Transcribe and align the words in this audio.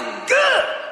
good. 0.00 0.83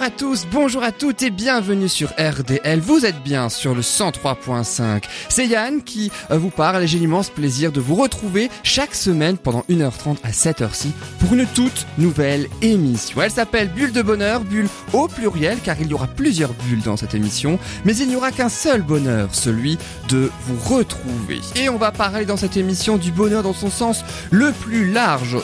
Bonjour 0.00 0.14
à 0.14 0.18
tous, 0.18 0.46
bonjour 0.50 0.82
à 0.82 0.92
toutes 0.92 1.22
et 1.22 1.28
bienvenue 1.28 1.86
sur 1.90 2.08
RDL. 2.18 2.80
Vous 2.80 3.04
êtes 3.04 3.22
bien 3.22 3.50
sur 3.50 3.74
le 3.74 3.82
103.5. 3.82 5.02
C'est 5.28 5.46
Yann 5.46 5.82
qui 5.82 6.10
euh, 6.30 6.38
vous 6.38 6.48
parle 6.48 6.84
et 6.84 6.86
j'ai 6.86 6.98
l'immense 6.98 7.28
plaisir 7.28 7.70
de 7.70 7.82
vous 7.82 7.96
retrouver 7.96 8.48
chaque 8.62 8.94
semaine 8.94 9.36
pendant 9.36 9.60
1h30 9.68 10.16
à 10.22 10.30
7h 10.30 10.72
ci 10.72 10.92
pour 11.18 11.34
une 11.34 11.44
toute 11.44 11.86
nouvelle 11.98 12.48
émission. 12.62 13.20
Elle 13.20 13.30
s'appelle 13.30 13.68
Bulle 13.68 13.92
de 13.92 14.00
bonheur, 14.00 14.40
bulle 14.40 14.68
au 14.94 15.06
pluriel 15.06 15.58
car 15.62 15.78
il 15.78 15.88
y 15.88 15.92
aura 15.92 16.06
plusieurs 16.06 16.54
bulles 16.54 16.80
dans 16.80 16.96
cette 16.96 17.14
émission, 17.14 17.58
mais 17.84 17.94
il 17.94 18.08
n'y 18.08 18.16
aura 18.16 18.32
qu'un 18.32 18.48
seul 18.48 18.80
bonheur, 18.80 19.34
celui 19.34 19.76
de 20.08 20.30
vous 20.46 20.74
retrouver. 20.74 21.40
Et 21.56 21.68
on 21.68 21.76
va 21.76 21.92
parler 21.92 22.24
dans 22.24 22.38
cette 22.38 22.56
émission 22.56 22.96
du 22.96 23.12
bonheur 23.12 23.42
dans 23.42 23.52
son 23.52 23.68
sens 23.68 24.02
le 24.30 24.52
plus 24.52 24.90
large, 24.90 25.36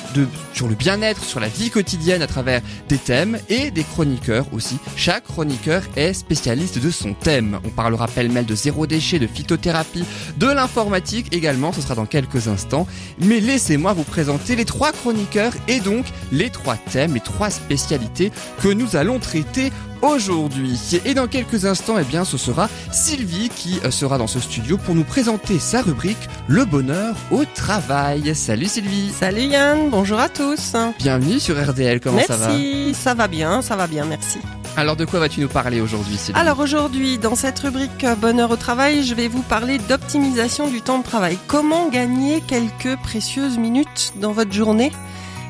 sur 0.54 0.66
le 0.66 0.74
bien-être, 0.74 1.24
sur 1.24 1.40
la 1.40 1.48
vie 1.48 1.68
quotidienne 1.68 2.22
à 2.22 2.26
travers 2.26 2.62
des 2.88 2.96
thèmes 2.96 3.38
et 3.50 3.70
des 3.70 3.84
chroniqueurs 3.84 4.45
aussi. 4.52 4.78
Chaque 4.96 5.24
chroniqueur 5.24 5.82
est 5.96 6.12
spécialiste 6.12 6.78
de 6.78 6.90
son 6.90 7.14
thème. 7.14 7.58
On 7.64 7.70
parlera 7.70 8.08
pêle-mêle 8.08 8.46
de 8.46 8.54
zéro 8.54 8.86
déchet, 8.86 9.18
de 9.18 9.26
phytothérapie, 9.26 10.04
de 10.38 10.46
l'informatique 10.46 11.34
également, 11.34 11.72
ce 11.72 11.80
sera 11.80 11.94
dans 11.94 12.06
quelques 12.06 12.48
instants. 12.48 12.86
Mais 13.20 13.40
laissez-moi 13.40 13.92
vous 13.92 14.04
présenter 14.04 14.56
les 14.56 14.64
trois 14.64 14.92
chroniqueurs 14.92 15.52
et 15.68 15.80
donc 15.80 16.06
les 16.32 16.50
trois 16.50 16.76
thèmes, 16.76 17.14
les 17.14 17.20
trois 17.20 17.50
spécialités 17.50 18.32
que 18.62 18.68
nous 18.68 18.96
allons 18.96 19.18
traiter 19.18 19.72
aujourd'hui. 20.02 20.78
Et 21.04 21.14
dans 21.14 21.26
quelques 21.26 21.64
instants, 21.64 21.96
eh 21.98 22.04
bien, 22.04 22.24
ce 22.24 22.36
sera 22.36 22.68
Sylvie 22.92 23.48
qui 23.48 23.80
euh, 23.84 23.90
sera 23.90 24.18
dans 24.18 24.26
ce 24.26 24.40
studio 24.40 24.76
pour 24.78 24.94
nous 24.94 25.04
présenter 25.04 25.58
sa 25.58 25.82
rubrique 25.82 26.16
Le 26.48 26.64
bonheur 26.64 27.14
au 27.30 27.44
travail. 27.44 28.34
Salut 28.34 28.66
Sylvie. 28.66 29.10
Salut 29.10 29.42
Yann, 29.42 29.90
bonjour 29.90 30.18
à 30.18 30.28
tous. 30.28 30.74
Bienvenue 30.98 31.40
sur 31.40 31.56
RDL, 31.56 32.00
comment 32.00 32.16
merci, 32.16 32.32
ça 32.32 32.36
va 32.36 32.94
ça 32.94 33.14
va 33.14 33.28
bien, 33.28 33.62
ça 33.62 33.76
va 33.76 33.86
bien, 33.86 34.04
merci. 34.04 34.38
Alors 34.76 34.96
de 34.96 35.06
quoi 35.06 35.20
vas-tu 35.20 35.40
nous 35.40 35.48
parler 35.48 35.80
aujourd'hui 35.80 36.16
Sylvie? 36.18 36.38
Alors 36.38 36.60
aujourd'hui, 36.60 37.16
dans 37.16 37.34
cette 37.34 37.58
rubrique 37.60 38.04
euh, 38.04 38.14
Bonheur 38.14 38.50
au 38.50 38.56
travail, 38.56 39.04
je 39.04 39.14
vais 39.14 39.26
vous 39.26 39.42
parler 39.42 39.78
d'optimisation 39.78 40.68
du 40.68 40.82
temps 40.82 40.98
de 40.98 41.04
travail. 41.04 41.38
Comment 41.46 41.88
gagner 41.88 42.42
quelques 42.42 42.96
précieuses 43.02 43.56
minutes 43.56 44.12
dans 44.16 44.32
votre 44.32 44.52
journée 44.52 44.92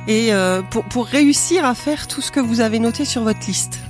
et 0.07 0.33
euh, 0.33 0.63
pour, 0.63 0.85
pour 0.85 1.07
réussir 1.07 1.65
à 1.65 1.75
faire 1.75 2.07
tout 2.07 2.21
ce 2.21 2.31
que 2.31 2.39
vous 2.39 2.61
avez 2.61 2.79
noté 2.79 3.05
sur 3.05 3.23
votre 3.23 3.45
liste? 3.49 3.81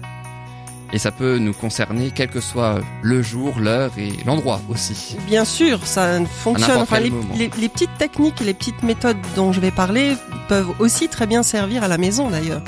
Et 0.92 0.98
ça 0.98 1.10
peut 1.10 1.38
nous 1.38 1.52
concerner 1.52 2.12
quel 2.14 2.28
que 2.28 2.40
soit 2.40 2.80
le 3.02 3.22
jour, 3.22 3.58
l'heure 3.58 3.90
et 3.98 4.12
l'endroit 4.24 4.60
aussi. 4.68 5.16
Bien 5.26 5.44
sûr, 5.44 5.86
ça 5.86 6.24
fonctionne. 6.24 6.78
Enfin, 6.78 7.00
les 7.00 7.68
petites 7.68 7.96
techniques 7.98 8.40
et 8.40 8.44
les 8.44 8.54
petites 8.54 8.82
méthodes 8.82 9.16
dont 9.34 9.52
je 9.52 9.60
vais 9.60 9.70
parler 9.72 10.16
peuvent 10.48 10.72
aussi 10.78 11.08
très 11.08 11.26
bien 11.26 11.42
servir 11.42 11.82
à 11.82 11.88
la 11.88 11.98
maison 11.98 12.30
d'ailleurs. 12.30 12.62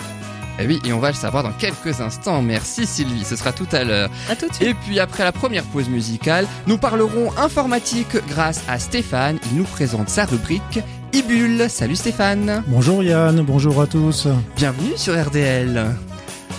Et 0.59 0.65
Eh 0.65 0.67
oui, 0.67 0.81
et 0.85 0.93
on 0.93 0.99
va 0.99 1.11
le 1.11 1.15
savoir 1.15 1.45
dans 1.45 1.53
quelques 1.53 2.01
instants. 2.01 2.43
Merci 2.43 2.85
Sylvie, 2.85 3.25
ce 3.25 3.37
sera 3.37 3.53
tout 3.53 3.69
à 3.71 3.85
l'heure. 3.85 4.11
À 4.29 4.35
tout 4.35 4.49
de 4.49 4.55
suite. 4.55 4.69
Et 4.69 4.75
puis 4.75 4.99
après 4.99 5.23
la 5.23 5.31
première 5.31 5.63
pause 5.63 5.89
musicale, 5.89 6.47
nous 6.67 6.79
parlerons 6.79 7.31
informatique 7.39 8.17
grâce 8.29 8.63
à 8.69 8.81
Stéphane. 8.81 9.39
Il 9.53 9.59
nous 9.59 9.65
présente 9.65 10.09
sa 10.09 10.25
rubrique 10.25 10.81
Ibule. 11.13 11.67
Salut 11.71 11.97
Stéphane. 11.97 12.65
Bonjour 12.67 13.05
Yann, 13.05 13.41
bonjour 13.43 13.81
à 13.81 13.87
tous. 13.87 14.27
Bienvenue 14.57 14.97
sur 14.97 15.15
RDL. 15.15 15.95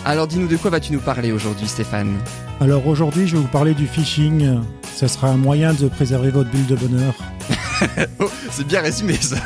Alors 0.06 0.28
dis-nous 0.28 0.48
de 0.48 0.58
quoi 0.58 0.72
vas-tu 0.72 0.94
nous 0.94 1.00
parler 1.00 1.32
aujourd'hui 1.32 1.68
Stéphane 1.68 2.18
Alors 2.62 2.88
aujourd'hui 2.88 3.28
je 3.28 3.36
vais 3.36 3.42
vous 3.42 3.48
parler 3.48 3.74
du 3.74 3.86
phishing. 3.86 4.60
Ce 4.96 5.08
sera 5.08 5.30
un 5.30 5.38
moyen 5.38 5.74
de 5.74 5.88
préserver 5.88 6.30
votre 6.30 6.50
bulle 6.50 6.66
de 6.66 6.76
bonheur. 6.76 7.14
Oh, 8.20 8.30
c'est 8.52 8.68
bien 8.68 8.82
résumé 8.82 9.14
ça. 9.14 9.38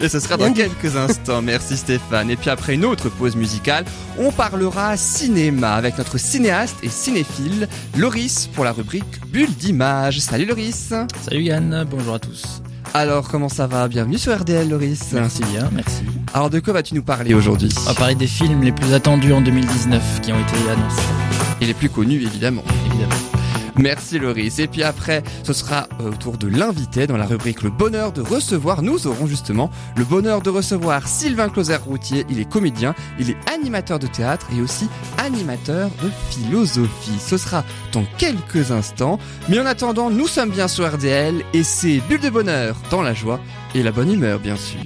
Et 0.00 0.08
ce 0.08 0.20
sera 0.20 0.36
dans 0.36 0.52
quelques 0.52 0.94
instants. 0.94 1.42
Merci 1.42 1.76
Stéphane. 1.76 2.30
Et 2.30 2.36
puis 2.36 2.48
après 2.48 2.74
une 2.74 2.84
autre 2.84 3.08
pause 3.08 3.34
musicale, 3.34 3.84
on 4.18 4.30
parlera 4.30 4.96
cinéma 4.96 5.74
avec 5.74 5.98
notre 5.98 6.16
cinéaste 6.16 6.76
et 6.84 6.88
cinéphile 6.88 7.66
Loris 7.98 8.48
pour 8.54 8.64
la 8.64 8.70
rubrique 8.70 9.20
Bulle 9.26 9.52
d'image. 9.52 10.20
Salut 10.20 10.46
Loris. 10.46 10.94
Salut 11.22 11.42
Yann, 11.42 11.84
bonjour 11.90 12.14
à 12.14 12.18
tous. 12.20 12.62
Alors 12.94 13.28
comment 13.28 13.48
ça 13.48 13.66
va? 13.66 13.88
Bienvenue 13.88 14.18
sur 14.18 14.38
RDL 14.38 14.68
Loris. 14.68 15.12
Merci 15.12 15.42
bien, 15.50 15.68
merci. 15.72 16.02
Alors 16.34 16.50
de 16.50 16.60
quoi 16.60 16.74
vas-tu 16.74 16.94
nous 16.94 17.02
parler 17.02 17.32
aujourd'hui? 17.32 17.70
On 17.86 17.88
va 17.90 17.94
parler 17.94 18.14
des 18.14 18.26
films 18.26 18.62
les 18.62 18.72
plus 18.72 18.92
attendus 18.92 19.32
en 19.32 19.40
2019 19.40 20.20
qui 20.20 20.32
ont 20.32 20.36
été 20.40 20.70
annoncés, 20.70 21.00
Et 21.62 21.66
les 21.66 21.74
plus 21.74 21.88
connus 21.88 22.22
évidemment. 22.22 22.62
évidemment. 22.86 23.14
Merci 23.76 24.18
Loris. 24.18 24.58
Et 24.58 24.66
puis 24.66 24.82
après, 24.82 25.22
ce 25.44 25.52
sera 25.52 25.88
euh, 26.00 26.10
au 26.10 26.14
tour 26.14 26.36
de 26.36 26.48
l'invité 26.48 27.06
dans 27.06 27.16
la 27.16 27.26
rubrique 27.26 27.62
Le 27.62 27.70
bonheur 27.70 28.12
de 28.12 28.20
recevoir. 28.20 28.82
Nous 28.82 29.06
aurons 29.06 29.26
justement 29.26 29.70
le 29.96 30.04
bonheur 30.04 30.42
de 30.42 30.50
recevoir 30.50 31.06
Sylvain 31.08 31.48
Closer-Routier. 31.48 32.26
Il 32.28 32.38
est 32.38 32.48
comédien, 32.48 32.94
il 33.18 33.30
est 33.30 33.36
animateur 33.52 33.98
de 33.98 34.06
théâtre 34.06 34.48
et 34.56 34.60
aussi 34.60 34.88
animateur 35.18 35.90
de 36.02 36.10
philosophie. 36.30 37.18
Ce 37.18 37.36
sera 37.36 37.64
dans 37.92 38.04
quelques 38.18 38.70
instants. 38.70 39.18
Mais 39.48 39.58
en 39.58 39.66
attendant, 39.66 40.10
nous 40.10 40.26
sommes 40.26 40.50
bien 40.50 40.68
sur 40.68 40.90
RDL 40.90 41.44
et 41.52 41.62
c'est 41.62 42.00
Bulle 42.08 42.20
de 42.20 42.30
bonheur 42.30 42.76
dans 42.90 43.02
la 43.02 43.14
joie 43.14 43.40
et 43.74 43.82
la 43.82 43.92
bonne 43.92 44.12
humeur 44.12 44.38
bien 44.38 44.56
sûr. 44.56 44.80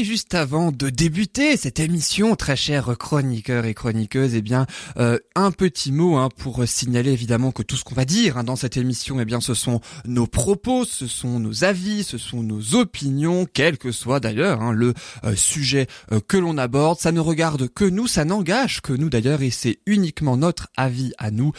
Et 0.00 0.04
juste 0.04 0.34
avant 0.34 0.72
de 0.72 0.88
débuter 0.88 1.58
cette 1.58 1.78
émission, 1.78 2.34
très 2.34 2.56
chers 2.56 2.96
chroniqueurs 2.96 3.66
et 3.66 3.74
chroniqueuses, 3.74 4.34
eh 4.34 4.40
bien, 4.40 4.64
euh, 4.96 5.18
un 5.34 5.50
petit 5.50 5.92
mot 5.92 6.16
hein, 6.16 6.30
pour 6.38 6.66
signaler 6.66 7.12
évidemment 7.12 7.52
que 7.52 7.62
tout 7.62 7.76
ce 7.76 7.84
qu'on 7.84 7.94
va 7.94 8.06
dire 8.06 8.38
hein, 8.38 8.44
dans 8.44 8.56
cette 8.56 8.78
émission, 8.78 9.20
eh 9.20 9.26
bien, 9.26 9.42
ce 9.42 9.52
sont 9.52 9.82
nos 10.06 10.26
propos, 10.26 10.86
ce 10.86 11.06
sont 11.06 11.38
nos 11.38 11.64
avis, 11.64 12.02
ce 12.02 12.16
sont 12.16 12.42
nos 12.42 12.76
opinions, 12.76 13.46
quel 13.52 13.76
que 13.76 13.92
soit 13.92 14.20
d'ailleurs 14.20 14.62
hein, 14.62 14.72
le 14.72 14.94
euh, 15.24 15.36
sujet 15.36 15.86
euh, 16.12 16.20
que 16.26 16.38
l'on 16.38 16.56
aborde. 16.56 16.98
Ça 16.98 17.12
ne 17.12 17.20
regarde 17.20 17.68
que 17.68 17.84
nous, 17.84 18.06
ça 18.06 18.24
n'engage 18.24 18.80
que 18.80 18.94
nous 18.94 19.10
d'ailleurs, 19.10 19.42
et 19.42 19.50
c'est 19.50 19.80
uniquement 19.84 20.38
notre 20.38 20.68
avis 20.78 21.12
à 21.18 21.30
nous. 21.30 21.52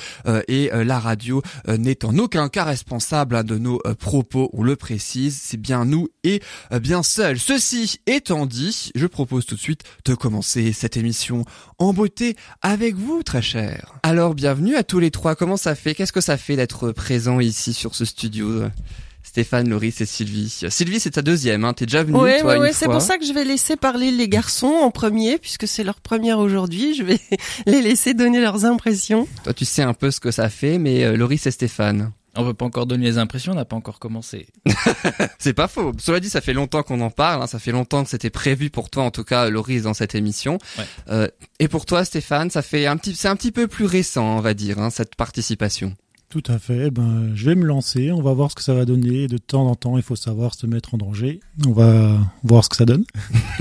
et 0.48 0.72
la 0.74 1.00
radio 1.00 1.44
n'est 1.68 2.06
en 2.06 2.18
aucun 2.18 2.50
cas 2.50 2.64
responsable 2.64 3.36
hein, 3.36 3.44
de 3.44 3.60
nos 3.60 3.80
propos. 4.00 4.50
On 4.54 4.64
le 4.64 4.76
précise, 4.76 5.40
c'est 5.40 5.62
bien 5.62 5.86
nous 5.86 6.08
et 6.24 6.42
bien 6.82 7.04
seul. 7.04 7.38
Ceci 7.38 8.00
étant 8.32 8.46
dit, 8.46 8.92
je 8.96 9.08
propose 9.08 9.46
tout 9.46 9.56
de 9.56 9.60
suite 9.60 9.82
de 10.06 10.16
commencer 10.16 10.72
cette 10.72 10.96
émission 10.96 11.44
en 11.80 11.92
beauté 11.92 12.38
avec 12.62 12.96
vous, 12.96 13.24
très 13.24 13.42
cher. 13.42 13.96
Alors, 14.04 14.36
bienvenue 14.36 14.78
à 14.78 14.84
tous 14.84 15.00
les 15.00 15.12
trois. 15.12 15.36
Comment 15.36 15.58
ça 15.58 15.76
fait? 15.76 15.94
Qu'est-ce 15.96 16.14
que 16.14 16.22
ça 16.22 16.38
fait 16.38 16.56
d'être 16.56 16.94
présent 16.94 17.42
ici 17.42 17.74
sur 17.74 17.94
ce 17.94 18.06
studio 18.06 18.64
Stéphane, 19.22 19.68
Loris 19.68 20.00
et 20.00 20.06
Sylvie? 20.06 20.62
Sylvie, 20.70 21.02
c'est 21.02 21.12
ta 21.12 21.22
deuxième, 21.22 21.66
hein. 21.66 21.74
T'es 21.74 21.86
déjà 21.86 22.04
venue, 22.04 22.18
Ouais, 22.18 22.40
toi, 22.40 22.52
ouais, 22.52 22.56
une 22.56 22.62
ouais, 22.62 22.72
c'est 22.72 22.86
pour 22.86 23.02
ça 23.02 23.18
que 23.18 23.26
je 23.26 23.34
vais 23.34 23.44
laisser 23.44 23.76
parler 23.76 24.12
les 24.12 24.30
garçons 24.30 24.80
en 24.82 24.92
premier, 24.92 25.38
puisque 25.38 25.68
c'est 25.68 25.84
leur 25.84 26.00
première 26.00 26.40
aujourd'hui. 26.40 26.96
Je 26.96 27.04
vais 27.04 27.20
les 27.66 27.82
laisser 27.82 28.14
donner 28.14 28.40
leurs 28.40 28.64
impressions. 28.64 29.28
Toi, 29.44 29.54
tu 29.54 29.66
sais 29.66 29.82
un 29.82 29.94
peu 29.94 30.10
ce 30.10 30.22
que 30.22 30.32
ça 30.32 30.48
fait, 30.48 30.78
mais 30.78 31.04
euh, 31.04 31.18
Loris 31.18 31.48
et 31.48 31.52
Stéphane. 31.52 32.14
On 32.36 32.46
peut 32.46 32.54
pas 32.54 32.66
encore 32.66 32.86
donner 32.86 33.06
les 33.06 33.18
impressions, 33.18 33.52
on 33.52 33.56
n'a 33.56 33.66
pas 33.66 33.76
encore 33.76 34.00
commencé. 34.00 34.48
C'est 35.40 35.54
pas 35.54 35.68
faux. 35.68 35.92
Cela 36.00 36.20
dit, 36.22 36.30
ça 36.30 36.40
fait 36.40 36.54
longtemps 36.54 36.82
qu'on 36.82 37.02
en 37.02 37.10
parle. 37.10 37.42
hein. 37.44 37.48
Ça 37.48 37.60
fait 37.60 37.72
longtemps 37.74 38.04
que 38.04 38.10
c'était 38.10 38.30
prévu 38.30 38.70
pour 38.70 38.90
toi, 38.90 39.04
en 39.04 39.12
tout 39.12 39.24
cas, 39.26 39.50
Loris, 39.50 39.84
dans 39.84 39.94
cette 39.94 40.16
émission. 40.16 40.58
Ouais. 40.78 40.86
Euh, 41.10 41.28
et 41.60 41.68
pour 41.68 41.86
toi, 41.86 42.06
Stéphane, 42.06 42.50
ça 42.50 42.62
fait 42.62 42.86
un 42.88 42.96
petit, 42.98 43.16
c'est 43.16 43.28
un 43.28 43.36
petit 43.36 43.52
peu 43.52 43.68
plus 43.68 43.86
récent, 43.86 44.38
on 44.38 44.40
va 44.42 44.54
dire, 44.54 44.80
hein, 44.80 44.90
cette 44.90 45.16
participation. 45.16 45.94
Tout 46.32 46.44
à 46.48 46.60
fait. 46.60 46.92
Ben, 46.92 47.30
je 47.36 47.46
vais 47.46 47.56
me 47.56 47.66
lancer. 47.66 48.10
On 48.14 48.22
va 48.22 48.32
voir 48.32 48.52
ce 48.52 48.56
que 48.56 48.64
ça 48.64 48.74
va 48.74 48.86
donner. 48.86 49.28
De 49.28 49.38
temps 49.38 49.68
en 49.68 49.76
temps, 49.76 49.98
il 49.98 50.04
faut 50.04 50.16
savoir 50.16 50.56
se 50.56 50.66
mettre 50.66 50.94
en 50.94 50.98
danger. 50.98 51.42
On 51.68 51.74
va 51.74 52.20
voir 52.42 52.64
ce 52.64 52.70
que 52.70 52.78
ça 52.78 52.86
donne. 52.86 53.04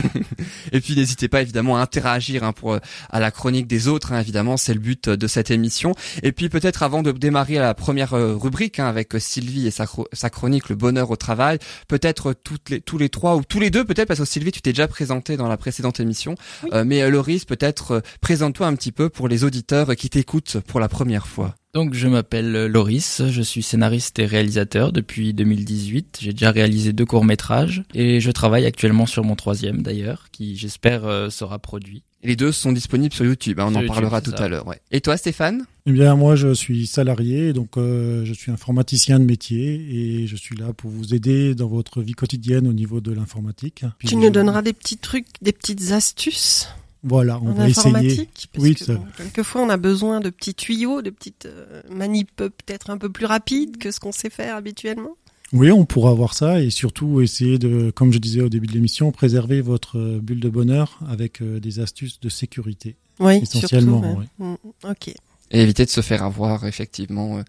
Et 0.73 0.81
puis 0.81 0.95
n'hésitez 0.95 1.27
pas 1.27 1.43
évidemment 1.43 1.79
à 1.79 1.81
interagir 1.81 2.45
hein, 2.45 2.53
pour 2.53 2.75
euh, 2.75 2.79
à 3.11 3.19
la 3.19 3.33
chronique 3.33 3.67
des 3.67 3.89
autres. 3.89 4.13
hein, 4.13 4.21
évidemment, 4.21 4.57
c'est 4.57 4.73
le 4.73 4.79
but 4.79 5.09
euh, 5.09 5.17
de 5.17 5.27
cette 5.27 5.51
émission. 5.51 5.97
Et 6.23 6.31
puis 6.31 6.49
peut-être 6.49 6.85
avant 6.85 7.03
de 7.03 7.11
démarrer 7.11 7.57
la 7.57 7.75
première 7.75 8.15
euh, 8.15 8.37
rubrique 8.37 8.79
hein, 8.79 8.87
avec 8.87 9.15
Sylvie 9.19 9.67
et 9.67 9.73
sa, 9.73 9.87
sa 10.13 10.31
chronique 10.31 10.69
le 10.69 10.77
bonheur 10.77 11.11
au 11.11 11.17
travail, 11.17 11.59
peut-être 11.89 12.33
toutes 12.45 12.71
les 12.71 12.81
tous 12.81 12.99
les 12.99 13.09
trois 13.09 13.35
ou 13.35 13.43
tous 13.43 13.59
les 13.59 13.71
deux 13.71 13.85
peut-être 13.85 14.07
parce 14.07 14.21
que 14.21 14.27
Sylvie 14.27 14.53
tu 14.53 14.63
t'es 14.63 14.71
déjà 14.71 14.87
présenté 14.87 15.37
dans 15.37 15.49
la 15.49 15.57
précédente 15.57 15.99
émission. 15.99 16.37
Oui. 16.63 16.71
Euh, 16.73 16.85
mais 16.85 17.11
Loris 17.11 17.45
peut-être 17.47 18.01
présente-toi 18.21 18.69
un 18.69 18.77
petit 18.77 18.93
peu 18.93 19.09
pour 19.09 19.27
les 19.27 19.43
auditeurs 19.43 19.97
qui 19.97 20.09
t'écoutent 20.09 20.59
pour 20.61 20.79
la 20.79 20.89
première 20.89 21.27
fois. 21.27 21.57
Donc 21.73 21.95
je 21.95 22.09
m'appelle 22.09 22.67
Loris, 22.67 23.23
je 23.29 23.43
suis 23.43 23.63
scénariste 23.63 24.19
et 24.19 24.27
réalisateur 24.27 24.93
depuis 24.93 25.33
2018. 25.33 26.19
J'ai 26.21 26.33
déjà 26.33 26.51
réalisé 26.51 26.93
deux 26.93 27.07
courts-métrages 27.07 27.85
et 27.95 28.21
je 28.21 28.31
travaille 28.33 28.67
actuellement 28.67 29.07
sur 29.07 29.23
mon 29.23 29.37
troisième 29.37 29.83
d'ailleurs, 29.83 30.27
qui 30.33 30.57
j'espère 30.57 31.07
euh, 31.07 31.31
sera 31.31 31.61
produit. 31.61 32.03
Les 32.23 32.37
deux 32.37 32.53
sont 32.53 32.73
disponibles 32.73 33.15
sur 33.15 33.25
YouTube, 33.25 33.61
hein, 33.61 33.67
on 33.69 33.71
Sur 33.71 33.79
en 33.79 33.83
YouTube, 33.83 33.95
parlera 33.95 34.21
tout 34.21 34.33
ça. 34.33 34.45
à 34.45 34.49
l'heure. 34.49 34.67
Ouais. 34.67 34.81
Et 34.91 35.01
toi 35.01 35.17
Stéphane? 35.17 35.65
Eh 35.87 35.93
bien, 35.93 36.15
moi, 36.17 36.37
je 36.37 36.53
suis 36.53 36.87
salarié, 36.87 37.53
donc 37.55 37.79
euh, 37.79 38.25
je 38.27 38.35
suis 38.35 38.53
informaticien 38.53 39.19
de 39.19 39.25
métier 39.25 40.21
et 40.23 40.27
je 40.27 40.37
suis 40.37 40.55
là 40.57 40.73
pour 40.75 40.91
vous 40.91 41.15
aider 41.15 41.55
dans 41.55 41.69
votre 41.69 42.03
vie 42.03 42.13
quotidienne 42.13 42.67
au 42.69 42.73
niveau 42.75 43.01
de 43.01 43.13
l'informatique. 43.13 43.85
Tu 44.05 44.17
nous 44.17 44.27
euh, 44.27 44.31
donneras 44.31 44.61
des 44.61 44.75
petits 44.75 44.99
trucs, 44.99 45.27
des 45.41 45.53
petites 45.53 45.93
astuces? 45.93 46.69
Voilà, 47.03 47.39
on 47.43 47.49
en 47.51 47.53
va 47.55 47.69
essayer. 47.69 47.89
informatique 47.89 48.49
parce 48.53 48.63
Oui, 48.65 48.75
que, 48.75 48.85
ça- 48.85 48.95
bon, 48.95 49.07
quelquefois 49.17 49.63
on 49.63 49.69
a 49.71 49.77
besoin 49.79 50.21
de 50.21 50.29
petits 50.31 50.55
tuyaux, 50.55 51.01
de 51.03 51.11
petites 51.11 51.47
euh, 51.47 51.81
manips 51.91 52.31
peut-être 52.37 52.91
un 52.91 52.99
peu 52.99 53.09
plus 53.11 53.27
rapides 53.27 53.79
que 53.79 53.91
ce 53.91 54.01
qu'on 54.01 54.13
sait 54.13 54.29
faire 54.31 54.57
habituellement. 54.57 55.17
Oui, 55.53 55.73
on 55.73 55.85
pourra 55.85 56.13
voir 56.15 56.35
ça 56.35 56.61
et 56.61 56.71
surtout 56.71 57.21
essayer 57.23 57.59
de, 57.59 57.91
comme 57.91 58.13
je 58.13 58.19
disais 58.19 58.41
au 58.41 58.49
début 58.49 58.67
de 58.69 58.73
l'émission, 58.73 59.11
préserver 59.13 59.61
votre 59.63 59.99
euh, 59.99 60.21
bulle 60.23 60.39
de 60.41 60.49
bonheur 60.49 61.01
avec 61.09 61.41
euh, 61.43 61.59
des 61.59 61.81
astuces 61.81 62.21
de 62.21 62.29
sécurité. 62.29 62.97
Oui, 63.19 63.39
Essentiellement, 63.43 64.01
surtout, 64.03 64.19
ouais. 64.43 64.47
Mm, 64.47 64.91
Ok. 64.91 65.09
Et 65.53 65.63
éviter 65.63 65.85
de 65.85 65.91
se 65.91 66.01
faire 66.03 66.23
avoir 66.23 66.67
effectivement 66.67 67.39
euh, 67.39 67.43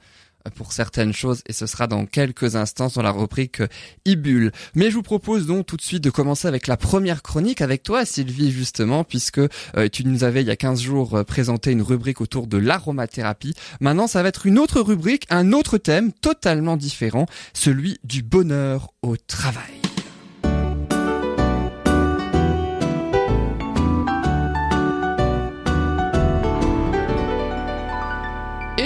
pour 0.56 0.74
certaines 0.74 1.14
choses 1.14 1.42
et 1.48 1.54
ce 1.54 1.66
sera 1.66 1.88
dans 1.88 2.06
quelques 2.06 2.56
instants 2.56 2.90
sur 2.90 3.04
la 3.04 3.12
rubrique 3.12 3.62
Ibule. 4.06 4.52
Mais 4.76 4.90
je 4.90 4.96
vous 4.96 5.02
propose 5.02 5.46
donc 5.46 5.66
tout 5.66 5.78
de 5.78 5.82
suite 5.82 6.04
de 6.04 6.10
commencer 6.10 6.48
avec 6.48 6.68
la 6.68 6.78
première 6.78 7.22
chronique 7.22 7.62
avec 7.62 7.84
toi 7.84 8.06
Sylvie 8.06 8.52
justement 8.52 9.04
puisque 9.04 9.40
euh, 9.40 9.90
tu 9.92 10.06
nous 10.06 10.24
avais 10.24 10.42
il 10.42 10.48
y 10.48 10.52
a 10.52 10.56
15 10.56 10.82
jours 10.82 11.16
euh, 11.16 11.24
présenté 11.24 11.72
une 11.72 11.82
rubrique 11.82 12.22
autour 12.22 12.48
de 12.48 12.58
l'aromathérapie. 12.58 13.54
Maintenant 13.80 14.08
ça 14.08 14.24
va 14.24 14.30
être 14.30 14.46
une 14.46 14.60
autre 14.60 14.82
rubrique, 14.82 15.26
un 15.30 15.52
autre 15.54 15.78
thème 15.78 16.12
totalement 16.12 16.78
différent, 16.78 17.26
celui 17.54 18.00
du 18.04 18.24
bonheur 18.24 18.94
au 19.02 19.18
travail. 19.18 19.81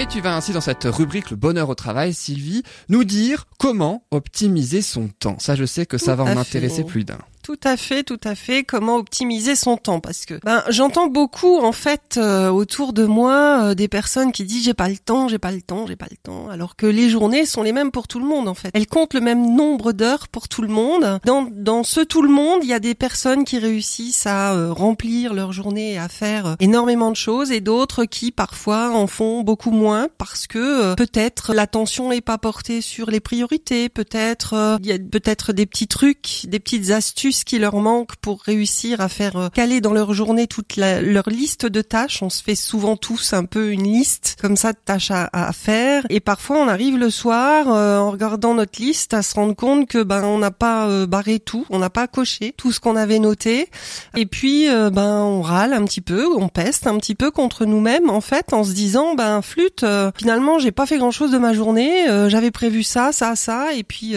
Et 0.06 0.08
tu 0.08 0.20
vas 0.20 0.36
ainsi 0.36 0.52
dans 0.52 0.60
cette 0.60 0.84
rubrique 0.84 1.30
Le 1.30 1.36
bonheur 1.36 1.68
au 1.68 1.74
travail, 1.74 2.14
Sylvie, 2.14 2.62
nous 2.88 3.02
dire 3.02 3.46
comment 3.58 4.04
optimiser 4.12 4.80
son 4.80 5.08
temps. 5.08 5.36
Ça, 5.40 5.56
je 5.56 5.64
sais 5.64 5.84
que 5.84 5.98
ça 5.98 6.14
va 6.14 6.22
en 6.22 6.36
intéresser 6.36 6.84
plus 6.84 7.04
d'un. 7.04 7.18
Tout 7.46 7.60
à 7.62 7.76
fait, 7.76 8.02
tout 8.02 8.18
à 8.24 8.34
fait. 8.34 8.64
Comment 8.64 8.96
optimiser 8.96 9.54
son 9.54 9.76
temps 9.76 10.00
Parce 10.00 10.26
que 10.26 10.34
ben 10.44 10.64
j'entends 10.68 11.06
beaucoup 11.06 11.58
en 11.58 11.70
fait 11.70 12.16
euh, 12.16 12.48
autour 12.48 12.92
de 12.92 13.04
moi 13.04 13.66
euh, 13.66 13.74
des 13.74 13.86
personnes 13.86 14.32
qui 14.32 14.42
disent 14.42 14.64
j'ai 14.64 14.74
pas 14.74 14.88
le 14.88 14.98
temps, 14.98 15.28
j'ai 15.28 15.38
pas 15.38 15.52
le 15.52 15.62
temps, 15.62 15.86
j'ai 15.86 15.94
pas 15.94 16.08
le 16.10 16.16
temps. 16.16 16.48
Alors 16.48 16.74
que 16.74 16.86
les 16.86 17.08
journées 17.08 17.46
sont 17.46 17.62
les 17.62 17.70
mêmes 17.70 17.92
pour 17.92 18.08
tout 18.08 18.18
le 18.18 18.26
monde 18.26 18.48
en 18.48 18.54
fait. 18.54 18.70
Elles 18.74 18.88
comptent 18.88 19.14
le 19.14 19.20
même 19.20 19.54
nombre 19.54 19.92
d'heures 19.92 20.26
pour 20.26 20.48
tout 20.48 20.60
le 20.60 20.66
monde. 20.66 21.20
Dans 21.24 21.46
dans 21.48 21.84
ce 21.84 22.00
tout 22.00 22.20
le 22.20 22.30
monde, 22.30 22.64
il 22.64 22.68
y 22.68 22.72
a 22.72 22.80
des 22.80 22.96
personnes 22.96 23.44
qui 23.44 23.60
réussissent 23.60 24.26
à 24.26 24.52
euh, 24.52 24.72
remplir 24.72 25.32
leur 25.32 25.52
journée 25.52 25.92
et 25.92 25.98
à 25.98 26.08
faire 26.08 26.46
euh, 26.46 26.54
énormément 26.58 27.12
de 27.12 27.16
choses 27.16 27.52
et 27.52 27.60
d'autres 27.60 28.06
qui 28.06 28.32
parfois 28.32 28.90
en 28.90 29.06
font 29.06 29.42
beaucoup 29.42 29.70
moins 29.70 30.08
parce 30.18 30.48
que 30.48 30.58
euh, 30.58 30.94
peut-être 30.96 31.54
l'attention 31.54 32.08
n'est 32.08 32.20
pas 32.20 32.38
portée 32.38 32.80
sur 32.80 33.08
les 33.08 33.20
priorités, 33.20 33.88
peut-être 33.88 34.78
il 34.80 34.86
y 34.86 34.92
a 34.92 34.98
peut-être 34.98 35.52
des 35.52 35.66
petits 35.66 35.86
trucs, 35.86 36.46
des 36.48 36.58
petites 36.58 36.90
astuces 36.90 37.35
qui 37.44 37.58
leur 37.58 37.76
manquent 37.76 38.16
pour 38.16 38.42
réussir 38.42 39.00
à 39.00 39.08
faire 39.08 39.36
euh, 39.36 39.48
caler 39.48 39.80
dans 39.80 39.92
leur 39.92 40.12
journée 40.14 40.46
toute 40.46 40.76
la- 40.76 41.00
leur 41.00 41.28
liste 41.28 41.66
de 41.66 41.82
tâches. 41.82 42.22
On 42.22 42.30
se 42.30 42.42
fait 42.42 42.54
souvent 42.54 42.96
tous 42.96 43.32
un 43.32 43.44
peu 43.44 43.70
une 43.72 43.84
liste 43.84 44.36
comme 44.40 44.56
ça 44.56 44.72
de 44.72 44.78
tâches 44.84 45.10
à, 45.10 45.28
à 45.32 45.52
faire 45.52 46.04
et 46.10 46.20
parfois 46.20 46.58
on 46.58 46.68
arrive 46.68 46.96
le 46.98 47.10
soir 47.10 47.66
euh, 47.68 47.98
en 47.98 48.10
regardant 48.10 48.54
notre 48.54 48.80
liste 48.80 49.14
à 49.14 49.22
se 49.22 49.34
rendre 49.34 49.54
compte 49.54 49.88
que 49.88 50.02
ben 50.02 50.24
on 50.24 50.38
n'a 50.38 50.50
pas 50.50 50.86
euh, 50.88 51.06
barré 51.06 51.38
tout, 51.40 51.64
on 51.70 51.78
n'a 51.78 51.90
pas 51.90 52.06
coché 52.06 52.54
tout 52.56 52.72
ce 52.72 52.80
qu'on 52.80 52.96
avait 52.96 53.18
noté 53.18 53.68
et 54.16 54.26
puis 54.26 54.68
euh, 54.68 54.90
ben 54.90 55.22
on 55.22 55.42
râle 55.42 55.72
un 55.72 55.84
petit 55.84 56.00
peu, 56.00 56.26
on 56.36 56.48
peste 56.48 56.86
un 56.86 56.96
petit 56.98 57.14
peu 57.14 57.30
contre 57.30 57.64
nous-mêmes 57.64 58.10
en 58.10 58.20
fait 58.20 58.52
en 58.52 58.64
se 58.64 58.72
disant 58.72 59.14
ben 59.14 59.42
flûte 59.42 59.82
euh, 59.82 60.10
finalement 60.16 60.58
j'ai 60.58 60.72
pas 60.72 60.86
fait 60.86 60.98
grand-chose 60.98 61.30
de 61.30 61.38
ma 61.38 61.52
journée, 61.52 62.06
j'avais 62.28 62.50
prévu 62.50 62.82
ça, 62.82 63.12
ça, 63.12 63.36
ça 63.36 63.72
et 63.74 63.82
puis 63.82 64.14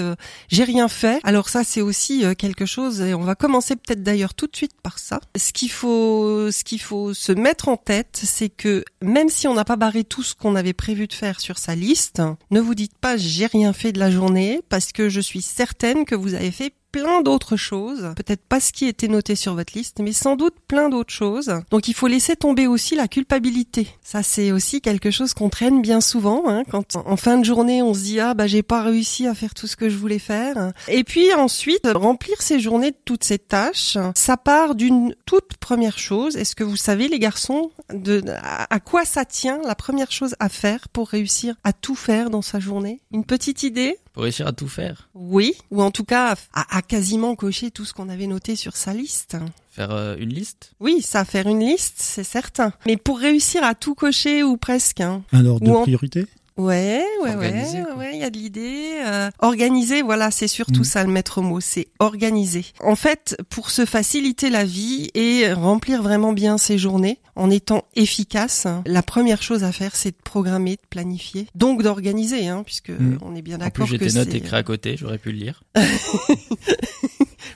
j'ai 0.50 0.64
rien 0.64 0.88
fait. 0.88 1.20
Alors 1.24 1.50
ça 1.50 1.64
c'est 1.64 1.82
aussi 1.82 2.24
quelque 2.38 2.66
chose 2.66 3.02
et 3.10 3.14
on 3.14 3.22
va 3.22 3.36
commencer 3.36 3.76
peut-être 3.76 4.04
d'ailleurs 4.04 4.34
tout 4.34 4.48
de 4.48 4.56
suite 4.56 4.80
par 4.82 5.00
ça. 5.00 5.20
Ce 5.36 5.52
qu'il 5.52 5.72
faut 5.72 6.52
ce 6.52 6.64
qu'il 6.64 6.82
faut 6.82 7.14
se 7.14 7.32
mettre 7.32 7.68
en 7.68 7.78
tête, 7.78 8.20
c'est 8.24 8.50
que 8.50 8.84
même 9.02 9.30
si 9.30 9.48
on 9.48 9.54
n'a 9.54 9.66
pas 9.66 9.76
barré 9.76 10.04
tout 10.04 10.24
ce 10.24 10.36
qu'on 10.36 10.56
avait 10.56 10.74
prévu 10.74 11.08
de 11.08 11.14
faire 11.14 11.40
sur 11.40 11.58
sa 11.58 11.76
liste, 11.76 12.22
ne 12.52 12.60
vous 12.60 12.76
dites 12.76 12.98
pas 12.98 13.18
j'ai 13.18 13.48
rien 13.48 13.74
fait 13.74 13.92
de 13.92 14.00
la 14.00 14.12
journée 14.12 14.62
parce 14.70 14.92
que 14.92 15.10
je 15.10 15.22
suis 15.22 15.42
certaine 15.42 16.06
que 16.06 16.16
vous 16.16 16.34
avez 16.36 16.52
fait 16.52 16.74
plein 16.92 17.22
d'autres 17.22 17.56
choses, 17.56 18.14
peut-être 18.16 18.44
pas 18.44 18.60
ce 18.60 18.72
qui 18.72 18.86
était 18.86 19.08
noté 19.08 19.36
sur 19.36 19.56
votre 19.56 19.74
liste, 19.76 20.00
mais 20.02 20.12
sans 20.12 20.36
doute 20.36 20.56
plein 20.68 20.90
d'autres 20.90 21.14
choses. 21.14 21.54
Donc 21.72 21.88
il 21.88 21.94
faut 21.94 22.08
laisser 22.08 22.36
tomber 22.36 22.68
aussi 22.68 22.96
la 22.96 23.08
culpabilité. 23.08 23.88
Ça 24.04 24.24
c'est 24.24 24.52
aussi 24.52 24.82
quelque 24.82 25.12
chose 25.12 25.34
qu'on 25.34 25.50
traîne 25.50 25.82
bien 25.82 26.02
souvent, 26.02 26.44
hein, 26.48 26.64
quand 26.70 26.96
en 26.96 27.18
fin 27.18 27.38
de 27.38 27.46
journée 27.46 27.82
on 27.82 27.94
se 27.94 28.00
dit 28.00 28.20
ah 28.20 28.34
bah 28.34 28.48
j'ai 28.48 28.64
pas 28.64 28.82
réussi 28.82 29.28
à 29.28 29.34
faire 29.34 29.54
tout 29.54 29.68
ce 29.68 29.76
que 29.76 29.90
je 29.90 29.98
voulais 29.98 30.20
faire. 30.20 30.74
Et 30.88 31.04
puis 31.04 31.34
ensuite 31.34 31.88
remplir 31.88 32.42
ses 32.42 32.60
journées 32.60 32.92
de 32.92 32.98
toutes 33.06 33.24
ces 33.24 33.40
tâches, 33.40 33.98
ça 34.16 34.38
part 34.38 34.76
d'une 34.76 35.16
toute 35.26 35.58
première 35.58 36.00
chose. 36.00 36.36
Est-ce 36.36 36.56
que 36.56 36.64
vous 36.64 36.78
savez 36.78 37.08
les 37.08 37.20
garçons 37.20 37.72
de 37.94 38.24
à 38.28 38.80
quoi 38.80 39.06
ça 39.06 39.26
tient 39.26 39.60
la 39.66 39.76
première 39.76 40.12
chose 40.12 40.36
à 40.40 40.50
faire 40.50 40.90
pour 40.90 41.10
réussir 41.10 41.56
à 41.64 41.74
tout 41.74 41.96
faire 41.96 42.30
dans 42.30 42.42
sa 42.42 42.60
journée? 42.60 43.02
Une 43.12 43.26
petite 43.26 43.64
idée? 43.64 43.98
Pour 44.14 44.24
réussir 44.24 44.48
à 44.48 44.52
tout 44.54 44.68
faire, 44.68 45.10
oui, 45.14 45.54
ou 45.72 45.82
en 45.82 45.92
tout 45.92 46.04
cas 46.04 46.36
à, 46.54 46.78
à 46.78 46.82
quasiment 46.82 47.36
cocher 47.36 47.72
tout 47.72 47.86
ce 47.86 47.94
qu'on 47.94 48.10
avait 48.10 48.28
noté 48.28 48.56
sur 48.56 48.76
sa 48.76 48.94
liste. 48.94 49.38
faire 49.72 49.92
euh, 49.92 50.16
une 50.20 50.34
liste? 50.34 50.72
Oui, 50.80 51.02
ça 51.02 51.24
faire 51.26 51.48
une 51.48 51.60
liste, 51.62 51.96
c'est 51.98 52.24
certain. 52.24 52.74
Mais 52.86 52.98
pour 52.98 53.20
réussir 53.20 53.64
à 53.64 53.76
tout 53.76 53.96
cocher 53.96 54.44
ou 54.44 54.58
presque, 54.58 55.00
hein. 55.02 55.24
Un 55.32 55.46
ordre 55.46 55.66
de 55.66 55.72
en- 55.72 55.82
priorité? 55.84 56.26
Ouais, 56.60 57.06
ouais, 57.24 57.30
Organiser, 57.30 57.82
ouais, 57.82 57.94
ouais, 57.98 58.12
il 58.16 58.20
y 58.20 58.24
a 58.24 58.30
de 58.30 58.38
l'idée. 58.38 58.92
Euh, 59.06 59.30
organiser, 59.40 60.02
voilà, 60.02 60.30
c'est 60.30 60.48
surtout 60.50 60.82
Mm. 60.82 60.84
ça 60.84 61.04
le 61.06 61.10
maître 61.10 61.42
mot, 61.42 61.62
c'est 61.62 61.88
organiser. 62.00 62.66
En 62.82 62.96
fait, 62.96 63.38
pour 63.50 63.70
se 63.72 63.86
faciliter 63.86 64.50
la 64.50 64.66
vie 64.66 65.10
et 65.14 65.54
remplir 65.54 66.04
vraiment 66.04 66.34
bien 66.34 66.58
ses 66.58 66.78
journées 66.78 67.20
en 67.38 67.50
étant 67.50 67.86
efficace, 67.96 68.68
la 68.86 69.02
première 69.02 69.42
chose 69.42 69.64
à 69.64 69.72
faire, 69.72 69.96
c'est 69.96 70.12
de 70.12 70.22
programmer, 70.24 70.72
de 70.76 70.82
planifier, 70.90 71.48
donc 71.56 71.82
d'organiser, 71.82 72.48
hein, 72.48 72.64
puisque 72.66 72.90
Mm. 72.90 73.20
on 73.22 73.36
est 73.36 73.42
bien 73.42 73.56
En 73.56 73.60
plus, 73.60 73.66
d'accord 73.66 73.88
j'ai 73.88 73.98
que 73.98 74.06
tes 74.06 74.14
notes 74.14 74.28
c'est. 74.32 74.38
écrites 74.38 74.54
à 74.54 74.64
côté, 74.64 74.98
j'aurais 74.98 75.18
pu 75.18 75.32
le 75.32 75.38
lire. 75.38 75.64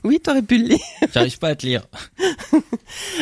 Oui, 0.04 0.20
t'aurais 0.20 0.42
pu 0.42 0.58
le 0.58 0.66
lire. 0.70 0.80
J'arrive 1.14 1.38
pas 1.40 1.50
à 1.50 1.56
te 1.56 1.66
lire. 1.66 1.86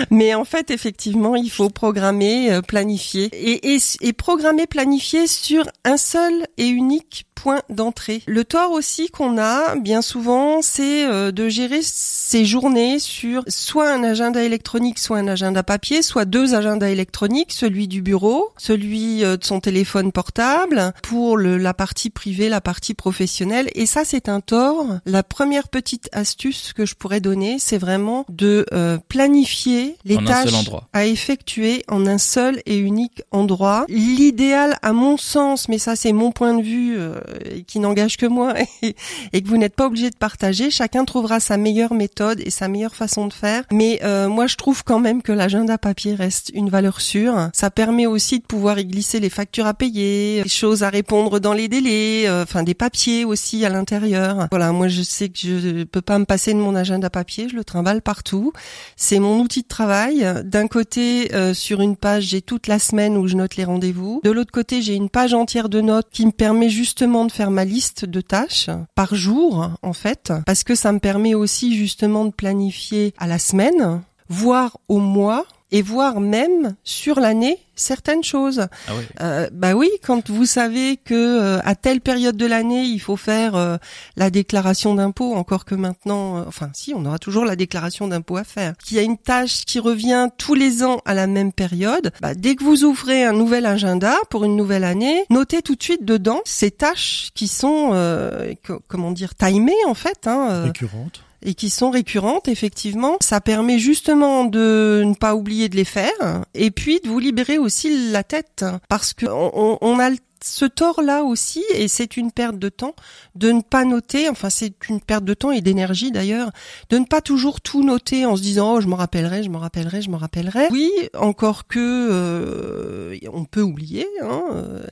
Mais 0.09 0.33
en 0.33 0.45
fait, 0.45 0.71
effectivement, 0.71 1.35
il 1.35 1.49
faut 1.49 1.69
programmer, 1.69 2.51
euh, 2.51 2.61
planifier 2.61 3.29
et, 3.33 3.75
et, 3.75 3.79
et 4.01 4.13
programmer, 4.13 4.65
planifier 4.67 5.27
sur 5.27 5.65
un 5.85 5.97
seul 5.97 6.47
et 6.57 6.67
unique 6.67 7.25
point 7.41 7.61
d'entrée. 7.69 8.21
Le 8.27 8.43
tort 8.43 8.71
aussi 8.71 9.09
qu'on 9.09 9.39
a 9.39 9.75
bien 9.75 10.03
souvent, 10.03 10.61
c'est 10.61 11.05
euh, 11.05 11.31
de 11.31 11.49
gérer 11.49 11.79
ses 11.81 12.45
journées 12.45 12.99
sur 12.99 13.43
soit 13.47 13.91
un 13.91 14.03
agenda 14.03 14.43
électronique, 14.43 14.99
soit 14.99 15.17
un 15.17 15.27
agenda 15.27 15.63
papier, 15.63 16.03
soit 16.03 16.25
deux 16.25 16.53
agendas 16.53 16.89
électroniques, 16.89 17.51
celui 17.51 17.87
du 17.87 18.03
bureau, 18.03 18.51
celui 18.57 19.23
euh, 19.23 19.37
de 19.37 19.43
son 19.43 19.59
téléphone 19.59 20.11
portable, 20.11 20.93
pour 21.01 21.35
le, 21.35 21.57
la 21.57 21.73
partie 21.73 22.11
privée, 22.11 22.47
la 22.47 22.61
partie 22.61 22.93
professionnelle. 22.93 23.69
Et 23.73 23.87
ça, 23.87 24.05
c'est 24.05 24.29
un 24.29 24.39
tort. 24.39 24.85
La 25.07 25.23
première 25.23 25.67
petite 25.67 26.09
astuce 26.11 26.73
que 26.73 26.85
je 26.85 26.93
pourrais 26.93 27.21
donner, 27.21 27.57
c'est 27.57 27.79
vraiment 27.79 28.25
de 28.29 28.67
euh, 28.71 28.99
planifier 29.09 29.95
les 30.05 30.17
En 30.17 30.25
tâches 30.25 30.69
à 30.93 31.07
effectuer 31.07 31.83
en 31.87 32.05
un 32.05 32.19
seul 32.19 32.61
et 32.67 32.77
unique 32.77 33.23
endroit. 33.31 33.85
L'idéal, 33.89 34.77
à 34.83 34.93
mon 34.93 35.17
sens, 35.17 35.69
mais 35.69 35.79
ça 35.79 35.95
c'est 35.95 36.13
mon 36.13 36.31
point 36.31 36.53
de 36.53 36.61
vue 36.61 36.97
euh, 36.99 37.19
qui 37.67 37.79
n'engage 37.79 38.17
que 38.17 38.25
moi 38.25 38.53
et, 38.81 38.95
et 39.33 39.41
que 39.41 39.47
vous 39.47 39.57
n'êtes 39.57 39.75
pas 39.75 39.87
obligé 39.87 40.09
de 40.09 40.15
partager. 40.15 40.69
Chacun 40.69 41.05
trouvera 41.05 41.39
sa 41.39 41.57
meilleure 41.57 41.93
méthode 41.93 42.41
et 42.43 42.49
sa 42.49 42.67
meilleure 42.67 42.95
façon 42.95 43.27
de 43.27 43.33
faire. 43.33 43.63
Mais 43.71 43.99
euh, 44.03 44.27
moi, 44.27 44.47
je 44.47 44.55
trouve 44.55 44.83
quand 44.83 44.99
même 44.99 45.21
que 45.21 45.31
l'agenda 45.31 45.77
papier 45.77 46.15
reste 46.15 46.51
une 46.53 46.69
valeur 46.69 47.01
sûre. 47.01 47.49
Ça 47.53 47.69
permet 47.69 48.05
aussi 48.05 48.39
de 48.39 48.45
pouvoir 48.45 48.79
y 48.79 48.85
glisser 48.85 49.19
les 49.19 49.29
factures 49.29 49.65
à 49.65 49.73
payer, 49.73 50.43
les 50.43 50.49
choses 50.49 50.83
à 50.83 50.89
répondre 50.89 51.39
dans 51.39 51.53
les 51.53 51.67
délais, 51.67 52.27
euh, 52.27 52.43
enfin 52.43 52.63
des 52.63 52.73
papiers 52.73 53.25
aussi 53.25 53.65
à 53.65 53.69
l'intérieur. 53.69 54.47
Voilà, 54.51 54.71
moi 54.71 54.87
je 54.87 55.01
sais 55.01 55.29
que 55.29 55.39
je 55.39 55.83
peux 55.83 56.01
pas 56.01 56.19
me 56.19 56.25
passer 56.25 56.53
de 56.53 56.59
mon 56.59 56.75
agenda 56.75 57.09
papier, 57.09 57.49
je 57.49 57.55
le 57.55 57.63
trimballe 57.63 58.01
partout. 58.01 58.53
C'est 58.95 59.19
mon 59.19 59.39
outil 59.39 59.61
de 59.61 59.67
travail. 59.67 60.25
D'un 60.43 60.67
côté, 60.67 61.33
euh, 61.33 61.53
sur 61.53 61.81
une 61.81 61.95
page, 61.95 62.23
j'ai 62.23 62.41
toute 62.41 62.67
la 62.67 62.79
semaine 62.79 63.17
où 63.17 63.27
je 63.27 63.35
note 63.35 63.55
les 63.55 63.63
rendez-vous. 63.63 64.21
De 64.23 64.31
l'autre 64.31 64.51
côté, 64.51 64.81
j'ai 64.81 64.95
une 64.95 65.09
page 65.09 65.33
entière 65.33 65.69
de 65.69 65.81
notes 65.81 66.07
qui 66.11 66.25
me 66.25 66.31
permet 66.31 66.69
justement 66.69 67.20
de 67.25 67.31
faire 67.31 67.51
ma 67.51 67.65
liste 67.65 68.05
de 68.05 68.21
tâches 68.21 68.69
par 68.95 69.15
jour, 69.15 69.71
en 69.81 69.93
fait, 69.93 70.33
parce 70.45 70.63
que 70.63 70.75
ça 70.75 70.91
me 70.91 70.99
permet 70.99 71.35
aussi 71.35 71.75
justement 71.77 72.25
de 72.25 72.31
planifier 72.31 73.13
à 73.17 73.27
la 73.27 73.39
semaine, 73.39 74.01
voire 74.29 74.77
au 74.87 74.99
mois. 74.99 75.45
Et 75.71 75.81
voire 75.81 76.19
même 76.19 76.75
sur 76.83 77.19
l'année 77.19 77.57
certaines 77.75 78.23
choses. 78.23 78.67
Ah 78.87 78.91
oui. 78.95 79.03
Euh, 79.21 79.49
bah 79.51 79.73
oui, 79.73 79.89
quand 80.03 80.29
vous 80.29 80.45
savez 80.45 80.97
que 80.97 81.15
euh, 81.15 81.59
à 81.63 81.73
telle 81.73 81.99
période 81.99 82.37
de 82.37 82.45
l'année 82.45 82.83
il 82.83 82.99
faut 82.99 83.15
faire 83.17 83.55
euh, 83.55 83.77
la 84.17 84.29
déclaration 84.29 84.93
d'impôt, 84.93 85.33
encore 85.33 85.65
que 85.65 85.73
maintenant, 85.73 86.37
euh, 86.37 86.43
enfin 86.47 86.69
si, 86.73 86.93
on 86.93 87.03
aura 87.05 87.17
toujours 87.17 87.43
la 87.45 87.55
déclaration 87.55 88.07
d'impôt 88.07 88.37
à 88.37 88.43
faire. 88.43 88.73
Qu'il 88.77 88.97
y 88.97 88.99
a 88.99 89.03
une 89.03 89.17
tâche 89.17 89.65
qui 89.65 89.79
revient 89.79 90.27
tous 90.37 90.53
les 90.53 90.83
ans 90.83 90.99
à 91.05 91.13
la 91.15 91.25
même 91.25 91.51
période. 91.53 92.11
Bah, 92.21 92.35
dès 92.35 92.55
que 92.55 92.63
vous 92.63 92.83
ouvrez 92.83 93.23
un 93.23 93.33
nouvel 93.33 93.65
agenda 93.65 94.15
pour 94.29 94.43
une 94.43 94.55
nouvelle 94.55 94.83
année, 94.83 95.23
notez 95.31 95.61
tout 95.63 95.75
de 95.75 95.81
suite 95.81 96.05
dedans 96.05 96.41
ces 96.45 96.69
tâches 96.69 97.31
qui 97.33 97.47
sont, 97.47 97.91
euh, 97.93 98.53
co- 98.67 98.81
comment 98.87 99.11
dire, 99.11 99.33
timées 99.33 99.73
en 99.87 99.95
fait. 99.95 100.27
Hein, 100.27 100.47
euh, 100.51 100.63
Récurrente. 100.65 101.21
Et 101.43 101.53
qui 101.53 101.69
sont 101.69 101.89
récurrentes, 101.91 102.47
effectivement. 102.47 103.17
Ça 103.21 103.41
permet 103.41 103.79
justement 103.79 104.45
de 104.45 105.03
ne 105.05 105.13
pas 105.13 105.35
oublier 105.35 105.69
de 105.69 105.75
les 105.75 105.85
faire 105.85 106.43
et 106.53 106.71
puis 106.71 106.99
de 107.03 107.07
vous 107.09 107.19
libérer 107.19 107.57
aussi 107.57 108.11
la 108.11 108.23
tête 108.23 108.65
parce 108.89 109.13
que 109.13 109.25
on, 109.27 109.77
on 109.81 109.99
a 109.99 110.09
le- 110.09 110.17
ce 110.43 110.65
tort-là 110.65 111.23
aussi, 111.23 111.63
et 111.73 111.87
c'est 111.87 112.17
une 112.17 112.31
perte 112.31 112.57
de 112.57 112.69
temps, 112.69 112.95
de 113.35 113.51
ne 113.51 113.61
pas 113.61 113.85
noter, 113.85 114.29
enfin 114.29 114.49
c'est 114.49 114.73
une 114.89 114.99
perte 115.01 115.23
de 115.23 115.33
temps 115.33 115.51
et 115.51 115.61
d'énergie 115.61 116.11
d'ailleurs, 116.11 116.51
de 116.89 116.97
ne 116.97 117.05
pas 117.05 117.21
toujours 117.21 117.61
tout 117.61 117.83
noter 117.83 118.25
en 118.25 118.35
se 118.35 118.41
disant 118.41 118.75
oh 118.75 118.81
je 118.81 118.87
me 118.87 118.95
rappellerai, 118.95 119.43
je 119.43 119.49
me 119.49 119.57
rappellerai, 119.57 120.01
je 120.01 120.09
me 120.09 120.15
rappellerai. 120.17 120.67
Oui, 120.71 120.91
encore 121.17 121.67
que 121.67 121.79
euh, 122.11 123.17
on 123.31 123.45
peut 123.45 123.61
oublier. 123.61 124.07
Hein, 124.21 124.43
euh, 124.51 124.83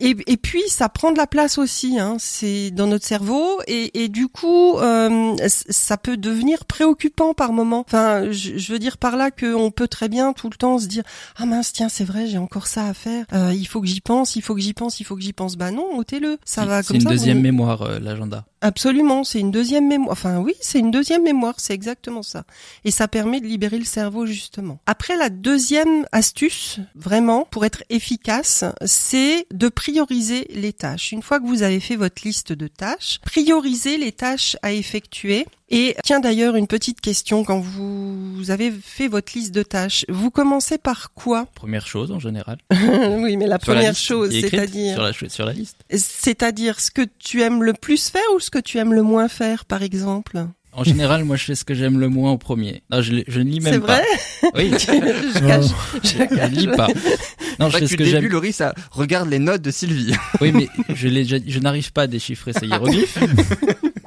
et, 0.00 0.16
et 0.26 0.36
puis 0.36 0.62
ça 0.68 0.88
prend 0.88 1.12
de 1.12 1.18
la 1.18 1.26
place 1.26 1.58
aussi, 1.58 1.98
hein, 1.98 2.16
c'est 2.18 2.70
dans 2.70 2.86
notre 2.86 3.06
cerveau 3.06 3.60
et, 3.66 4.08
du 4.08 4.28
coup 4.28 4.78
euh, 4.78 5.36
ça 5.48 5.96
peut 5.96 6.16
devenir 6.16 6.64
préoccupant 6.66 7.34
par 7.34 7.52
moment. 7.52 7.80
Enfin, 7.86 8.30
je, 8.30 8.56
je 8.58 8.72
veux 8.72 8.78
dire 8.78 8.98
par 8.98 9.16
là 9.16 9.30
qu'on 9.30 9.70
peut 9.70 9.88
très 9.88 10.08
bien 10.08 10.32
tout 10.32 10.50
le 10.50 10.56
temps 10.56 10.78
se 10.78 10.86
dire 10.86 11.02
ah 11.36 11.46
mince 11.46 11.72
tiens 11.72 11.88
c'est 11.88 12.04
vrai 12.04 12.26
j'ai 12.26 12.38
encore 12.38 12.66
ça 12.66 12.86
à 12.86 12.94
faire, 12.94 13.24
Euh, 13.32 13.52
il 13.54 13.66
faut 13.66 13.80
que 13.80 13.86
j'y 13.86 14.00
pense, 14.00 14.36
il 14.36 14.42
faut 14.42 14.54
que 14.54 14.60
j'y 14.60 14.74
pense, 14.74 14.83
il 14.88 15.04
faut 15.04 15.16
que 15.16 15.22
j'y 15.22 15.32
pense. 15.32 15.56
Bah 15.56 15.70
non, 15.70 15.96
ôtez-le, 15.96 16.38
ça 16.44 16.62
C'est- 16.62 16.68
va 16.68 16.82
C'est 16.82 16.88
comme 16.88 16.96
une 16.96 17.02
ça. 17.02 17.08
vous 17.08 17.14
deuxième 17.14 17.38
ne- 17.38 17.42
mémoire, 17.42 17.82
euh, 17.82 17.98
l'agenda. 17.98 18.44
Absolument, 18.66 19.24
c'est 19.24 19.40
une 19.40 19.50
deuxième 19.50 19.86
mémoire. 19.86 20.12
Enfin 20.12 20.38
oui, 20.38 20.54
c'est 20.62 20.78
une 20.78 20.90
deuxième 20.90 21.22
mémoire, 21.22 21.54
c'est 21.58 21.74
exactement 21.74 22.22
ça. 22.22 22.44
Et 22.86 22.90
ça 22.90 23.08
permet 23.08 23.42
de 23.42 23.46
libérer 23.46 23.78
le 23.78 23.84
cerveau 23.84 24.24
justement. 24.24 24.78
Après 24.86 25.16
la 25.18 25.28
deuxième 25.28 26.06
astuce, 26.12 26.78
vraiment 26.94 27.46
pour 27.50 27.66
être 27.66 27.84
efficace, 27.90 28.64
c'est 28.86 29.46
de 29.52 29.68
prioriser 29.68 30.46
les 30.54 30.72
tâches. 30.72 31.12
Une 31.12 31.22
fois 31.22 31.40
que 31.40 31.46
vous 31.46 31.62
avez 31.62 31.78
fait 31.78 31.96
votre 31.96 32.22
liste 32.24 32.52
de 32.54 32.66
tâches, 32.66 33.20
priorisez 33.24 33.98
les 33.98 34.12
tâches 34.12 34.56
à 34.62 34.72
effectuer. 34.72 35.46
Et 35.70 35.96
tiens 36.04 36.20
d'ailleurs 36.20 36.56
une 36.56 36.66
petite 36.66 37.00
question 37.00 37.42
quand 37.42 37.58
vous 37.58 38.50
avez 38.50 38.70
fait 38.70 39.08
votre 39.08 39.32
liste 39.34 39.52
de 39.52 39.62
tâches, 39.62 40.04
vous 40.08 40.30
commencez 40.30 40.76
par 40.78 41.12
quoi? 41.14 41.46
Première 41.54 41.86
chose 41.86 42.12
en 42.12 42.18
général. 42.18 42.58
Oui, 43.18 43.36
mais 43.36 43.46
la 43.46 43.58
Sur 43.58 43.72
première 43.72 43.94
chose, 43.96 44.30
c'est-à-dire 44.30 44.92
sur 44.94 45.02
la, 45.02 45.12
ch- 45.12 45.32
sur 45.32 45.46
la 45.46 45.52
liste. 45.52 45.76
c'est-à-dire 45.90 46.80
ce 46.80 46.90
que 46.90 47.02
tu 47.18 47.42
aimes 47.42 47.62
le 47.62 47.72
plus 47.72 48.08
faire 48.10 48.22
ou 48.36 48.40
ce 48.40 48.50
que 48.54 48.58
tu 48.60 48.78
aimes 48.78 48.94
le 48.94 49.02
moins 49.02 49.28
faire 49.28 49.64
par 49.64 49.82
exemple? 49.82 50.46
En 50.76 50.82
général, 50.82 51.24
moi, 51.24 51.36
je 51.36 51.44
fais 51.44 51.54
ce 51.54 51.64
que 51.64 51.72
j'aime 51.74 52.00
le 52.00 52.08
moins 52.08 52.32
au 52.32 52.38
premier. 52.38 52.82
Non, 52.90 53.00
je, 53.00 53.22
je 53.28 53.40
ne 53.40 53.48
lis 53.48 53.60
même 53.60 53.74
C'est 53.74 53.80
pas. 53.80 54.00
vrai 54.00 54.04
Oui, 54.56 54.70
je 54.70 55.38
cache. 55.46 55.66
je 56.02 56.18
ne 56.42 56.48
lis 56.48 56.66
pas. 56.66 56.88
Non, 57.60 57.68
je 57.70 57.76
fais 57.76 57.80
que 57.84 57.86
ce 57.86 57.94
que 57.94 58.02
le 58.02 58.10
début, 58.10 58.22
j'aime. 58.22 58.32
Laurie, 58.32 58.52
ça 58.52 58.74
regarde 58.90 59.28
les 59.30 59.38
notes 59.38 59.62
de 59.62 59.70
Sylvie. 59.70 60.12
Oui, 60.40 60.50
mais 60.50 60.68
je, 60.92 61.08
je 61.46 61.58
n'arrive 61.60 61.92
pas 61.92 62.02
à 62.02 62.06
déchiffrer 62.08 62.52
ces 62.52 62.66
hiéroglyphes. 62.66 63.18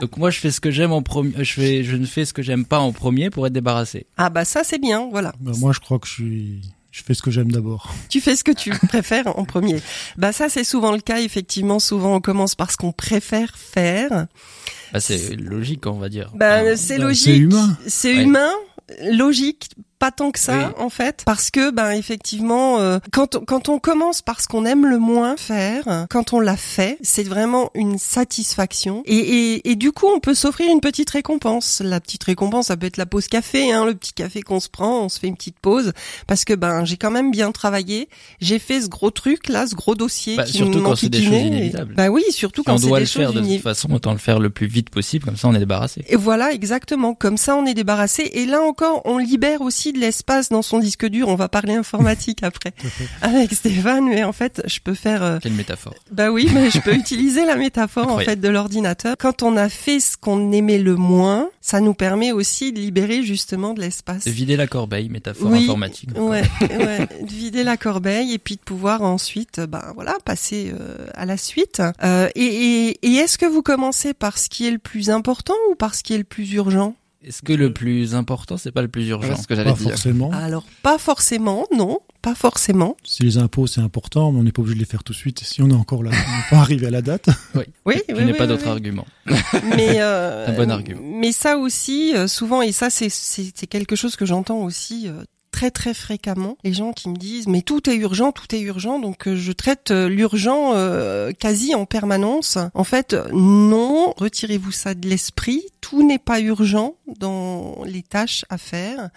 Donc 0.01 0.17
moi, 0.17 0.29
je 0.29 0.39
fais 0.39 0.51
ce 0.51 0.59
que 0.59 0.69
j'aime 0.71 0.91
en 0.91 1.01
premier. 1.01 1.31
Je 1.43 1.53
fais, 1.53 1.83
je 1.85 1.95
ne 1.95 2.05
fais 2.05 2.25
ce 2.25 2.33
que 2.33 2.41
j'aime 2.41 2.65
pas 2.65 2.79
en 2.79 2.91
premier 2.91 3.29
pour 3.29 3.47
être 3.47 3.53
débarrassé. 3.53 4.05
Ah 4.17 4.29
bah 4.29 4.43
ça 4.43 4.63
c'est 4.65 4.79
bien, 4.79 5.07
voilà. 5.09 5.33
Bah, 5.39 5.53
moi, 5.59 5.71
je 5.73 5.79
crois 5.79 5.99
que 5.99 6.07
je 6.07 6.13
suis, 6.13 6.61
je 6.97 7.03
fais 7.03 7.13
ce 7.13 7.21
que 7.21 7.29
j'aime 7.29 7.51
d'abord. 7.51 7.93
Tu 8.09 8.19
fais 8.21 8.35
ce 8.35 8.43
que 8.43 8.51
tu 8.51 8.71
préfères 8.71 9.37
en 9.37 9.45
premier. 9.45 9.79
Bah 10.17 10.31
ça 10.31 10.49
c'est 10.49 10.63
souvent 10.63 10.91
le 10.91 10.99
cas, 10.99 11.19
effectivement. 11.21 11.77
Souvent 11.79 12.15
on 12.15 12.21
commence 12.21 12.55
par 12.55 12.71
ce 12.71 12.77
qu'on 12.77 12.91
préfère 12.91 13.55
faire. 13.55 14.25
Bah, 14.91 14.99
c'est 14.99 15.35
logique, 15.35 15.85
on 15.85 15.99
va 15.99 16.09
dire. 16.09 16.31
Bah 16.33 16.61
Enfin, 16.63 16.75
c'est 16.75 16.97
bah, 16.97 17.03
logique. 17.03 17.23
c'est 17.25 17.37
humain. 17.37 17.77
C'est 17.87 18.15
Ouais. 18.15 18.23
humain, 18.23 18.51
logique. 19.11 19.69
Pas 19.99 20.11
tant 20.11 20.31
que 20.31 20.39
ça 20.39 20.57
Oui. 20.77 20.83
en 20.85 20.89
fait, 20.89 21.23
parce 21.25 21.49
que 21.49 21.71
ben 21.71 21.91
effectivement, 21.91 22.79
euh, 22.79 22.99
quand 23.11 23.35
on, 23.35 23.39
quand 23.39 23.67
on 23.69 23.79
commence 23.79 24.21
par 24.21 24.41
ce 24.41 24.47
qu'on 24.47 24.65
aime 24.65 24.85
le 24.85 24.99
moins 24.99 25.35
faire, 25.37 26.05
quand 26.09 26.33
on 26.33 26.39
l'a 26.39 26.55
fait, 26.57 26.97
c'est 27.01 27.23
vraiment 27.23 27.71
une 27.73 27.97
satisfaction. 27.97 29.01
Et, 29.05 29.15
et, 29.17 29.71
et 29.71 29.75
du 29.75 29.91
coup, 29.91 30.05
on 30.07 30.19
peut 30.19 30.33
s'offrir 30.35 30.71
une 30.71 30.81
petite 30.81 31.09
récompense. 31.09 31.81
La 31.83 31.99
petite 31.99 32.23
récompense, 32.23 32.67
ça 32.67 32.77
peut 32.77 32.85
être 32.85 32.97
la 32.97 33.05
pause 33.07 33.27
café, 33.27 33.71
hein, 33.71 33.85
le 33.85 33.95
petit 33.95 34.13
café 34.13 34.41
qu'on 34.41 34.59
se 34.59 34.69
prend, 34.69 35.01
on 35.03 35.09
se 35.09 35.19
fait 35.19 35.27
une 35.27 35.35
petite 35.35 35.59
pause, 35.59 35.93
parce 36.27 36.45
que 36.45 36.53
ben 36.53 36.85
j'ai 36.85 36.97
quand 36.97 37.11
même 37.11 37.31
bien 37.31 37.51
travaillé. 37.51 38.09
J'ai 38.39 38.59
fait 38.59 38.81
ce 38.81 38.87
gros 38.89 39.09
truc 39.11 39.47
là, 39.49 39.65
ce 39.65 39.75
gros 39.75 39.95
dossier 39.95 40.35
Bah, 40.35 40.43
qui 40.43 40.53
surtout 40.53 40.81
quand 40.83 40.95
c'est 40.95 41.09
des 41.09 41.23
choses 41.23 41.33
inévitables. 41.41 41.95
Bah 41.95 42.09
oui, 42.09 42.23
surtout 42.29 42.61
si 42.61 42.65
quand 42.65 42.75
on 42.75 42.87
doit 42.87 42.99
des 42.99 43.05
le 43.05 43.09
faire 43.09 43.33
de 43.33 43.41
toute 43.41 43.61
façon, 43.61 43.91
autant 43.91 44.11
le 44.11 44.17
faire 44.19 44.39
le 44.39 44.49
plus 44.49 44.67
vite 44.67 44.89
possible, 44.89 45.25
comme 45.25 45.37
ça 45.37 45.47
on 45.47 45.55
est 45.55 45.59
débarrassé. 45.59 46.03
Et 46.07 46.15
voilà, 46.15 46.51
exactement. 46.53 47.13
Comme 47.15 47.37
ça, 47.37 47.55
on 47.55 47.65
est 47.65 47.73
débarrassé. 47.73 48.29
Et 48.33 48.45
là 48.45 48.61
encore, 48.61 49.01
on 49.05 49.17
libère 49.17 49.61
aussi 49.61 49.86
de 49.93 49.99
l'espace 49.99 50.49
dans 50.49 50.61
son 50.61 50.79
disque 50.79 51.05
dur. 51.07 51.27
On 51.27 51.35
va 51.35 51.49
parler 51.49 51.73
informatique 51.75 52.43
après 52.43 52.73
avec 53.21 53.53
Stéphane. 53.53 54.05
Mais 54.07 54.23
en 54.23 54.33
fait, 54.33 54.61
je 54.65 54.79
peux 54.79 54.93
faire. 54.93 55.23
euh, 55.23 55.39
Quelle 55.41 55.53
métaphore. 55.53 55.93
Bah 56.11 56.31
oui, 56.31 56.49
mais 56.53 56.69
je 56.69 56.79
peux 56.79 56.93
utiliser 56.95 57.45
la 57.45 57.55
métaphore 57.55 58.11
en 58.11 58.19
fait 58.19 58.37
de 58.39 58.47
l'ordinateur. 58.49 59.15
Quand 59.17 59.43
on 59.43 59.57
a 59.57 59.69
fait 59.69 59.99
ce 59.99 60.17
qu'on 60.17 60.51
aimait 60.51 60.77
le 60.79 60.95
moins, 60.95 61.49
ça 61.61 61.79
nous 61.81 61.93
permet 61.93 62.31
aussi 62.31 62.71
de 62.71 62.79
libérer 62.79 63.23
justement 63.23 63.73
de 63.73 63.81
l'espace. 63.81 64.27
Vider 64.27 64.55
la 64.57 64.67
corbeille, 64.67 65.09
métaphore 65.09 65.51
Oui, 65.51 65.63
informatique. 65.63 66.09
Ouais, 66.17 66.43
ouais, 66.61 67.07
de 67.21 67.27
vider 67.31 67.63
la 67.63 67.77
corbeille 67.77 68.33
et 68.33 68.37
puis 68.37 68.55
de 68.55 68.61
pouvoir 68.61 69.01
ensuite, 69.01 69.59
ben 69.59 69.91
voilà, 69.95 70.15
passer 70.25 70.71
euh, 70.79 71.07
à 71.13 71.25
la 71.25 71.37
suite. 71.37 71.81
Euh, 72.03 72.29
et 72.35 72.47
et, 72.47 72.97
et 73.07 73.13
est-ce 73.15 73.37
que 73.37 73.45
vous 73.45 73.61
commencez 73.61 74.13
par 74.13 74.37
ce 74.37 74.49
qui 74.49 74.65
est 74.67 74.71
le 74.71 74.77
plus 74.77 75.09
important 75.09 75.53
ou 75.71 75.75
par 75.75 75.95
ce 75.95 76.03
qui 76.03 76.13
est 76.13 76.17
le 76.17 76.23
plus 76.23 76.51
urgent? 76.53 76.95
Est-ce 77.27 77.41
que 77.41 77.51
le 77.53 77.73
plus 77.73 78.15
important, 78.15 78.55
c'est 78.57 78.71
pas 78.71 78.81
le 78.81 78.87
plus 78.87 79.07
urgent 79.09 79.35
C'est 79.35 79.41
ce 79.43 79.47
que 79.47 79.55
j'allais 79.55 79.71
Pas 79.71 79.77
dire. 79.77 79.89
forcément. 79.89 80.31
Alors 80.31 80.65
pas 80.81 80.97
forcément, 80.97 81.65
non, 81.75 81.99
pas 82.21 82.35
forcément. 82.35 82.95
Si 83.03 83.23
les 83.23 83.37
impôts 83.37 83.67
c'est 83.67 83.81
important, 83.81 84.31
mais 84.31 84.39
on 84.39 84.43
n'est 84.43 84.51
pas 84.53 84.61
obligé 84.61 84.75
de 84.75 84.79
les 84.79 84.85
faire 84.85 85.03
tout 85.03 85.11
de 85.13 85.17
suite. 85.17 85.39
Si 85.43 85.61
on 85.61 85.69
est 85.69 85.73
encore 85.73 86.03
là, 86.03 86.11
on 86.11 86.37
n'est 86.37 86.49
pas 86.49 86.57
arrivé 86.57 86.87
à 86.87 86.91
la 86.91 87.01
date. 87.01 87.27
Oui, 87.55 87.63
oui, 87.85 87.95
Je 88.07 88.13
oui, 88.15 88.23
n'ai 88.25 88.31
oui, 88.31 88.37
pas 88.37 88.43
oui, 88.45 88.49
d'autre 88.49 88.63
oui. 88.65 88.69
argument. 88.71 89.05
Mais 89.75 89.95
euh, 89.99 90.47
Un 90.47 90.53
bon 90.53 90.71
argument. 90.71 91.01
Mais 91.03 91.31
ça 91.33 91.57
aussi, 91.57 92.13
euh, 92.15 92.27
souvent, 92.27 92.61
et 92.61 92.71
ça 92.71 92.89
c'est 92.89 93.09
c'est 93.09 93.51
c'est 93.53 93.67
quelque 93.67 93.95
chose 93.97 94.15
que 94.15 94.25
j'entends 94.25 94.59
aussi. 94.59 95.09
Très 95.57 95.71
très 95.71 95.95
fréquemment 95.95 96.55
les 96.63 96.71
gens 96.71 96.93
qui 96.93 97.09
me 97.09 97.15
disent 97.15 97.47
mais 97.47 97.63
tout 97.63 97.89
est 97.89 97.95
urgent 97.95 98.31
tout 98.31 98.53
est 98.53 98.59
urgent 98.59 98.99
donc 98.99 99.27
euh, 99.27 99.35
je 99.35 99.51
traite 99.51 99.89
euh, 99.89 100.07
l'urgent 100.07 100.73
euh, 100.75 101.31
quasi 101.31 101.73
en 101.73 101.85
permanence. 101.85 102.57
En 102.73 102.83
fait 102.83 103.15
non 103.33 104.13
retirez-vous 104.17 104.71
ça 104.71 104.93
de 104.93 105.07
l'esprit. 105.07 105.63
Tout 105.81 106.05
n'est 106.05 106.19
pas 106.19 106.39
urgent 106.41 106.95
dans 107.19 107.83
les 107.85 108.03
tâches 108.03 108.45
à 108.49 108.57
faire 108.57 109.09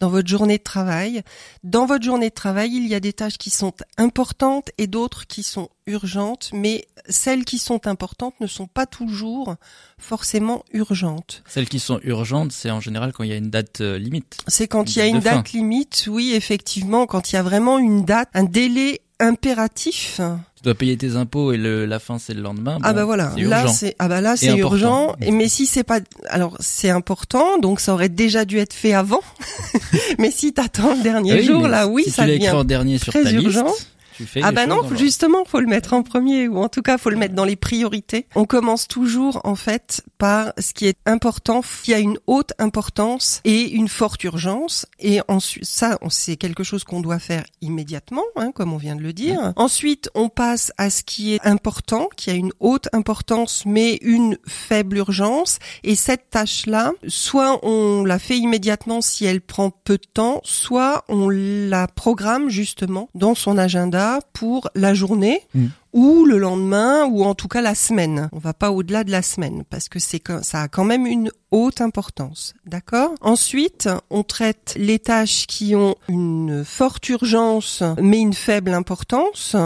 dans 0.00 0.08
votre 0.08 0.28
journée 0.28 0.58
de 0.58 0.62
travail 0.62 1.22
dans 1.62 1.86
votre 1.86 2.04
journée 2.04 2.28
de 2.28 2.34
travail 2.34 2.74
il 2.74 2.86
y 2.86 2.94
a 2.94 3.00
des 3.00 3.12
tâches 3.12 3.38
qui 3.38 3.50
sont 3.50 3.72
importantes 3.96 4.70
et 4.78 4.86
d'autres 4.86 5.26
qui 5.26 5.42
sont 5.42 5.68
urgentes 5.86 6.50
mais 6.52 6.86
celles 7.08 7.44
qui 7.44 7.58
sont 7.58 7.86
importantes 7.86 8.34
ne 8.40 8.46
sont 8.46 8.66
pas 8.66 8.86
toujours 8.86 9.56
forcément 9.98 10.64
urgentes. 10.72 11.42
Celles 11.46 11.68
qui 11.68 11.78
sont 11.78 12.00
urgentes, 12.02 12.52
c'est 12.52 12.70
en 12.70 12.80
général 12.80 13.12
quand 13.12 13.24
il 13.24 13.30
y 13.30 13.32
a 13.32 13.36
une 13.36 13.50
date 13.50 13.80
euh, 13.80 13.98
limite. 13.98 14.38
C'est 14.48 14.68
quand 14.68 14.94
il 14.94 14.98
y 14.98 15.02
a 15.02 15.06
une 15.06 15.20
fin. 15.20 15.36
date 15.36 15.52
limite, 15.52 16.08
oui, 16.08 16.32
effectivement, 16.34 17.06
quand 17.06 17.32
il 17.32 17.36
y 17.36 17.38
a 17.38 17.42
vraiment 17.42 17.78
une 17.78 18.04
date, 18.04 18.28
un 18.34 18.44
délai 18.44 19.00
impératif. 19.20 20.20
Tu 20.64 20.68
dois 20.70 20.74
payer 20.76 20.96
tes 20.96 21.16
impôts 21.16 21.52
et 21.52 21.58
le, 21.58 21.84
la 21.84 21.98
fin 21.98 22.18
c'est 22.18 22.32
le 22.32 22.40
lendemain. 22.40 22.78
ah 22.82 22.94
Bon, 22.94 22.96
bah 23.00 23.04
voilà, 23.04 23.32
là 23.36 23.68
c'est 23.68 23.94
ah 23.98 24.08
bah 24.08 24.22
là 24.22 24.34
c'est 24.34 24.56
urgent. 24.56 25.14
Et 25.20 25.30
mais 25.30 25.46
si 25.46 25.66
c'est 25.66 25.84
pas 25.84 26.00
alors 26.30 26.56
c'est 26.58 26.88
important, 26.88 27.58
donc 27.58 27.80
ça 27.80 27.92
aurait 27.92 28.08
déjà 28.08 28.46
dû 28.46 28.56
être 28.56 28.72
fait 28.72 28.94
avant. 28.94 29.20
mais 30.18 30.30
si 30.30 30.54
t'attends 30.54 30.94
le 30.94 31.02
dernier 31.02 31.32
Ah 31.32 31.36
oui, 31.36 31.44
jour 31.44 31.68
là, 31.68 31.86
oui, 31.86 32.04
si 32.04 32.12
ça 32.12 32.24
tu 32.24 32.30
écrit 32.30 32.46
devient 32.46 32.56
en 32.56 32.64
dernier 32.64 32.96
sur 32.96 33.12
très 33.12 33.24
ta 33.24 33.30
urgent. 33.32 33.66
liste, 33.66 33.88
tu 34.16 34.26
fais 34.26 34.40
Ah 34.42 34.52
bah 34.52 34.66
non, 34.66 34.82
justement, 34.94 35.44
faut 35.44 35.60
le 35.60 35.66
mettre 35.66 35.92
en 35.92 36.02
premier 36.02 36.48
ou 36.48 36.58
en 36.58 36.68
tout 36.68 36.82
cas, 36.82 36.98
faut 36.98 37.10
le 37.10 37.16
mettre 37.16 37.34
dans 37.34 37.44
les 37.44 37.56
priorités. 37.56 38.26
On 38.34 38.44
commence 38.44 38.88
toujours 38.88 39.40
en 39.44 39.54
fait 39.54 40.02
par 40.18 40.52
ce 40.58 40.72
qui 40.72 40.86
est 40.86 40.98
important, 41.06 41.62
qui 41.82 41.94
a 41.94 41.98
une 41.98 42.18
haute 42.26 42.52
importance 42.58 43.40
et 43.44 43.70
une 43.70 43.88
forte 43.88 44.24
urgence 44.24 44.86
et 44.98 45.20
ensuite 45.28 45.64
ça 45.64 45.98
c'est 46.08 46.36
quelque 46.36 46.62
chose 46.64 46.84
qu'on 46.84 47.00
doit 47.00 47.18
faire 47.18 47.44
immédiatement 47.60 48.22
hein, 48.36 48.52
comme 48.52 48.72
on 48.72 48.76
vient 48.76 48.96
de 48.96 49.02
le 49.02 49.12
dire. 49.12 49.52
Ensuite, 49.56 50.10
on 50.14 50.28
passe 50.28 50.72
à 50.78 50.90
ce 50.90 51.02
qui 51.02 51.34
est 51.34 51.44
important, 51.44 52.08
qui 52.16 52.30
a 52.30 52.34
une 52.34 52.52
haute 52.60 52.88
importance 52.92 53.64
mais 53.66 53.98
une 54.02 54.38
faible 54.46 54.98
urgence 54.98 55.58
et 55.82 55.96
cette 55.96 56.30
tâche-là, 56.30 56.92
soit 57.08 57.60
on 57.64 58.04
la 58.04 58.18
fait 58.18 58.38
immédiatement 58.38 59.00
si 59.00 59.24
elle 59.24 59.40
prend 59.40 59.70
peu 59.70 59.94
de 59.94 60.06
temps, 60.12 60.40
soit 60.44 61.04
on 61.08 61.28
la 61.28 61.86
programme 61.88 62.48
justement 62.48 63.08
dans 63.14 63.34
son 63.34 63.58
agenda 63.58 64.03
pour 64.32 64.68
la 64.74 64.94
journée 64.94 65.40
Mm. 65.54 65.66
ou 65.92 66.24
le 66.24 66.38
lendemain 66.38 67.04
ou 67.06 67.24
en 67.24 67.34
tout 67.34 67.48
cas 67.48 67.60
la 67.62 67.74
semaine. 67.74 68.28
On 68.32 68.38
va 68.38 68.52
pas 68.54 68.70
au-delà 68.70 69.04
de 69.04 69.10
la 69.10 69.22
semaine 69.22 69.62
parce 69.70 69.88
que 69.88 69.98
c'est 69.98 70.22
ça 70.42 70.62
a 70.62 70.68
quand 70.68 70.84
même 70.84 71.06
une 71.06 71.30
haute 71.50 71.80
importance. 71.80 72.54
D'accord? 72.66 73.10
Ensuite, 73.20 73.88
on 74.10 74.22
traite 74.22 74.74
les 74.76 74.98
tâches 74.98 75.46
qui 75.46 75.74
ont 75.76 75.94
une 76.08 76.64
forte 76.64 77.08
urgence 77.08 77.82
mais 78.00 78.18
une 78.18 78.34
faible 78.34 78.72
importance. 78.74 79.56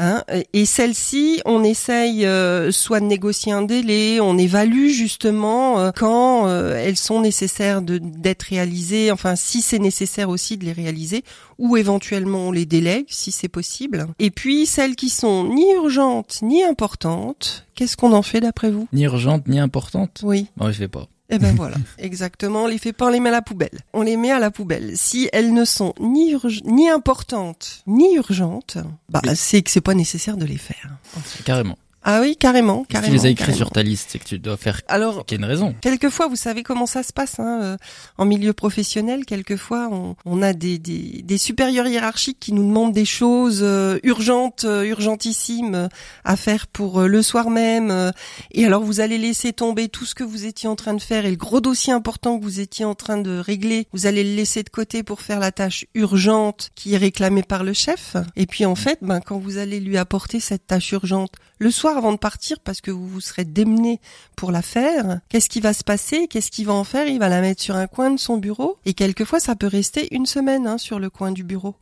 Hein, 0.00 0.22
et 0.52 0.64
celles-ci, 0.64 1.42
on 1.44 1.64
essaye 1.64 2.24
euh, 2.24 2.70
soit 2.70 3.00
de 3.00 3.06
négocier 3.06 3.50
un 3.52 3.62
délai, 3.62 4.20
on 4.20 4.38
évalue 4.38 4.90
justement 4.90 5.80
euh, 5.80 5.90
quand 5.94 6.46
euh, 6.46 6.76
elles 6.76 6.96
sont 6.96 7.20
nécessaires 7.20 7.82
de- 7.82 7.98
d'être 7.98 8.44
réalisées, 8.44 9.10
enfin 9.10 9.34
si 9.34 9.60
c'est 9.60 9.80
nécessaire 9.80 10.28
aussi 10.28 10.56
de 10.56 10.64
les 10.64 10.72
réaliser, 10.72 11.24
ou 11.58 11.76
éventuellement 11.76 12.48
on 12.48 12.52
les 12.52 12.64
délègue 12.64 13.06
si 13.08 13.32
c'est 13.32 13.48
possible. 13.48 14.06
Et 14.20 14.30
puis 14.30 14.66
celles 14.66 14.94
qui 14.94 15.08
sont 15.10 15.52
ni 15.52 15.68
urgentes 15.74 16.38
ni 16.42 16.62
importantes, 16.62 17.66
qu'est-ce 17.74 17.96
qu'on 17.96 18.12
en 18.12 18.22
fait 18.22 18.40
d'après 18.40 18.70
vous? 18.70 18.86
Ni 18.92 19.02
urgente, 19.02 19.48
ni 19.48 19.58
importante. 19.58 20.20
Oui. 20.22 20.46
Bon, 20.56 20.68
je 20.68 20.76
fais 20.78 20.88
pas. 20.88 21.08
Eh 21.30 21.38
ben 21.38 21.54
voilà, 21.56 21.76
exactement. 21.98 22.64
On 22.64 22.66
les 22.66 22.78
fait 22.78 22.92
pas, 22.92 23.06
on 23.06 23.10
les 23.10 23.20
met 23.20 23.28
à 23.28 23.32
la 23.32 23.42
poubelle. 23.42 23.78
On 23.92 24.02
les 24.02 24.16
met 24.16 24.30
à 24.30 24.38
la 24.38 24.50
poubelle. 24.50 24.96
Si 24.96 25.28
elles 25.32 25.52
ne 25.52 25.64
sont 25.64 25.94
ni 26.00 26.34
ni 26.64 26.88
importantes 26.88 27.82
ni 27.86 28.14
urgentes, 28.16 28.78
bah 29.08 29.20
c'est 29.34 29.62
que 29.62 29.70
c'est 29.70 29.80
pas 29.80 29.94
nécessaire 29.94 30.36
de 30.36 30.46
les 30.46 30.58
faire. 30.58 30.96
Carrément. 31.44 31.78
Ah 32.04 32.20
oui, 32.22 32.36
carrément, 32.36 32.82
Si 32.82 32.88
carrément. 32.88 33.12
tu 33.12 33.18
les 33.18 33.26
as 33.26 33.30
écrits 33.30 33.38
carrément. 33.46 33.56
sur 33.58 33.70
ta 33.70 33.82
liste, 33.82 34.08
c'est 34.12 34.18
que 34.18 34.24
tu 34.24 34.38
dois 34.38 34.56
faire 34.56 34.80
Alors, 34.88 35.26
qu'il 35.26 35.36
y 35.36 35.40
une 35.40 35.44
raison. 35.44 35.74
Quelquefois, 35.80 36.28
vous 36.28 36.36
savez 36.36 36.62
comment 36.62 36.86
ça 36.86 37.02
se 37.02 37.12
passe 37.12 37.38
hein, 37.40 37.60
euh, 37.62 37.76
en 38.16 38.24
milieu 38.24 38.52
professionnel. 38.52 39.24
Quelquefois, 39.26 39.88
on, 39.90 40.14
on 40.24 40.40
a 40.40 40.52
des, 40.52 40.78
des, 40.78 41.22
des 41.22 41.38
supérieurs 41.38 41.86
hiérarchiques 41.86 42.38
qui 42.40 42.52
nous 42.52 42.66
demandent 42.66 42.92
des 42.94 43.04
choses 43.04 43.60
euh, 43.62 43.98
urgentes, 44.04 44.64
euh, 44.64 44.84
urgentissimes 44.84 45.74
euh, 45.74 45.88
à 46.24 46.36
faire 46.36 46.66
pour 46.68 47.00
euh, 47.00 47.06
le 47.08 47.20
soir 47.20 47.50
même. 47.50 47.90
euh, 47.90 48.10
et 48.52 48.64
alors, 48.64 48.82
vous 48.82 49.00
allez 49.00 49.18
laisser 49.18 49.52
tomber 49.52 49.88
tout 49.88 50.04
ce 50.06 50.14
que 50.14 50.24
vous 50.24 50.46
étiez 50.46 50.68
en 50.68 50.76
train 50.76 50.94
de 50.94 51.02
faire 51.02 51.26
et 51.26 51.30
le 51.30 51.36
gros 51.36 51.60
dossier 51.60 51.92
important 51.92 52.38
que 52.38 52.44
vous 52.44 52.60
étiez 52.60 52.84
en 52.84 52.94
train 52.94 53.18
de 53.18 53.38
régler. 53.38 53.86
Vous 53.92 54.06
allez 54.06 54.24
le 54.24 54.34
laisser 54.36 54.62
de 54.62 54.70
côté 54.70 55.02
pour 55.02 55.20
faire 55.20 55.40
la 55.40 55.52
tâche 55.52 55.84
urgente 55.94 56.70
qui 56.74 56.94
est 56.94 56.98
réclamée 56.98 57.42
par 57.42 57.64
le 57.64 57.72
chef. 57.72 58.16
Et 58.36 58.46
puis, 58.46 58.64
en 58.64 58.76
fait, 58.76 58.98
ben, 59.02 59.20
quand 59.20 59.38
vous 59.38 59.58
allez 59.58 59.80
lui 59.80 59.98
apporter 59.98 60.40
cette 60.40 60.66
tâche 60.66 60.92
urgente 60.92 61.32
le 61.58 61.70
soir 61.70 61.96
avant 61.96 62.12
de 62.12 62.18
partir, 62.18 62.60
parce 62.60 62.80
que 62.80 62.90
vous 62.90 63.06
vous 63.06 63.20
serez 63.20 63.44
démené 63.44 64.00
pour 64.36 64.52
la 64.52 64.62
faire, 64.62 65.20
qu'est-ce 65.28 65.48
qui 65.48 65.60
va 65.60 65.72
se 65.72 65.84
passer? 65.84 66.28
Qu'est-ce 66.28 66.50
qu'il 66.50 66.66
va 66.66 66.72
en 66.72 66.84
faire? 66.84 67.06
Il 67.06 67.18
va 67.18 67.28
la 67.28 67.40
mettre 67.40 67.62
sur 67.62 67.76
un 67.76 67.86
coin 67.86 68.10
de 68.10 68.18
son 68.18 68.36
bureau 68.36 68.78
et 68.84 68.94
quelquefois 68.94 69.40
ça 69.40 69.56
peut 69.56 69.66
rester 69.66 70.14
une 70.14 70.26
semaine 70.26 70.66
hein, 70.66 70.78
sur 70.78 70.98
le 70.98 71.10
coin 71.10 71.32
du 71.32 71.44
bureau. 71.44 71.76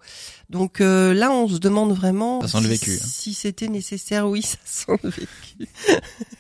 Donc 0.51 0.81
euh, 0.81 1.13
là, 1.13 1.31
on 1.31 1.49
se 1.49 1.59
demande 1.59 1.93
vraiment 1.93 2.41
Ça 2.43 2.49
sent 2.49 2.61
le 2.61 2.65
si, 2.65 2.69
vécu, 2.71 2.91
hein. 2.93 3.07
si 3.07 3.35
c'était 3.35 3.69
nécessaire. 3.69 4.29
Oui, 4.29 4.43
ça 4.43 4.59
sent 4.65 4.99
le 5.03 5.11
vécu. 5.11 5.69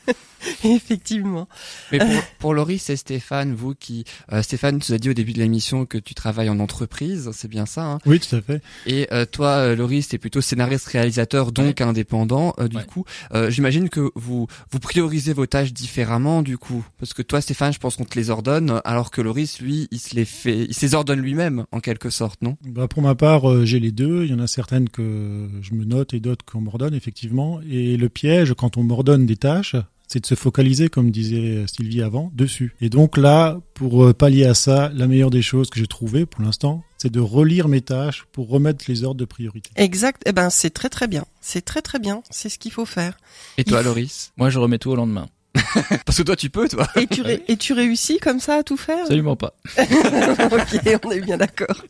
Effectivement. 0.64 1.48
Mais 1.92 1.98
pour, 1.98 2.08
pour 2.38 2.54
Loris 2.54 2.88
et 2.90 2.96
Stéphane, 2.96 3.54
vous 3.54 3.74
qui 3.74 4.04
euh, 4.32 4.42
Stéphane, 4.42 4.78
tu 4.78 4.92
as 4.92 4.98
dit 4.98 5.10
au 5.10 5.14
début 5.14 5.32
de 5.32 5.38
l'émission 5.38 5.86
que 5.86 5.98
tu 5.98 6.14
travailles 6.14 6.48
en 6.50 6.58
entreprise, 6.58 7.30
c'est 7.32 7.48
bien 7.48 7.66
ça. 7.66 7.84
Hein? 7.84 7.98
Oui, 8.06 8.20
tout 8.20 8.34
à 8.36 8.40
fait. 8.40 8.62
et 8.86 9.08
euh, 9.12 9.24
toi, 9.26 9.48
euh, 9.58 9.76
Loris, 9.76 10.08
t'es 10.08 10.18
plutôt 10.18 10.40
scénariste, 10.40 10.86
réalisateur, 10.86 11.52
donc 11.52 11.80
indépendant. 11.80 12.54
Euh, 12.58 12.68
du 12.68 12.76
Ouais. 12.76 12.84
coup, 12.84 13.04
euh, 13.32 13.50
j'imagine 13.50 13.88
que 13.88 14.10
vous 14.14 14.46
vous 14.70 14.78
priorisez 14.80 15.32
vos 15.32 15.46
tâches 15.46 15.72
différemment, 15.72 16.42
du 16.42 16.58
coup, 16.58 16.84
parce 16.98 17.14
que 17.14 17.22
toi, 17.22 17.40
Stéphane, 17.40 17.72
je 17.72 17.78
pense 17.78 17.96
qu'on 17.96 18.04
te 18.04 18.18
les 18.18 18.30
ordonne, 18.30 18.80
alors 18.84 19.10
que 19.10 19.20
Loris, 19.22 19.60
lui, 19.60 19.88
il 19.90 19.98
se 19.98 20.14
les 20.14 20.24
fait, 20.24 20.64
il 20.68 20.74
se 20.74 20.82
les 20.84 20.94
ordonne 20.94 21.20
lui-même, 21.20 21.64
en 21.72 21.80
quelque 21.80 22.10
sorte, 22.10 22.42
non? 22.42 22.56
Bah, 22.66 22.86
pour 22.88 23.02
ma 23.02 23.14
part, 23.14 23.50
euh, 23.50 23.64
j'ai 23.64 23.80
les 23.80 23.92
deux. 23.92 24.24
Il 24.24 24.30
y 24.30 24.34
en 24.34 24.38
a 24.40 24.46
certaines 24.46 24.88
que 24.88 25.48
je 25.62 25.74
me 25.74 25.84
note 25.84 26.12
et 26.14 26.20
d'autres 26.20 26.44
qu'on 26.44 26.60
m'ordonne, 26.60 26.94
effectivement. 26.94 27.60
Et 27.68 27.96
le 27.96 28.08
piège, 28.08 28.52
quand 28.54 28.76
on 28.76 28.82
m'ordonne 28.82 29.26
des 29.26 29.36
tâches, 29.36 29.76
c'est 30.08 30.20
de 30.20 30.26
se 30.26 30.34
focaliser, 30.34 30.88
comme 30.88 31.10
disait 31.10 31.64
Sylvie 31.66 32.02
avant, 32.02 32.30
dessus. 32.34 32.74
Et 32.80 32.88
donc 32.88 33.16
là, 33.16 33.58
pour 33.74 34.04
euh, 34.04 34.12
pallier 34.12 34.44
à 34.44 34.54
ça, 34.54 34.90
la 34.94 35.06
meilleure 35.06 35.30
des 35.30 35.42
choses 35.42 35.68
que 35.70 35.78
j'ai 35.80 35.86
trouvées 35.86 36.26
pour 36.26 36.42
l'instant, 36.42 36.84
c'est 36.98 37.10
de 37.12 37.20
relire 37.20 37.68
mes 37.68 37.80
tâches 37.80 38.24
pour 38.32 38.48
remettre 38.48 38.84
les 38.88 39.04
ordres 39.04 39.18
de 39.20 39.24
priorité. 39.24 39.70
Exact. 39.76 40.22
Eh 40.26 40.32
ben, 40.32 40.48
c'est 40.50 40.70
très 40.70 40.88
très 40.88 41.08
bien. 41.08 41.24
C'est 41.40 41.64
très 41.64 41.82
très 41.82 41.98
bien. 41.98 42.22
C'est 42.30 42.48
ce 42.48 42.58
qu'il 42.58 42.72
faut 42.72 42.86
faire. 42.86 43.16
Et 43.58 43.64
toi, 43.64 43.80
Il- 43.82 43.84
Loris? 43.84 44.32
Moi, 44.36 44.48
je 44.50 44.58
remets 44.58 44.78
tout 44.78 44.90
au 44.90 44.96
lendemain. 44.96 45.28
Parce 46.04 46.18
que 46.18 46.22
toi, 46.22 46.36
tu 46.36 46.50
peux, 46.50 46.68
toi. 46.68 46.86
Et 46.96 47.06
tu, 47.06 47.22
ré- 47.22 47.42
et 47.48 47.56
tu 47.56 47.72
réussis 47.72 48.18
comme 48.18 48.40
ça 48.40 48.56
à 48.56 48.62
tout 48.62 48.76
faire 48.76 49.00
Absolument 49.02 49.36
pas. 49.36 49.54
Ok, 49.78 51.00
on 51.04 51.10
est 51.12 51.20
bien 51.20 51.36
d'accord. 51.36 51.84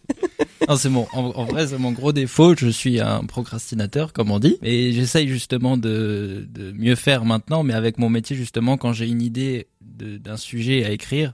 Non, 0.68 0.76
c'est 0.76 0.88
mon, 0.88 1.06
en, 1.12 1.24
en 1.30 1.44
vrai, 1.44 1.66
c'est 1.68 1.78
mon 1.78 1.92
gros 1.92 2.12
défaut. 2.12 2.54
Je 2.56 2.68
suis 2.68 3.00
un 3.00 3.20
procrastinateur, 3.24 4.12
comme 4.12 4.30
on 4.30 4.38
dit. 4.38 4.58
Et 4.62 4.92
j'essaye 4.92 5.28
justement 5.28 5.76
de, 5.76 6.46
de 6.50 6.72
mieux 6.72 6.94
faire 6.94 7.24
maintenant, 7.24 7.62
mais 7.62 7.74
avec 7.74 7.98
mon 7.98 8.08
métier, 8.08 8.36
justement, 8.36 8.76
quand 8.76 8.92
j'ai 8.92 9.06
une 9.06 9.22
idée 9.22 9.68
de- 9.82 10.16
d'un 10.18 10.36
sujet 10.36 10.84
à 10.84 10.90
écrire, 10.90 11.32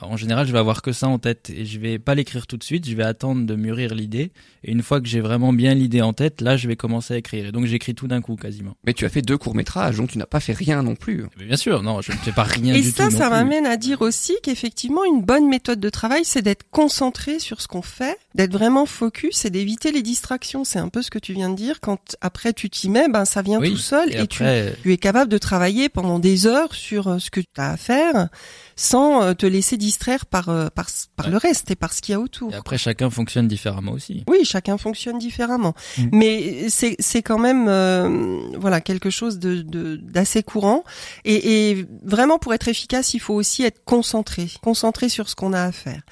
en 0.00 0.16
général, 0.16 0.46
je 0.46 0.52
vais 0.52 0.58
avoir 0.58 0.82
que 0.82 0.92
ça 0.92 1.06
en 1.08 1.18
tête 1.18 1.50
et 1.50 1.64
je 1.64 1.78
vais 1.78 1.98
pas 1.98 2.14
l'écrire 2.14 2.46
tout 2.46 2.56
de 2.56 2.64
suite. 2.64 2.88
Je 2.88 2.94
vais 2.96 3.04
attendre 3.04 3.46
de 3.46 3.54
mûrir 3.54 3.94
l'idée. 3.94 4.32
Et 4.64 4.72
une 4.72 4.82
fois 4.82 5.00
que 5.00 5.06
j'ai 5.06 5.20
vraiment 5.20 5.52
bien 5.52 5.72
l'idée 5.74 6.02
en 6.02 6.12
tête, 6.12 6.40
là, 6.40 6.56
je 6.56 6.66
vais 6.66 6.74
commencer 6.76 7.14
à 7.14 7.16
écrire. 7.18 7.46
Et 7.46 7.52
donc, 7.52 7.66
j'écris 7.66 7.94
tout 7.94 8.08
d'un 8.08 8.20
coup, 8.20 8.34
quasiment. 8.36 8.76
Mais 8.84 8.92
tu 8.92 9.04
as 9.04 9.08
fait 9.08 9.22
deux 9.22 9.38
courts 9.38 9.54
métrages, 9.54 9.96
donc 9.96 10.10
tu 10.10 10.18
n'as 10.18 10.26
pas 10.26 10.40
fait 10.40 10.52
rien 10.52 10.82
non 10.82 10.96
plus. 10.96 11.24
Mais 11.38 11.44
bien 11.44 11.56
sûr, 11.56 11.82
non, 11.82 12.00
je 12.02 12.10
ne 12.12 12.16
fais 12.16 12.32
pas 12.32 12.42
rien 12.42 12.74
Et 12.74 12.80
du 12.80 12.90
ça, 12.90 13.06
tout. 13.06 13.12
non 13.12 13.18
ça 13.18 13.26
plus. 13.28 13.36
m'amène 13.36 13.66
à 13.66 13.76
dire 13.76 14.02
aussi 14.02 14.34
qu'effectivement, 14.42 15.04
une 15.04 15.22
bonne 15.22 15.48
méthode 15.48 15.78
de 15.80 15.90
travail, 15.90 16.22
c'est 16.24 16.42
d'être 16.42 16.64
concentré 16.70 17.38
sur 17.38 17.60
ce 17.60 17.68
qu'on 17.68 17.82
fait, 17.82 18.18
d'être 18.34 18.52
vraiment 18.52 18.86
focus 18.86 19.44
et 19.44 19.50
d'éviter 19.50 19.92
les 19.92 20.02
distractions. 20.02 20.64
C'est 20.64 20.78
un 20.80 20.88
peu 20.88 21.02
ce 21.02 21.10
que 21.10 21.18
tu 21.20 21.34
viens 21.34 21.50
de 21.50 21.56
dire. 21.56 21.80
Quand 21.80 22.16
après 22.20 22.52
tu 22.52 22.68
t'y 22.68 22.88
mets, 22.90 23.08
ben 23.08 23.24
ça 23.24 23.42
vient 23.42 23.60
Oui, 23.60 23.70
tout 23.70 23.76
seul 23.76 24.10
Et 24.12 24.22
et, 24.22 24.26
tu, 24.26 24.42
après, 24.42 24.74
tu 24.82 24.92
es 24.92 24.96
capable 24.96 25.30
de 25.30 25.38
travailler 25.38 25.88
pendant 25.88 26.18
des 26.18 26.46
heures 26.46 26.74
sur 26.74 27.08
euh, 27.08 27.18
ce 27.18 27.30
que 27.30 27.40
tu 27.40 27.46
as 27.58 27.70
à 27.72 27.76
faire 27.76 28.28
sans 28.76 29.22
euh, 29.22 29.34
te 29.34 29.46
laisser 29.46 29.76
distraire 29.76 30.26
par 30.26 30.48
euh, 30.48 30.68
par, 30.74 30.86
par 31.16 31.26
Ouais. 31.26 31.32
le 31.32 31.38
reste 31.38 31.70
et 31.70 31.76
par 31.76 31.92
ce 31.92 32.02
qu'il 32.02 32.12
y 32.12 32.16
a 32.16 32.20
autour. 32.20 32.52
et 32.52 32.56
après, 32.56 32.76
chacun 32.78 33.08
fonctionne 33.10 33.48
différemment 33.48 33.92
aussi. 33.92 34.24
Oui, 34.28 34.44
chacun 34.44 34.78
fonctionne 34.78 35.18
différemment, 35.18 35.74
Mm. 35.98 36.02
mais 36.12 36.68
c'est 36.68 36.96
c'est 36.98 37.22
quand 37.22 37.38
même 37.38 37.66
euh, 37.68 38.38
voilà 38.58 38.80
quelque 38.80 39.10
chose 39.10 39.38
de 39.38 39.62
de- 39.62 39.96
d'assez 39.96 40.42
courant 40.42 40.84
et, 41.24 41.70
et 41.70 41.86
vraiment 42.04 42.38
pour 42.38 42.52
être 42.54 42.68
efficace, 42.68 43.14
il 43.14 43.20
faut 43.20 43.34
aussi 43.34 43.62
être 43.62 43.82
concentré, 43.84 44.48
concentré 44.62 45.08
sur 45.08 45.28
ce 45.28 45.34
qu'on 45.34 45.52
a 45.52 45.62
à 45.62 45.72
faire. 45.72 46.02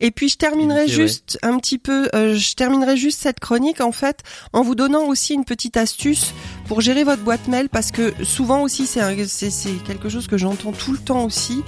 Et 0.00 0.10
puis 0.10 0.28
je 0.28 0.36
terminerai 0.36 0.82
ouais. 0.82 0.88
juste 0.88 1.38
un 1.42 1.58
petit 1.58 1.78
peu, 1.78 2.08
euh, 2.14 2.34
je 2.36 2.54
terminerai 2.54 2.96
juste 2.96 3.20
cette 3.20 3.40
chronique 3.40 3.80
en 3.80 3.92
fait 3.92 4.20
en 4.52 4.62
vous 4.62 4.74
donnant 4.74 5.04
aussi 5.06 5.34
une 5.34 5.44
petite 5.44 5.76
astuce 5.76 6.32
pour 6.68 6.80
gérer 6.82 7.02
votre 7.02 7.22
boîte 7.22 7.48
mail 7.48 7.68
parce 7.70 7.90
que 7.90 8.14
souvent 8.22 8.60
aussi 8.62 8.86
c'est 8.86 9.00
un- 9.00 9.14
c'est 9.26 9.50
c'est 9.50 9.72
quelque 9.86 10.08
chose 10.08 10.26
que 10.28 10.36
j'entends 10.36 10.72
tout 10.72 10.92
le 10.92 10.98
temps 10.98 11.24
aussi 11.24 11.62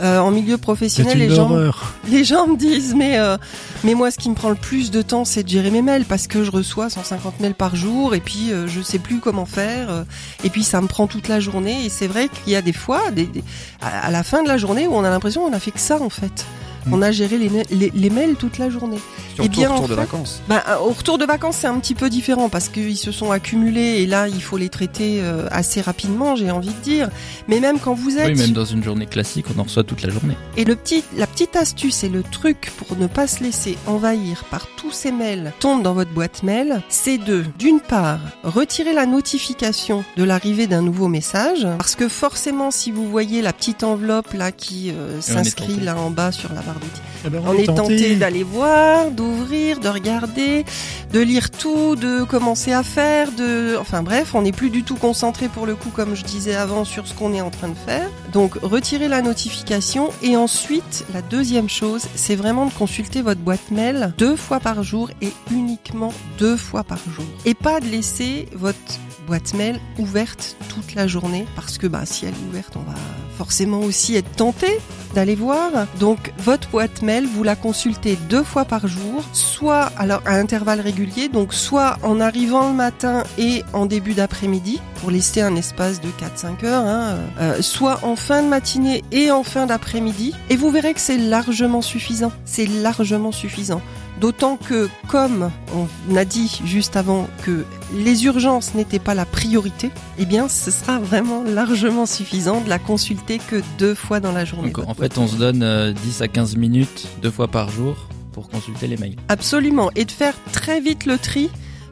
euh, 0.00 0.18
en 0.18 0.30
milieu 0.30 0.58
professionnel. 0.58 1.20
une 1.22 1.28
Les 1.28 1.34
gens 1.34 1.44
horreur. 1.50 1.94
les 2.10 2.24
gens 2.24 2.46
me 2.48 2.56
disent 2.56 2.94
mais 2.94 3.18
euh, 3.18 3.36
mais 3.84 3.94
moi 3.94 4.10
ce 4.10 4.18
qui 4.18 4.28
me 4.30 4.34
prend 4.34 4.48
le 4.50 4.54
plus 4.56 4.90
de 4.90 5.02
temps 5.02 5.24
c'est 5.24 5.42
de 5.42 5.48
gérer 5.48 5.70
mes 5.70 5.82
mails 5.82 6.04
parce 6.04 6.26
que 6.26 6.42
je 6.44 6.50
reçois 6.50 6.90
150 6.90 7.40
mails 7.40 7.54
par 7.54 7.76
jour 7.76 8.14
et 8.14 8.20
puis 8.20 8.50
euh, 8.52 8.66
je 8.66 8.80
sais 8.80 8.98
plus 8.98 9.20
comment 9.20 9.46
faire 9.46 9.90
euh, 9.90 10.04
et 10.44 10.50
puis 10.50 10.64
ça 10.64 10.80
me 10.80 10.86
prend 10.86 11.06
toute 11.06 11.28
la 11.28 11.38
journée 11.40 11.84
et 11.84 11.88
c'est 11.88 12.06
vrai 12.06 12.28
qu'il 12.28 12.52
y 12.52 12.56
a 12.56 12.62
des 12.62 12.72
fois 12.72 13.10
des, 13.10 13.26
des- 13.26 13.44
à, 13.82 14.06
à 14.06 14.10
la 14.10 14.22
fin 14.22 14.42
de 14.42 14.48
la 14.48 14.56
journée 14.56 14.86
où 14.86 14.94
on 14.94 15.04
a 15.04 15.10
l'impression 15.10 15.42
qu'on 15.48 15.54
a 15.54 15.60
fait 15.60 15.70
que 15.70 15.80
ça 15.80 16.00
en 16.02 16.10
fait. 16.10 16.44
Mm. 16.86 16.94
On 16.94 17.02
a 17.02 17.12
géré 17.12 17.38
les, 17.38 17.50
les, 17.70 17.92
les 17.94 18.10
mails 18.10 18.36
toute 18.36 18.58
la 18.58 18.70
journée. 18.70 18.98
Surtout 19.34 19.50
bien, 19.50 19.70
au 19.70 19.72
retour 19.74 19.84
en 19.84 19.88
de 19.88 19.94
vacances. 19.94 20.42
Bah, 20.48 20.62
au 20.80 20.90
retour 20.90 21.18
de 21.18 21.24
vacances, 21.24 21.56
c'est 21.60 21.66
un 21.66 21.78
petit 21.78 21.94
peu 21.94 22.08
différent 22.08 22.48
parce 22.48 22.68
qu'ils 22.68 22.96
se 22.96 23.12
sont 23.12 23.30
accumulés 23.30 24.02
et 24.02 24.06
là, 24.06 24.28
il 24.28 24.42
faut 24.42 24.56
les 24.56 24.68
traiter 24.68 25.20
euh, 25.20 25.46
assez 25.50 25.80
rapidement, 25.80 26.36
j'ai 26.36 26.50
envie 26.50 26.70
de 26.72 26.82
dire. 26.82 27.10
Mais 27.48 27.60
même 27.60 27.78
quand 27.78 27.94
vous 27.94 28.16
êtes 28.18 28.28
Oui, 28.28 28.34
même 28.34 28.52
dans 28.52 28.64
une 28.64 28.82
journée 28.82 29.06
classique, 29.06 29.46
on 29.54 29.60
en 29.60 29.64
reçoit 29.64 29.84
toute 29.84 30.02
la 30.02 30.10
journée. 30.10 30.36
et 30.56 30.64
le 30.64 30.74
petit, 30.76 31.04
la 31.16 31.26
petite 31.26 31.56
astuce 31.56 32.04
et 32.04 32.08
le 32.08 32.22
truc 32.22 32.72
pour 32.78 32.96
ne 32.96 33.06
pas 33.06 33.26
se 33.26 33.42
laisser 33.42 33.76
envahir 33.86 34.44
par 34.50 34.66
tous 34.76 34.90
ces 34.90 35.12
mails 35.12 35.52
tombent 35.60 35.82
dans 35.82 35.94
votre 35.94 36.10
boîte 36.12 36.42
mail, 36.42 36.82
c'est 36.88 37.18
de, 37.18 37.44
d'une 37.58 37.80
part, 37.80 38.20
retirer 38.44 38.92
la 38.92 39.06
notification 39.06 40.04
de 40.16 40.24
l'arrivée 40.24 40.66
d'un 40.66 40.82
nouveau 40.82 41.08
message, 41.08 41.66
parce 41.78 41.96
que 41.96 42.08
forcément, 42.08 42.70
si 42.70 42.90
vous 42.90 43.08
voyez 43.08 43.42
la 43.42 43.52
petite 43.52 43.84
enveloppe 43.84 44.32
là 44.32 44.52
qui 44.52 44.90
euh, 44.90 45.20
s'inscrit 45.20 45.80
là 45.80 45.96
en 45.98 46.10
bas 46.10 46.32
sur 46.32 46.52
la 46.52 46.60
barre 46.62 46.75
Eh 47.24 47.30
ben, 47.30 47.42
on 47.46 47.54
est 47.54 47.66
tenté 47.66 48.16
d'aller 48.16 48.42
voir, 48.42 49.10
d'ouvrir, 49.10 49.80
de 49.80 49.88
regarder, 49.88 50.64
de 51.12 51.20
lire 51.20 51.50
tout, 51.50 51.96
de 51.96 52.24
commencer 52.24 52.72
à 52.72 52.82
faire, 52.82 53.32
de, 53.32 53.76
enfin 53.80 54.02
bref, 54.02 54.34
on 54.34 54.42
n'est 54.42 54.52
plus 54.52 54.70
du 54.70 54.82
tout 54.82 54.96
concentré 54.96 55.48
pour 55.48 55.66
le 55.66 55.74
coup, 55.74 55.90
comme 55.90 56.14
je 56.14 56.24
disais 56.24 56.54
avant, 56.54 56.84
sur 56.84 57.06
ce 57.06 57.14
qu'on 57.14 57.32
est 57.32 57.40
en 57.40 57.50
train 57.50 57.68
de 57.68 57.74
faire. 57.74 58.08
Donc, 58.32 58.54
retirer 58.62 59.08
la 59.08 59.22
notification 59.22 60.10
et 60.22 60.36
ensuite, 60.36 61.04
la 61.12 61.22
deuxième 61.22 61.68
chose, 61.68 62.02
c'est 62.14 62.36
vraiment 62.36 62.66
de 62.66 62.72
consulter 62.72 63.22
votre 63.22 63.40
boîte 63.40 63.70
mail 63.70 64.14
deux 64.18 64.36
fois 64.36 64.60
par 64.60 64.82
jour 64.82 65.10
et 65.22 65.32
uniquement 65.50 66.12
deux 66.38 66.56
fois 66.56 66.84
par 66.84 66.98
jour. 66.98 67.24
Et 67.44 67.54
pas 67.54 67.80
de 67.80 67.86
laisser 67.86 68.48
votre 68.54 68.78
boîte 69.26 69.54
mail 69.54 69.80
ouverte 69.98 70.56
toute 70.68 70.94
la 70.94 71.06
journée 71.06 71.46
parce 71.56 71.78
que 71.78 71.86
bah 71.86 72.06
si 72.06 72.26
elle 72.26 72.34
est 72.34 72.48
ouverte, 72.48 72.74
on 72.76 72.90
va 72.90 72.96
forcément 73.36 73.80
aussi 73.80 74.16
être 74.16 74.30
tenté 74.32 74.78
d'aller 75.14 75.34
voir. 75.34 75.70
Donc 75.98 76.32
votre 76.38 76.68
boîte 76.68 77.02
mail, 77.02 77.26
vous 77.26 77.42
la 77.42 77.56
consultez 77.56 78.18
deux 78.28 78.42
fois 78.42 78.64
par 78.64 78.86
jour, 78.86 79.22
soit 79.32 79.90
alors 79.96 80.20
à 80.26 80.34
intervalles 80.34 80.80
réguliers, 80.80 81.28
donc 81.28 81.54
soit 81.54 81.96
en 82.02 82.20
arrivant 82.20 82.68
le 82.68 82.74
matin 82.74 83.22
et 83.38 83.62
en 83.72 83.86
début 83.86 84.14
d'après-midi 84.14 84.80
pour 85.00 85.10
laisser 85.10 85.40
un 85.40 85.56
espace 85.56 86.00
de 86.00 86.08
4-5 86.08 86.64
heures, 86.66 86.84
hein, 86.84 87.16
euh, 87.40 87.62
soit 87.62 88.00
en 88.02 88.16
fin 88.16 88.42
de 88.42 88.48
matinée 88.48 89.04
et 89.12 89.30
en 89.30 89.42
fin 89.42 89.66
d'après-midi. 89.66 90.34
Et 90.50 90.56
vous 90.56 90.70
verrez 90.70 90.94
que 90.94 91.00
c'est 91.00 91.18
largement 91.18 91.82
suffisant. 91.82 92.32
C'est 92.44 92.66
largement 92.66 93.32
suffisant. 93.32 93.80
D'autant 94.20 94.56
que, 94.56 94.88
comme 95.08 95.50
on 95.74 96.16
a 96.16 96.24
dit 96.24 96.60
juste 96.64 96.96
avant 96.96 97.28
que 97.42 97.64
les 97.94 98.24
urgences 98.24 98.74
n'étaient 98.74 98.98
pas 98.98 99.14
la 99.14 99.26
priorité, 99.26 99.90
eh 100.18 100.24
bien, 100.24 100.48
ce 100.48 100.70
sera 100.70 100.98
vraiment 100.98 101.42
largement 101.42 102.06
suffisant 102.06 102.62
de 102.62 102.68
la 102.68 102.78
consulter 102.78 103.38
que 103.38 103.62
deux 103.78 103.94
fois 103.94 104.20
dans 104.20 104.32
la 104.32 104.44
journée. 104.44 104.70
Donc, 104.70 104.88
en 104.88 104.94
fait, 104.94 105.18
on 105.18 105.28
se 105.28 105.36
donne 105.36 105.58
10 105.92 106.20
euh, 106.20 106.24
à 106.24 106.28
15 106.28 106.56
minutes, 106.56 107.06
deux 107.20 107.30
fois 107.30 107.48
par 107.48 107.68
jour, 107.70 108.08
pour 108.32 108.48
consulter 108.48 108.86
les 108.86 108.96
mails. 108.96 109.16
Absolument. 109.28 109.90
Et 109.96 110.06
de 110.06 110.10
faire 110.10 110.34
très 110.52 110.80
vite 110.80 111.04
le 111.04 111.18
tri 111.18 111.50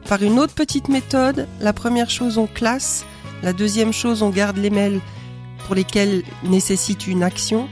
par 0.09 0.23
une 0.23 0.39
autre 0.39 0.53
petite 0.53 0.89
méthode. 0.89 1.47
La 1.59 1.73
première 1.73 2.09
chose, 2.09 2.37
on 2.37 2.47
classe. 2.47 3.05
La 3.43 3.53
deuxième 3.53 3.93
chose, 3.93 4.23
on 4.23 4.29
garde 4.29 4.57
les 4.57 4.71
mails 4.71 4.99
pour 5.65 5.75
lesquels 5.75 6.23
nécessite 6.43 7.07
une 7.07 7.23
action 7.23 7.67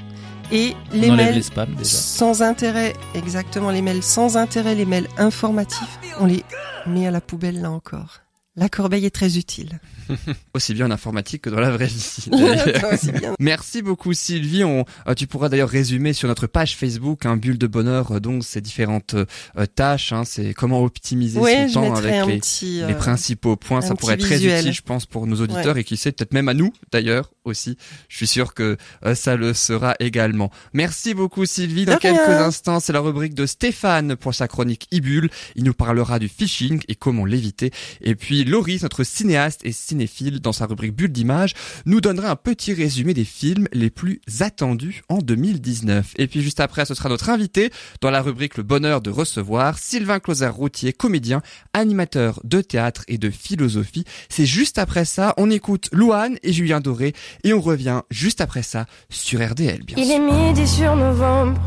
et 0.53 0.75
les 0.93 1.09
mails 1.09 1.43
sans 1.81 2.43
intérêt, 2.43 2.93
exactement 3.15 3.71
les 3.71 3.81
mails 3.81 4.03
sans 4.03 4.37
intérêt, 4.37 4.75
les 4.75 4.85
mails 4.85 5.07
informatifs, 5.17 5.99
on 6.19 6.27
les 6.27 6.43
met 6.85 7.07
à 7.07 7.11
la 7.11 7.21
poubelle 7.21 7.59
là 7.59 7.71
encore. 7.71 8.19
La 8.55 8.69
corbeille 8.69 9.05
est 9.05 9.15
très 9.15 9.37
utile. 9.37 9.79
Aussi 10.53 10.73
bien 10.73 10.87
en 10.87 10.91
informatique 10.91 11.43
que 11.43 11.49
dans 11.49 11.59
la 11.59 11.71
vraie 11.71 11.87
vie. 11.87 12.29
Merci 13.39 13.81
beaucoup 13.81 14.13
Sylvie. 14.13 14.63
On, 14.63 14.85
euh, 15.07 15.13
tu 15.13 15.27
pourras 15.27 15.49
d'ailleurs 15.49 15.69
résumer 15.69 16.13
sur 16.13 16.27
notre 16.27 16.47
page 16.47 16.75
Facebook 16.75 17.25
un 17.25 17.31
hein, 17.31 17.37
bulle 17.37 17.57
de 17.57 17.67
bonheur 17.67 18.11
euh, 18.11 18.19
donc 18.19 18.43
ces 18.43 18.61
différentes 18.61 19.15
euh, 19.15 19.65
tâches. 19.75 20.13
Hein, 20.13 20.23
c'est 20.25 20.53
comment 20.53 20.83
optimiser 20.83 21.39
son 21.69 21.81
temps 21.81 21.95
avec 21.95 22.25
les, 22.25 22.85
les, 22.87 22.93
principaux 22.93 23.55
points. 23.55 23.81
Ça 23.81 23.95
pourrait 23.95 24.15
être 24.15 24.21
très 24.21 24.43
utile, 24.43 24.73
je 24.73 24.81
pense, 24.81 25.05
pour 25.05 25.27
nos 25.27 25.41
auditeurs 25.41 25.77
et 25.77 25.83
qui 25.83 25.97
sait 25.97 26.11
peut-être 26.11 26.33
même 26.33 26.49
à 26.49 26.53
nous 26.53 26.73
d'ailleurs 26.91 27.31
aussi. 27.45 27.77
Je 28.07 28.17
suis 28.17 28.27
sûr 28.27 28.53
que 28.53 28.77
ça 29.15 29.35
le 29.35 29.53
sera 29.53 29.95
également. 29.99 30.51
Merci 30.73 31.13
beaucoup 31.13 31.45
Sylvie. 31.45 31.85
Dans 31.85 31.97
quelques 31.97 32.19
instants, 32.19 32.79
c'est 32.79 32.93
la 32.93 32.99
rubrique 32.99 33.33
de 33.33 33.45
Stéphane 33.45 34.15
pour 34.15 34.33
sa 34.33 34.47
chronique 34.47 34.87
Ibule. 34.91 35.29
Il 35.55 35.63
nous 35.63 35.73
parlera 35.73 36.19
du 36.19 36.29
phishing 36.29 36.81
et 36.87 36.95
comment 36.95 37.25
l'éviter. 37.25 37.71
Et 38.01 38.15
puis 38.15 38.43
Loris, 38.43 38.83
notre 38.83 39.03
cinéaste 39.03 39.61
et 39.63 39.71
cinéphile, 39.93 40.39
dans 40.39 40.53
sa 40.53 40.65
rubrique 40.65 40.95
Bulle 40.95 41.11
d'image, 41.11 41.53
nous 41.85 42.01
donnera 42.01 42.31
un 42.31 42.35
petit 42.35 42.73
résumé 42.73 43.13
des 43.13 43.25
films 43.25 43.67
les 43.73 43.91
plus 43.91 44.21
attendus 44.39 45.03
en 45.07 45.19
2019. 45.19 46.13
Et 46.17 46.27
puis 46.27 46.41
juste 46.41 46.59
après, 46.59 46.85
ce 46.85 46.95
sera 46.95 47.09
notre 47.09 47.29
invité 47.29 47.69
dans 48.01 48.09
la 48.09 48.23
rubrique 48.23 48.57
Le 48.57 48.63
bonheur 48.63 49.01
de 49.01 49.11
recevoir, 49.11 49.77
Sylvain 49.77 50.19
Closer-Routier, 50.19 50.93
comédien, 50.93 51.43
animateur 51.73 52.39
de 52.43 52.61
théâtre 52.61 53.03
et 53.07 53.19
de 53.19 53.29
philosophie. 53.29 54.03
C'est 54.29 54.47
juste 54.47 54.79
après 54.79 55.05
ça, 55.05 55.35
on 55.37 55.51
écoute 55.51 55.89
Louane 55.91 56.37
et 56.41 56.53
Julien 56.53 56.79
Doré 56.79 57.13
et 57.43 57.53
on 57.53 57.61
revient 57.61 58.01
juste 58.09 58.41
après 58.41 58.63
ça 58.63 58.87
sur 59.09 59.47
RDL, 59.47 59.83
bien 59.83 59.97
Il 59.99 60.09
est 60.09 60.19
midi 60.19 60.67
sur 60.67 60.95
novembre 60.95 61.61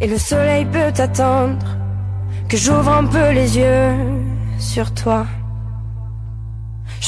et 0.00 0.06
le 0.06 0.18
soleil 0.18 0.64
peut 0.66 1.02
attendre 1.02 1.66
que 2.48 2.56
j'ouvre 2.56 2.88
un 2.88 3.04
peu 3.04 3.32
les 3.32 3.58
yeux 3.58 3.96
sur 4.60 4.94
toi. 4.94 5.26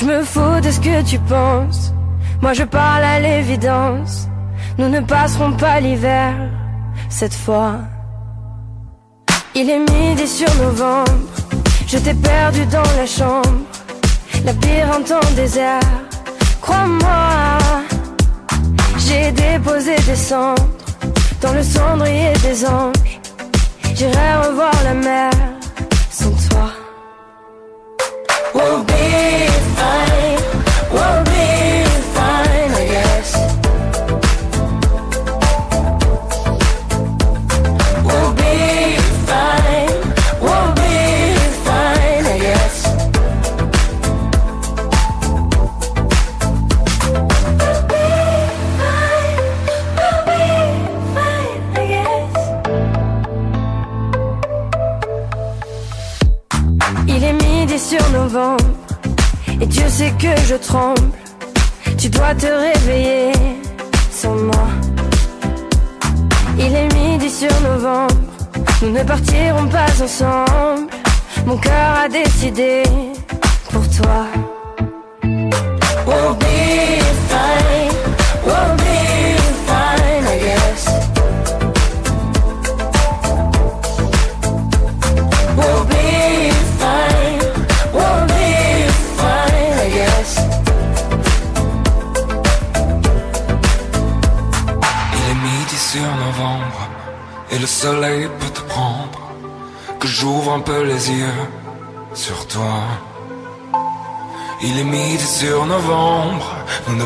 Je 0.00 0.06
me 0.06 0.24
fous 0.24 0.60
de 0.62 0.70
ce 0.70 0.80
que 0.80 1.02
tu 1.02 1.18
penses. 1.18 1.92
Moi 2.40 2.54
je 2.54 2.62
parle 2.62 3.04
à 3.04 3.20
l'évidence. 3.20 4.28
Nous 4.78 4.88
ne 4.88 5.00
passerons 5.00 5.52
pas 5.52 5.78
l'hiver 5.78 6.32
cette 7.10 7.34
fois. 7.34 7.74
Il 9.54 9.68
est 9.68 9.78
midi 9.78 10.26
sur 10.26 10.48
novembre. 10.54 11.28
Je 11.86 11.98
t'ai 11.98 12.14
perdu 12.14 12.64
dans 12.66 12.90
la 12.96 13.04
chambre. 13.04 13.60
Labyrinthe 14.42 15.12
en 15.12 15.34
désert. 15.36 15.90
Crois-moi, 16.62 17.58
j'ai 18.96 19.32
déposé 19.32 19.96
des 20.06 20.16
cendres 20.16 20.66
dans 21.42 21.52
le 21.52 21.62
cendrier 21.62 22.32
des 22.42 22.64
anges. 22.64 23.20
J'irai 23.94 24.32
revoir 24.46 24.72
la 24.82 24.94
mer 24.94 25.30
sans 26.10 26.32
toi. 26.48 26.70
We'll 28.54 28.82
be 28.84 29.49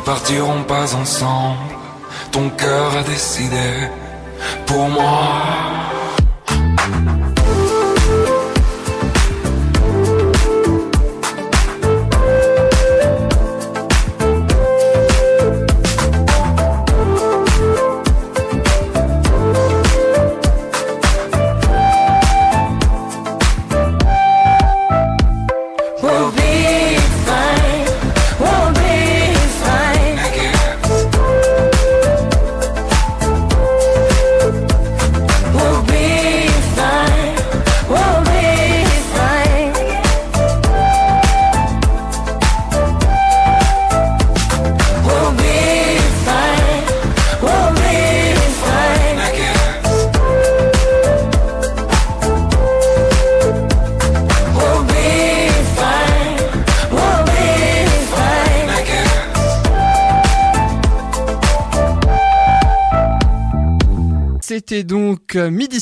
partirons 0.05 0.63
pas 0.65 0.95
ensemble. 0.95 1.75
Ton 2.31 2.51
cœur 2.51 2.97
a 2.97 3.03
décidé 3.03 3.89
pour 4.67 4.89
moi. 4.89 5.74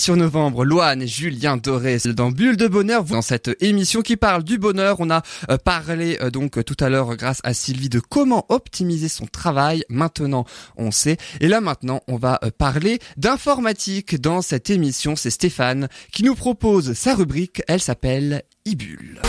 Sur 0.03 0.17
novembre, 0.17 0.65
Loane 0.65 1.03
et 1.03 1.07
Julien 1.07 1.57
Doré 1.57 1.99
dans 2.07 2.33
Bulle 2.33 2.57
de 2.57 2.67
Bonheur. 2.67 3.05
Dans 3.05 3.23
cette 3.23 3.53
émission 3.61 4.03
qui 4.03 4.17
parle 4.17 4.43
du 4.43 4.59
bonheur, 4.59 4.97
on 4.99 5.11
a 5.11 5.23
euh, 5.49 5.59
parlé 5.59 6.19
euh, 6.21 6.29
donc 6.29 6.65
tout 6.65 6.77
à 6.81 6.88
l'heure 6.88 7.15
grâce 7.17 7.38
à 7.45 7.55
Sylvie 7.55 7.88
de 7.88 8.01
comment 8.01 8.45
optimiser 8.49 9.07
son 9.07 9.27
travail. 9.27 9.85
Maintenant, 9.88 10.45
on 10.77 10.91
sait. 10.91 11.19
Et 11.41 11.47
là 11.47 11.61
maintenant, 11.61 12.01
on 12.09 12.17
va 12.17 12.41
parler 12.59 12.99
d'informatique 13.17 14.21
dans 14.21 14.43
cette 14.43 14.71
émission. 14.71 15.15
C'est 15.15 15.31
Stéphane 15.31 15.87
qui 16.11 16.25
nous 16.25 16.35
propose 16.35 16.95
sa 16.95 17.15
rubrique. 17.15 17.62
Elle 17.69 17.81
s'appelle 17.81 18.43
Ibule. 18.65 19.21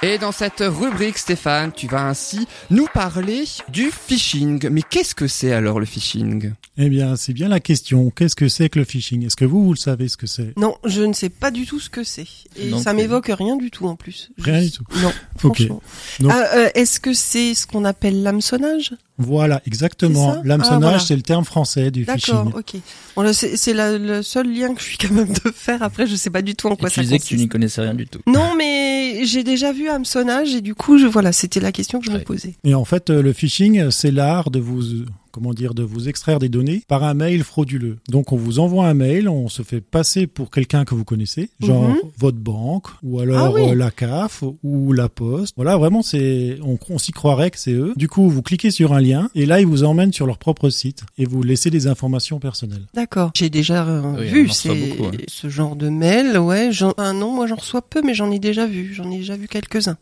Et 0.00 0.16
dans 0.18 0.30
cette 0.30 0.60
rubrique, 0.64 1.18
Stéphane, 1.18 1.72
tu 1.72 1.88
vas 1.88 2.06
ainsi 2.06 2.46
nous 2.70 2.86
parler 2.94 3.42
du 3.68 3.90
phishing. 3.90 4.68
Mais 4.70 4.82
qu'est-ce 4.88 5.12
que 5.12 5.26
c'est 5.26 5.52
alors 5.52 5.80
le 5.80 5.86
phishing? 5.86 6.52
Eh 6.76 6.88
bien, 6.88 7.16
c'est 7.16 7.32
bien 7.32 7.48
la 7.48 7.58
question. 7.58 8.10
Qu'est-ce 8.10 8.36
que 8.36 8.46
c'est 8.48 8.68
que 8.68 8.78
le 8.78 8.84
phishing? 8.84 9.26
Est-ce 9.26 9.34
que 9.34 9.44
vous, 9.44 9.64
vous 9.64 9.72
le 9.72 9.78
savez 9.78 10.06
ce 10.06 10.16
que 10.16 10.28
c'est? 10.28 10.56
Non, 10.56 10.76
je 10.84 11.02
ne 11.02 11.12
sais 11.12 11.30
pas 11.30 11.50
du 11.50 11.66
tout 11.66 11.80
ce 11.80 11.90
que 11.90 12.04
c'est. 12.04 12.28
Et 12.56 12.68
Non 12.70 12.78
ça 12.78 12.92
m'évoque 12.92 13.26
rien 13.36 13.56
du 13.56 13.72
tout 13.72 13.88
en 13.88 13.96
plus. 13.96 14.30
Je- 14.38 14.44
Rien 14.44 14.60
du 14.62 14.70
tout. 14.70 14.84
Non, 15.02 15.12
Ok. 15.42 15.56
franchement. 15.56 15.82
Donc- 16.20 16.32
Ah, 16.32 16.44
euh, 16.54 16.68
Est-ce 16.76 17.00
que 17.00 17.12
c'est 17.12 17.54
ce 17.54 17.66
qu'on 17.66 17.84
appelle 17.84 18.22
l'hameçonnage? 18.22 18.92
Voilà, 19.18 19.60
exactement. 19.66 20.36
L'hameçonnage, 20.44 20.76
Ah, 20.76 20.78
voilà. 20.80 20.98
c'est 21.00 21.16
le 21.16 21.22
terme 21.22 21.44
français 21.44 21.90
du 21.90 22.04
D'accord, 22.04 22.20
phishing. 22.46 22.52
ok. 22.54 22.76
Bon, 23.16 23.22
là, 23.22 23.32
c'est 23.32 23.74
le 23.74 24.22
seul 24.22 24.52
lien 24.52 24.72
que 24.74 24.80
je 24.80 24.86
suis 24.86 24.96
capable 24.96 25.32
de 25.32 25.50
faire. 25.52 25.82
Après, 25.82 26.06
je 26.06 26.14
sais 26.14 26.30
pas 26.30 26.40
du 26.42 26.54
tout 26.54 26.68
en 26.68 26.74
Et 26.74 26.76
quoi 26.76 26.88
tu 26.88 26.96
ça 26.96 27.02
disais 27.02 27.18
que 27.18 27.24
tu 27.24 27.36
n'y 27.36 27.48
connaissais 27.48 27.80
rien 27.80 27.94
du 27.94 28.06
tout. 28.06 28.20
Non, 28.28 28.54
mais 28.56 29.24
j'ai 29.24 29.42
déjà 29.42 29.72
vu 29.72 29.88
hameçonnage 29.88 30.54
et 30.54 30.60
du 30.60 30.74
coup, 30.76 30.98
je, 30.98 31.06
voilà, 31.06 31.32
c'était 31.32 31.60
la 31.60 31.72
question 31.72 31.98
que 31.98 32.06
je 32.06 32.12
me 32.12 32.20
posais. 32.20 32.54
Et 32.64 32.74
en 32.74 32.84
fait, 32.84 33.10
euh, 33.10 33.20
le 33.22 33.32
phishing, 33.32 33.90
c'est 33.90 34.10
l'art 34.12 34.50
de 34.50 34.60
vous, 34.60 34.82
comment 35.30 35.52
dire, 35.54 35.74
de 35.74 35.82
vous 35.82 36.08
extraire 36.08 36.38
des 36.38 36.48
données 36.48 36.82
par 36.88 37.04
un 37.04 37.14
mail 37.14 37.44
frauduleux. 37.44 37.98
Donc, 38.08 38.32
on 38.32 38.36
vous 38.36 38.58
envoie 38.58 38.86
un 38.86 38.94
mail, 38.94 39.28
on 39.28 39.48
se 39.48 39.62
fait 39.62 39.80
passer 39.80 40.26
pour 40.26 40.50
quelqu'un 40.50 40.84
que 40.84 40.94
vous 40.94 41.04
connaissez, 41.04 41.50
genre 41.60 41.88
Mhm. 41.90 41.96
votre 42.18 42.38
banque, 42.38 42.86
ou 43.02 43.20
alors 43.20 43.38
Ah 43.38 43.52
oui. 43.52 43.70
euh, 43.70 43.74
la 43.74 43.90
CAF, 43.90 44.42
ou 44.62 44.92
la 44.92 45.08
Poste. 45.08 45.54
Voilà, 45.56 45.76
vraiment, 45.76 46.02
c'est, 46.02 46.58
on, 46.62 46.78
on 46.90 46.98
s'y 46.98 47.12
croirait 47.12 47.50
que 47.50 47.58
c'est 47.58 47.72
eux. 47.72 47.92
Du 47.96 48.08
coup, 48.08 48.28
vous 48.28 48.42
cliquez 48.42 48.70
sur 48.70 48.92
un 48.92 49.00
lien, 49.00 49.30
et 49.34 49.46
là, 49.46 49.60
ils 49.60 49.66
vous 49.66 49.84
emmènent 49.84 50.12
sur 50.12 50.26
leur 50.26 50.38
propre 50.38 50.68
site, 50.70 51.02
et 51.18 51.24
vous 51.24 51.42
laissez 51.42 51.70
des 51.70 51.86
informations 51.86 52.38
personnelles. 52.40 52.86
D'accord. 52.94 53.30
J'ai 53.36 53.50
déjà 53.50 53.86
euh, 53.86 54.02
Oui, 54.18 54.26
vu 54.28 54.46
beaucoup, 54.88 55.04
hein. 55.06 55.10
ce 55.28 55.48
genre 55.48 55.76
de 55.76 55.88
mail. 55.88 56.38
Ouais, 56.38 56.70
j'en- 56.72 56.94
ah 56.98 57.12
non, 57.12 57.32
moi 57.34 57.46
j'en 57.46 57.56
reçois 57.56 57.82
peu, 57.82 58.02
mais 58.02 58.14
j'en 58.14 58.30
ai 58.30 58.38
déjà 58.38 58.66
vu. 58.66 58.92
J'en 58.94 59.10
ai 59.10 59.18
déjà 59.18 59.36
vu 59.36 59.48
quelques-uns. 59.48 59.96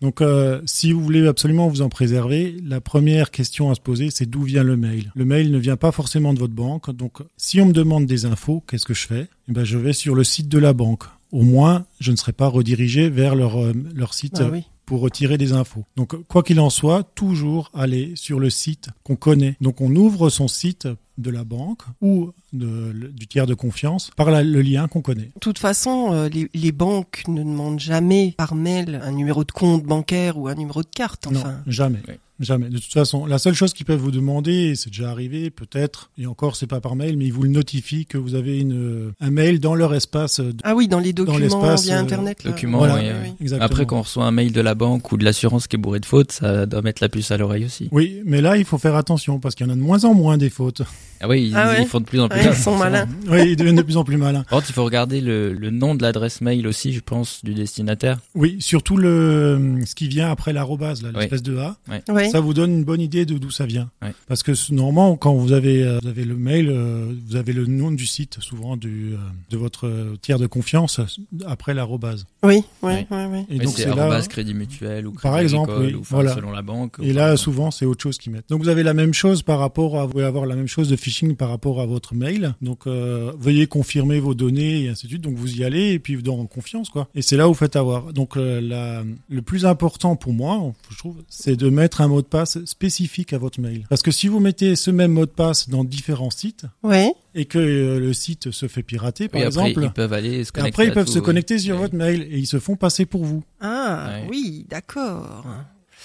Donc, 0.00 0.22
euh, 0.22 0.62
si 0.64 0.92
vous 0.92 1.02
voulez 1.02 1.26
absolument 1.26 1.68
vous 1.68 1.82
en 1.82 1.88
préserver, 1.88 2.56
la 2.64 2.80
première 2.80 3.30
question 3.30 3.70
à 3.70 3.74
se 3.74 3.80
poser, 3.80 4.10
c'est 4.10 4.28
d'où 4.28 4.42
vient 4.42 4.64
le 4.64 4.76
mail? 4.76 5.12
Le 5.14 5.24
mail 5.24 5.50
ne 5.50 5.58
vient 5.58 5.76
pas 5.76 5.92
forcément 5.92 6.32
de 6.32 6.38
votre 6.38 6.54
banque. 6.54 6.90
Donc, 6.90 7.18
si 7.36 7.60
on 7.60 7.66
me 7.66 7.72
demande 7.72 8.06
des 8.06 8.24
infos, 8.24 8.64
qu'est-ce 8.66 8.86
que 8.86 8.94
je 8.94 9.06
fais? 9.06 9.28
Eh 9.48 9.52
ben, 9.52 9.64
je 9.64 9.76
vais 9.76 9.92
sur 9.92 10.14
le 10.14 10.24
site 10.24 10.48
de 10.48 10.58
la 10.58 10.72
banque. 10.72 11.04
Au 11.32 11.42
moins, 11.42 11.84
je 12.00 12.10
ne 12.12 12.16
serai 12.16 12.32
pas 12.32 12.48
redirigé 12.48 13.08
vers 13.10 13.34
leur, 13.34 13.62
euh, 13.62 13.72
leur 13.94 14.14
site 14.14 14.38
Ah 14.38 14.44
euh, 14.44 14.50
oui. 14.52 14.64
pour 14.86 15.00
retirer 15.00 15.38
des 15.38 15.52
infos. 15.52 15.84
Donc, 15.96 16.16
quoi 16.26 16.42
qu'il 16.42 16.60
en 16.60 16.70
soit, 16.70 17.04
toujours 17.14 17.70
aller 17.74 18.12
sur 18.16 18.40
le 18.40 18.50
site 18.50 18.88
qu'on 19.04 19.16
connaît. 19.16 19.56
Donc, 19.60 19.80
on 19.80 19.94
ouvre 19.94 20.30
son 20.30 20.48
site 20.48 20.88
de 21.20 21.30
la 21.30 21.44
banque 21.44 21.82
ou 22.00 22.32
de- 22.52 22.90
le- 22.92 23.08
du 23.08 23.26
tiers 23.26 23.46
de 23.46 23.54
confiance 23.54 24.10
par 24.16 24.30
la- 24.30 24.42
le 24.42 24.62
lien 24.62 24.88
qu'on 24.88 25.02
connaît. 25.02 25.30
De 25.34 25.40
toute 25.40 25.58
façon, 25.58 26.12
euh, 26.12 26.28
les, 26.28 26.48
les 26.54 26.72
banques 26.72 27.22
ne 27.28 27.42
demandent 27.42 27.80
jamais 27.80 28.34
par 28.36 28.54
mail 28.54 29.00
un 29.04 29.12
numéro 29.12 29.44
de 29.44 29.52
compte 29.52 29.84
bancaire 29.84 30.36
ou 30.38 30.48
un 30.48 30.54
numéro 30.54 30.82
de 30.82 30.88
carte. 30.88 31.26
Enfin, 31.26 31.50
Non, 31.50 31.54
jamais. 31.66 31.98
Ouais. 32.08 32.18
Jamais. 32.40 32.70
De 32.70 32.78
toute 32.78 32.94
façon, 32.94 33.26
la 33.26 33.36
seule 33.36 33.52
chose 33.52 33.74
qu'ils 33.74 33.84
peuvent 33.84 34.00
vous 34.00 34.10
demander, 34.10 34.52
et 34.70 34.74
c'est 34.74 34.88
déjà 34.88 35.10
arrivé 35.10 35.50
peut-être, 35.50 36.10
et 36.16 36.24
encore 36.24 36.56
c'est 36.56 36.66
pas 36.66 36.80
par 36.80 36.96
mail, 36.96 37.18
mais 37.18 37.26
ils 37.26 37.34
vous 37.34 37.42
le 37.42 37.50
notifient 37.50 38.06
que 38.06 38.16
vous 38.16 38.34
avez 38.34 38.58
une, 38.58 38.72
euh, 38.72 39.12
un 39.20 39.30
mail 39.30 39.60
dans 39.60 39.74
leur 39.74 39.92
espace. 39.92 40.40
de- 40.40 40.54
ah 40.64 40.74
oui, 40.74 40.88
dans 40.88 41.00
les 41.00 41.12
documents 41.12 41.36
l'espace, 41.38 41.84
via 41.84 41.98
euh, 41.98 42.00
Internet. 42.00 42.42
là. 42.44 42.50
documents, 42.52 42.78
Voilà. 42.78 42.94
oui, 42.94 43.00
Oui, 43.02 43.08
oui. 43.10 43.28
oui. 43.28 43.34
Exactement. 43.42 43.66
Après, 43.66 43.84
quand 43.84 43.98
on 43.98 44.02
reçoit 44.02 44.24
un 44.24 44.30
mail 44.30 44.52
de 44.52 44.60
la 44.62 44.74
banque 44.74 45.12
ou 45.12 45.18
de 45.18 45.24
l'assurance 45.26 45.66
qui 45.66 45.76
est 45.76 45.78
bourré 45.78 46.00
de 46.00 46.06
fautes, 46.06 46.32
ça 46.32 46.64
doit 46.64 46.80
mettre 46.80 47.02
la 47.02 47.10
puce 47.10 47.30
à 47.30 47.36
l'oreille 47.36 47.66
aussi. 47.66 47.90
Oui, 47.92 48.22
mais 48.24 48.40
là 48.40 48.56
il 48.56 48.64
faut 48.64 48.78
faire 48.78 48.96
attention 48.96 49.38
parce 49.38 49.54
qu'il 49.54 49.66
y 49.66 49.68
en 49.68 49.72
a 49.74 49.76
de 49.76 49.82
moins 49.82 50.04
en 50.06 50.14
moins 50.14 50.38
des 50.38 50.48
fautes. 50.48 50.80
Ah 51.20 51.28
oui, 51.28 51.48
ils, 51.48 51.54
Ah 51.56 51.68
ouais. 51.68 51.82
ils 51.82 51.86
font 51.86 52.00
de 52.00 52.04
plus 52.04 52.20
en 52.20 52.28
plus. 52.28 52.38
Ouais, 52.40 52.46
ils 52.50 52.54
sont 52.56 52.76
malins. 52.76 53.06
Oui, 53.28 53.50
ils 53.50 53.56
deviennent 53.56 53.76
de 53.76 53.82
plus 53.82 53.96
en 53.96 54.04
plus 54.04 54.16
malins. 54.16 54.42
Par 54.44 54.58
contre, 54.58 54.70
il 54.70 54.72
faut 54.72 54.84
regarder 54.84 55.20
le, 55.20 55.52
le 55.52 55.70
nom 55.70 55.94
de 55.94 56.02
l'adresse 56.02 56.40
mail 56.40 56.66
aussi, 56.66 56.92
je 56.92 57.00
pense, 57.00 57.44
du 57.44 57.54
destinataire. 57.54 58.18
Oui, 58.34 58.56
surtout 58.60 58.96
le 58.96 59.78
ce 59.84 59.94
qui 59.94 60.08
vient 60.08 60.30
après 60.30 60.52
l'arrobase, 60.52 61.02
Oui. 61.04 61.10
l'espèce 61.14 61.42
de 61.42 61.56
A. 61.58 61.76
Ouais. 62.08 62.28
Ça 62.30 62.40
vous 62.40 62.54
donne 62.54 62.70
une 62.72 62.84
bonne 62.84 63.00
idée 63.00 63.26
de 63.26 63.36
d'où 63.38 63.50
ça 63.50 63.66
vient. 63.66 63.90
Ouais. 64.02 64.12
Parce 64.28 64.42
que 64.42 64.52
normalement, 64.72 65.16
quand 65.16 65.34
vous 65.34 65.52
avez, 65.52 65.82
euh, 65.82 65.98
vous 66.02 66.08
avez 66.08 66.24
le 66.24 66.36
mail, 66.36 66.68
euh, 66.70 67.12
vous 67.28 67.36
avez 67.36 67.52
le 67.52 67.66
nom 67.66 67.90
du 67.92 68.06
site, 68.06 68.38
souvent 68.40 68.76
du, 68.76 69.12
euh, 69.12 69.16
de 69.50 69.56
votre 69.56 69.90
tiers 70.22 70.38
de 70.38 70.46
confiance, 70.46 71.00
après 71.46 71.74
l'arrobase. 71.74 72.26
Oui, 72.42 72.62
Oui. 72.82 72.92
oui, 72.92 73.06
oui, 73.10 73.18
oui. 73.30 73.38
Et 73.50 73.58
Oui, 73.58 73.64
donc 73.64 73.74
c'est 73.76 73.86
arrobase 73.86 74.28
crédit 74.28 74.54
mutuel 74.54 75.06
ou 75.06 75.12
crédit 75.12 75.22
Par 75.22 75.38
exemple, 75.38 75.70
agricole, 75.72 75.86
oui, 75.88 75.94
ou 75.94 76.00
enfin, 76.00 76.16
voilà. 76.16 76.34
selon 76.34 76.50
la 76.50 76.62
banque. 76.62 76.96
Et 77.02 77.12
là, 77.12 77.36
souvent, 77.36 77.70
c'est 77.70 77.84
autre 77.86 78.02
chose 78.02 78.18
qu'ils 78.18 78.32
mettent. 78.32 78.48
Donc, 78.48 78.62
vous 78.62 78.68
avez 78.68 78.82
la 78.82 78.94
même 78.94 79.12
chose 79.14 79.42
par 79.42 79.58
rapport 79.58 79.98
à, 80.00 80.06
vous 80.06 80.12
pouvez 80.12 80.24
avoir 80.24 80.46
la 80.46 80.54
même 80.56 80.66
chose 80.68 80.88
de 80.88 80.96
phishing 81.10 81.34
par 81.36 81.48
rapport 81.48 81.80
à 81.80 81.86
votre 81.86 82.14
mail. 82.14 82.54
Donc, 82.62 82.86
euh, 82.86 83.32
veuillez 83.38 83.66
confirmer 83.66 84.20
vos 84.20 84.34
données 84.34 84.84
et 84.84 84.88
ainsi 84.88 85.06
de 85.06 85.10
suite. 85.10 85.22
Donc, 85.22 85.34
vous 85.34 85.56
y 85.58 85.64
allez 85.64 85.92
et 85.92 85.98
puis 85.98 86.22
dans 86.22 86.44
confiance, 86.46 86.88
quoi. 86.88 87.08
Et 87.14 87.22
c'est 87.22 87.36
là 87.36 87.46
où 87.48 87.52
vous 87.52 87.58
faites 87.58 87.76
avoir. 87.76 88.12
Donc, 88.12 88.36
euh, 88.36 88.60
la, 88.60 89.02
le 89.28 89.42
plus 89.42 89.66
important 89.66 90.16
pour 90.16 90.32
moi, 90.32 90.72
je 90.90 90.96
trouve, 90.98 91.16
c'est 91.28 91.56
de 91.56 91.68
mettre 91.68 92.00
un 92.00 92.08
mot 92.08 92.22
de 92.22 92.26
passe 92.26 92.64
spécifique 92.64 93.32
à 93.32 93.38
votre 93.38 93.60
mail. 93.60 93.86
Parce 93.88 94.02
que 94.02 94.10
si 94.10 94.28
vous 94.28 94.40
mettez 94.40 94.76
ce 94.76 94.90
même 94.90 95.12
mot 95.12 95.26
de 95.26 95.30
passe 95.30 95.68
dans 95.68 95.84
différents 95.84 96.30
sites 96.30 96.64
Ouais. 96.82 97.12
et 97.34 97.44
que 97.46 97.58
euh, 97.58 97.98
le 97.98 98.12
site 98.12 98.50
se 98.52 98.68
fait 98.68 98.82
pirater, 98.82 99.28
par 99.28 99.40
oui, 99.40 99.46
après, 99.46 99.68
exemple, 99.70 99.86
ils 99.86 99.92
peuvent 99.92 100.12
aller 100.12 100.44
se 100.44 100.50
et 100.50 100.52
connecter. 100.52 100.68
après, 100.68 100.86
ils 100.86 100.92
peuvent 100.92 101.06
tout, 101.06 101.12
se 101.12 101.18
oui. 101.18 101.24
connecter 101.24 101.58
sur 101.58 101.74
Oui. 101.76 101.82
votre 101.82 101.94
mail 101.94 102.22
et 102.30 102.38
ils 102.38 102.46
se 102.46 102.58
font 102.58 102.76
passer 102.76 103.06
pour 103.06 103.24
vous. 103.24 103.42
Ah 103.60 104.18
oui, 104.28 104.66
d'accord. 104.68 105.44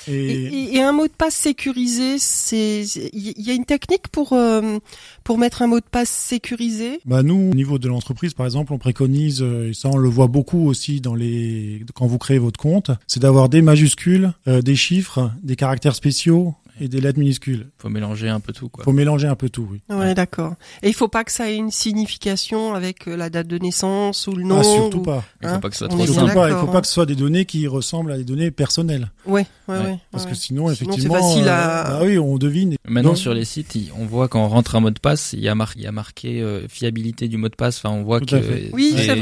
Et, 0.07 0.13
Et, 0.13 0.75
et- 0.75 0.81
un 0.81 0.91
mot 0.91 1.07
de 1.07 1.11
passe 1.13 1.35
sécurisé, 1.35 2.17
c'est 2.19 2.83
il 3.13 3.41
y 3.41 3.49
a 3.49 3.53
une 3.53 3.65
technique 3.65 4.07
pour 4.09 4.33
euh, 4.33 4.77
pour 5.23 5.37
mettre 5.37 5.61
un 5.61 5.67
mot 5.67 5.79
de 5.79 5.85
passe 5.89 6.09
sécurisé? 6.09 6.99
Bah 7.05 7.23
nous, 7.23 7.49
au 7.51 7.53
niveau 7.53 7.79
de 7.79 7.87
l'entreprise, 7.87 8.33
par 8.33 8.45
exemple, 8.45 8.73
on 8.73 8.77
préconise, 8.77 9.41
euh, 9.41 9.69
et 9.69 9.73
ça 9.73 9.89
on 9.89 9.97
le 9.97 10.09
voit 10.09 10.27
beaucoup 10.27 10.67
aussi 10.67 11.01
dans 11.01 11.15
les 11.15 11.83
quand 11.95 12.07
vous 12.07 12.17
créez 12.17 12.37
votre 12.39 12.59
compte, 12.59 12.91
c'est 13.07 13.19
d'avoir 13.21 13.49
des 13.49 13.61
majuscules, 13.61 14.31
euh, 14.47 14.61
des 14.61 14.75
chiffres, 14.75 15.31
des 15.43 15.55
caractères 15.55 15.95
spéciaux 15.95 16.53
et 16.79 16.88
des 16.88 17.01
lettres 17.01 17.19
minuscules. 17.19 17.69
Faut 17.77 17.89
mélanger 17.89 18.29
un 18.29 18.39
peu 18.39 18.53
tout, 18.53 18.69
quoi. 18.69 18.83
Faut 18.83 18.91
mélanger 18.91 19.27
un 19.27 19.35
peu 19.35 19.49
tout, 19.49 19.67
oui. 19.71 19.81
Ouais, 19.89 20.13
d'accord. 20.13 20.55
Et 20.83 20.89
il 20.89 20.93
faut 20.93 21.07
pas 21.07 21.23
que 21.23 21.31
ça 21.31 21.49
ait 21.49 21.55
une 21.55 21.71
signification 21.71 22.73
avec 22.73 23.07
euh, 23.07 23.15
la 23.15 23.29
date 23.29 23.47
de 23.47 23.57
naissance 23.57 24.27
ou 24.27 24.33
le 24.35 24.43
nom. 24.43 24.57
ah 24.59 24.63
surtout 24.63 24.99
ou- 24.99 25.01
pas. 25.03 25.23
Il 25.41 25.47
faut 25.47 25.53
hein, 25.55 25.59
pas 25.59 25.69
que 25.69 25.75
ce 25.75 25.79
soit 25.79 25.88
trop 25.88 26.05
Surtout 26.05 26.33
pas. 26.33 26.49
Il 26.49 26.55
faut 26.55 26.67
pas 26.67 26.77
hein. 26.77 26.81
que 26.81 26.88
ce 26.88 26.93
soit 26.93 27.05
des 27.05 27.15
données 27.15 27.45
qui 27.45 27.67
ressemblent 27.67 28.11
à 28.11 28.17
des 28.17 28.23
données 28.23 28.51
personnelles, 28.51 29.11
Ouais, 29.25 29.45
ouais, 29.67 29.75
Ouais. 29.77 29.83
ouais. 29.85 29.99
parce 30.11 30.25
ouais. 30.25 30.29
que 30.31 30.35
sinon, 30.35 30.55
Sinon, 30.55 30.71
effectivement, 30.71 31.15
c'est 31.15 31.21
facile 31.21 31.47
euh, 31.47 31.51
à- 31.51 31.83
bah 31.89 31.99
oui, 32.03 32.17
on 32.19 32.38
devine. 32.38 32.75
Maintenant, 32.88 33.09
Donc- 33.11 33.17
sur 33.17 33.33
les 33.33 33.45
sites, 33.45 33.75
on 33.97 34.05
voit 34.05 34.27
quand 34.27 34.43
on 34.43 34.47
rentre 34.47 34.75
un 34.75 34.79
mot 34.79 34.91
de 34.91 34.99
passe, 34.99 35.33
il 35.33 35.39
y 35.41 35.47
a, 35.49 35.55
mar- 35.55 35.73
il 35.75 35.81
y 35.81 35.88
a 35.88 35.91
marqué 35.91 36.41
euh, 36.41 36.67
fiabilité 36.67 37.27
du 37.27 37.38
mot 37.38 37.49
de 37.49 37.55
passe. 37.55 37.77
Enfin, 37.83 37.89
on 37.95 38.03
voit 38.03 38.19
Tout 38.19 38.35
que. 38.35 38.71
Oui, 38.73 38.93
c'est 38.95 39.13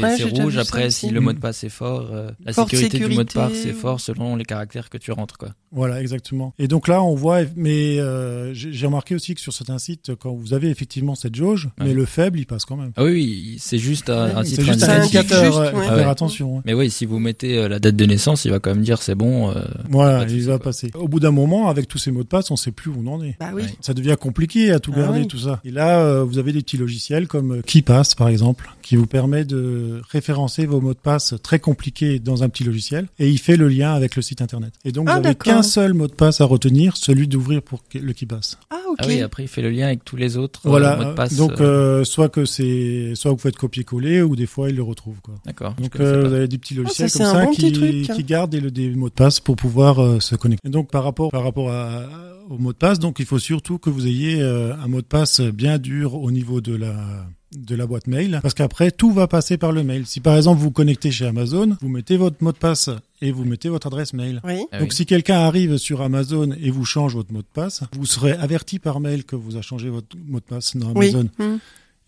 rouge. 0.42 0.54
ça 0.54 0.60
Après, 0.60 0.90
si 0.90 1.08
le 1.10 1.20
mot 1.20 1.32
de 1.32 1.38
passe 1.38 1.64
est 1.64 1.68
fort, 1.68 2.08
euh, 2.12 2.30
la 2.44 2.52
sécurité, 2.52 2.98
du 2.98 3.08
mot 3.14 3.24
de 3.24 3.32
passe 3.32 3.64
est 3.66 3.72
fort 3.72 4.00
selon 4.00 4.36
les 4.36 4.44
caractères 4.44 4.90
que 4.90 4.98
tu 4.98 5.12
rentres, 5.12 5.38
quoi. 5.38 5.50
Voilà, 5.72 6.00
exactement. 6.00 6.54
Et 6.58 6.68
donc 6.68 6.86
là, 6.88 7.02
on 7.02 7.14
voit, 7.14 7.40
mais 7.56 7.98
euh, 7.98 8.52
j'ai 8.54 8.86
remarqué 8.86 9.14
aussi 9.14 9.34
que 9.34 9.40
sur 9.40 9.52
certains 9.52 9.78
sites, 9.78 10.12
quand 10.14 10.32
vous 10.34 10.52
avez 10.54 10.68
effectivement 10.70 11.14
cette 11.14 11.34
jauge, 11.34 11.66
Ouais. 11.78 11.86
mais 11.86 11.94
le 11.94 12.04
faible, 12.04 12.38
il 12.38 12.46
passe 12.46 12.64
quand 12.64 12.76
même. 12.76 12.92
Ah 12.96 13.04
oui, 13.04 13.10
oui, 13.12 13.56
c'est 13.58 13.78
juste 13.78 14.10
un, 14.10 14.36
un 14.36 14.42
titre 14.42 14.62
C'est 14.62 14.72
juste 14.72 14.82
un 14.84 15.00
indicateur, 15.00 15.44
Juste, 15.44 15.58
ouais, 15.58 15.70
Ah 15.74 15.82
faire 15.82 15.96
ouais. 15.96 16.04
attention. 16.04 16.62
Mais 16.64 16.74
oui, 16.74 16.90
si 16.90 17.06
vous 17.06 17.18
mettez 17.18 17.58
euh, 17.58 17.68
la 17.68 17.78
date 17.78 17.96
de 17.96 18.04
naissance, 18.06 18.44
il 18.44 18.50
va 18.50 18.58
quand 18.58 18.74
même 18.74 18.84
dire 18.84 19.00
c'est 19.02 19.14
bon. 19.14 19.50
euh, 19.50 19.64
Voilà, 19.90 20.20
Pas 20.20 20.24
de 20.26 20.34
il 20.34 20.42
va 20.42 20.56
quoi. 20.58 20.64
passer. 20.64 20.90
Au 20.94 21.08
bout 21.08 21.20
d'un 21.20 21.30
moment, 21.30 21.68
avec 21.68 21.88
tous 21.88 21.98
ces 21.98 22.10
mots 22.10 22.22
de 22.22 22.28
passe, 22.28 22.50
on 22.50 22.56
sait 22.56 22.70
plus 22.72 22.90
où 22.90 22.96
on 23.04 23.06
en 23.12 23.22
est. 23.22 23.36
Bah 23.40 23.50
oui. 23.54 23.62
Ça 23.80 23.94
devient 23.94 24.16
compliqué 24.18 24.70
à 24.72 24.78
tout 24.80 24.92
Ah 24.96 25.00
garder, 25.00 25.20
oui. 25.20 25.28
tout 25.28 25.38
ça. 25.38 25.60
Et 25.64 25.70
là, 25.70 26.00
euh, 26.00 26.24
vous 26.24 26.38
avez 26.38 26.52
des 26.52 26.60
petits 26.62 26.76
logiciels 26.78 27.26
comme 27.28 27.62
KeePass, 27.62 28.14
par 28.14 28.28
exemple, 28.28 28.70
qui 28.82 28.96
vous 28.96 29.06
permet 29.06 29.44
de 29.44 30.00
référencer 30.10 30.66
vos 30.66 30.80
mots 30.80 30.94
de 30.94 30.98
passe 30.98 31.34
très 31.42 31.58
compliqués 31.58 32.18
dans 32.18 32.42
un 32.42 32.48
petit 32.48 32.64
logiciel, 32.64 33.06
et 33.18 33.28
il 33.28 33.38
fait 33.38 33.56
le 33.56 33.68
lien 33.68 33.92
avec 33.94 34.16
le 34.16 34.22
site 34.22 34.42
internet. 34.42 34.72
Et 34.84 34.92
donc, 34.92 35.06
Ah, 35.08 35.12
vous 35.12 35.18
avez 35.18 35.28
d'accord. 35.34 35.52
qu'un 35.54 35.62
seul 35.62 35.94
mot 35.94 36.06
de 36.06 36.12
passe 36.12 36.40
à 36.40 36.44
retenir, 36.44 36.96
celui 36.96 37.28
d'ouvrir 37.34 37.62
pour 37.62 37.86
que- 37.88 37.98
le 37.98 38.12
KeePass. 38.12 38.58
Ah 38.70 38.76
ok. 38.88 38.96
Ah 39.00 39.04
oui, 39.08 39.20
après 39.20 39.42
il 39.44 39.48
fait 39.48 39.62
le 39.62 39.70
lien 39.70 39.86
avec 39.86 40.04
tous 40.04 40.16
les 40.16 40.36
autres 40.36 40.60
euh, 40.66 40.70
Voilà. 40.70 40.96
mots 40.96 41.04
de 41.04 41.14
passe. 41.14 41.36
donc, 41.36 41.60
euh, 41.60 42.00
euh, 42.00 42.04
soit 42.04 42.28
que 42.28 42.44
c'est, 42.44 43.12
soit 43.14 43.30
vous 43.32 43.38
faites 43.38 43.56
copier-coller, 43.56 44.22
ou 44.22 44.36
des 44.36 44.46
fois 44.46 44.70
il 44.70 44.76
le 44.76 44.82
retrouve, 44.82 45.20
quoi. 45.20 45.34
D'accord. 45.44 45.74
Donc 45.74 45.98
euh, 46.00 46.26
vous 46.26 46.32
avez 46.34 46.48
des 46.48 46.58
petits 46.58 46.74
logiciels 46.74 47.08
Ah, 47.12 47.18
ça, 47.18 47.24
comme 47.24 47.32
ça 47.34 47.44
bon 47.46 47.50
qui, 47.52 47.72
truc, 47.72 48.10
hein. 48.10 48.14
qui 48.14 48.24
gardent 48.24 48.50
des, 48.50 48.60
des 48.70 48.90
mots 48.94 49.08
de 49.08 49.14
passe 49.14 49.40
pour 49.40 49.56
pouvoir 49.56 50.00
euh, 50.02 50.20
se 50.20 50.34
connecter. 50.36 50.66
Et 50.66 50.70
donc 50.70 50.90
par 50.90 51.04
rapport 51.04 51.30
par 51.30 51.42
rapport 51.44 51.70
à, 51.70 52.02
au 52.48 52.58
mot 52.58 52.72
de 52.72 52.78
passe, 52.78 52.98
donc 52.98 53.18
il 53.18 53.26
faut 53.26 53.38
surtout 53.38 53.78
que 53.78 53.90
vous 53.90 54.06
ayez 54.06 54.40
euh, 54.40 54.74
un 54.76 54.86
mot 54.88 55.00
de 55.00 55.06
passe 55.06 55.40
bien 55.40 55.78
dur 55.78 56.14
au 56.14 56.30
niveau 56.30 56.60
de 56.60 56.74
la 56.76 57.26
de 57.54 57.74
la 57.76 57.86
boîte 57.86 58.06
mail, 58.06 58.38
parce 58.42 58.54
qu'après 58.54 58.90
tout 58.90 59.12
va 59.12 59.26
passer 59.26 59.56
par 59.56 59.72
le 59.72 59.82
mail. 59.82 60.06
Si 60.06 60.20
par 60.20 60.36
exemple 60.36 60.58
vous 60.58 60.64
vous 60.64 60.70
connectez 60.70 61.10
chez 61.10 61.26
Amazon, 61.26 61.76
vous 61.80 61.88
mettez 61.88 62.16
votre 62.16 62.42
mot 62.42 62.52
de 62.52 62.56
passe 62.58 62.90
et 63.22 63.30
vous 63.32 63.44
mettez 63.44 63.68
votre 63.68 63.86
adresse 63.86 64.12
mail. 64.12 64.40
Oui. 64.44 64.64
Ah 64.72 64.78
Donc 64.80 64.90
oui. 64.90 64.96
si 64.96 65.06
quelqu'un 65.06 65.38
arrive 65.40 65.76
sur 65.78 66.02
Amazon 66.02 66.50
et 66.60 66.70
vous 66.70 66.84
change 66.84 67.14
votre 67.14 67.32
mot 67.32 67.40
de 67.42 67.46
passe, 67.52 67.82
vous 67.92 68.06
serez 68.06 68.32
averti 68.32 68.78
par 68.78 69.00
mail 69.00 69.24
que 69.24 69.36
vous 69.36 69.56
a 69.56 69.62
changé 69.62 69.88
votre 69.88 70.16
mot 70.26 70.40
de 70.40 70.44
passe 70.44 70.76
dans 70.76 70.92
Oui. 70.94 71.10
Amazon. 71.10 71.28
Mm. 71.38 71.56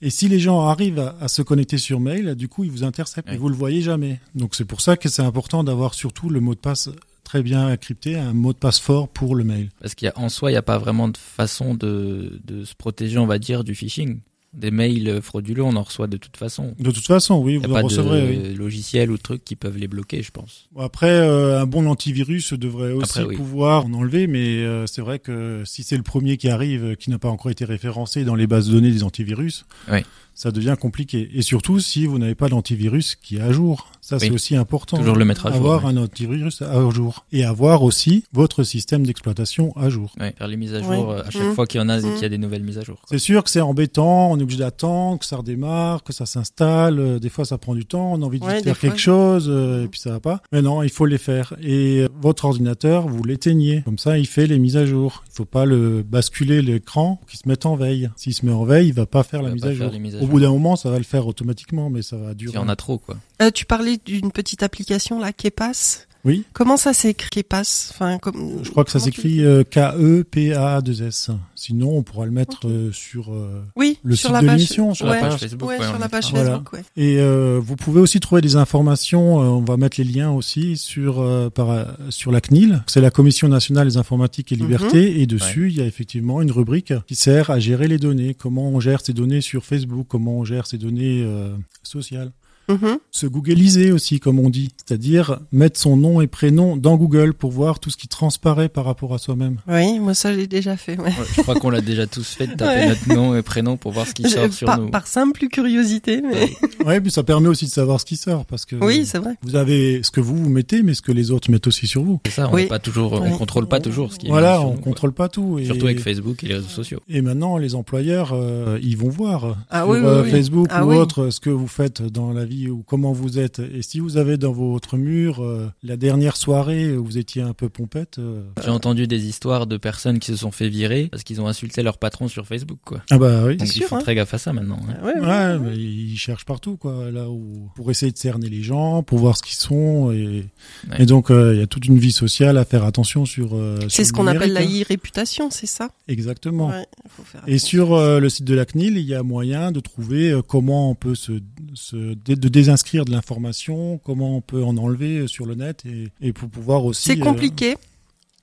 Et 0.03 0.11
si 0.11 0.29
les 0.29 0.39
gens 0.39 0.61
arrivent 0.67 0.99
à, 0.99 1.17
à 1.21 1.29
se 1.29 1.41
connecter 1.43 1.79
sur 1.79 2.01
mail, 2.01 2.35
du 2.35 2.49
coup 2.49 2.65
ils 2.65 2.71
vous 2.71 2.85
interceptent 2.85 3.29
Oui. 3.29 3.35
et 3.37 3.39
vous 3.39 3.49
le 3.49 3.55
voyez 3.55 3.81
jamais. 3.83 4.21
Donc 4.35 4.55
c'est 4.55 4.65
pour 4.67 4.81
ça 4.81 4.97
que 4.97 5.09
c'est 5.09 5.23
important 5.23 5.65
d'avoir 5.65 5.95
surtout 5.95 6.29
le 6.29 6.41
mot 6.41 6.55
de 6.55 6.61
passe 6.61 6.91
très 7.25 7.43
bien 7.43 7.73
encrypté, 7.73 8.17
un 8.17 8.33
mot 8.35 8.53
de 8.53 8.59
passe 8.59 8.79
fort 8.79 9.09
pour 9.09 9.35
le 9.35 9.43
mail. 9.43 9.71
Parce 9.81 9.95
qu'en 9.97 10.29
soi, 10.29 10.51
il 10.51 10.55
n'y 10.55 10.59
a 10.59 10.63
pas 10.63 10.79
vraiment 10.79 11.09
de 11.09 11.17
façon 11.17 11.75
de, 11.75 12.41
de 12.45 12.65
se 12.65 12.75
protéger, 12.75 13.19
on 13.19 13.27
va 13.27 13.39
dire, 13.41 13.65
du 13.65 13.75
phishing. 13.75 14.21
Des 14.57 14.71
mails 14.71 15.21
frauduleux, 15.23 15.63
on 15.63 15.77
en 15.77 15.83
reçoit 15.83 16.07
de 16.07 16.17
toute 16.17 16.37
façon. 16.37 16.75
De 16.79 16.91
toute 16.91 17.07
façon, 17.07 17.37
oui, 17.43 17.53
Il 17.55 17.59
n'y 17.61 17.67
vous 17.67 17.75
a 17.75 17.79
en 17.79 17.81
pas 17.81 17.83
recevrez. 17.83 18.27
oui. 18.27 18.53
de 18.55 18.59
logiciel 18.59 19.11
ou 19.11 19.19
trucs 19.19 19.45
qui 19.45 19.55
peuvent 19.55 19.77
les 19.77 19.87
bloquer, 19.87 20.23
je 20.23 20.31
pense. 20.31 20.69
Après, 20.79 21.11
euh, 21.11 21.61
un 21.61 21.67
bon 21.67 21.87
antivirus 21.87 22.55
devrait 22.55 22.93
aussi 22.93 23.19
Après, 23.19 23.25
oui. 23.25 23.37
pouvoir 23.37 23.85
en 23.85 23.93
enlever, 23.93 24.27
mais 24.27 24.65
euh, 24.65 24.87
c'est 24.87 25.03
vrai 25.03 25.19
que 25.19 25.63
si 25.67 25.83
c'est 25.83 25.97
le 25.99 26.03
premier 26.03 26.39
qui 26.39 26.49
arrive, 26.49 26.85
euh, 26.85 26.95
qui 26.95 27.11
n'a 27.11 27.19
pas 27.19 27.29
encore 27.29 27.51
été 27.51 27.65
référencé 27.67 28.25
dans 28.25 28.35
les 28.35 28.47
bases 28.47 28.69
de 28.69 28.73
données 28.73 28.91
des 28.93 29.03
antivirus, 29.03 29.67
Oui. 29.93 29.99
ça 30.35 30.51
devient 30.51 30.77
compliqué. 30.81 31.29
Et 31.35 31.43
surtout, 31.43 31.79
si 31.79 32.07
vous 32.07 32.19
n'avez 32.19 32.35
pas 32.35 32.49
d'antivirus 32.49 33.15
qui 33.15 33.37
est 33.37 33.41
à 33.43 33.53
jour, 33.53 33.93
ça 34.07 34.19
c'est 34.19 34.29
Oui. 34.29 34.35
aussi 34.35 34.55
important. 34.57 34.97
Toujours 34.99 35.17
le 35.17 35.25
mettre 35.25 35.47
à 35.47 35.51
jour, 35.51 35.57
Avoir 35.59 35.85
oui. 35.85 35.91
un 35.93 35.97
antivirus 36.03 36.63
à 36.63 36.89
jour 36.91 37.25
et 37.33 37.45
avoir 37.45 37.83
aussi 37.83 38.25
votre 38.33 38.63
système 38.63 39.05
d'exploitation 39.05 39.77
à 39.77 39.89
jour. 39.91 40.13
Ouais, 40.21 40.35
faire 40.39 40.47
les 40.49 40.57
mises 40.57 40.75
à 40.75 40.83
jour 40.83 41.11
euh, 41.11 41.23
à 41.27 41.31
chaque 41.31 41.43
Mmh. 41.43 41.55
fois 41.55 41.67
qu'il 41.67 41.81
y 41.81 41.85
en 41.85 41.89
a, 41.89 41.99
Mmh. 41.99 42.13
qu'il 42.15 42.23
y 42.23 42.25
a 42.25 42.29
des 42.29 42.39
nouvelles 42.39 42.63
mises 42.63 42.79
à 42.79 42.83
jour. 42.83 42.97
quoi. 42.97 43.07
C'est 43.11 43.19
sûr 43.19 43.43
que 43.43 43.51
c'est 43.51 43.61
embêtant, 43.61 44.31
on 44.31 44.39
est 44.39 44.43
obligé 44.43 44.61
d'attendre, 44.61 45.19
que 45.19 45.25
ça 45.27 45.37
redémarre, 45.39 46.05
que 46.05 46.13
ça 46.13 46.27
s'installe. 46.27 46.99
euh, 47.01 47.19
Des 47.19 47.29
fois, 47.29 47.45
ça 47.45 47.59
prend 47.59 47.75
du 47.75 47.85
temps, 47.87 48.13
on 48.13 48.23
a 48.23 48.25
envie 48.25 48.39
de 48.41 48.45
faire 48.45 48.63
fois. 48.63 48.75
quelque 48.75 48.99
chose, 49.01 49.47
euh, 49.49 49.85
et 49.85 49.89
puis 49.89 50.01
ça 50.01 50.11
va 50.11 50.21
pas. 50.21 50.41
Mais 50.53 50.63
non, 50.63 50.83
il 50.83 50.91
faut 50.91 51.07
les 51.07 51.19
faire. 51.19 51.55
Et 51.61 52.01
euh, 52.03 52.09
votre 52.21 52.45
ordinateur, 52.45 53.09
vous 53.09 53.23
l'éteignez. 53.25 53.83
Comme 53.83 53.99
ça, 53.99 54.19
il 54.19 54.27
fait 54.27 54.47
les 54.47 54.59
mises 54.59 54.77
à 54.77 54.87
jour. 54.87 55.25
Il 55.33 55.35
faut 55.35 55.45
pas 55.45 55.65
le 55.65 56.03
basculer 56.03 56.63
l'écran 56.63 57.21
qui 57.29 57.37
se 57.37 57.49
mette 57.49 57.67
en 57.67 57.75
veille. 57.77 58.09
S'il 58.17 58.35
se 58.35 58.47
met 58.47 58.53
en 58.53 58.65
veille, 58.65 58.89
il 58.89 58.95
va 58.95 59.07
pas 59.07 59.23
faire 59.23 59.41
Il 59.41 59.49
la 59.49 59.55
mise 59.55 59.65
à 59.65 59.73
jour. 59.75 59.91
Au 60.23 60.27
bout 60.27 60.41
d'un 60.41 60.51
moment, 60.51 60.77
ça 60.77 60.91
va 60.91 60.99
le 60.99 61.05
faire 61.05 61.27
automatiquement, 61.27 61.91
mais 61.91 62.03
ça 62.03 62.17
va 62.17 62.35
durer. 62.35 62.53
S'il 62.53 62.61
y 62.61 62.63
en 62.63 62.69
a 62.69 62.77
trop, 62.77 62.99
quoi. 62.99 63.17
Euh, 63.43 63.51
tu 63.51 63.65
parlais 63.67 63.96
d'une 64.05 64.33
petite 64.33 64.63
application 64.63 65.19
là, 65.19 65.33
Kepas. 65.33 66.07
Oui. 66.25 66.43
Comment 66.55 66.77
ça 66.77 66.93
s'écrit 66.93 67.31
Kepas? 67.45 67.91
Enfin, 67.93 68.19
comme. 68.19 68.59
Je 68.65 68.71
crois 68.71 68.85
que 68.85 68.91
ça 68.91 68.99
comment 68.99 69.11
tu- 69.13 69.23
s'écrit 69.23 69.45
euh, 69.45 69.63
K-E-P-A-2-S. 69.63 71.31
Sinon, 71.55 71.99
on 71.99 72.03
pourra 72.03 72.27
le 72.27 72.33
mettre 72.33 72.67
euh, 72.69 72.91
sur 72.93 73.33
euh, 73.33 73.63
Oui, 73.77 73.99
le 74.03 74.17
sur 74.17 74.31
site 74.31 74.35
la 74.35 74.43
de 74.43 74.47
l'émission, 74.49 74.93
sur 74.95 75.07
la 75.07 75.13
ouais, 75.13 75.21
page 75.21 75.39
Facebook, 75.41 75.69
Ouais, 75.69 75.79
ouais, 75.79 75.85
sur 75.87 75.95
on 75.95 75.99
la 75.99 76.09
page. 76.09 76.31
Facebook, 76.33 76.73
ouais. 76.73 76.83
Et 76.97 77.19
euh, 77.21 77.61
vous 77.63 77.77
pouvez 77.77 78.01
aussi 78.01 78.19
trouver 78.19 78.41
des 78.41 78.57
informations. 78.57 79.41
euh, 79.41 79.45
on 79.47 79.63
va 79.63 79.77
mettre 79.77 80.01
les 80.01 80.05
liens 80.05 80.31
aussi 80.33 80.77
sur 80.77 81.21
euh, 81.21 81.49
par, 81.49 81.87
sur 82.11 82.33
la 82.33 82.41
CNIL. 82.41 82.83
C'est 82.89 83.01
la 83.01 83.11
Commission 83.13 83.47
nationale 83.49 83.87
des 83.89 83.97
informatiques 83.97 84.51
et 84.53 84.57
libertés. 84.57 85.21
Et 85.21 85.27
dessus, 85.27 85.69
il 85.71 85.77
y 85.77 85.81
a 85.81 85.85
effectivement 85.87 86.43
une 86.43 86.51
rubrique 86.51 86.93
qui 87.07 87.15
sert 87.15 87.51
à 87.51 87.61
gérer 87.61 87.87
les 87.89 87.99
données. 87.99 88.35
Comment 88.35 88.69
on 88.71 88.81
gère 88.81 89.01
ces 89.01 89.13
données 89.13 89.41
sur 89.43 89.65
Facebook? 89.65 90.07
Comment 90.09 90.39
on 90.39 90.45
gère 90.45 90.67
ces 90.67 90.79
données 90.79 91.23
euh, 91.25 91.55
sociales? 91.85 92.33
Mhm. 92.69 92.99
Se 93.13 93.27
googliser 93.27 93.93
aussi, 93.93 94.19
comme 94.21 94.39
on 94.41 94.51
dit, 94.51 94.71
c'est-à-dire 94.77 95.39
mettre 95.53 95.79
son 95.79 95.97
nom 95.97 96.21
et 96.21 96.27
prénom 96.27 96.77
dans 96.77 96.97
Google 96.97 97.33
pour 97.35 97.51
voir 97.53 97.79
tout 97.81 97.91
ce 97.91 97.97
qui 97.97 98.09
transparaît 98.09 98.69
par 98.69 98.85
rapport 98.85 99.15
à 99.15 99.19
soi-même. 99.19 99.59
Oui, 99.69 99.99
moi 100.01 100.15
ça 100.15 100.35
j'ai 100.35 100.47
déjà 100.47 100.77
fait. 100.77 100.99
Ouais. 100.99 101.05
Ouais, 101.07 101.13
je 101.37 101.43
crois 101.43 101.55
qu'on 101.55 101.71
l'a 101.71 101.81
déjà 101.81 102.07
tous 102.07 102.29
fait 102.35 102.47
de 102.49 102.55
taper 102.55 102.81
Ouais. 102.81 102.89
notre 102.89 103.09
nom 103.15 103.37
et 103.37 103.43
prénom 103.43 103.77
pour 103.77 103.93
voir 103.93 104.07
ce 104.07 104.15
qui 104.15 104.29
sort 104.29 104.47
Je- 104.47 104.51
sur 104.53 104.67
par, 104.67 104.79
nous. 104.81 104.89
par 104.91 105.07
simple 105.07 105.47
curiosité, 105.49 106.21
mais 106.23 106.51
Ouais, 106.87 107.01
puis 107.01 107.11
ça 107.11 107.23
permet 107.23 107.49
aussi 107.49 107.67
de 107.67 107.71
savoir 107.71 108.01
ce 108.01 108.05
qui 108.05 108.17
sort 108.17 108.45
parce 108.47 108.65
que 108.65 108.77
oui, 108.77 109.07
c'est 109.07 109.19
vrai. 109.19 109.35
vous 109.43 109.57
avez 109.57 110.03
ce 110.03 110.11
que 110.11 110.21
vous 110.21 110.37
vous 110.37 110.49
mettez, 110.51 110.83
mais 110.83 110.95
ce 110.95 111.03
que 111.03 111.13
les 111.13 111.31
autres 111.31 111.51
mettent 111.51 111.67
aussi 111.67 111.87
sur 111.87 112.03
vous. 112.03 112.21
C'est 112.27 112.33
ça, 112.33 112.49
on 112.51 112.55
Oui. 112.55 112.63
n'est 112.63 112.69
pas 112.69 112.79
toujours, 112.79 113.13
on 113.13 113.23
Oui. 113.31 113.37
contrôle 113.39 113.67
pas 113.69 113.81
toujours 113.81 114.13
ce 114.13 114.19
qui 114.19 114.27
est 114.27 114.31
Voilà, 114.31 114.61
on 114.61 114.67
nous, 114.67 114.73
quoi. 114.75 114.83
contrôle 114.83 115.13
pas 115.13 115.29
tout. 115.29 115.59
Et, 115.59 115.65
Surtout 115.67 115.87
avec 115.87 116.01
Facebook 116.01 116.43
et 116.45 116.49
les 116.49 116.55
réseaux 116.55 116.69
sociaux. 116.69 117.01
et 117.09 117.23
maintenant, 117.23 117.59
les 117.59 117.75
employeurs, 117.75 118.31
euh, 118.33 118.79
ils 118.83 118.97
vont 118.97 119.09
voir 119.09 119.57
Ah 119.71 119.81
sur 119.83 119.89
oui, 119.91 119.99
oui, 120.01 120.05
euh, 120.07 120.23
oui. 120.25 120.31
Facebook 120.31 120.67
Ah 120.71 120.85
ou 120.85 120.91
oui. 120.91 120.97
autre 120.97 121.31
ce 121.31 121.41
que 121.41 121.51
vous 121.51 121.67
faites 121.69 122.03
dans 122.03 122.33
la 122.33 122.45
vie 122.45 122.56
ou 122.71 122.83
comment 122.83 123.13
vous 123.13 123.39
êtes. 123.39 123.59
Et 123.59 123.83
si 123.83 124.01
vous 124.01 124.17
avez 124.17 124.37
dans 124.37 124.53
votre 124.53 124.97
mur 124.97 125.43
euh, 125.43 125.71
la 125.83 125.97
dernière 125.97 126.37
soirée 126.37 126.97
où 126.97 127.05
vous 127.05 127.19
étiez 127.19 127.43
un 127.43 127.53
peu 127.53 127.69
pompette, 127.69 128.19
euh, 128.19 128.43
J'ai 128.65 128.71
entendu 128.71 129.07
des 129.07 129.27
histoires 129.27 129.67
de 129.67 129.77
personnes 129.77 130.19
qui 130.19 130.31
se 130.33 130.37
sont 130.37 130.51
fait 130.51 130.69
virer 130.69 131.09
parce 131.11 131.23
qu'ils 131.23 131.41
ont 131.41 131.47
insulté 131.47 131.83
leur 131.83 131.99
patron 131.99 132.29
sur 132.29 132.47
Facebook, 132.47 132.79
quoi. 132.85 133.03
ah 133.11 133.19
bah 133.19 133.43
oui. 133.47 133.57
Donc 133.57 133.69
ils 133.69 133.73
sûr, 133.73 133.89
font 133.89 133.97
hein. 133.97 134.01
très 134.03 134.15
gaffe 134.15 134.35
à 134.35 134.39
ça 134.39 134.53
maintenant. 134.53 134.79
hein. 134.89 135.05
Ouais, 135.05 135.15
ouais. 135.21 135.27
Ouais, 135.27 135.59
mais 135.59 135.77
ils 135.77 136.17
cherchent 136.17 136.45
partout, 136.47 136.77
quoi, 136.77 137.11
là 137.11 137.29
où 137.31 137.69
pour 137.77 137.91
essayer 137.91 138.11
de 138.13 138.19
cerner 138.19 138.49
les 138.49 138.63
gens, 138.63 139.03
pour 139.03 139.19
voir 139.19 139.37
ce 139.37 139.43
qu'ils 139.43 139.57
sont, 139.57 140.11
et, 140.13 140.45
Ouais. 140.91 141.03
et 141.03 141.07
donc 141.07 141.31
euh, 141.31 141.55
il 141.55 141.59
y 141.61 141.63
a 141.63 141.67
toute 141.67 141.87
une 141.87 141.99
vie 141.99 142.13
sociale 142.13 142.57
à 142.59 142.65
faire 142.65 142.85
attention 142.85 143.25
sur. 143.25 143.55
euh, 143.55 143.79
C'est 143.89 144.05
ce 144.05 144.13
qu'on 144.13 144.27
appelle 144.27 144.53
la 144.53 144.63
e-réputation, 144.63 145.51
c'est 145.51 145.67
ça? 145.67 145.85
Hein. 145.85 145.91
Exactement. 146.09 146.69
Ouais, 146.69 146.87
faut 147.09 147.23
faire 147.25 147.43
Et 147.47 147.59
sur 147.59 147.95
euh, 147.95 148.21
le 148.21 148.29
site 148.29 148.45
de 148.45 148.55
la 148.55 148.65
CNIL, 148.65 148.97
il 148.97 149.05
y 149.05 149.15
a 149.15 149.23
moyen 149.23 149.73
de 149.73 149.81
trouver 149.81 150.39
comment 150.47 150.91
on 150.91 150.95
peut 150.95 151.15
se, 151.15 151.33
se 151.75 152.15
dé- 152.15 152.37
de 152.47 152.51
désinscrire 152.53 153.05
de 153.05 153.11
l'information, 153.11 153.99
comment 154.05 154.37
on 154.37 154.41
peut 154.41 154.63
en 154.63 154.77
enlever 154.77 155.19
euh, 155.19 155.27
sur 155.27 155.47
le 155.47 155.57
net 155.57 155.83
et, 155.85 156.09
et 156.21 156.33
pour 156.33 156.49
pouvoir 156.49 156.85
aussi. 156.85 157.03
C'est 157.03 157.21
euh, 157.21 157.25
compliqué 157.25 157.77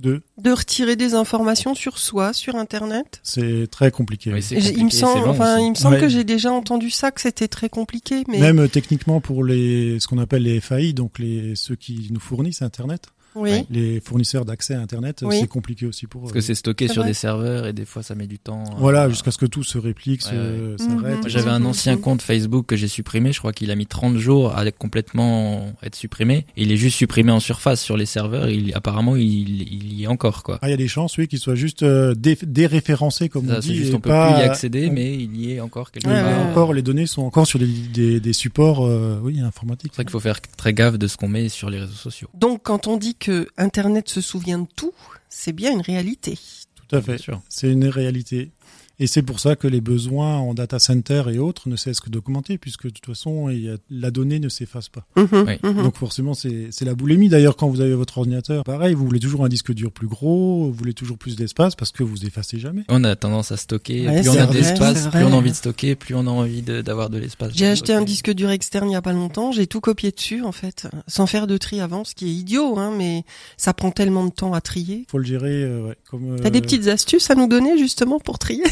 de, 0.02 0.22
de 0.42 0.52
retirer 0.52 0.98
des 0.98 1.14
informations 1.14 1.74
sur 1.74 1.98
soi, 1.98 2.34
sur 2.34 2.58
Internet. 2.58 3.22
c'est 3.24 3.68
très 3.72 3.92
compliqué. 3.92 4.34
Oui, 4.34 4.44
il 4.76 4.84
me 4.86 4.90
semble, 4.90 5.30
enfin, 5.30 5.60
il 5.60 5.70
me 5.70 5.76
semble 5.76 5.96
Ouais. 5.96 6.02
que 6.02 6.10
j'ai 6.10 6.26
déjà 6.26 6.52
entendu 6.52 6.90
ça, 6.90 7.12
que 7.12 7.22
c'était 7.22 7.48
très 7.48 7.70
compliqué, 7.70 8.26
mais 8.28 8.40
Même 8.40 8.60
euh, 8.60 8.68
techniquement 8.68 9.22
pour 9.22 9.46
les 9.46 10.00
ce 10.02 10.08
qu'on 10.10 10.18
appelle 10.18 10.44
les 10.44 10.60
FAI, 10.60 10.92
donc 10.92 11.18
les 11.20 11.56
ceux 11.56 11.76
qui 11.78 12.10
nous 12.12 12.20
fournissent 12.20 12.62
Internet, 12.62 13.06
oui. 13.36 13.66
Les 13.70 14.00
fournisseurs 14.00 14.46
d'accès 14.46 14.74
à 14.76 14.82
Internet, 14.82 15.24
euh, 15.24 15.28
Oui. 15.28 15.38
c'est 15.42 15.48
compliqué 15.48 15.86
aussi 15.86 16.08
pour. 16.08 16.22
Parce 16.22 16.34
que 16.34 16.42
c'est 16.42 16.56
stocké 16.56 16.88
C'est 16.88 16.94
sur 16.94 17.02
vrai. 17.04 17.12
des 17.12 17.14
serveurs 17.16 17.66
et 17.68 17.74
des 17.74 17.86
fois 17.86 18.04
ça 18.04 18.16
met 18.16 18.28
du 18.28 18.40
temps. 18.40 18.64
à- 18.66 18.76
Voilà, 18.78 19.10
jusqu'à 19.10 19.32
ce 19.32 19.38
que 19.38 19.46
tout 19.46 19.64
se 19.64 19.78
réplique, 19.78 20.22
Ouais, 20.26 20.32
se- 20.32 20.72
ouais. 20.72 20.78
s'arrête. 20.78 21.24
Mhm. 21.24 21.30
J'avais 21.30 21.50
un 21.52 21.60
Mhm. 21.60 21.66
ancien 21.68 21.98
compte 21.98 22.22
Facebook 22.22 22.66
que 22.66 22.76
j'ai 22.76 22.88
supprimé, 22.88 23.32
je 23.34 23.40
crois 23.40 23.54
qu'il 23.54 23.72
a 23.72 23.76
mis 23.76 23.86
30 23.86 24.18
jours 24.18 24.56
à 24.58 24.64
complètement 24.72 25.74
être 25.84 25.96
supprimé. 25.96 26.46
Il 26.56 26.72
est 26.72 26.78
juste 26.78 26.98
supprimé 26.98 27.32
en 27.32 27.40
surface 27.40 27.82
sur 27.82 27.98
les 27.98 28.06
serveurs, 28.06 28.50
il, 28.50 28.74
apparemment 28.76 29.16
il, 29.16 29.62
il 29.62 29.94
y 29.94 30.04
est 30.04 30.08
encore 30.08 30.44
quoi. 30.44 30.60
Ah, 30.62 30.68
il 30.68 30.72
y 30.72 30.74
a 30.74 30.78
des 30.78 30.88
chances, 30.88 31.18
oui, 31.18 31.28
qu'il 31.28 31.40
soit 31.40 31.56
juste 31.56 31.84
euh, 31.84 32.14
dé- 32.16 32.38
déréférencé, 32.42 33.30
comme 33.30 33.48
Ça, 33.48 33.58
on 33.58 33.62
c'est 33.62 33.70
dit. 33.70 33.76
juste 33.76 33.92
et 33.92 33.96
on 33.96 34.00
peut 34.00 34.10
pas- 34.10 34.34
plus 34.34 34.42
y 34.42 34.44
accéder, 34.44 34.88
on- 34.90 34.94
mais 34.94 35.14
il 35.16 35.36
y 35.40 35.54
est 35.54 35.60
encore 35.60 35.92
quelque 35.92 36.08
Ouais, 36.08 36.22
part. 36.22 36.40
encore, 36.50 36.74
les 36.74 36.82
données 36.82 37.06
sont 37.08 37.24
encore 37.24 37.48
sur 37.48 37.60
des, 37.60 37.68
des, 37.68 38.20
des 38.20 38.34
supports, 38.34 38.86
euh, 38.86 39.20
oui, 39.24 39.40
informatiques. 39.42 39.92
C'est 39.94 39.98
vrai 39.98 40.06
qu'il 40.06 40.12
faut 40.12 40.20
faire 40.20 40.40
très 40.42 40.74
gaffe 40.74 40.98
de 40.98 41.08
ce 41.08 41.18
qu'on 41.18 41.28
met 41.28 41.50
sur 41.50 41.70
les 41.70 41.80
réseaux 41.80 41.92
sociaux. 41.94 42.30
Donc, 42.34 42.62
quand 42.64 42.88
on 42.88 42.98
dit 42.98 43.16
que 43.24 43.48
Internet 43.58 44.10
se 44.10 44.20
souvient 44.20 44.60
de 44.60 44.68
tout, 44.76 44.92
c'est 45.30 45.54
bien 45.54 45.72
une 45.72 45.80
réalité. 45.80 46.38
Tout 46.76 46.98
à 46.98 47.02
fait. 47.02 47.18
sûr. 47.18 47.42
C'est 47.48 47.72
une 47.72 47.86
réalité. 47.86 48.52
Et 49.00 49.08
c'est 49.08 49.24
pour 49.24 49.40
ça 49.40 49.56
que 49.56 49.68
les 49.68 49.82
besoins 49.82 50.38
en 50.38 50.54
data 50.54 50.78
center 50.78 51.24
et 51.34 51.40
autres 51.40 51.68
ne 51.68 51.76
cessent 51.76 52.00
que 52.00 52.10
d'augmenter, 52.10 52.58
puisque 52.58 52.86
de 52.86 52.90
toute 52.92 53.06
façon, 53.06 53.50
il 53.50 53.62
y 53.64 53.70
a- 53.70 53.78
la 53.90 54.12
donnée 54.12 54.40
ne 54.40 54.50
s'efface 54.50 54.90
pas. 54.90 55.06
Mhm, 55.16 55.28
Oui. 55.48 55.54
mhm. 55.64 55.84
Donc 55.84 55.98
forcément, 55.98 56.34
c'est 56.34 56.68
c'est 56.72 56.86
la 56.86 56.94
boulimie. 56.94 57.28
D'ailleurs, 57.30 57.56
quand 57.56 57.68
vous 57.70 57.82
avez 57.82 57.96
votre 57.96 58.18
ordinateur, 58.20 58.64
pareil, 58.64 58.94
vous 58.94 59.06
voulez 59.06 59.20
toujours 59.20 59.44
un 59.46 59.50
disque 59.50 59.74
dur 59.74 59.92
plus 59.92 60.08
gros, 60.08 60.66
vous 60.66 60.74
voulez 60.74 60.94
toujours 60.94 61.18
plus 61.18 61.36
d'espace, 61.36 61.76
parce 61.76 61.92
que 61.92 62.04
vous 62.04 62.26
effacez 62.26 62.60
jamais. 62.60 62.84
On 62.90 63.04
a 63.04 63.16
tendance 63.16 63.52
à 63.52 63.58
stocker. 63.58 64.08
Ouais, 64.08 64.22
plus 64.22 64.30
on 64.30 64.38
a 64.38 64.46
d'espace, 64.48 65.08
plus 65.08 65.24
on 65.24 65.34
a 65.34 65.36
envie 65.36 65.52
de 65.52 65.56
stocker, 65.56 65.96
plus 65.96 66.14
on 66.16 66.28
a 66.28 66.30
envie 66.32 66.62
d'avoir 66.62 67.10
de, 67.10 67.18
l'espace. 67.18 67.52
J'ai 67.56 67.68
acheté 67.68 67.94
un 67.94 68.04
disque 68.04 68.32
dur 68.32 68.52
externe 68.52 68.90
il 68.90 68.94
y 68.94 68.96
a 68.96 69.02
pas 69.02 69.14
longtemps, 69.14 69.52
j'ai 69.52 69.66
tout 69.68 69.82
copié 69.82 70.12
dessus 70.12 70.44
en 70.44 70.52
fait, 70.52 70.88
sans 71.08 71.26
faire 71.26 71.48
de 71.48 71.58
tri 71.58 71.82
avant, 71.82 72.04
ce 72.04 72.14
qui 72.16 72.26
est 72.26 72.34
idiot, 72.34 72.78
hein, 72.78 72.94
mais 72.96 73.24
ça 73.58 73.74
prend 73.74 73.92
tellement 73.92 74.26
de 74.26 74.32
temps 74.32 74.54
à 74.54 74.62
trier. 74.62 75.06
Faut 75.10 75.18
le 75.18 75.26
gérer, 75.26 75.64
euh, 75.64 75.88
ouais, 75.88 75.98
comme. 76.10 76.40
T'as 76.42 76.50
des 76.52 76.62
petites 76.62 76.88
astuces 76.88 77.30
à 77.32 77.36
nous 77.36 77.48
donner 77.48 77.78
justement 77.78 78.20
pour 78.20 78.38
trier, 78.40 78.64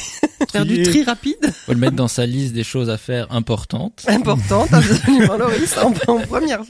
faire 0.51 0.65
du 0.65 0.83
tri 0.83 1.03
rapide, 1.03 1.37
Faut 1.65 1.73
le 1.73 1.79
mettre 1.79 1.95
dans 1.95 2.07
sa 2.07 2.25
liste 2.25 2.53
des 2.53 2.63
choses 2.63 2.89
à 2.89 2.97
faire 2.97 3.31
importantes. 3.31 4.03
importante 4.07 4.73
absolument 4.73 5.37
Loris, 5.37 5.75
en, 5.77 5.93
en 6.11 6.19
première. 6.19 6.61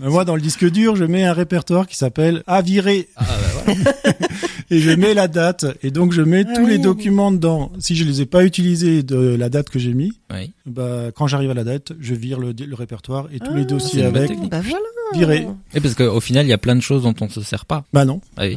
Moi, 0.00 0.24
dans 0.24 0.34
le 0.36 0.40
disque 0.42 0.68
dur, 0.70 0.96
je 0.96 1.04
mets 1.04 1.24
un 1.24 1.32
répertoire 1.32 1.86
qui 1.86 1.96
s'appelle 1.96 2.42
à 2.46 2.62
virer. 2.62 3.08
Ah 3.16 3.24
bah 3.24 3.62
voilà. 3.74 3.80
et 4.70 4.80
je 4.80 4.90
mets 4.90 5.14
la 5.14 5.28
date 5.28 5.66
et 5.82 5.90
donc 5.90 6.12
je 6.12 6.22
mets 6.22 6.44
Ah 6.48 6.52
tous 6.54 6.66
les 6.66 6.76
oui. 6.76 6.82
documents 6.82 7.32
dedans. 7.32 7.72
Si 7.78 7.96
je 7.96 8.04
les 8.04 8.20
ai 8.22 8.26
pas 8.26 8.44
utilisés 8.44 9.02
de 9.02 9.16
la 9.36 9.48
date 9.48 9.68
que 9.70 9.78
j'ai 9.78 9.94
mis, 9.94 10.12
Oui. 10.32 10.52
bah 10.66 11.10
quand 11.14 11.26
j'arrive 11.26 11.50
à 11.50 11.54
la 11.54 11.64
date, 11.64 11.92
je 12.00 12.14
vire 12.14 12.38
le, 12.38 12.52
le 12.52 12.74
répertoire 12.74 13.28
et 13.32 13.38
tous 13.38 13.46
Ah, 13.50 13.56
les 13.56 13.62
c'est 13.62 13.66
dossiers 13.68 14.04
avec. 14.04 14.30
Bah 14.50 14.60
voilà. 14.62 14.84
virés. 15.14 15.46
Et 15.74 15.80
parce 15.80 15.94
qu'au 15.94 16.20
final, 16.20 16.46
il 16.46 16.50
y 16.50 16.52
a 16.52 16.58
plein 16.58 16.76
de 16.76 16.80
choses 16.80 17.02
dont 17.02 17.14
on 17.20 17.28
se 17.28 17.42
sert 17.42 17.64
pas. 17.66 17.84
Bah 17.92 18.04
non. 18.04 18.20
Ah 18.36 18.42
oui. 18.44 18.56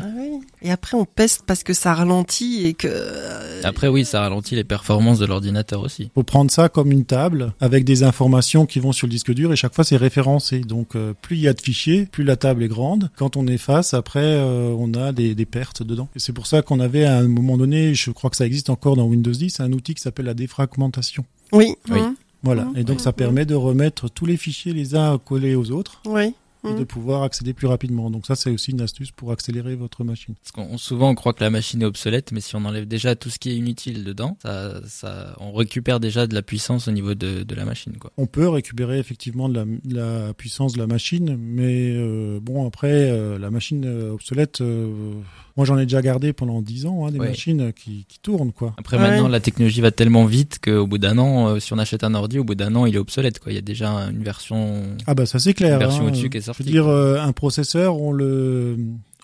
Et 0.63 0.71
après 0.71 0.95
on 0.97 1.05
peste 1.05 1.43
parce 1.45 1.63
que 1.63 1.73
ça 1.73 1.93
ralentit 1.93 2.65
et 2.65 2.73
que. 2.73 2.87
euh, 2.89 3.61
Après, 3.63 3.87
oui, 3.89 4.05
ça 4.05 4.21
ralentit 4.21 4.55
les 4.55 4.63
performances 4.63 5.19
de 5.19 5.25
l'ordinateur 5.25 5.81
aussi. 5.81 6.09
Faut 6.15 6.23
prendre 6.23 6.49
ça 6.49 6.69
comme 6.69 6.91
une 6.91 7.05
table 7.05 7.53
avec 7.59 7.83
des 7.83 8.03
informations 8.03 8.65
qui 8.65 8.79
vont 8.79 8.93
sur 8.93 9.07
le 9.07 9.11
disque 9.11 9.33
dur 9.33 9.51
et 9.51 9.55
chaque 9.55 9.73
fois 9.75 9.83
c'est 9.83 9.97
référencé. 9.97 10.59
Donc 10.61 10.95
euh, 10.95 11.13
plus 11.21 11.35
il 11.35 11.41
y 11.41 11.47
a 11.47 11.53
de 11.53 11.61
fichiers, 11.61 12.05
plus 12.05 12.23
la 12.23 12.37
table 12.37 12.63
est 12.63 12.67
grande. 12.69 13.09
Quand 13.17 13.35
on 13.37 13.45
efface, 13.47 13.93
après 13.93 14.21
euh, 14.23 14.73
on 14.77 14.93
a 14.93 15.11
des, 15.11 15.35
des 15.35 15.45
pertes 15.45 15.83
dedans. 15.83 16.07
Et 16.15 16.19
c'est 16.19 16.33
pour 16.33 16.47
ça 16.47 16.61
qu'on 16.61 16.79
avait 16.79 17.05
à 17.05 17.17
un 17.17 17.27
moment 17.27 17.57
donné, 17.57 17.93
je 17.93 18.11
crois 18.11 18.29
que 18.29 18.37
ça 18.37 18.45
existe 18.45 18.69
encore 18.69 18.95
dans 18.95 19.05
Windows 19.05 19.31
10, 19.31 19.59
un 19.59 19.71
outil 19.73 19.93
qui 19.95 20.01
s'appelle 20.01 20.25
la 20.27 20.33
défragmentation. 20.33 21.25
Oui. 21.51 21.75
Oui. 21.89 21.99
hum. 21.99 22.15
Voilà. 22.45 22.65
Mhm. 22.65 22.77
Et 22.77 22.83
donc, 22.83 22.99
ça 22.99 23.11
Mhm. 23.11 23.15
permet 23.15 23.45
de 23.45 23.55
remettre 23.55 24.09
tous 24.09 24.25
les 24.25 24.35
fichiers 24.35 24.73
les 24.73 24.95
uns 24.95 25.17
collés 25.17 25.55
aux 25.55 25.71
autres 25.71 26.01
Oui. 26.05 26.33
Et 26.69 26.73
de 26.73 26.83
pouvoir 26.83 27.23
accéder 27.23 27.53
plus 27.53 27.67
rapidement. 27.67 28.09
Donc 28.09 28.25
ça, 28.25 28.35
c'est 28.35 28.49
aussi 28.49 28.71
une 28.71 28.81
astuce 28.81 29.11
pour 29.11 29.31
accélérer 29.31 29.75
votre 29.75 30.03
machine. 30.03 30.35
Parce 30.35 30.51
qu'on 30.51 30.77
souvent 30.77 31.09
on 31.09 31.15
croit 31.15 31.33
que 31.33 31.43
la 31.43 31.49
machine 31.49 31.81
est 31.81 31.85
obsolète, 31.85 32.31
mais 32.31 32.41
si 32.41 32.55
on 32.55 32.65
enlève 32.65 32.87
déjà 32.87 33.15
tout 33.15 33.29
ce 33.29 33.39
qui 33.39 33.51
est 33.51 33.55
inutile 33.55 34.03
dedans, 34.03 34.37
ça, 34.41 34.81
ça, 34.87 35.35
on 35.39 35.51
récupère 35.53 35.99
déjà 35.99 36.27
de 36.27 36.33
la 36.33 36.41
puissance 36.41 36.87
au 36.87 36.91
niveau 36.91 37.15
de, 37.15 37.43
de 37.43 37.55
la 37.55 37.65
machine, 37.65 37.97
quoi. 37.97 38.11
On 38.17 38.27
peut 38.27 38.47
récupérer 38.47 38.99
effectivement 38.99 39.49
de 39.49 39.55
la, 39.55 39.65
de 39.65 39.95
la 39.95 40.33
puissance 40.33 40.73
de 40.73 40.79
la 40.79 40.87
machine, 40.87 41.35
mais 41.37 41.93
euh, 41.95 42.39
bon 42.41 42.65
après 42.67 43.09
euh, 43.09 43.37
la 43.37 43.51
machine 43.51 43.85
euh, 43.85 44.11
obsolète, 44.11 44.61
euh, 44.61 45.13
moi 45.55 45.65
j'en 45.65 45.77
ai 45.77 45.83
déjà 45.85 46.01
gardé 46.01 46.33
pendant 46.33 46.61
10 46.61 46.85
ans 46.85 47.05
hein, 47.05 47.11
des 47.11 47.19
Ouais. 47.19 47.29
machines 47.29 47.71
qui, 47.73 48.05
qui 48.07 48.19
tournent 48.19 48.51
quoi. 48.51 48.73
Après 48.77 48.97
Ouais. 48.97 49.03
maintenant 49.03 49.27
la 49.27 49.39
technologie 49.39 49.81
va 49.81 49.91
tellement 49.91 50.25
vite 50.25 50.59
qu'au 50.63 50.87
bout 50.87 50.97
d'un 50.97 51.17
an, 51.17 51.47
euh, 51.49 51.59
si 51.59 51.73
on 51.73 51.77
achète 51.77 52.03
un 52.03 52.13
ordi, 52.15 52.39
au 52.39 52.43
bout 52.43 52.55
d'un 52.55 52.73
an 52.75 52.85
il 52.85 52.95
est 52.95 52.99
obsolète, 52.99 53.39
quoi. 53.39 53.51
Il 53.51 53.55
y 53.55 53.59
a 53.59 53.61
déjà 53.61 53.89
une 54.09 54.23
version. 54.23 54.81
Ah 55.07 55.13
bah 55.13 55.25
ça 55.25 55.39
c'est 55.39 55.53
clair. 55.53 55.73
Une 55.73 55.79
version 55.79 56.03
hein. 56.03 56.07
au-dessus 56.07 56.29
qui 56.29 56.37
est 56.37 56.41
Je 56.41 56.45
sortie, 56.47 56.63
veux 56.63 56.71
dire 56.71 56.87
euh, 56.87 57.19
un 57.19 57.31
processeur, 57.33 57.97
on 57.99 58.11
le 58.11 58.77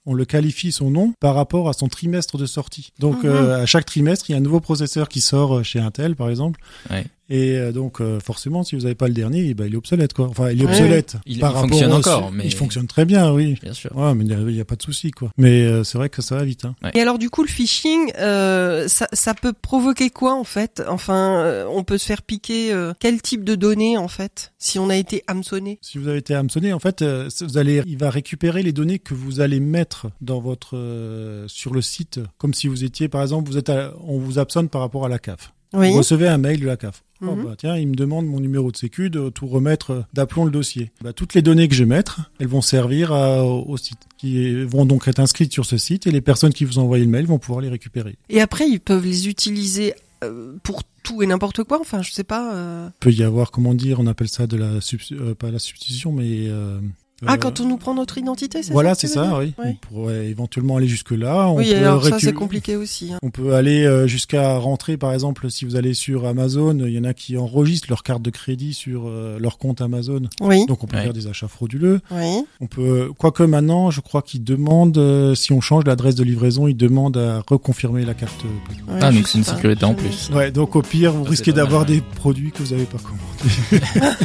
on 0.06 0.14
le 0.14 0.26
qualifie 0.26 0.72
son 0.72 0.90
nom 0.90 1.14
par 1.20 1.36
rapport 1.36 1.70
à 1.70 1.74
son 1.74 1.88
trimestre 1.88 2.38
de 2.38 2.46
sortie. 2.46 2.94
Donc 3.00 3.24
Mhm. 3.24 3.30
euh, 3.30 3.62
à 3.64 3.66
chaque 3.66 3.86
trimestre, 3.86 4.30
il 4.30 4.34
y 4.34 4.36
a 4.36 4.38
un 4.38 4.42
nouveau 4.42 4.60
processeur 4.60 5.08
qui 5.10 5.22
sort 5.22 5.64
chez 5.64 5.80
Intel 5.80 6.16
par 6.16 6.30
exemple. 6.30 6.60
Ouais. 6.90 7.06
Et 7.30 7.58
euh, 7.58 7.72
donc 7.72 8.02
euh, 8.02 8.20
forcément, 8.20 8.64
si 8.64 8.76
vous 8.76 8.82
n'avez 8.84 8.96
pas 8.96 9.08
le 9.08 9.14
dernier, 9.14 9.54
ben, 9.54 9.66
il 9.68 9.74
est 9.74 9.78
obsolète 9.78 10.14
quoi. 10.14 10.28
Enfin, 10.28 10.50
il 10.52 10.62
est 10.62 10.66
obsolète. 10.66 11.18
Il- 11.26 11.40
par 11.40 11.52
il 11.52 11.54
rapport 11.54 11.70
fonctionne 11.70 11.94
encore, 11.94 12.32
mais- 12.32 12.46
il 12.46 12.54
fonctionne 12.54 12.88
très 12.88 13.06
bien, 13.06 13.32
oui. 13.32 13.56
Bien 13.62 13.74
sûr. 13.74 13.96
Ouais, 13.96 14.14
mais 14.16 14.26
il 14.26 14.56
y 14.56 14.62
a- 14.62 14.66
pas 14.66 14.76
de 14.76 14.82
souci 14.82 15.12
quoi. 15.12 15.32
Mais 15.38 15.62
euh, 15.66 15.84
c'est 15.84 15.98
vrai 15.98 16.10
que 16.10 16.22
ça 16.22 16.36
va 16.38 16.44
vite. 16.44 16.66
Hein. 16.66 16.76
Et 16.94 17.02
alors 17.02 17.18
du 17.20 17.30
coup, 17.30 17.44
le 17.44 17.48
phishing, 17.50 18.12
euh, 18.20 18.88
ça, 18.88 19.08
ça 19.14 19.34
peut 19.34 19.54
provoquer 19.54 20.10
quoi 20.10 20.34
en 20.36 20.44
fait? 20.44 20.82
Enfin, 20.88 21.42
euh, 21.44 21.66
on 21.72 21.84
peut 21.84 21.98
se 21.98 22.06
faire 22.06 22.22
piquer 22.22 22.72
euh, 22.74 22.94
quel 23.00 23.22
type 23.22 23.44
de 23.44 23.56
données 23.56 23.98
en 23.98 24.08
fait 24.08 24.52
si 24.58 24.80
on 24.80 24.90
a 24.90 24.96
été 24.96 25.24
hameçonné? 25.28 25.78
Si 25.82 25.98
vous 25.98 26.08
avez 26.08 26.18
été 26.20 26.34
hameçonné, 26.36 26.74
en 26.74 26.80
fait, 26.80 27.02
euh, 27.02 27.30
vous 27.42 27.58
allez, 27.58 27.82
il 27.86 27.98
va 27.98 28.10
récupérer 28.10 28.64
les 28.64 28.72
données 28.74 29.00
que 29.00 29.14
vous 29.14 29.40
allez 29.40 29.60
mettre 29.60 30.08
dans 30.22 30.40
votre 30.40 30.76
euh, 30.78 31.46
sur 31.48 31.74
le 31.74 31.82
site, 31.82 32.20
comme 32.38 32.54
si 32.54 32.68
vous 32.68 32.84
étiez, 32.84 33.08
par 33.08 33.22
exemple, 33.22 33.50
vous 33.50 33.58
êtes, 33.58 33.70
à- 33.70 33.94
on 34.08 34.18
vous 34.20 34.40
absonne 34.40 34.70
par 34.70 34.82
rapport 34.82 35.06
à 35.06 35.10
la 35.10 35.20
CAF. 35.20 35.54
Oui. 35.74 35.92
Vous 35.92 35.98
recevez 35.98 36.28
un 36.28 36.38
mail 36.38 36.60
de 36.60 36.66
la 36.66 36.78
CAF. 36.78 37.04
Oh, 37.22 37.36
Mhm. 37.36 37.44
bah, 37.44 37.56
tiens, 37.58 37.76
il 37.76 37.88
me 37.90 37.96
demande 37.96 38.26
mon 38.26 38.40
numéro 38.40 38.72
de 38.72 38.78
sécu, 38.78 39.10
de 39.10 39.30
tout 39.30 39.46
remettre, 39.46 39.92
euh, 39.92 40.02
d'aplomb 40.14 40.46
le 40.46 40.52
dossier. 40.52 40.92
Bah, 41.04 41.12
toutes 41.14 41.34
les 41.34 41.42
données 41.42 41.68
que 41.68 41.76
je 41.76 41.84
vais 41.84 41.90
mettre, 41.90 42.32
elles 42.40 42.48
vont 42.48 42.62
servir 42.62 43.12
à- 43.12 43.44
au, 43.46 43.76
site, 43.78 44.00
qui 44.18 44.64
vont 44.64 44.86
donc 44.86 45.08
être 45.08 45.20
inscrites 45.20 45.52
sur 45.52 45.66
ce 45.66 45.78
site, 45.78 46.08
et 46.08 46.12
les 46.12 46.22
personnes 46.22 46.54
qui 46.54 46.64
vous 46.66 46.80
ont 46.80 46.84
envoyé 46.84 47.04
le 47.04 47.12
mail 47.12 47.26
vont 47.26 47.38
pouvoir 47.38 47.60
les 47.62 47.70
récupérer. 47.70 48.16
Et 48.30 48.40
après, 48.42 48.68
ils 48.70 48.80
peuvent 48.80 49.06
les 49.06 49.28
utiliser 49.28 49.94
euh, 50.24 50.58
pour 50.64 50.82
tout 51.04 51.22
et 51.24 51.28
n'importe 51.28 51.64
quoi? 51.64 51.80
Enfin, 51.80 52.02
je 52.02 52.12
sais 52.12 52.24
pas. 52.26 52.54
euh. 52.54 52.90
Il 52.90 53.00
peut 53.00 53.12
y 53.14 53.24
avoir, 53.24 53.52
comment 53.52 53.74
dire, 53.74 54.00
on 54.02 54.08
appelle 54.08 54.28
ça 54.28 54.48
de 54.48 54.58
la, 54.58 54.80
subs- 54.82 55.14
euh, 55.14 55.34
pas 55.36 55.50
la 55.52 55.60
substitution, 55.60 56.12
mais 56.12 56.48
euh, 56.50 56.80
Ah, 57.26 57.34
euh, 57.34 57.38
quand 57.38 57.60
on 57.60 57.66
nous 57.68 57.78
prend 57.78 57.94
notre 57.94 58.18
identité, 58.18 58.64
c'est 58.64 58.72
Voilà, 58.72 58.96
ça 58.96 59.02
que 59.02 59.08
c'est 59.08 59.14
ça, 59.14 59.38
oui. 59.40 59.54
Ouais. 59.58 59.76
On 59.84 59.88
pourrait 59.88 60.28
éventuellement 60.28 60.78
aller 60.78 60.88
jusque-là. 60.88 61.50
Oui, 61.52 61.70
peut 61.72 61.78
alors 61.78 62.04
ça 62.06 62.18
c'est 62.20 62.34
compliqué 62.34 62.76
aussi. 62.76 63.12
hein. 63.14 63.18
On 63.24 63.30
peut 63.30 63.54
aller 63.56 63.84
euh, 63.86 64.08
jusqu'à 64.08 64.58
rentrer, 64.58 64.96
par 64.98 65.14
exemple, 65.14 65.50
si 65.52 65.66
vous 65.66 65.76
allez 65.76 65.94
sur 65.94 66.26
Amazon, 66.26 66.78
il 66.86 66.92
y 66.94 67.00
en 67.00 67.04
a 67.04 67.14
qui 67.14 67.38
enregistrent 67.38 67.90
leur 67.90 68.04
carte 68.04 68.22
de 68.22 68.30
crédit 68.30 68.74
sur 68.74 69.08
euh, 69.08 69.38
leur 69.40 69.58
compte 69.58 69.82
Amazon. 69.82 70.22
Oui, 70.42 70.66
Donc 70.68 70.84
on 70.84 70.88
peut 70.88 70.98
Ouais. 70.98 71.04
faire 71.04 71.14
des 71.14 71.28
achats 71.28 71.48
frauduleux. 71.48 72.00
oui. 72.12 72.44
On 72.62 72.68
peut, 72.68 73.10
quoique 73.18 73.44
maintenant, 73.44 73.90
je 73.92 74.02
crois 74.02 74.22
qu'ils 74.22 74.44
demandent, 74.44 75.34
si 75.36 75.52
on 75.54 75.62
change 75.62 75.86
l'adresse 75.86 76.16
de 76.16 76.24
livraison, 76.24 76.68
ils 76.68 76.76
demandent 76.78 77.18
à 77.18 77.42
reconfirmer 77.48 78.06
la 78.06 78.14
carte. 78.14 78.44
Ouais, 78.88 79.00
Ah, 79.02 79.12
donc 79.12 79.28
c'est 79.28 79.38
une 79.38 79.44
sécurité 79.44 79.86
en 79.86 79.94
plus. 79.94 80.30
Ouais, 80.34 80.52
donc 80.52 80.76
au 80.76 80.82
pire, 80.82 81.12
vous 81.14 81.20
Ça, 81.20 81.24
c'est 81.26 81.30
risquez 81.32 81.52
d'avoir 81.54 81.82
ouais. 81.82 81.96
des 81.96 82.02
produits 82.02 82.52
que 82.52 82.64
vous 82.64 82.72
n'avez 82.74 82.86
pas 82.86 82.98
commandés. 83.00 83.86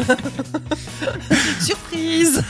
Surprise 1.94 2.42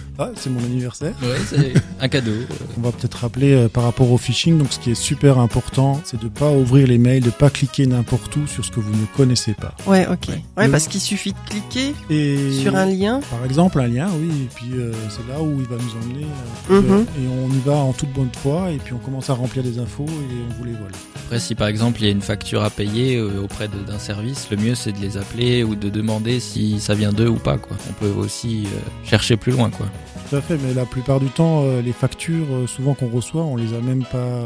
Ah, 0.18 0.30
c'est 0.36 0.50
mon 0.50 0.60
anniversaire. 0.60 1.14
Ouais, 1.22 1.36
c'est 1.48 1.74
un 2.00 2.08
cadeau. 2.08 2.32
On 2.78 2.80
va 2.80 2.92
peut-être 2.92 3.14
rappeler 3.18 3.52
euh, 3.54 3.68
par 3.68 3.84
rapport 3.84 4.10
au 4.10 4.16
phishing. 4.18 4.58
Donc, 4.58 4.72
ce 4.72 4.78
qui 4.78 4.90
est 4.92 4.94
super 4.94 5.38
important, 5.38 6.00
c'est 6.04 6.20
de 6.20 6.28
pas 6.28 6.50
ouvrir 6.50 6.86
les 6.86 6.98
mails, 6.98 7.22
de 7.22 7.30
pas 7.30 7.50
cliquer 7.50 7.86
n'importe 7.86 8.34
où 8.36 8.46
sur 8.46 8.64
ce 8.64 8.70
que 8.70 8.80
vous 8.80 8.92
ne 8.92 9.06
connaissez 9.16 9.52
pas. 9.54 9.74
Ouais, 9.86 10.06
ok. 10.06 10.28
Ouais, 10.56 10.68
parce 10.68 10.88
qu'il 10.88 11.00
suffit 11.00 11.32
de 11.32 11.50
cliquer 11.50 11.94
Et 12.10 12.52
sur 12.62 12.74
un 12.76 12.86
lien. 12.86 13.20
Par 13.30 13.44
exemple, 13.44 13.78
un 13.80 13.88
lien, 13.88 14.08
oui, 14.18 14.28
et 14.44 14.48
puis 14.54 14.72
euh, 14.78 14.92
c'est 15.10 15.26
là 15.32 15.40
où 15.42 15.60
il 15.60 15.66
va 15.66 15.76
nous 15.76 16.02
emmener. 16.02 16.26
euh, 16.70 16.80
Mhm. 16.80 17.06
Et 17.22 17.28
on 17.28 17.50
y 17.54 17.60
va 17.64 17.74
en 17.74 17.92
toute 17.92 18.12
bonne 18.12 18.30
foi, 18.42 18.70
et 18.70 18.78
puis 18.78 18.92
on 18.94 18.98
commence 18.98 19.28
à 19.30 19.34
remplir 19.34 19.62
des 19.62 19.78
infos 19.78 20.06
et 20.06 20.36
on 20.50 20.54
vous 20.58 20.64
les 20.64 20.72
vole. 20.72 20.92
Après, 21.26 21.40
si 21.40 21.54
par 21.54 21.66
exemple 21.68 22.00
il 22.00 22.04
y 22.06 22.08
a 22.08 22.12
une 22.12 22.20
facture 22.22 22.62
à 22.62 22.70
payer 22.70 23.16
euh, 23.16 23.42
auprès 23.42 23.68
d'un 23.68 23.98
service, 23.98 24.46
le 24.50 24.56
mieux 24.56 24.74
c'est 24.74 24.92
de 24.92 24.98
les 25.00 25.16
appeler 25.16 25.64
ou 25.64 25.74
de 25.74 25.88
demander 25.90 26.38
si 26.40 26.78
ça 26.80 26.94
vient 26.94 27.12
d'eux 27.12 27.28
ou 27.28 27.34
pas. 27.36 27.58
Quoi. 27.58 27.76
On 27.90 27.92
peut 27.94 28.12
aussi 28.20 28.64
euh, 28.66 28.78
chercher 29.04 29.36
plus 29.36 29.52
loin. 29.52 29.70
Quoi. 29.70 29.86
Tout 30.28 30.36
à 30.36 30.40
fait, 30.40 30.56
mais 30.58 30.74
la 30.74 30.84
plupart 30.86 31.20
du 31.20 31.26
temps, 31.28 31.62
euh, 31.64 31.80
les 31.82 31.92
factures, 31.92 32.46
euh, 32.50 32.66
souvent 32.66 32.94
qu'on 32.94 33.08
reçoit, 33.08 33.42
on 33.42 33.54
les 33.56 33.74
a 33.74 33.80
même 33.80 34.04
pas. 34.04 34.44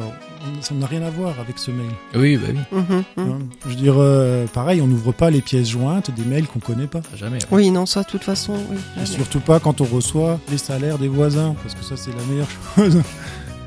Ça 0.63 0.75
n'a 0.75 0.87
rien 0.87 1.03
à 1.03 1.11
voir 1.11 1.35
avec 1.41 1.59
ce 1.59 1.71
mail. 1.71 1.91
Oui, 2.15 2.37
bah 2.37 2.49
oui, 2.53 2.79
Mhm, 2.79 3.05
mhm. 3.17 3.31
hein. 3.33 3.39
Je 3.65 3.69
veux 3.71 3.75
dire, 3.77 3.95
euh, 3.99 4.47
pareil, 4.47 4.81
on 4.81 4.87
n'ouvre 4.87 5.13
pas 5.13 5.31
les 5.31 5.41
pièces 5.43 5.69
jointes 5.69 6.11
des 6.11 6.25
mails 6.25 6.47
qu'on 6.47 6.61
connaît 6.61 6.87
pas. 6.87 7.01
jamais. 7.17 7.37
ouais. 7.39 7.49
Oui, 7.51 7.71
non, 7.71 7.87
ça, 7.87 8.03
de 8.03 8.07
toute 8.09 8.25
façon, 8.25 8.55
oui. 8.71 8.77
Et 8.97 9.05
jamais. 9.05 9.07
surtout 9.07 9.41
pas 9.41 9.61
quand 9.61 9.81
on 9.81 9.85
reçoit 9.85 10.39
les 10.51 10.59
salaires 10.59 10.99
des 10.99 11.09
voisins, 11.09 11.55
parce 11.63 11.75
que 11.75 11.85
ça 11.85 11.97
c'est 11.97 12.11
la 12.17 12.25
meilleure 12.31 12.49
chose. 12.77 13.03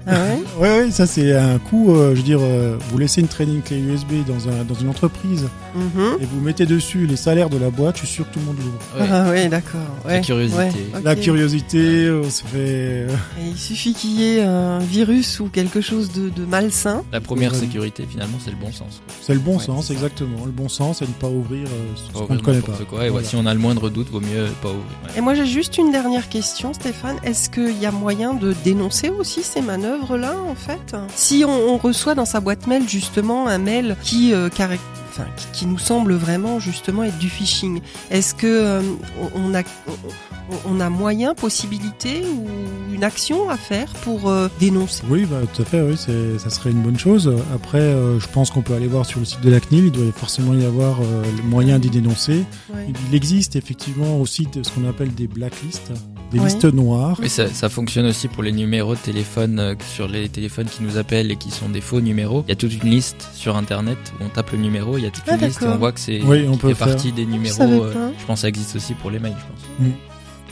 Ah 0.07 0.11
ouais 0.13 0.39
Ouais, 0.59 0.79
ouais, 0.85 0.91
ça 0.91 1.05
c'est 1.05 1.33
un 1.35 1.57
coup. 1.59 1.95
euh, 1.95 2.11
je 2.11 2.17
veux 2.17 2.23
dire, 2.23 2.39
euh, 2.41 2.77
vous 2.89 2.97
laissez 2.97 3.21
une 3.21 3.27
training 3.27 3.61
clé 3.61 3.77
USB 3.79 4.25
dans, 4.27 4.49
un, 4.49 4.63
dans 4.63 4.75
une 4.75 4.89
entreprise 4.89 5.47
Mhm. 5.75 6.21
et 6.21 6.25
vous 6.25 6.39
mettez 6.39 6.67
dessus 6.67 7.07
les 7.07 7.15
salaires 7.15 7.49
de 7.49 7.57
la 7.57 7.71
boîte, 7.71 7.95
je 7.99 8.05
suis 8.05 8.15
sûr 8.15 8.29
que 8.29 8.33
tout 8.35 8.39
le 8.39 8.45
monde 8.45 8.57
l'ouvre. 8.57 8.77
Ouais. 9.01 9.09
Ah 9.11 9.29
ouais, 9.31 9.47
d'accord. 9.47 9.79
La 10.07 10.19
curiosité. 10.19 10.85
La 11.03 11.15
curiosité, 11.15 12.11
on 12.11 12.29
se 12.29 12.43
fait. 12.43 12.49
euh, 12.55 13.07
Et 13.41 13.47
il 13.49 13.57
suffit 13.57 13.93
qu'il 13.95 14.11
y 14.11 14.37
ait 14.37 14.43
un 14.43 14.77
virus 14.77 15.39
ou 15.39 15.45
quelque 15.47 15.81
chose 15.81 16.11
de, 16.11 16.29
de 16.29 16.45
malsain. 16.45 17.03
La 17.11 17.21
première 17.21 17.55
sécurité 17.55 18.05
finalement 18.07 18.37
c'est 18.43 18.51
le 18.51 18.57
bon 18.57 18.71
sens. 18.71 19.01
quoi. 19.05 19.15
C'est 19.21 19.33
le 19.33 19.39
bon 19.39 19.57
Ouais, 19.57 19.63
sens, 19.63 19.87
ça. 19.87 19.93
exactement. 19.93 20.45
Le 20.45 20.51
bon 20.51 20.69
sens, 20.69 20.97
c'est 20.99 21.05
de 21.05 21.09
ne 21.09 21.15
pas 21.15 21.29
ouvrir 21.29 21.65
euh, 21.65 21.95
ce 21.95 22.11
qu'on 22.19 22.31
ne 22.33 22.39
connaît 22.39 22.59
pas. 22.61 22.73
Quoi. 22.87 22.99
Et 22.99 23.03
ouais, 23.05 23.09
Voilà. 23.09 23.27
si 23.27 23.35
on 23.35 23.45
a 23.47 23.53
le 23.53 23.59
moindre 23.59 23.89
doute, 23.89 24.09
vaut 24.11 24.19
mieux 24.21 24.45
pas 24.61 24.69
ouvrir. 24.69 24.83
ouais. 25.05 25.17
Et 25.17 25.21
moi, 25.21 25.33
j'ai 25.33 25.47
juste 25.47 25.79
une 25.79 25.91
dernière 25.91 26.29
question, 26.29 26.73
Stéphane. 26.73 27.17
Est-ce 27.23 27.49
qu'il 27.49 27.79
y 27.81 27.87
a 27.87 27.91
moyen 27.91 28.35
de 28.35 28.53
dénoncer 28.63 29.09
aussi 29.09 29.41
ces 29.41 29.61
manœuvres-là, 29.93 30.35
en 30.49 30.55
fait 30.55 30.95
Si 31.15 31.43
on, 31.47 31.73
on 31.73 31.77
reçoit 31.77 32.15
dans 32.15 32.25
sa 32.25 32.39
boîte 32.39 32.67
mail, 32.67 32.87
justement, 32.87 33.47
un 33.47 33.57
mail 33.57 33.95
qui, 34.03 34.33
euh, 34.33 34.49
enfin, 35.09 35.25
qui, 35.53 35.65
nous 35.65 35.77
semble 35.77 36.13
vraiment, 36.15 36.59
justement, 36.59 37.03
être 37.03 37.17
du 37.17 37.29
phishing, 37.29 37.81
est-ce 38.11 38.33
que 38.35 38.47
euh, 38.47 38.81
on, 39.35 39.53
a... 39.53 39.61
on- 40.65 40.79
a 40.79 40.89
moyen, 40.89 41.33
possibilité 41.35 42.23
ou 42.25 42.45
une 42.93 43.03
action 43.03 43.49
à 43.49 43.55
faire 43.57 43.87
pour 44.03 44.29
euh, 44.29 44.49
dénoncer? 44.59 45.03
Oui, 45.09 45.25
bah, 45.25 45.37
tout 45.53 45.61
à 45.61 45.65
fait, 45.65 45.81
oui, 45.81 45.95
ça 45.97 46.49
serait 46.49 46.71
une 46.71 46.81
bonne 46.81 46.99
chose. 46.99 47.33
Après, 47.53 47.79
euh, 47.79 48.19
je 48.19 48.27
pense 48.27 48.51
qu'on 48.51 48.61
peut 48.61 48.73
aller 48.73 48.87
voir 48.87 49.05
sur 49.05 49.19
le 49.19 49.25
site 49.25 49.41
de 49.41 49.49
la 49.49 49.59
CNIL, 49.61 49.85
il 49.85 49.91
doit 49.91 50.11
forcément 50.15 50.53
y 50.53 50.65
avoir 50.65 50.99
le 51.01 51.43
moyen 51.43 51.79
d'y 51.79 51.89
dénoncer. 51.89 52.43
Ouais. 52.73 52.87
Il 53.09 53.15
existe 53.15 53.55
effectivement 53.55 54.17
aussi 54.19 54.45
de 54.47 54.63
ce 54.63 54.71
qu'on 54.71 54.87
appelle 54.87 55.13
des 55.13 55.27
blacklists, 55.27 55.91
des 56.33 56.39
listes 56.39 56.65
noires. 56.65 57.17
Mais 57.21 57.29
ça, 57.29 57.47
ça 57.47 57.69
fonctionne 57.69 58.05
aussi 58.07 58.27
pour 58.27 58.43
les 58.43 58.51
numéros 58.51 58.95
de 58.95 58.99
téléphone 58.99 59.59
euh, 59.59 59.75
sur 59.93 60.07
les 60.07 60.27
téléphones 60.29 60.65
qui 60.67 60.83
nous 60.83 60.97
appellent 60.97 61.31
et 61.31 61.35
qui 61.37 61.49
sont 61.51 61.69
des 61.69 61.79
faux 61.81 62.01
numéros. 62.01 62.43
Il 62.47 62.49
y 62.49 62.53
a 62.53 62.55
toute 62.55 62.73
une 62.83 62.89
liste 62.89 63.29
sur 63.33 63.55
internet 63.55 63.97
où 64.19 64.25
on 64.25 64.29
tape 64.29 64.51
le 64.51 64.57
numéro, 64.57 64.97
il 64.97 65.03
y 65.03 65.07
a 65.07 65.11
toute 65.11 65.23
Ah, 65.27 65.35
une 65.35 65.41
liste 65.47 65.61
et 65.61 65.67
on 65.67 65.77
voit 65.77 65.91
que 65.93 65.99
c'est 65.99 66.21
Oui, 66.23 66.45
on 66.47 66.53
qui 66.53 66.57
peut 66.59 66.67
fait 66.69 66.75
faire. 66.75 66.87
partie 66.87 67.11
des 67.13 67.25
numéros. 67.25 67.61
euh, 67.61 68.11
je 68.19 68.25
pense 68.25 68.39
que 68.39 68.41
ça 68.41 68.47
existe 68.49 68.75
aussi 68.75 68.93
pour 68.95 69.09
les 69.11 69.19
mails, 69.19 69.35
je 69.37 69.85
pense. 69.85 69.89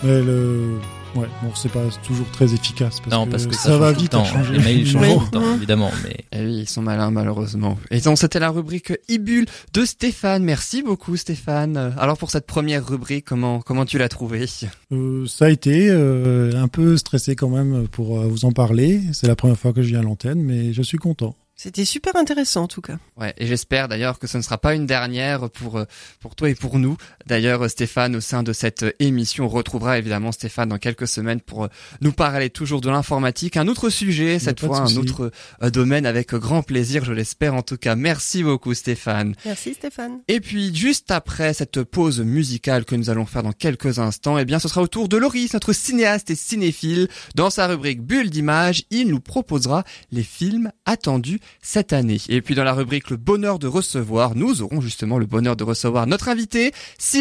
Mais 0.04 0.22
le, 0.22 0.78
ouais, 1.16 1.28
bon, 1.42 1.52
c'est 1.56 1.72
pas 1.72 1.84
toujours 2.06 2.30
très 2.32 2.54
efficace 2.54 3.00
parce 3.00 3.12
non, 3.16 3.26
que 3.26 3.32
parce 3.32 3.48
que 3.48 3.56
ça, 3.56 3.78
va 3.78 3.92
vite 3.92 4.14
à 4.14 4.18
temps. 4.18 4.26
changer. 4.26 4.54
Les 4.54 4.60
mails 4.60 4.88
changent 4.88 5.02
Oui. 5.08 5.14
tout 5.16 5.26
le 5.26 5.32
temps, 5.32 5.56
évidemment. 5.56 5.92
Mais 6.04 6.18
Eh 6.32 6.44
oui, 6.46 6.58
ils 6.62 6.70
sont 6.70 6.82
malins 6.82 7.12
malheureusement. 7.12 7.78
Et 7.90 8.00
donc 8.02 8.18
c'était 8.18 8.40
la 8.40 8.50
rubrique 8.50 8.94
Ibule 9.10 9.46
de 9.74 9.86
Stéphane. 9.86 10.44
Merci 10.44 10.82
beaucoup 10.84 11.18
Stéphane. 11.18 11.94
Alors 11.98 12.18
pour 12.18 12.32
cette 12.32 12.48
première 12.48 12.86
rubrique, 12.86 13.26
comment 13.26 13.60
comment 13.62 13.86
tu 13.86 13.98
l'as 13.98 14.10
trouvée 14.10 14.46
Euh, 14.92 15.26
ça 15.28 15.46
a 15.46 15.50
été 15.50 15.90
euh, 15.90 16.52
un 16.56 16.68
peu 16.68 16.98
stressé 16.98 17.36
quand 17.36 17.50
même 17.50 17.88
pour 17.88 18.20
euh, 18.20 18.26
vous 18.28 18.46
en 18.46 18.52
parler. 18.52 19.02
C'est 19.14 19.28
la 19.28 19.36
première 19.36 19.58
fois 19.58 19.74
que 19.74 19.82
je 19.82 19.88
viens 19.90 20.00
à 20.00 20.04
l'antenne, 20.04 20.42
mais 20.42 20.74
je 20.74 20.82
suis 20.82 20.98
content. 20.98 21.36
C'était 21.56 21.86
super 21.86 22.16
intéressant, 22.16 22.64
en 22.64 22.68
tout 22.68 22.82
cas. 22.82 22.98
Ouais, 23.18 23.36
et 23.38 23.46
j'espère 23.46 23.88
d'ailleurs 23.88 24.18
que 24.18 24.26
ce 24.26 24.36
ne 24.38 24.42
sera 24.42 24.58
pas 24.58 24.74
une 24.74 24.88
dernière 24.88 25.48
pour 25.52 25.78
euh, 25.78 25.86
pour 26.20 26.34
toi 26.36 26.50
et 26.50 26.56
pour 26.56 26.80
nous. 26.80 26.98
D'ailleurs, 27.26 27.70
Stéphane, 27.70 28.16
au 28.16 28.22
sein 28.22 28.44
de 28.44 28.54
cette 28.54 28.86
émission, 29.00 29.46
on 29.46 29.50
retrouvera 29.50 29.98
évidemment 29.98 30.32
Stéphane 30.32 30.70
dans 30.70 30.78
quelques 30.78 31.08
semaines 31.08 31.42
pour 31.42 31.66
euh, 31.66 31.68
nous 32.02 32.12
parler 32.12 32.50
toujours 32.50 32.82
de 32.82 32.90
l'informatique, 32.90 33.58
un 33.58 33.68
autre 33.68 33.90
sujet 33.90 34.40
cette 34.40 34.60
fois, 34.60 34.82
un 34.82 34.96
autre 34.96 35.32
euh, 35.62 35.70
domaine 35.70 36.06
avec 36.06 36.34
grand 36.34 36.64
plaisir, 36.64 37.06
je 37.06 37.14
l'espère 37.14 37.54
en 37.54 37.62
tout 37.62 37.78
cas. 37.78 37.96
Merci 37.96 38.44
beaucoup 38.44 38.74
Stéphane. 38.74 39.36
Merci, 39.46 39.74
Stéphane. 39.74 40.20
Et 40.28 40.40
puis 40.40 40.74
juste 40.76 41.12
après 41.12 41.54
cette 41.54 41.84
pause 41.84 42.22
musicale 42.22 42.86
que 42.86 42.96
nous 42.96 43.10
allons 43.10 43.26
faire 43.26 43.44
dans 43.44 43.52
quelques 43.52 44.00
instants, 44.00 44.38
eh 44.38 44.46
bien 44.46 44.60
ce 44.60 44.68
sera 44.68 44.82
au 44.82 44.88
tour 44.88 45.08
de 45.08 45.18
Loris, 45.18 45.54
notre 45.54 45.74
cinéaste 45.74 46.30
et 46.30 46.36
cinéphile. 46.36 47.08
Dans 47.36 47.50
sa 47.50 47.68
rubrique 47.68 48.02
Bulle 48.02 48.30
d'image, 48.30 48.84
il 48.90 49.08
nous 49.08 49.20
proposera 49.20 49.84
les 50.12 50.24
films 50.24 50.72
attendus 50.86 51.40
cette 51.62 51.94
année. 51.94 52.20
Et 52.30 52.42
puis 52.42 52.56
dans 52.56 52.64
la 52.64 52.74
rubrique 52.74 53.10
le 53.10 53.18
bonheur 53.18 53.60
de 53.60 53.68
recevoir, 53.68 54.36
nous 54.36 54.62
aurons 54.62 54.82
justement 54.82 55.18
le 55.18 55.26
bonheur 55.26 55.56
de 55.56 55.64
recevoir 55.64 56.08
notre 56.08 56.30
invité, 56.30 56.72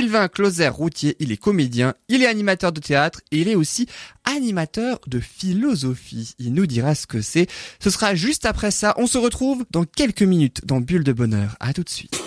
Sylvain 0.00 0.28
Closer-Routier. 0.28 1.14
Il 1.18 1.30
est 1.30 1.36
comédien, 1.36 1.92
il 2.08 2.22
est 2.22 2.26
animateur 2.26 2.72
de 2.72 2.80
théâtre 2.80 3.20
et 3.32 3.42
il 3.42 3.48
est 3.48 3.54
aussi 3.54 3.86
animateur 4.24 4.98
de 5.06 5.20
philosophie. 5.20 6.34
Il 6.38 6.54
nous 6.54 6.64
dira 6.64 6.94
ce 6.94 7.06
que 7.06 7.20
c'est. 7.20 7.48
Ce 7.80 7.90
sera 7.90 8.14
juste 8.14 8.46
après 8.46 8.70
ça. 8.70 8.94
On 8.96 9.06
se 9.06 9.18
retrouve 9.18 9.66
dans 9.70 9.84
quelques 9.84 10.22
minutes 10.22 10.62
dans 10.64 10.80
Bulle 10.80 11.04
de 11.04 11.12
bonheur. 11.12 11.54
À 11.60 11.74
tout 11.74 11.82
de 11.82 11.90
suite. 11.90 12.18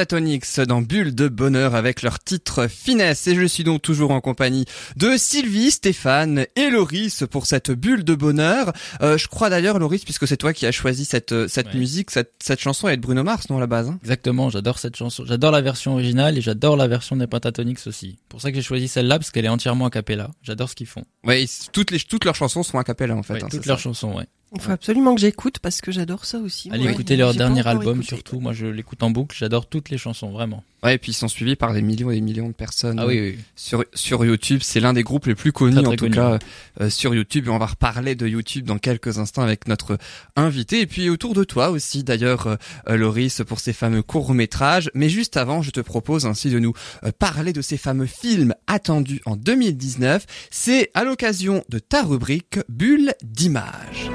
Les 0.00 0.06
Pentatonics 0.06 0.60
dans 0.66 0.80
Bulle 0.80 1.14
de 1.14 1.28
Bonheur 1.28 1.74
avec 1.74 2.00
leur 2.00 2.18
titre 2.20 2.68
Finesse. 2.68 3.26
Et 3.26 3.34
je 3.34 3.44
suis 3.44 3.64
donc 3.64 3.82
toujours 3.82 4.12
en 4.12 4.20
compagnie 4.22 4.64
de 4.96 5.16
Sylvie, 5.18 5.70
Stéphane 5.70 6.46
et 6.56 6.70
Loris 6.70 7.24
pour 7.30 7.44
cette 7.46 7.70
Bulle 7.70 8.02
de 8.02 8.14
Bonheur. 8.14 8.72
Euh, 9.02 9.18
je 9.18 9.28
crois 9.28 9.50
d'ailleurs, 9.50 9.78
Loris, 9.78 10.04
puisque 10.04 10.26
c'est 10.26 10.38
toi 10.38 10.54
qui 10.54 10.64
as 10.64 10.72
choisi 10.72 11.04
cette, 11.04 11.32
euh, 11.32 11.48
cette 11.48 11.66
Ouais. 11.74 11.78
musique, 11.78 12.10
cette, 12.10 12.32
cette 12.42 12.60
chanson 12.60 12.88
est 12.88 12.96
de 12.96 13.02
Bruno 13.02 13.22
Mars, 13.22 13.50
non, 13.50 13.58
à 13.58 13.60
la 13.60 13.66
base 13.66 13.88
hein? 13.88 13.98
Exactement, 14.02 14.48
j'adore 14.48 14.78
cette 14.78 14.96
chanson. 14.96 15.24
J'adore 15.26 15.50
la 15.50 15.60
version 15.60 15.92
originale 15.92 16.38
et 16.38 16.40
j'adore 16.40 16.76
la 16.78 16.88
version 16.88 17.14
des 17.16 17.26
Pentatonics 17.26 17.86
aussi. 17.86 18.18
Pour 18.30 18.40
ça 18.40 18.50
que 18.50 18.56
j'ai 18.56 18.62
choisi 18.62 18.88
celle-là 18.88 19.18
parce 19.18 19.30
qu'elle 19.30 19.44
est 19.44 19.48
entièrement 19.48 19.84
a 19.86 19.90
cappella. 19.90 20.30
J'adore 20.42 20.70
ce 20.70 20.74
qu'ils 20.74 20.86
font. 20.86 21.04
Ouais, 21.24 21.44
toutes, 21.72 21.90
les, 21.90 21.98
toutes 22.00 22.24
leurs 22.24 22.34
chansons 22.36 22.62
sont 22.62 22.78
a 22.78 22.84
cappella 22.84 23.14
en 23.14 23.22
fait. 23.22 23.34
Ouais, 23.34 23.44
hein, 23.44 23.48
toutes 23.50 23.66
leurs 23.66 23.78
ça. 23.78 23.82
chansons, 23.84 24.16
ouais. 24.16 24.26
Il 24.52 24.60
faut 24.60 24.72
absolument 24.72 25.14
que 25.14 25.20
j'écoute 25.20 25.60
parce 25.60 25.80
que 25.80 25.92
j'adore 25.92 26.24
ça 26.24 26.38
aussi. 26.38 26.70
Allez 26.72 26.82
moi. 26.82 26.92
écouter 26.92 27.16
leur 27.16 27.34
dernier 27.34 27.64
album 27.66 27.98
écouté. 27.98 28.16
surtout. 28.16 28.40
Moi, 28.40 28.52
je 28.52 28.66
l'écoute 28.66 29.02
en 29.02 29.10
boucle. 29.10 29.36
J'adore 29.38 29.66
toutes 29.68 29.90
les 29.90 29.98
chansons, 29.98 30.30
vraiment. 30.30 30.64
Ouais, 30.82 30.94
et 30.94 30.98
puis 30.98 31.12
ils 31.12 31.14
sont 31.14 31.28
suivis 31.28 31.56
par 31.56 31.72
des 31.74 31.82
millions 31.82 32.10
et 32.10 32.14
des 32.14 32.20
millions 32.20 32.48
de 32.48 32.54
personnes. 32.54 32.98
Ah 32.98 33.06
oui, 33.06 33.20
oui. 33.20 33.38
sur 33.54 33.84
sur 33.94 34.24
YouTube. 34.24 34.60
C'est 34.62 34.80
l'un 34.80 34.92
des 34.92 35.02
groupes 35.02 35.26
les 35.26 35.34
plus 35.34 35.52
connus 35.52 35.76
Très, 35.76 35.86
en 35.86 35.90
tout 35.90 35.96
connu, 36.04 36.14
cas 36.14 36.32
ouais. 36.32 36.38
euh, 36.80 36.90
sur 36.90 37.14
YouTube. 37.14 37.46
Et 37.46 37.50
on 37.50 37.58
va 37.58 37.66
reparler 37.66 38.14
de 38.14 38.26
YouTube 38.26 38.64
dans 38.64 38.78
quelques 38.78 39.18
instants 39.18 39.42
avec 39.42 39.68
notre 39.68 39.98
invité. 40.36 40.80
Et 40.80 40.86
puis 40.86 41.10
autour 41.10 41.34
de 41.34 41.44
toi 41.44 41.70
aussi 41.70 42.02
d'ailleurs, 42.02 42.46
euh, 42.46 42.56
euh, 42.88 42.96
Loris, 42.96 43.42
pour 43.46 43.60
ces 43.60 43.72
fameux 43.74 44.02
courts 44.02 44.34
métrages. 44.34 44.90
Mais 44.94 45.10
juste 45.10 45.36
avant, 45.36 45.62
je 45.62 45.70
te 45.70 45.80
propose 45.80 46.26
ainsi 46.26 46.50
de 46.50 46.58
nous 46.58 46.72
euh, 47.04 47.12
parler 47.16 47.52
de 47.52 47.60
ces 47.62 47.76
fameux 47.76 48.06
films 48.06 48.54
attendus 48.66 49.20
en 49.26 49.36
2019. 49.36 50.26
C'est 50.50 50.90
à 50.94 51.04
l'occasion 51.04 51.62
de 51.68 51.78
ta 51.78 52.02
rubrique 52.02 52.58
Bulle 52.68 53.12
d'images. 53.22 54.10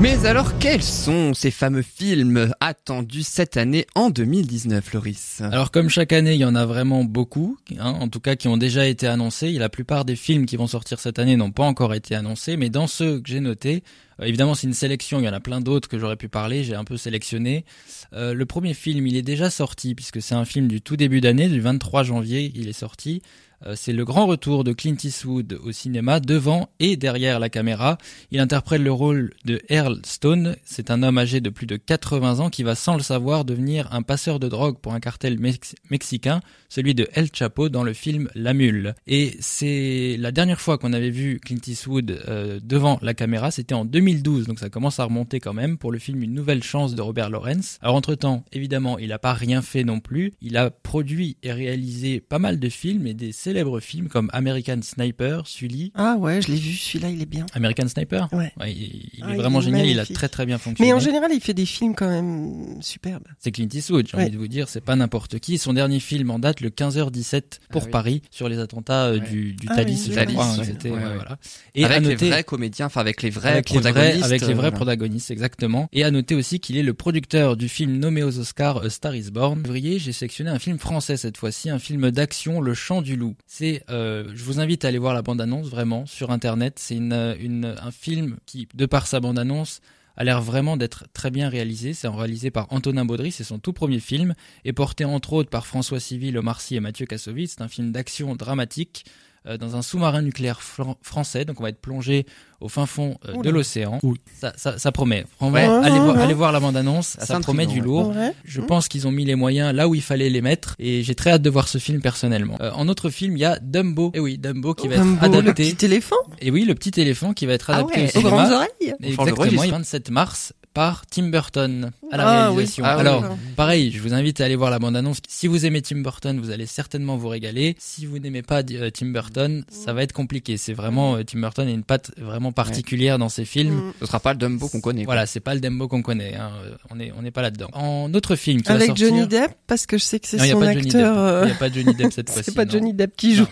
Mais 0.00 0.24
alors, 0.24 0.58
quels 0.58 0.82
sont 0.82 1.34
ces 1.34 1.50
fameux 1.50 1.82
films 1.82 2.54
attendus 2.60 3.22
cette 3.22 3.58
année 3.58 3.86
en 3.94 4.08
2019, 4.08 4.94
Loris? 4.94 5.42
Alors 5.42 5.70
comme 5.70 5.90
chaque 5.90 6.14
année, 6.14 6.32
il 6.32 6.40
y 6.40 6.44
en 6.46 6.54
a 6.54 6.64
vraiment 6.64 7.04
beaucoup, 7.04 7.58
hein, 7.78 7.96
en 8.00 8.08
tout 8.08 8.20
cas 8.20 8.34
qui 8.34 8.48
ont 8.48 8.56
déjà 8.56 8.86
été 8.86 9.06
annoncés. 9.06 9.50
La 9.52 9.68
plupart 9.68 10.06
des 10.06 10.16
films 10.16 10.46
qui 10.46 10.56
vont 10.56 10.66
sortir 10.66 11.00
cette 11.00 11.18
année 11.18 11.36
n'ont 11.36 11.50
pas 11.50 11.64
encore 11.64 11.92
été 11.92 12.14
annoncés, 12.14 12.56
mais 12.56 12.70
dans 12.70 12.86
ceux 12.86 13.20
que 13.20 13.28
j'ai 13.28 13.40
notés, 13.40 13.82
Euh, 14.20 14.26
évidemment, 14.26 14.54
c'est 14.54 14.66
une 14.66 14.74
sélection. 14.74 15.18
Il 15.18 15.24
y 15.24 15.28
en 15.28 15.32
a 15.32 15.40
plein 15.40 15.60
d'autres 15.60 15.88
que 15.88 15.98
j'aurais 15.98 16.16
pu 16.16 16.28
parler. 16.28 16.62
J'ai 16.62 16.74
un 16.74 16.84
peu 16.84 16.96
sélectionné. 16.98 17.64
Euh, 18.12 18.34
le 18.34 18.46
premier 18.46 18.74
film, 18.74 19.06
il 19.06 19.16
est 19.16 19.22
déjà 19.22 19.48
sorti 19.48 19.94
puisque 19.94 20.20
c'est 20.20 20.34
un 20.34 20.44
film 20.44 20.68
du 20.68 20.80
tout 20.82 20.96
début 20.96 21.20
d'année, 21.22 21.48
du 21.48 21.60
23 21.60 22.02
janvier. 22.02 22.52
Il 22.54 22.68
est 22.68 22.74
sorti. 22.74 23.22
Euh, 23.66 23.74
c'est 23.76 23.92
le 23.92 24.04
grand 24.04 24.26
retour 24.26 24.64
de 24.64 24.72
Clint 24.72 24.96
Eastwood 25.02 25.58
au 25.62 25.72
cinéma, 25.72 26.20
devant 26.20 26.70
et 26.78 26.96
derrière 26.96 27.38
la 27.38 27.48
caméra. 27.48 27.98
Il 28.30 28.40
interprète 28.40 28.80
le 28.80 28.92
rôle 28.92 29.32
de 29.44 29.60
Earl 29.68 30.00
Stone. 30.04 30.56
C'est 30.64 30.90
un 30.90 31.02
homme 31.02 31.18
âgé 31.18 31.40
de 31.40 31.50
plus 31.50 31.66
de 31.66 31.76
80 31.76 32.40
ans 32.40 32.50
qui 32.50 32.62
va, 32.62 32.74
sans 32.74 32.96
le 32.96 33.02
savoir, 33.02 33.44
devenir 33.44 33.92
un 33.92 34.02
passeur 34.02 34.40
de 34.40 34.48
drogue 34.48 34.78
pour 34.80 34.94
un 34.94 35.00
cartel 35.00 35.38
mex- 35.38 35.74
mexicain, 35.90 36.40
celui 36.68 36.94
de 36.94 37.08
El 37.12 37.28
Chapo 37.32 37.68
dans 37.68 37.84
le 37.84 37.92
film 37.92 38.28
La 38.34 38.54
Mule. 38.54 38.94
Et 39.06 39.36
c'est 39.40 40.16
la 40.18 40.32
dernière 40.32 40.60
fois 40.60 40.78
qu'on 40.78 40.92
avait 40.92 41.10
vu 41.10 41.40
Clint 41.40 41.58
Eastwood 41.66 42.22
euh, 42.28 42.60
devant 42.62 42.98
la 43.02 43.14
caméra, 43.14 43.50
c'était 43.50 43.74
en 43.74 43.84
2012, 43.84 44.46
donc 44.46 44.58
ça 44.58 44.70
commence 44.70 45.00
à 45.00 45.04
remonter 45.04 45.40
quand 45.40 45.54
même 45.54 45.78
pour 45.78 45.92
le 45.92 45.98
film 45.98 46.22
Une 46.22 46.34
nouvelle 46.34 46.62
chance 46.62 46.94
de 46.94 47.02
Robert 47.02 47.30
Lawrence. 47.30 47.78
Alors 47.82 47.96
entre-temps, 47.96 48.44
évidemment, 48.52 48.98
il 48.98 49.08
n'a 49.08 49.18
pas 49.18 49.34
rien 49.34 49.62
fait 49.62 49.84
non 49.84 50.00
plus. 50.00 50.32
Il 50.40 50.56
a 50.56 50.70
produit 50.70 51.36
et 51.42 51.52
réalisé 51.52 52.20
pas 52.20 52.38
mal 52.38 52.58
de 52.58 52.68
films 52.68 53.06
et 53.06 53.14
des 53.14 53.32
célèbres 53.50 53.80
films 53.80 54.08
comme 54.08 54.30
American 54.32 54.80
Sniper, 54.82 55.46
Sully. 55.46 55.90
Ah 55.96 56.14
ouais, 56.18 56.40
je 56.40 56.48
l'ai 56.52 56.56
vu, 56.58 56.72
celui-là, 56.74 57.10
il 57.10 57.20
est 57.20 57.26
bien. 57.26 57.46
American 57.54 57.88
Sniper? 57.88 58.28
Ouais. 58.32 58.52
il, 58.66 58.70
il 58.70 59.10
Ah, 59.22 59.30
est 59.30 59.34
il 59.34 59.36
vraiment 59.40 59.60
est 59.60 59.64
génial, 59.64 59.86
il 59.86 59.98
a 59.98 60.06
très 60.06 60.28
très 60.28 60.46
bien 60.46 60.58
fonctionné. 60.58 60.88
Mais 60.90 60.94
en 60.94 61.00
général, 61.00 61.30
il 61.34 61.40
fait 61.40 61.52
des 61.54 61.66
films 61.66 61.94
quand 61.96 62.08
même 62.08 62.80
superbes. 62.80 63.24
C'est 63.40 63.50
Clint 63.50 63.68
Eastwood, 63.72 64.06
j'ai 64.08 64.16
Ouais. 64.16 64.22
envie 64.24 64.32
de 64.32 64.38
vous 64.38 64.46
dire, 64.48 64.68
c'est 64.68 64.80
pas 64.80 64.94
n'importe 64.94 65.38
qui. 65.40 65.58
Son 65.58 65.72
dernier 65.72 65.98
film 65.98 66.30
en 66.30 66.38
date, 66.38 66.60
le 66.60 66.70
15h17 66.70 67.58
pour 67.70 67.82
Ah 67.82 67.84
oui. 67.86 67.90
Paris, 67.90 68.22
sur 68.30 68.48
les 68.48 68.58
attentats 68.58 69.06
euh, 69.06 69.18
Ouais. 69.18 69.28
du, 69.28 69.52
du 69.54 69.66
Ah 69.68 69.74
Thalys, 69.76 69.94
oui, 69.94 70.10
je 70.10 70.14
Thalys, 70.14 70.32
crois, 70.34 70.44
hein, 70.46 70.58
ouais. 70.58 70.64
c'était, 70.64 70.90
Ouais, 70.90 70.96
ouais, 70.98 71.04
ouais. 71.04 71.14
voilà. 71.16 71.38
Et 71.74 71.84
avec 71.84 71.96
à 71.96 72.00
noter, 72.00 72.24
les 72.26 72.30
vrais 72.30 72.44
comédiens, 72.44 72.86
enfin 72.86 73.00
avec 73.00 73.22
les 73.22 73.30
vrais 73.30 73.50
avec 73.50 73.70
les 73.70 73.78
vrais, 73.80 73.90
protagonistes. 73.92 74.24
avec 74.24 74.42
les 74.46 74.54
vrais 74.54 74.68
euh, 74.68 74.70
protagonistes, 74.70 75.30
exactement. 75.32 75.88
Et 75.92 76.04
à 76.04 76.10
noter 76.12 76.34
aussi 76.36 76.60
qu'il 76.60 76.76
est 76.76 76.82
le 76.84 76.94
producteur 76.94 77.56
du 77.56 77.68
film 77.68 77.96
nommé 77.98 78.22
aux 78.22 78.38
Oscars 78.38 78.84
A 78.84 78.90
Star 78.90 79.14
Is 79.16 79.30
Born. 79.32 79.58
En 79.58 79.62
février, 79.62 79.98
j'ai 79.98 80.12
sélectionné 80.12 80.50
un 80.50 80.58
film 80.60 80.78
français 80.78 81.16
cette 81.16 81.36
fois-ci, 81.36 81.68
un 81.70 81.78
film 81.80 82.10
d'action, 82.12 82.60
Le 82.60 82.74
Chant 82.74 83.02
du 83.02 83.16
Loup. 83.16 83.34
C'est, 83.46 83.84
euh, 83.90 84.30
je 84.34 84.44
vous 84.44 84.60
invite 84.60 84.84
à 84.84 84.88
aller 84.88 84.98
voir 84.98 85.14
la 85.14 85.22
bande-annonce 85.22 85.68
vraiment 85.68 86.06
sur 86.06 86.30
internet. 86.30 86.78
C'est 86.78 86.96
une, 86.96 87.36
une, 87.40 87.76
un 87.80 87.90
film 87.90 88.38
qui, 88.46 88.68
de 88.74 88.86
par 88.86 89.06
sa 89.06 89.20
bande-annonce, 89.20 89.80
a 90.16 90.24
l'air 90.24 90.42
vraiment 90.42 90.76
d'être 90.76 91.06
très 91.12 91.30
bien 91.30 91.48
réalisé. 91.48 91.94
C'est 91.94 92.08
réalisé 92.08 92.50
par 92.50 92.66
Antonin 92.70 93.04
Baudry, 93.04 93.32
c'est 93.32 93.44
son 93.44 93.58
tout 93.58 93.72
premier 93.72 94.00
film, 94.00 94.34
et 94.64 94.72
porté 94.72 95.04
entre 95.04 95.32
autres 95.32 95.50
par 95.50 95.66
François 95.66 96.00
Civil, 96.00 96.36
Omar 96.36 96.60
Sy 96.60 96.76
et 96.76 96.80
Mathieu 96.80 97.06
Kassovitz. 97.06 97.54
C'est 97.56 97.62
un 97.62 97.68
film 97.68 97.92
d'action 97.92 98.36
dramatique 98.36 99.04
euh, 99.06 99.29
dans 99.58 99.76
un 99.76 99.82
sous-marin 99.82 100.22
nucléaire 100.22 100.60
fran- 100.62 100.96
français, 101.02 101.44
donc 101.44 101.60
on 101.60 101.62
va 101.62 101.70
être 101.70 101.80
plongé 101.80 102.26
au 102.60 102.68
fin 102.68 102.84
fond 102.84 103.16
euh, 103.26 103.40
de 103.40 103.48
l'océan. 103.48 103.98
Ça, 104.38 104.52
ça, 104.56 104.76
ça 104.78 104.92
promet. 104.92 105.24
Ouais. 105.40 105.62
allez, 105.64 105.98
voir, 105.98 106.16
Ouais. 106.16 106.22
allez 106.22 106.34
voir 106.34 106.52
la 106.52 106.60
bande-annonce, 106.60 107.16
ça 107.18 107.40
promet 107.40 107.66
du 107.66 107.80
ouais. 107.80 107.86
lourd. 107.86 108.08
Ouais. 108.14 108.34
Je 108.44 108.60
Mm. 108.60 108.66
pense 108.66 108.88
qu'ils 108.88 109.06
ont 109.08 109.10
mis 109.10 109.24
les 109.24 109.34
moyens 109.34 109.74
là 109.74 109.88
où 109.88 109.94
il 109.94 110.02
fallait 110.02 110.28
les 110.28 110.42
mettre 110.42 110.74
et 110.78 111.02
j'ai 111.02 111.14
très 111.14 111.30
hâte 111.30 111.42
de 111.42 111.48
voir 111.50 111.68
ce 111.68 111.78
film 111.78 112.02
personnellement. 112.02 112.58
Euh, 112.60 112.70
en 112.72 112.86
autre 112.88 113.08
film, 113.08 113.36
il 113.36 113.40
y 113.40 113.44
a 113.46 113.58
Dumbo. 113.60 114.10
Et 114.14 114.20
oui, 114.20 114.36
Dumbo 114.36 114.74
qui 114.74 114.88
va 114.88 114.96
Dumbo, 114.98 115.24
être 115.24 115.32
le 115.32 115.38
adapté. 115.38 115.72
petit 115.72 115.84
éléphant 115.86 116.16
Et 116.40 116.50
oui, 116.50 116.64
le 116.66 116.74
petit 116.74 117.00
éléphant 117.00 117.32
qui 117.32 117.46
va 117.46 117.54
être 117.54 117.70
Ah 117.70 117.76
adapté 117.78 118.02
ouais. 118.02 118.16
au 118.16 118.18
aux 118.18 118.22
grandes 118.22 118.52
oreilles. 118.52 118.68
Exactement, 119.02 119.36
registre. 119.42 119.64
le 119.66 119.70
27 119.70 120.10
mars 120.10 120.52
par 120.72 121.04
Tim 121.06 121.28
Burton 121.30 121.90
à 122.12 122.16
la 122.16 122.22
Ah 122.28 122.48
oui. 122.50 122.54
réalisation. 122.56 122.84
Ah 122.86 122.94
oui. 122.94 123.00
Alors, 123.00 123.20
D'accord. 123.22 123.36
pareil, 123.56 123.90
je 123.90 124.00
vous 124.00 124.14
invite 124.14 124.40
à 124.40 124.44
aller 124.44 124.54
voir 124.56 124.70
la 124.70 124.78
bande-annonce. 124.78 125.18
Si 125.28 125.46
vous 125.48 125.66
aimez 125.66 125.82
Tim 125.82 125.98
Burton, 126.02 126.38
vous 126.40 126.50
allez 126.50 126.66
certainement 126.66 127.16
vous 127.16 127.28
régaler. 127.28 127.74
Si 127.78 128.06
vous 128.06 128.18
n'aimez 128.18 128.42
pas 128.42 128.62
euh, 128.70 128.90
Tim 128.90 129.06
Burton, 129.06 129.64
ça 129.70 129.92
va 129.92 130.02
être 130.02 130.12
compliqué. 130.12 130.56
C'est 130.56 130.72
vraiment 130.72 131.16
euh, 131.16 131.24
Tim 131.24 131.40
Burton 131.40 131.66
a 131.66 131.70
une 131.70 131.82
patte 131.84 132.12
vraiment 132.18 132.52
particulière 132.52 133.18
dans 133.18 133.28
ses 133.28 133.44
films. 133.44 133.74
Mm. 133.74 133.92
Ce 134.00 134.06
sera 134.06 134.20
pas 134.20 134.32
le 134.32 134.38
Dumbo 134.38 134.68
qu'on 134.68 134.80
connaît. 134.80 135.04
quoi. 135.04 135.14
Voilà, 135.14 135.26
c'est 135.26 135.40
pas 135.40 135.54
le 135.54 135.60
Dumbo 135.60 135.88
qu'on 135.88 136.02
connaît. 136.02 136.34
hein. 136.36 136.50
Euh, 136.64 136.76
On 136.90 137.00
est 137.00 137.12
on 137.18 137.22
n'est 137.22 137.30
pas 137.32 137.42
là-dedans. 137.42 137.68
En 137.72 138.12
autre 138.14 138.36
film 138.36 138.62
qui 138.62 138.68
va 138.68 138.74
Avec 138.74 138.88
sortir. 138.88 139.08
Johnny 139.08 139.26
Depp, 139.26 139.52
parce 139.66 139.86
que 139.86 139.98
je 139.98 140.04
sais 140.04 140.20
que 140.20 140.28
c'est 140.28 140.38
son 140.38 140.58
pas 140.60 140.66
de 140.66 140.72
Johnny 140.78 140.86
acteur. 140.88 141.14
Depp. 141.14 141.24
euh, 141.24 141.42
Il 141.44 141.48
y 141.48 141.52
a 141.52 141.54
pas 141.56 141.70
Johnny 141.72 141.94
Depp 141.94 142.12
cette 142.12 142.30
fois-ci. 142.30 142.44
C'est 142.50 142.54
pas 142.54 142.64
non. 142.64 142.70
Johnny 142.70 142.94
Depp 142.94 143.16
qui 143.16 143.34
joue. 143.34 143.46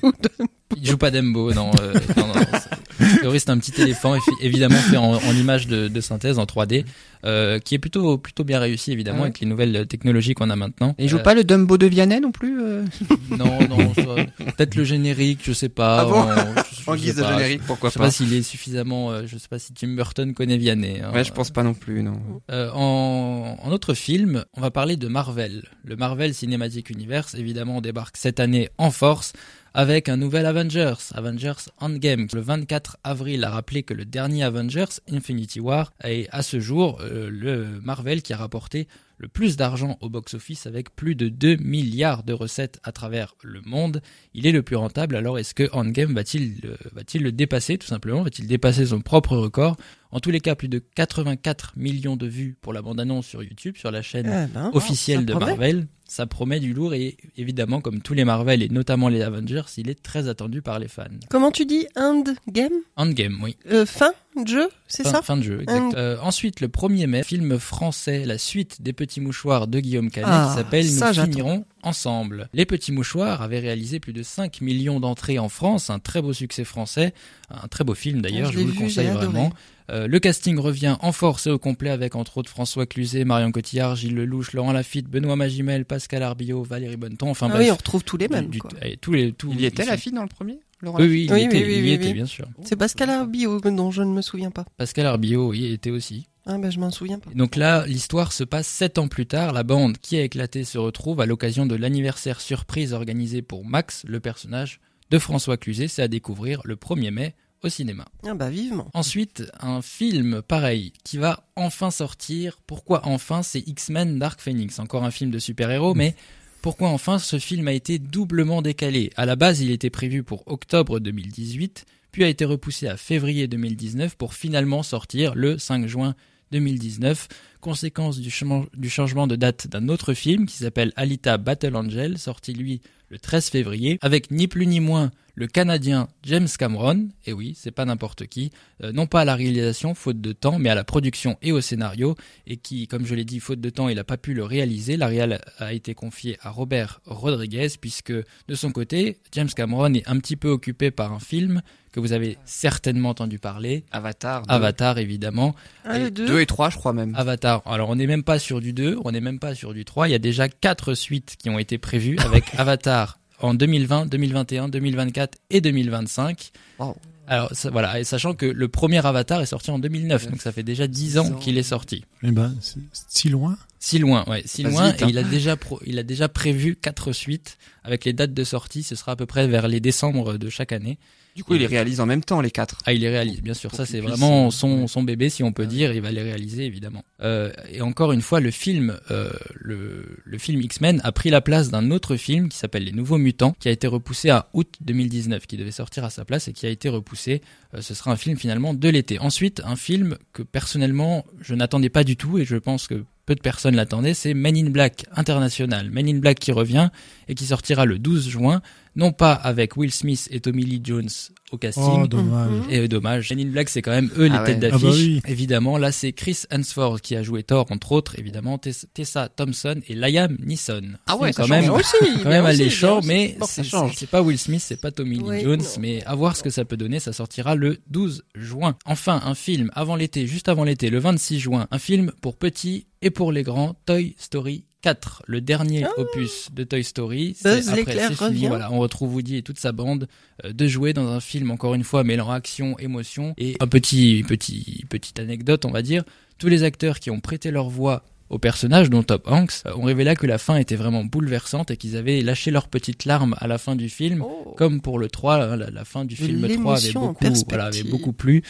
Il 0.76 0.86
joue 0.86 0.98
pas 0.98 1.10
Dumbo, 1.10 1.52
non. 1.52 1.70
euh, 1.80 1.94
non, 2.16 2.26
non, 2.28 2.34
priori, 3.18 3.40
c'est 3.40 3.50
un 3.50 3.58
petit 3.58 3.80
éléphant, 3.80 4.14
évidemment 4.40 4.76
fait 4.76 4.96
en, 4.96 5.14
en 5.14 5.32
image 5.36 5.66
de, 5.66 5.88
de 5.88 6.00
synthèse 6.00 6.38
en 6.38 6.44
3D, 6.44 6.84
euh, 7.24 7.58
qui 7.58 7.74
est 7.74 7.78
plutôt 7.78 8.16
plutôt 8.18 8.44
bien 8.44 8.58
réussi 8.60 8.92
évidemment 8.92 9.18
Ah 9.18 9.22
ouais. 9.22 9.26
avec 9.28 9.40
les 9.40 9.46
nouvelles 9.46 9.86
technologies 9.86 10.34
qu'on 10.34 10.50
a 10.50 10.56
maintenant. 10.56 10.94
Et 10.98 11.04
il 11.04 11.08
joue 11.08 11.18
Euh, 11.18 11.22
pas 11.22 11.34
le 11.34 11.42
Dumbo 11.44 11.76
de 11.78 11.86
Vianney 11.86 12.20
non 12.20 12.30
plus 12.32 12.60
euh, 12.62 12.84
Non, 13.30 13.58
non, 13.68 13.92
peut-être 13.94 14.74
le 14.76 14.84
générique, 14.84 15.40
je 15.42 15.52
sais 15.52 15.68
pas. 15.68 16.00
Ah 16.00 16.04
bon 16.04 16.20
en, 16.20 16.62
je- 16.72 16.78
En 16.90 16.96
guise 16.96 17.14
sais 17.14 17.20
de 17.20 17.22
pas. 17.22 17.32
générique, 17.36 17.62
pourquoi 17.66 17.90
Je 17.90 17.94
sais 17.94 17.98
pas. 17.98 18.06
pas 18.06 18.10
s'il 18.10 18.32
est 18.32 18.42
suffisamment. 18.42 19.10
euh, 19.10 19.22
je 19.26 19.36
sais 19.36 19.48
pas 19.48 19.58
si 19.58 19.72
Tim 19.74 19.88
Burton 19.88 20.32
connaît 20.32 20.56
Vianney. 20.56 21.00
hein. 21.02 21.10
Ouais, 21.12 21.24
je 21.24 21.32
pense 21.32 21.50
pas 21.50 21.62
non 21.62 21.74
plus, 21.74 22.02
non. 22.02 22.18
Euh, 22.50 22.70
en, 22.72 23.58
en 23.62 23.70
autre 23.72 23.92
film, 23.94 24.44
on 24.56 24.60
va 24.60 24.70
parler 24.70 24.96
de 24.96 25.08
Marvel. 25.08 25.64
Le 25.84 25.96
Marvel 25.96 26.32
Cinematic 26.34 26.88
Universe, 26.90 27.34
évidemment, 27.34 27.80
débarque 27.82 28.16
cette 28.16 28.40
année 28.40 28.70
en 28.78 28.90
force 28.90 29.32
avec 29.74 30.08
un 30.08 30.16
nouvel 30.16 30.46
Avengers, 30.46 30.94
Avengers 31.14 31.70
Endgame. 31.78 32.26
Le 32.32 32.40
24 32.40 32.98
avril 33.04 33.44
a 33.44 33.50
rappelé 33.50 33.82
que 33.82 33.94
le 33.94 34.04
dernier 34.04 34.44
Avengers, 34.44 35.00
Infinity 35.10 35.60
War, 35.60 35.92
est 36.02 36.28
à 36.30 36.42
ce 36.42 36.60
jour 36.60 36.98
euh, 37.00 37.30
le 37.30 37.80
Marvel 37.82 38.22
qui 38.22 38.32
a 38.32 38.36
rapporté 38.36 38.88
le 39.18 39.28
plus 39.28 39.56
d'argent 39.56 39.98
au 40.00 40.08
box-office 40.08 40.66
avec 40.66 40.94
plus 40.94 41.14
de 41.14 41.28
2 41.28 41.56
milliards 41.56 42.22
de 42.22 42.32
recettes 42.32 42.80
à 42.84 42.92
travers 42.92 43.34
le 43.42 43.60
monde. 43.62 44.00
Il 44.32 44.46
est 44.46 44.52
le 44.52 44.62
plus 44.62 44.76
rentable, 44.76 45.16
alors 45.16 45.38
est-ce 45.38 45.54
que 45.54 45.68
Endgame 45.72 46.14
va-t-il 46.14 46.60
euh, 46.64 47.20
le 47.20 47.32
dépasser 47.32 47.78
tout 47.78 47.86
simplement? 47.86 48.22
Va-t-il 48.22 48.46
dépasser 48.46 48.86
son 48.86 49.00
propre 49.00 49.36
record? 49.36 49.76
En 50.10 50.20
tous 50.20 50.30
les 50.30 50.40
cas, 50.40 50.54
plus 50.54 50.68
de 50.68 50.78
84 50.78 51.74
millions 51.76 52.16
de 52.16 52.26
vues 52.26 52.56
pour 52.60 52.72
la 52.72 52.80
bande-annonce 52.80 53.26
sur 53.26 53.42
YouTube, 53.42 53.76
sur 53.76 53.90
la 53.90 54.02
chaîne 54.02 54.28
Ah 54.28 54.46
ben, 54.46 54.70
officielle 54.72 55.26
de 55.26 55.32
promet. 55.32 55.46
Marvel. 55.46 55.86
Ça 56.10 56.26
promet 56.26 56.58
du 56.58 56.72
lourd 56.72 56.94
et 56.94 57.18
évidemment, 57.36 57.82
comme 57.82 58.00
tous 58.00 58.14
les 58.14 58.24
Marvel 58.24 58.62
et 58.62 58.70
notamment 58.70 59.10
les 59.10 59.20
Avengers, 59.20 59.60
il 59.76 59.90
est 59.90 60.02
très 60.02 60.26
attendu 60.26 60.62
par 60.62 60.78
les 60.78 60.88
fans. 60.88 61.04
Comment 61.28 61.50
tu 61.50 61.66
dis 61.66 61.86
Endgame? 61.96 62.72
Endgame, 62.96 63.38
oui. 63.42 63.56
euh, 63.70 63.84
Fin 63.84 64.12
de 64.42 64.48
jeu, 64.48 64.68
c'est 64.86 65.04
ça? 65.06 65.20
fin 65.20 65.36
de 65.36 65.42
jeu, 65.42 65.60
exact. 65.62 65.94
Euh, 65.96 66.16
ensuite, 66.22 66.60
le 66.62 66.68
1er 66.68 67.06
mai, 67.06 67.22
film 67.24 67.58
français, 67.58 68.24
la 68.24 68.38
suite 68.38 68.80
des 68.80 68.94
Petits 68.94 69.20
Mouchoirs 69.20 69.66
de 69.68 69.80
Guillaume 69.80 70.10
Canet, 70.10 70.30
Ah, 70.32 70.48
qui 70.50 70.56
s'appelle 70.56 70.86
Nous 70.86 71.24
finirons 71.24 71.64
ensemble. 71.82 72.48
Les 72.54 72.64
Petits 72.64 72.92
Mouchoirs 72.92 73.42
avaient 73.42 73.58
réalisé 73.60 74.00
plus 74.00 74.12
de 74.14 74.22
5 74.22 74.62
millions 74.62 75.00
d'entrées 75.00 75.38
en 75.38 75.50
France, 75.50 75.90
un 75.90 75.98
très 75.98 76.22
beau 76.22 76.32
succès 76.32 76.64
français, 76.64 77.12
un 77.50 77.68
très 77.68 77.84
beau 77.84 77.94
film 77.94 78.22
d'ailleurs, 78.22 78.48
Ah, 78.48 78.52
je 78.52 78.58
vous 78.60 78.66
le 78.66 78.72
vu, 78.72 78.78
conseille 78.78 79.08
adoré. 79.08 79.50
Euh, 79.90 80.06
le 80.06 80.18
casting 80.20 80.58
revient 80.58 80.96
en 81.00 81.12
force 81.12 81.46
et 81.46 81.50
au 81.50 81.58
complet 81.58 81.90
avec 81.90 82.14
entre 82.14 82.36
autres 82.38 82.50
François 82.50 82.84
Cluzet, 82.86 83.24
Marion 83.24 83.50
Cotillard, 83.52 83.96
Gilles 83.96 84.14
Lelouch, 84.14 84.52
Laurent 84.52 84.72
Lafitte, 84.72 85.08
Benoît 85.08 85.36
Magimel, 85.36 85.84
Pascal 85.86 86.22
Arbillot, 86.22 86.62
Valérie 86.62 86.96
Bonneton, 86.96 87.30
enfin 87.30 87.46
Ah 87.50 87.54
bref. 87.54 87.64
oui, 87.66 87.70
on 87.70 87.76
retrouve 87.76 88.04
tous 88.04 88.16
les 88.18 88.28
mêmes. 88.28 88.48
du- 88.48 88.58
quoi. 88.58 88.70
et 88.82 88.96
tous 88.98 89.12
les, 89.12 89.32
tous, 89.32 89.50
Il 89.52 89.60
y 89.60 89.64
était 89.66 89.84
sont- 89.84 89.96
fille 89.96 90.12
dans 90.12 90.22
le 90.22 90.28
premier 90.28 90.58
Laurent 90.82 90.98
Oui, 91.00 91.06
oui, 91.08 91.24
il 91.24 91.32
Oui, 91.32 91.40
y 91.40 91.44
était, 91.44 91.56
oui, 91.56 91.64
oui, 91.64 91.72
il 91.72 91.78
y 91.78 91.82
oui, 91.82 91.92
était, 91.92 92.06
oui. 92.08 92.12
bien 92.12 92.26
sûr. 92.26 92.46
C'est 92.64 92.76
Pascal 92.76 93.08
Arbillot 93.10 93.60
dont 93.60 93.90
je 93.90 94.02
ne 94.02 94.12
me 94.12 94.20
souviens 94.22 94.50
pas. 94.50 94.64
Pascal 94.76 95.06
Arbillot, 95.06 95.48
oui, 95.50 95.60
il 95.64 95.72
était 95.72 95.90
aussi. 95.90 96.26
Ah 96.50 96.56
ben 96.58 96.70
je 96.70 96.78
m'en 96.80 96.90
souviens 96.90 97.18
pas. 97.18 97.30
Donc 97.34 97.56
là, 97.56 97.84
l'histoire 97.86 98.32
se 98.32 98.42
passe 98.44 98.66
sept 98.68 98.98
ans 98.98 99.08
plus 99.08 99.26
tard. 99.26 99.52
La 99.52 99.64
bande 99.64 99.98
qui 99.98 100.16
a 100.16 100.22
éclaté 100.22 100.64
se 100.64 100.78
retrouve 100.78 101.20
à 101.20 101.26
l'occasion 101.26 101.66
de 101.66 101.74
l'anniversaire 101.76 102.40
surprise 102.40 102.92
organisé 102.94 103.42
pour 103.42 103.64
Max, 103.66 104.04
le 104.06 104.18
personnage 104.20 104.80
de 105.10 105.18
François 105.18 105.56
Cluzet. 105.58 105.88
C'est 105.88 106.02
à 106.02 106.08
découvrir 106.08 106.62
le 106.64 106.76
1er 106.76 107.10
mai 107.10 107.34
au 107.62 107.68
cinéma. 107.68 108.06
Ah 108.26 108.34
bah 108.34 108.50
vivement. 108.50 108.88
Ensuite, 108.94 109.44
un 109.60 109.82
film 109.82 110.42
pareil 110.42 110.92
qui 111.04 111.18
va 111.18 111.44
enfin 111.56 111.90
sortir. 111.90 112.58
Pourquoi 112.66 113.06
enfin? 113.06 113.42
C'est 113.42 113.66
X-Men 113.66 114.18
Dark 114.18 114.40
Phoenix. 114.40 114.78
Encore 114.78 115.04
un 115.04 115.10
film 115.10 115.30
de 115.30 115.38
super-héros, 115.38 115.94
mais 115.94 116.14
pourquoi 116.62 116.88
enfin 116.88 117.18
ce 117.18 117.38
film 117.38 117.68
a 117.68 117.72
été 117.72 117.98
doublement 117.98 118.62
décalé? 118.62 119.10
À 119.16 119.26
la 119.26 119.36
base, 119.36 119.60
il 119.60 119.70
était 119.70 119.90
prévu 119.90 120.22
pour 120.22 120.42
octobre 120.46 120.98
2018, 120.98 121.86
puis 122.12 122.24
a 122.24 122.28
été 122.28 122.44
repoussé 122.44 122.88
à 122.88 122.96
février 122.96 123.46
2019 123.46 124.16
pour 124.16 124.34
finalement 124.34 124.82
sortir 124.82 125.34
le 125.34 125.58
5 125.58 125.86
juin 125.86 126.14
2019. 126.50 127.28
Conséquence 127.60 128.18
du, 128.18 128.32
du 128.76 128.90
changement 128.90 129.26
de 129.26 129.36
date 129.36 129.66
d'un 129.68 129.88
autre 129.88 130.14
film 130.14 130.46
qui 130.46 130.56
s'appelle 130.56 130.92
Alita 130.96 131.38
Battle 131.38 131.76
Angel, 131.76 132.18
sorti 132.18 132.52
lui 132.52 132.80
le 133.08 133.18
13 133.18 133.48
février, 133.48 133.98
avec 134.02 134.30
ni 134.30 134.48
plus 134.48 134.66
ni 134.66 134.80
moins 134.80 135.10
le 135.38 135.46
Canadien 135.46 136.08
James 136.24 136.48
Cameron, 136.58 137.10
et 137.24 137.32
oui, 137.32 137.54
c'est 137.56 137.70
pas 137.70 137.84
n'importe 137.84 138.26
qui, 138.26 138.50
euh, 138.82 138.90
non 138.90 139.06
pas 139.06 139.20
à 139.20 139.24
la 139.24 139.36
réalisation, 139.36 139.94
faute 139.94 140.20
de 140.20 140.32
temps, 140.32 140.58
mais 140.58 140.68
à 140.68 140.74
la 140.74 140.82
production 140.82 141.38
et 141.42 141.52
au 141.52 141.60
scénario, 141.60 142.16
et 142.48 142.56
qui, 142.56 142.88
comme 142.88 143.06
je 143.06 143.14
l'ai 143.14 143.24
dit, 143.24 143.38
faute 143.38 143.60
de 143.60 143.70
temps, 143.70 143.88
il 143.88 143.94
n'a 143.94 144.02
pas 144.02 144.16
pu 144.16 144.34
le 144.34 144.42
réaliser. 144.42 144.96
La 144.96 145.06
réal 145.06 145.40
a 145.58 145.72
été 145.72 145.94
confiée 145.94 146.38
à 146.42 146.50
Robert 146.50 147.00
Rodriguez, 147.04 147.68
puisque 147.80 148.12
de 148.12 148.54
son 148.56 148.72
côté, 148.72 149.20
James 149.30 149.48
Cameron 149.54 149.94
est 149.94 150.08
un 150.08 150.18
petit 150.18 150.34
peu 150.34 150.48
occupé 150.48 150.90
par 150.90 151.12
un 151.12 151.20
film 151.20 151.62
que 151.92 152.00
vous 152.00 152.12
avez 152.12 152.36
certainement 152.44 153.10
entendu 153.10 153.38
parler, 153.38 153.84
Avatar. 153.92 154.42
Avatar 154.48 154.98
évidemment. 154.98 155.54
Ah, 155.84 156.00
le 156.00 156.10
2 156.10 156.26
Deux 156.26 156.40
et 156.40 156.46
trois, 156.46 156.68
je 156.68 156.76
crois 156.76 156.92
même. 156.92 157.14
Avatar. 157.14 157.62
Alors 157.64 157.90
on 157.90 157.94
n'est 157.96 158.08
même 158.08 158.24
pas 158.24 158.40
sur 158.40 158.60
du 158.60 158.72
2, 158.72 158.98
on 159.04 159.12
n'est 159.12 159.20
même 159.20 159.38
pas 159.38 159.54
sur 159.54 159.72
du 159.72 159.84
3. 159.84 160.08
Il 160.08 160.10
y 160.10 160.14
a 160.14 160.18
déjà 160.18 160.48
quatre 160.48 160.94
suites 160.94 161.36
qui 161.38 161.48
ont 161.48 161.58
été 161.58 161.78
prévues 161.78 162.18
avec 162.18 162.44
Avatar 162.58 163.17
en 163.40 163.54
2020, 163.54 164.06
2021, 164.06 164.68
2024 164.68 165.38
et 165.50 165.60
2025. 165.60 166.50
Wow. 166.78 166.96
Alors 167.26 167.50
ça- 167.54 167.70
voilà, 167.70 168.00
et 168.00 168.04
sachant 168.04 168.34
que 168.34 168.46
le 168.46 168.68
premier 168.68 169.04
Avatar 169.04 169.40
est 169.42 169.46
sorti 169.46 169.70
en 169.70 169.78
2009, 169.78 170.30
donc 170.30 170.40
ça 170.40 170.50
fait 170.52 170.62
déjà 170.62 170.86
10 170.86 171.18
ans 171.18 171.26
ans. 171.30 171.34
qu'il 171.36 171.58
est 171.58 171.62
sorti. 171.62 172.04
Eh 172.22 172.30
ben, 172.30 172.54
c'est 172.60 172.78
si 173.08 173.28
loin. 173.28 173.56
Si 173.80 173.98
loin, 173.98 174.24
ouais, 174.28 174.42
si 174.44 174.62
loin. 174.62 174.90
vite, 174.90 175.02
et 175.02 175.06
il 175.08 175.18
a 175.18 175.22
déjà 175.22 175.56
pro- 175.56 175.80
il 175.86 175.98
a 175.98 176.02
déjà 176.02 176.28
prévu 176.28 176.74
quatre 176.76 177.12
suites 177.12 177.58
avec 177.84 178.04
les 178.04 178.12
dates 178.12 178.34
de 178.34 178.44
sortie. 178.44 178.82
Ce 178.82 178.96
sera 178.96 179.12
à 179.12 179.16
peu 179.16 179.26
près 179.26 179.46
vers 179.46 179.68
les 179.68 179.80
décembre 179.80 180.36
de 180.36 180.48
chaque 180.48 180.72
année. 180.72 180.98
Du 181.36 181.44
coup, 181.44 181.54
il 181.54 181.60
les 181.60 181.66
réalise 181.68 182.00
en 182.00 182.06
même 182.06 182.24
temps, 182.24 182.40
les 182.40 182.50
quatre. 182.50 182.78
Ah, 182.84 182.92
il 182.92 183.02
les 183.02 183.08
réalise, 183.08 183.40
bien 183.42 183.54
sûr. 183.54 183.70
Pour 183.70 183.76
Ça, 183.76 183.86
c'est 183.86 184.00
vraiment 184.00 184.48
euh, 184.48 184.50
son, 184.50 184.88
son 184.88 185.04
bébé, 185.04 185.30
si 185.30 185.44
on 185.44 185.52
peut 185.52 185.66
dire. 185.66 185.92
Il 185.92 186.00
va 186.02 186.10
les 186.10 186.22
réaliser, 186.22 186.64
évidemment. 186.64 187.04
Euh, 187.22 187.52
et 187.70 187.80
encore 187.80 188.10
une 188.10 188.22
fois, 188.22 188.40
le 188.40 188.50
film, 188.50 188.98
euh, 189.12 189.30
le, 189.54 190.18
le 190.24 190.38
film 190.38 190.60
X-Men 190.62 191.00
a 191.04 191.12
pris 191.12 191.30
la 191.30 191.40
place 191.40 191.70
d'un 191.70 191.92
autre 191.92 192.16
film 192.16 192.48
qui 192.48 192.58
s'appelle 192.58 192.82
Les 192.82 192.90
Nouveaux 192.90 193.18
Mutants, 193.18 193.54
qui 193.60 193.68
a 193.68 193.70
été 193.70 193.86
repoussé 193.86 194.30
à 194.30 194.48
août 194.52 194.74
2019, 194.80 195.46
qui 195.46 195.56
devait 195.56 195.70
sortir 195.70 196.04
à 196.04 196.10
sa 196.10 196.24
place 196.24 196.48
et 196.48 196.52
qui 196.52 196.66
a 196.66 196.70
été 196.70 196.88
repoussé. 196.88 197.40
Euh, 197.74 197.82
ce 197.82 197.94
sera 197.94 198.10
un 198.10 198.16
film 198.16 198.36
finalement 198.36 198.74
de 198.74 198.88
l'été. 198.88 199.20
Ensuite, 199.20 199.62
un 199.64 199.76
film 199.76 200.18
que 200.32 200.42
personnellement, 200.42 201.24
je 201.40 201.54
n'attendais 201.54 201.90
pas 201.90 202.02
du 202.02 202.16
tout 202.16 202.38
et 202.38 202.44
je 202.44 202.56
pense 202.56 202.88
que 202.88 203.04
peu 203.28 203.34
de 203.34 203.42
personnes 203.42 203.76
l'attendaient, 203.76 204.14
c'est 204.14 204.32
Men 204.32 204.56
in 204.56 204.70
Black 204.70 205.04
International. 205.14 205.90
Men 205.90 206.08
in 206.08 206.18
Black 206.18 206.38
qui 206.38 206.50
revient 206.50 206.88
et 207.28 207.34
qui 207.34 207.44
sortira 207.44 207.84
le 207.84 207.98
12 207.98 208.26
juin, 208.26 208.62
non 208.96 209.12
pas 209.12 209.32
avec 209.32 209.76
Will 209.76 209.92
Smith 209.92 210.28
et 210.30 210.40
Tommy 210.40 210.64
Lee 210.64 210.80
Jones 210.82 211.08
au 211.50 211.56
casting, 211.56 212.02
Oh, 212.02 212.06
dommage. 212.06 212.50
et 212.68 212.78
euh, 212.80 212.88
dommage. 212.88 213.30
Men 213.30 213.40
in 213.40 213.46
Black, 213.50 213.68
c'est 213.70 213.80
quand 213.80 213.90
même 213.90 214.10
eux 214.18 214.24
les 214.26 214.30
Ah 214.34 214.42
ouais. 214.42 214.46
têtes 214.58 214.64
Ah 214.64 214.70
d'affiche. 214.70 214.82
bah 214.82 214.90
oui. 214.92 215.22
Évidemment, 215.26 215.78
là, 215.78 215.92
c'est 215.92 216.12
Chris 216.12 216.42
Hemsworth 216.50 217.00
qui 217.00 217.16
a 217.16 217.22
joué 217.22 217.42
Thor, 217.42 217.66
entre 217.70 217.92
autres, 217.92 218.18
évidemment, 218.18 218.58
Tess- 218.58 218.86
Tessa 218.92 219.28
Thompson 219.30 219.80
et 219.88 219.94
Liam 219.94 220.36
Neeson. 220.44 220.82
Ah 221.06 221.16
ouais, 221.16 221.28
C'est 221.32 221.36
ça 221.36 221.42
quand 221.44 221.48
même, 221.48 221.70
aussi, 221.70 221.96
quand 222.22 222.28
même 222.28 222.44
alléchant, 222.44 223.00
mais 223.04 223.36
Bon, 223.40 223.46
c'est 223.46 224.10
pas 224.10 224.20
Will 224.20 224.38
Smith, 224.38 224.60
c'est 224.62 224.80
pas 224.80 224.90
Tommy 224.90 225.16
Lee 225.18 225.24
Oui, 225.24 225.40
Jones, 225.42 225.60
non. 225.60 225.66
mais 225.80 226.04
à 226.04 226.14
voir 226.14 226.36
ce 226.36 226.42
que 226.42 226.50
ça 226.50 226.64
peut 226.66 226.76
donner, 226.76 227.00
ça 227.00 227.12
sortira 227.14 227.54
le 227.54 227.78
12 227.88 228.24
juin. 228.34 228.76
Enfin, 228.84 229.20
un 229.24 229.34
film 229.34 229.70
avant 229.74 229.96
l'été, 229.96 230.26
juste 230.26 230.48
avant 230.50 230.64
l'été, 230.64 230.90
le 230.90 230.98
26 230.98 231.38
juin, 231.40 231.66
un 231.70 231.78
film 231.78 232.12
pour 232.20 232.36
petits 232.36 232.86
et 233.00 233.10
pour 233.10 233.32
les 233.32 233.42
grands, 233.42 233.74
Toy 233.86 234.14
Story 234.18 234.64
4, 234.82 235.22
le 235.26 235.40
dernier 235.40 235.86
opus 235.96 236.50
de 236.54 236.62
Toy 236.64 236.84
Story. 236.84 237.34
C'est- 237.36 237.68
après, 237.68 237.84
fini, 237.84 238.14
revient. 238.16 238.46
Voilà, 238.46 238.72
on 238.72 238.78
retrouve 238.78 239.14
Woody 239.14 239.36
et 239.36 239.42
toute 239.42 239.58
sa 239.58 239.72
bande 239.72 240.06
euh, 240.44 240.52
de 240.52 240.66
jouer 240.68 240.92
dans 240.92 241.08
un 241.08 241.20
film 241.20 241.50
encore 241.50 241.74
une 241.74 241.84
fois 241.84 242.04
mêlant 242.04 242.30
action, 242.30 242.78
émotion 242.78 243.34
et 243.38 243.56
un 243.60 243.66
petit 243.66 244.24
petit 244.26 244.84
petite 244.88 245.18
anecdote, 245.18 245.64
on 245.64 245.70
va 245.70 245.82
dire. 245.82 246.04
Tous 246.38 246.48
les 246.48 246.62
acteurs 246.62 247.00
qui 247.00 247.10
ont 247.10 247.18
prêté 247.20 247.50
leur 247.50 247.68
voix 247.68 248.04
au 248.30 248.38
personnage, 248.38 248.90
dont 248.90 249.02
Top 249.02 249.26
Hanks, 249.26 249.62
euh, 249.66 249.72
ont 249.74 249.82
révélé 249.84 250.14
que 250.14 250.26
la 250.26 250.36
fin 250.38 250.56
était 250.56 250.76
vraiment 250.76 251.02
bouleversante 251.02 251.70
et 251.70 251.76
qu'ils 251.78 251.96
avaient 251.96 252.20
lâché 252.20 252.50
leurs 252.50 252.68
petites 252.68 253.06
larmes 253.06 253.34
à 253.38 253.46
la 253.46 253.56
fin 253.58 253.74
du 253.74 253.88
film, 253.88 254.22
Oh. 254.22 254.54
comme 254.56 254.80
pour 254.82 254.98
le 254.98 255.08
3, 255.08 255.36
hein, 255.42 255.56
la, 255.56 255.70
la 255.70 255.84
fin 255.86 256.04
du 256.04 256.14
film 256.14 256.46
3 256.46 256.76
avait 256.76 256.92
beaucoup, 256.92 257.24
voilà, 257.48 257.64
avait 257.64 257.82
beaucoup 257.84 258.12
plu. 258.12 258.42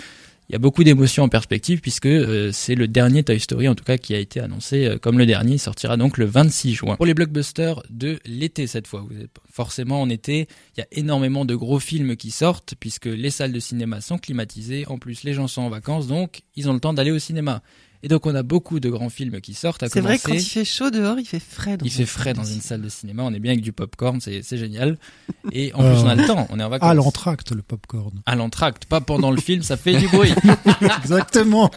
Il 0.49 0.55
y 0.55 0.57
a 0.57 0.59
beaucoup 0.59 0.83
d'émotions 0.83 1.25
en 1.25 1.29
perspective 1.29 1.83
puisque 1.83 2.07
euh, 2.07 2.53
c'est 2.53 2.75
le 2.75 2.89
dernier 2.89 3.23
Toy 3.23 3.39
Story 3.39 3.69
en 3.69 3.75
tout 3.75 3.85
cas 3.85 3.99
qui 3.99 4.15
a 4.15 4.19
été 4.19 4.41
annoncé 4.41 4.87
euh, 4.87 4.97
comme 4.97 5.19
le 5.19 5.27
dernier. 5.27 5.55
Il 5.55 5.59
sortira 5.59 5.99
donc 5.99 6.17
le 6.17 6.25
26 6.25 6.73
juin. 6.73 6.97
Pour 6.97 7.05
les 7.05 7.13
blockbusters 7.13 7.83
de 7.91 8.19
l'été 8.25 8.67
cette 8.67 8.87
fois, 8.87 9.01
vous 9.01 9.15
forcément 9.53 10.01
en 10.01 10.09
été, 10.09 10.49
il 10.75 10.81
y 10.81 10.83
a 10.83 10.87
énormément 10.93 11.45
de 11.45 11.55
gros 11.55 11.79
films 11.79 12.17
qui 12.17 12.31
sortent 12.31 12.75
puisque 12.81 13.07
les 13.07 13.29
salles 13.29 13.53
de 13.53 13.61
cinéma 13.61 14.01
sont 14.01 14.17
climatisées. 14.17 14.87
En 14.89 14.99
plus, 14.99 15.23
les 15.23 15.35
gens 15.35 15.49
sont 15.49 15.61
en 15.61 15.69
vacances 15.69 16.07
donc 16.07 16.41
ils 16.57 16.71
ont 16.71 16.73
le 16.73 16.81
temps 16.81 16.95
d'aller 16.95 17.11
au 17.11 17.19
cinéma. 17.19 17.63
Et 18.03 18.09
donc 18.09 18.27
on 18.27 18.35
a 18.35 18.43
beaucoup 18.43 18.81
de 18.81 18.89
grands 18.91 19.09
films 19.09 19.41
qui 19.41 19.55
sortent. 19.55 19.83
À 19.83 19.89
C'est 19.89 20.01
vrai 20.01 20.19
que 20.19 20.25
quand 20.25 20.35
il 20.35 20.41
fait 20.41 20.65
chaud 20.65 20.91
dehors, 20.91 21.19
il 21.19 21.27
fait 21.27 21.41
frais. 21.41 21.77
dans 21.77 21.85
il 21.85 21.91
fait 21.91 22.07
frais 22.07 22.33
dans 22.35 22.45
une 22.45 22.61
salle 22.61 22.83
de 22.83 22.89
cinéma, 22.89 23.23
on 23.25 23.33
est 23.35 23.41
bien 23.41 23.53
avec 23.53 23.63
du 23.63 23.73
popcorn, 23.73 24.21
c'est 24.21 24.43
c'est 24.43 24.57
génial. 24.59 24.99
Et 25.53 25.73
en 25.75 25.83
Euh, 25.83 25.95
plus 25.95 26.03
on 26.05 26.09
a 26.09 26.15
le 26.15 26.27
temps, 26.27 26.47
on 26.51 26.61
est 26.61 26.63
en 26.63 26.69
vacances. 26.69 26.89
Ah, 26.91 26.95
l'entracte, 26.95 27.53
le 27.53 27.63
popcorn. 27.63 28.21
À 28.27 28.37
l'entracte, 28.37 28.85
pas 28.85 29.01
pendant 29.01 29.31
le 29.31 29.41
film, 29.41 29.63
ça 29.63 29.77
fait 29.77 29.97
du 29.97 30.07
bruit. 30.09 30.33
Exactement. 31.03 31.71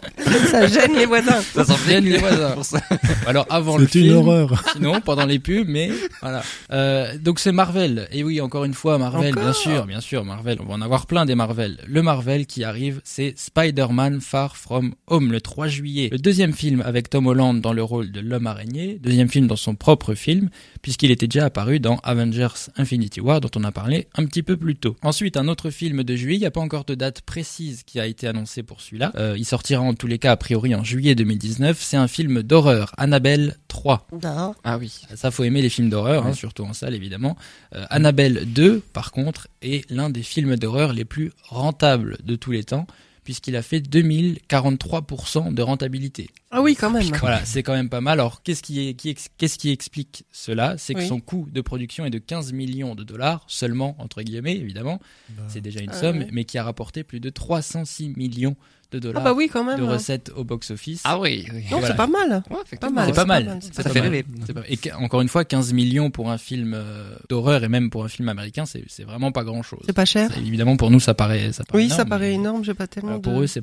Ça 0.50 0.66
gêne 0.66 0.94
les 0.94 1.06
voisins. 1.06 1.40
Ça 1.54 1.64
s'en 1.64 1.74
Viennent 1.82 2.04
les 2.04 2.18
voisins. 2.18 2.62
Ça. 2.62 2.80
Alors 3.26 3.46
avant 3.50 3.76
le 3.76 3.86
C'est 3.86 3.92
film, 4.00 4.06
une 4.06 4.12
horreur. 4.12 4.62
sinon 4.74 5.00
pendant 5.00 5.26
les 5.26 5.38
pubs, 5.40 5.66
mais 5.66 5.90
voilà. 6.20 6.42
Euh, 6.70 7.18
donc 7.18 7.40
c'est 7.40 7.50
Marvel. 7.52 8.08
Et 8.12 8.22
oui, 8.22 8.40
encore 8.40 8.64
une 8.64 8.74
fois 8.74 8.98
Marvel, 8.98 9.32
Encore 9.32 9.42
bien 9.44 9.52
sûr, 9.52 9.86
bien 9.86 10.00
sûr 10.00 10.24
Marvel. 10.24 10.58
On 10.60 10.66
va 10.66 10.74
en 10.74 10.82
avoir 10.82 11.06
plein 11.06 11.26
des 11.26 11.34
Marvel. 11.34 11.78
Le 11.86 12.02
Marvel 12.02 12.46
qui 12.46 12.62
arrive, 12.62 13.00
c'est 13.04 13.34
Spider-Man 13.36 14.20
Far 14.20 14.56
From 14.56 14.94
Home 15.08 15.32
le 15.32 15.40
3 15.40 15.66
juillet. 15.68 16.10
Le 16.12 16.18
deuxième 16.18 16.52
film 16.52 16.82
avec 16.82 17.08
Tom 17.08 17.26
Holland 17.26 17.58
dans 17.62 17.72
le 17.72 17.82
rôle 17.82 18.12
de 18.12 18.20
l'homme 18.20 18.46
araignée. 18.46 18.98
Deuxième 19.02 19.30
film 19.30 19.46
dans 19.46 19.56
son 19.56 19.74
propre 19.74 20.12
film, 20.12 20.50
puisqu'il 20.82 21.10
était 21.10 21.26
déjà 21.26 21.46
apparu 21.46 21.80
dans 21.80 21.96
Avengers 22.02 22.68
Infinity 22.76 23.22
War, 23.22 23.40
dont 23.40 23.48
on 23.56 23.64
a 23.64 23.72
parlé 23.72 24.08
un 24.14 24.26
petit 24.26 24.42
peu 24.42 24.58
plus 24.58 24.76
tôt. 24.76 24.94
Ensuite, 25.00 25.38
un 25.38 25.48
autre 25.48 25.70
film 25.70 26.04
de 26.04 26.14
juillet. 26.14 26.36
Il 26.36 26.40
n'y 26.40 26.44
a 26.44 26.50
pas 26.50 26.60
encore 26.60 26.84
de 26.84 26.94
date 26.94 27.22
précise 27.22 27.82
qui 27.84 27.98
a 27.98 28.04
été 28.04 28.28
annoncée 28.28 28.62
pour 28.62 28.82
celui-là. 28.82 29.12
Euh, 29.16 29.36
il 29.38 29.46
sortira 29.46 29.80
en 29.80 29.94
tous 29.94 30.06
les 30.06 30.18
cas 30.18 30.32
a 30.32 30.36
priori 30.36 30.74
en 30.74 30.84
juillet 30.84 31.14
2019. 31.14 31.80
C'est 31.80 31.96
un 31.96 32.08
film 32.08 32.42
d'horreur, 32.42 32.92
Annabelle 32.98 33.56
3. 33.68 34.06
Non. 34.22 34.54
Ah 34.64 34.76
oui. 34.76 34.92
Ça, 35.14 35.30
faut 35.30 35.44
aimer 35.44 35.62
les 35.62 35.70
films 35.70 35.88
d'horreur, 35.88 36.26
hein, 36.26 36.34
surtout 36.34 36.64
en 36.64 36.74
salle, 36.74 36.92
évidemment. 36.94 37.38
Euh, 37.74 37.86
Annabelle 37.88 38.52
2, 38.52 38.82
par 38.92 39.12
contre, 39.12 39.48
est 39.62 39.90
l'un 39.90 40.10
des 40.10 40.22
films 40.22 40.56
d'horreur 40.56 40.92
les 40.92 41.06
plus 41.06 41.32
rentables 41.48 42.18
de 42.22 42.36
tous 42.36 42.50
les 42.50 42.64
temps, 42.64 42.86
puisqu'il 43.24 43.56
a 43.56 43.62
fait 43.62 43.80
2043% 43.80 45.54
de 45.54 45.62
rentabilité. 45.62 46.30
Ah 46.50 46.60
oui, 46.62 46.74
quand 46.76 46.90
même. 46.90 47.06
Voilà, 47.20 47.44
c'est 47.44 47.62
quand 47.62 47.72
même 47.72 47.88
pas 47.88 48.00
mal. 48.00 48.20
Alors, 48.20 48.42
qu'est-ce 48.42 48.62
qui, 48.62 49.70
explique 49.70 50.24
cela? 50.32 50.76
C'est 50.78 50.94
que 50.94 51.00
Oui. 51.00 51.06
son 51.08 51.20
coût 51.20 51.48
de 51.50 51.60
production 51.60 52.04
est 52.04 52.10
de 52.10 52.18
15 52.18 52.52
millions 52.52 52.94
de 52.94 53.04
dollars, 53.04 53.44
seulement, 53.46 53.96
entre 53.98 54.22
guillemets, 54.22 54.56
évidemment. 54.56 55.00
Bah, 55.30 55.44
C'est 55.48 55.60
déjà 55.60 55.80
une 55.80 55.90
Ah 55.90 56.00
somme, 56.00 56.26
mais 56.32 56.44
qui 56.44 56.58
a 56.58 56.64
rapporté 56.64 57.04
plus 57.04 57.20
de 57.20 57.30
306 57.30 58.10
millions 58.16 58.56
de 58.92 58.98
Ah 58.98 59.00
dollars 59.00 59.22
bah 59.24 59.32
oui, 59.32 59.48
quand 59.52 59.64
même. 59.64 59.78
de 59.78 59.84
recettes 59.84 60.30
au 60.36 60.44
box-office. 60.44 61.02
Ah 61.04 61.18
oui. 61.18 61.46
oui. 61.52 61.62
Non, 61.70 61.78
Voilà. 61.78 61.86
c'est 61.88 61.96
pas 61.96 62.06
mal. 62.06 62.42
Ouais, 62.50 62.78
Pas 62.78 62.90
mal. 62.90 63.06
C'est 63.08 63.14
pas 63.14 63.24
mal. 63.24 63.58
c'est 63.60 63.74
Ça 63.74 63.90
fait 63.90 64.00
rêver. 64.00 64.24
Et 64.68 64.78
encore 64.92 65.20
une 65.22 65.28
fois, 65.28 65.44
15 65.44 65.72
millions 65.72 66.10
pour 66.10 66.30
un 66.30 66.38
film 66.38 66.72
euh, 66.74 67.14
d'horreur 67.28 67.64
et 67.64 67.68
même 67.68 67.90
pour 67.90 68.04
un 68.04 68.08
film 68.08 68.28
américain, 68.28 68.64
c'est 68.66 69.04
vraiment 69.04 69.32
pas 69.32 69.44
grand 69.44 69.62
chose. 69.62 69.80
C'est 69.86 69.92
pas 69.92 70.04
cher. 70.04 70.30
Évidemment, 70.38 70.76
pour 70.76 70.90
nous, 70.90 71.00
ça 71.00 71.14
paraît. 71.14 71.52
Ça 71.52 71.64
paraît 71.64 71.78
Oui, 71.78 71.84
énorme, 71.86 71.98
ça 71.98 72.04
paraît 72.04 72.32
énorme. 72.32 72.64
J'ai 72.64 72.74
pas 72.74 72.86
tellement 72.86 73.16
de. 73.16 73.22
pour 73.22 73.40
eux, 73.40 73.46
c'est 73.46 73.62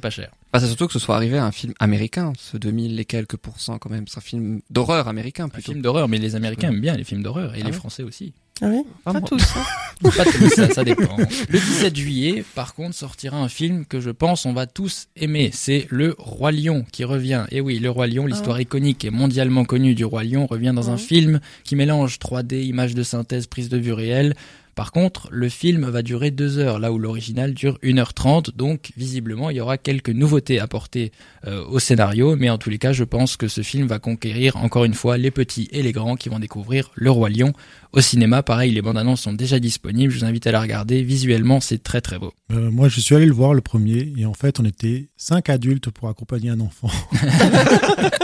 pas 0.00 0.10
cher. 0.10 0.30
Bah, 0.52 0.60
c'est 0.60 0.66
surtout 0.66 0.86
que 0.86 0.92
ce 0.92 0.98
soit 0.98 1.16
arrivé 1.16 1.38
à 1.38 1.44
un 1.44 1.52
film 1.52 1.74
américain, 1.78 2.32
ce 2.38 2.56
2000 2.56 2.98
et 2.98 3.04
quelques 3.04 3.36
pourcents 3.36 3.78
quand 3.78 3.90
même. 3.90 4.06
C'est 4.08 4.18
un 4.18 4.22
film 4.22 4.60
d'horreur 4.70 5.08
américain 5.08 5.44
Un 5.44 5.48
plutôt. 5.48 5.72
film 5.72 5.82
d'horreur, 5.82 6.08
mais 6.08 6.18
les 6.18 6.34
Américains 6.34 6.68
aiment 6.70 6.80
bien 6.80 6.96
les 6.96 7.04
films 7.04 7.22
d'horreur 7.22 7.54
et 7.54 7.60
Ah 7.62 7.66
les 7.66 7.72
Français 7.72 8.02
aussi. 8.02 8.32
Ah 8.62 8.66
oui. 8.68 8.82
Pas 9.04 9.12
Pas 9.14 9.20
tous. 9.20 9.42
hein. 9.56 9.64
Pas 10.16 10.24
tous, 10.24 10.48
ça, 10.48 10.70
ça 10.70 10.82
dépend. 10.84 11.16
Le 11.48 11.58
17 11.58 11.94
juillet, 11.94 12.44
par 12.54 12.74
contre, 12.74 12.94
sortira 12.94 13.36
un 13.36 13.48
film 13.48 13.84
que 13.84 14.00
je 14.00 14.10
pense 14.10 14.46
on 14.46 14.52
va 14.54 14.66
tous 14.66 15.08
aimer. 15.16 15.50
C'est 15.52 15.86
Le 15.90 16.14
Roi 16.18 16.52
Lion 16.52 16.84
qui 16.90 17.04
revient. 17.04 17.44
Et 17.50 17.60
oui, 17.60 17.78
Le 17.78 17.90
Roi 17.90 18.06
Lion, 18.06 18.24
l'histoire 18.26 18.58
iconique 18.60 19.04
et 19.04 19.10
mondialement 19.10 19.64
connue 19.64 19.94
du 19.94 20.04
Roi 20.06 20.24
Lion 20.24 20.46
revient 20.46 20.72
dans 20.74 20.88
un 20.90 20.96
film 20.96 21.40
qui 21.64 21.76
mélange 21.76 22.18
3D, 22.18 22.62
images 22.64 22.94
de 22.94 23.02
synthèse, 23.02 23.46
prise 23.46 23.68
de 23.68 23.76
vue 23.78 23.92
réelle. 23.92 24.34
Par 24.76 24.92
contre, 24.92 25.28
le 25.30 25.50
film 25.50 25.84
va 25.90 26.00
durer 26.00 26.30
deux 26.30 26.56
heures, 26.58 26.78
là 26.78 26.90
où 26.90 26.98
l'original 26.98 27.52
dure 27.52 27.76
1h30, 27.82 28.56
donc 28.56 28.92
visiblement 28.96 29.50
il 29.50 29.56
y 29.56 29.60
aura 29.60 29.76
quelques 29.76 30.08
nouveautés 30.10 30.58
apportées 30.58 31.12
euh, 31.46 31.62
au 31.66 31.80
scénario, 31.80 32.36
mais 32.36 32.48
en 32.48 32.56
tous 32.56 32.70
les 32.70 32.78
cas 32.78 32.92
je 32.92 33.04
pense 33.04 33.36
que 33.36 33.48
ce 33.48 33.60
film 33.60 33.88
va 33.88 33.98
conquérir 33.98 34.56
encore 34.56 34.84
une 34.84 34.94
fois 34.94 35.18
les 35.18 35.32
petits 35.32 35.68
et 35.72 35.82
les 35.82 35.92
grands 35.92 36.14
qui 36.16 36.30
vont 36.30 36.38
découvrir 36.38 36.92
Le 36.94 37.10
Roi 37.10 37.28
Lion 37.28 37.52
au 37.92 38.00
cinéma. 38.00 38.42
Pareil, 38.42 38.72
les 38.72 38.82
bandes 38.82 38.98
annonces 38.98 39.22
sont 39.22 39.32
déjà 39.32 39.58
disponibles, 39.58 40.12
je 40.12 40.18
vous 40.20 40.24
invite 40.24 40.46
à 40.46 40.52
la 40.52 40.60
regarder, 40.60 41.02
visuellement 41.02 41.60
c'est 41.60 41.82
très 41.82 42.00
très 42.00 42.18
beau. 42.18 42.32
Euh, 42.52 42.70
moi, 42.70 42.88
je 42.88 43.00
suis 43.00 43.14
allé 43.14 43.26
le 43.26 43.32
voir 43.32 43.54
le 43.54 43.60
premier 43.60 44.12
et 44.16 44.26
en 44.26 44.34
fait, 44.34 44.58
on 44.60 44.64
était 44.64 45.08
cinq 45.16 45.48
adultes 45.50 45.90
pour 45.90 46.08
accompagner 46.08 46.50
un 46.50 46.60
enfant. 46.60 46.88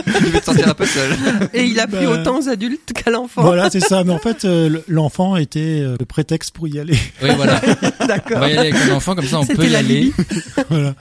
tu 0.07 0.25
vas 0.31 0.41
te 0.41 0.45
sentir 0.45 0.69
un 0.69 0.75
peu 0.75 0.87
seul. 0.87 1.13
Et 1.53 1.65
il 1.65 1.79
a 1.81 1.87
pris 1.87 2.05
Bah. 2.07 2.11
autant 2.21 2.39
aux 2.41 2.49
adultes 2.49 2.93
qu'à 2.93 3.11
l'enfant. 3.11 3.43
voilà, 3.43 3.71
c'est 3.71 3.81
ça. 3.81 4.03
Mais 4.05 4.13
en 4.13 4.19
fait, 4.19 4.45
euh, 4.45 4.81
l'enfant 4.89 5.37
était 5.37 5.81
euh, 5.83 5.97
le 5.99 6.07
prétexte 6.07 6.53
pour 6.53 6.69
y 6.69 6.79
aller. 6.79 6.97
Oui 7.23 7.31
voilà, 7.37 7.61
on 8.01 8.07
D'accord. 8.07 8.39
va 8.41 8.49
y 8.49 8.57
aller 8.57 8.71
avec 8.71 8.91
un 8.91 8.95
enfant, 8.95 9.15
comme 9.15 9.25
ça 9.27 9.39
on 9.41 9.43
C'était 9.43 9.55
peut 9.55 9.67
y 9.67 9.71
la 9.71 9.79
aller. 9.79 10.13
Voilà. 10.71 10.95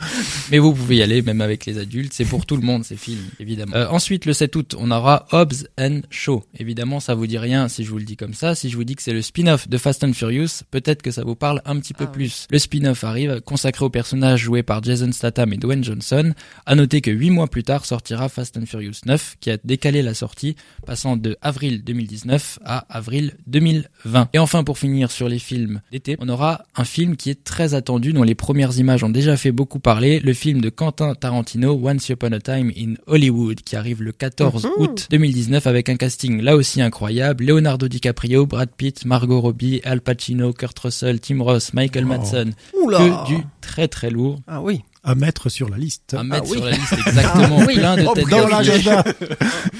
Mais 0.51 0.59
vous 0.59 0.73
pouvez 0.73 0.97
y 0.97 1.01
aller, 1.03 1.21
même 1.21 1.41
avec 1.41 1.65
les 1.65 1.77
adultes. 1.77 2.13
C'est 2.13 2.25
pour 2.25 2.45
tout 2.45 2.55
le 2.57 2.63
monde, 2.63 2.83
ces 2.83 2.95
films, 2.97 3.23
évidemment. 3.39 3.75
Euh, 3.75 3.87
ensuite, 3.89 4.25
le 4.25 4.33
7 4.33 4.55
août, 4.55 4.75
on 4.77 4.91
aura 4.91 5.25
Hobbs 5.31 5.67
and 5.79 6.01
Shaw. 6.09 6.43
Évidemment, 6.59 6.99
ça 6.99 7.15
vous 7.15 7.27
dit 7.27 7.37
rien 7.37 7.67
si 7.67 7.83
je 7.83 7.89
vous 7.89 7.97
le 7.97 8.03
dis 8.05 8.17
comme 8.17 8.33
ça. 8.33 8.54
Si 8.55 8.69
je 8.69 8.75
vous 8.75 8.83
dis 8.83 8.95
que 8.95 9.01
c'est 9.03 9.13
le 9.13 9.21
spin-off 9.21 9.67
de 9.67 9.77
Fast 9.77 10.03
and 10.03 10.13
Furious, 10.13 10.63
peut-être 10.71 11.01
que 11.01 11.11
ça 11.11 11.23
vous 11.23 11.35
parle 11.35 11.61
un 11.65 11.77
petit 11.79 11.93
peu 11.93 12.05
Ah 12.05 12.11
oui. 12.11 12.13
plus. 12.13 12.47
Le 12.49 12.57
spin-off 12.59 13.03
arrive, 13.03 13.41
consacré 13.41 13.85
au 13.85 13.89
personnage 13.89 14.41
joué 14.41 14.63
par 14.63 14.81
Jason 14.83 15.11
Statham 15.11 15.53
et 15.53 15.57
Dwayne 15.57 15.83
Johnson. 15.83 16.33
À 16.65 16.75
noter 16.75 17.01
que 17.01 17.11
8 17.11 17.29
mois 17.29 17.47
plus 17.47 17.63
tard 17.63 17.85
sortira 17.85 18.29
Fast 18.29 18.57
and 18.57 18.65
Furious 18.65 18.93
9, 19.05 19.35
qui 19.39 19.51
a 19.51 19.57
décalé 19.63 20.01
la 20.01 20.13
sortie, 20.13 20.55
passant 20.85 21.17
de 21.17 21.37
avril 21.41 21.83
2019 21.83 22.59
à 22.65 22.85
avril 22.89 23.33
2020. 23.47 24.29
Et 24.33 24.39
enfin, 24.39 24.63
pour 24.63 24.77
finir 24.77 25.11
sur 25.11 25.27
les 25.29 25.39
films 25.39 25.81
d'été, 25.91 26.15
on 26.19 26.29
aura 26.29 26.63
un 26.75 26.83
film 26.85 27.15
qui 27.15 27.29
est 27.29 27.43
très 27.43 27.73
attendu, 27.73 28.13
dont 28.13 28.23
les 28.23 28.35
premières 28.35 28.77
images 28.77 29.03
ont 29.03 29.09
déjà 29.09 29.37
fait 29.37 29.51
beaucoup 29.51 29.79
parler, 29.79 30.19
le 30.19 30.33
film 30.33 30.61
de 30.61 30.69
Quentin 30.69 31.15
Tarantino, 31.15 31.79
Once 31.83 32.07
Upon 32.09 32.31
a 32.31 32.39
Time 32.39 32.71
in 32.77 32.93
Hollywood, 33.07 33.61
qui 33.61 33.75
arrive 33.75 34.01
le 34.01 34.11
14 34.11 34.65
Mhm. 34.65 34.71
août 34.77 35.07
2019 35.09 35.67
avec 35.67 35.89
un 35.89 35.95
casting 35.95 36.41
là 36.41 36.55
aussi 36.55 36.81
incroyable, 36.81 37.43
Leonardo 37.45 37.87
DiCaprio, 37.87 38.44
Brad 38.45 38.69
Pitt, 38.75 39.05
Margot 39.05 39.39
Robbie, 39.41 39.81
Al 39.83 40.01
Pacino, 40.01 40.53
Kurt 40.53 40.77
Russell, 40.79 41.19
Tim 41.19 41.41
Ross, 41.41 41.73
Michael 41.73 42.05
Oh. 42.05 42.07
Madsen, 42.09 42.53
Oula. 42.81 42.97
que 42.99 43.27
du 43.27 43.37
très 43.61 43.87
très 43.87 44.09
lourd 44.09 44.39
Ah 44.47 44.61
oui. 44.61 44.81
À 45.07 45.13
mettre 45.13 45.49
sur 45.49 45.69
la 45.69 45.77
liste. 45.77 46.15
à 46.15 46.23
mettre 46.23 46.45
Ah 46.47 46.49
oui. 46.49 46.57
sur 46.57 46.65
la 46.65 46.71
liste 46.71 46.93
exactement 47.05 47.57
Oui. 47.67 47.75
plein 47.75 47.95
de 47.95 48.05
têtes 48.13 48.27
d'affiche 48.29 48.85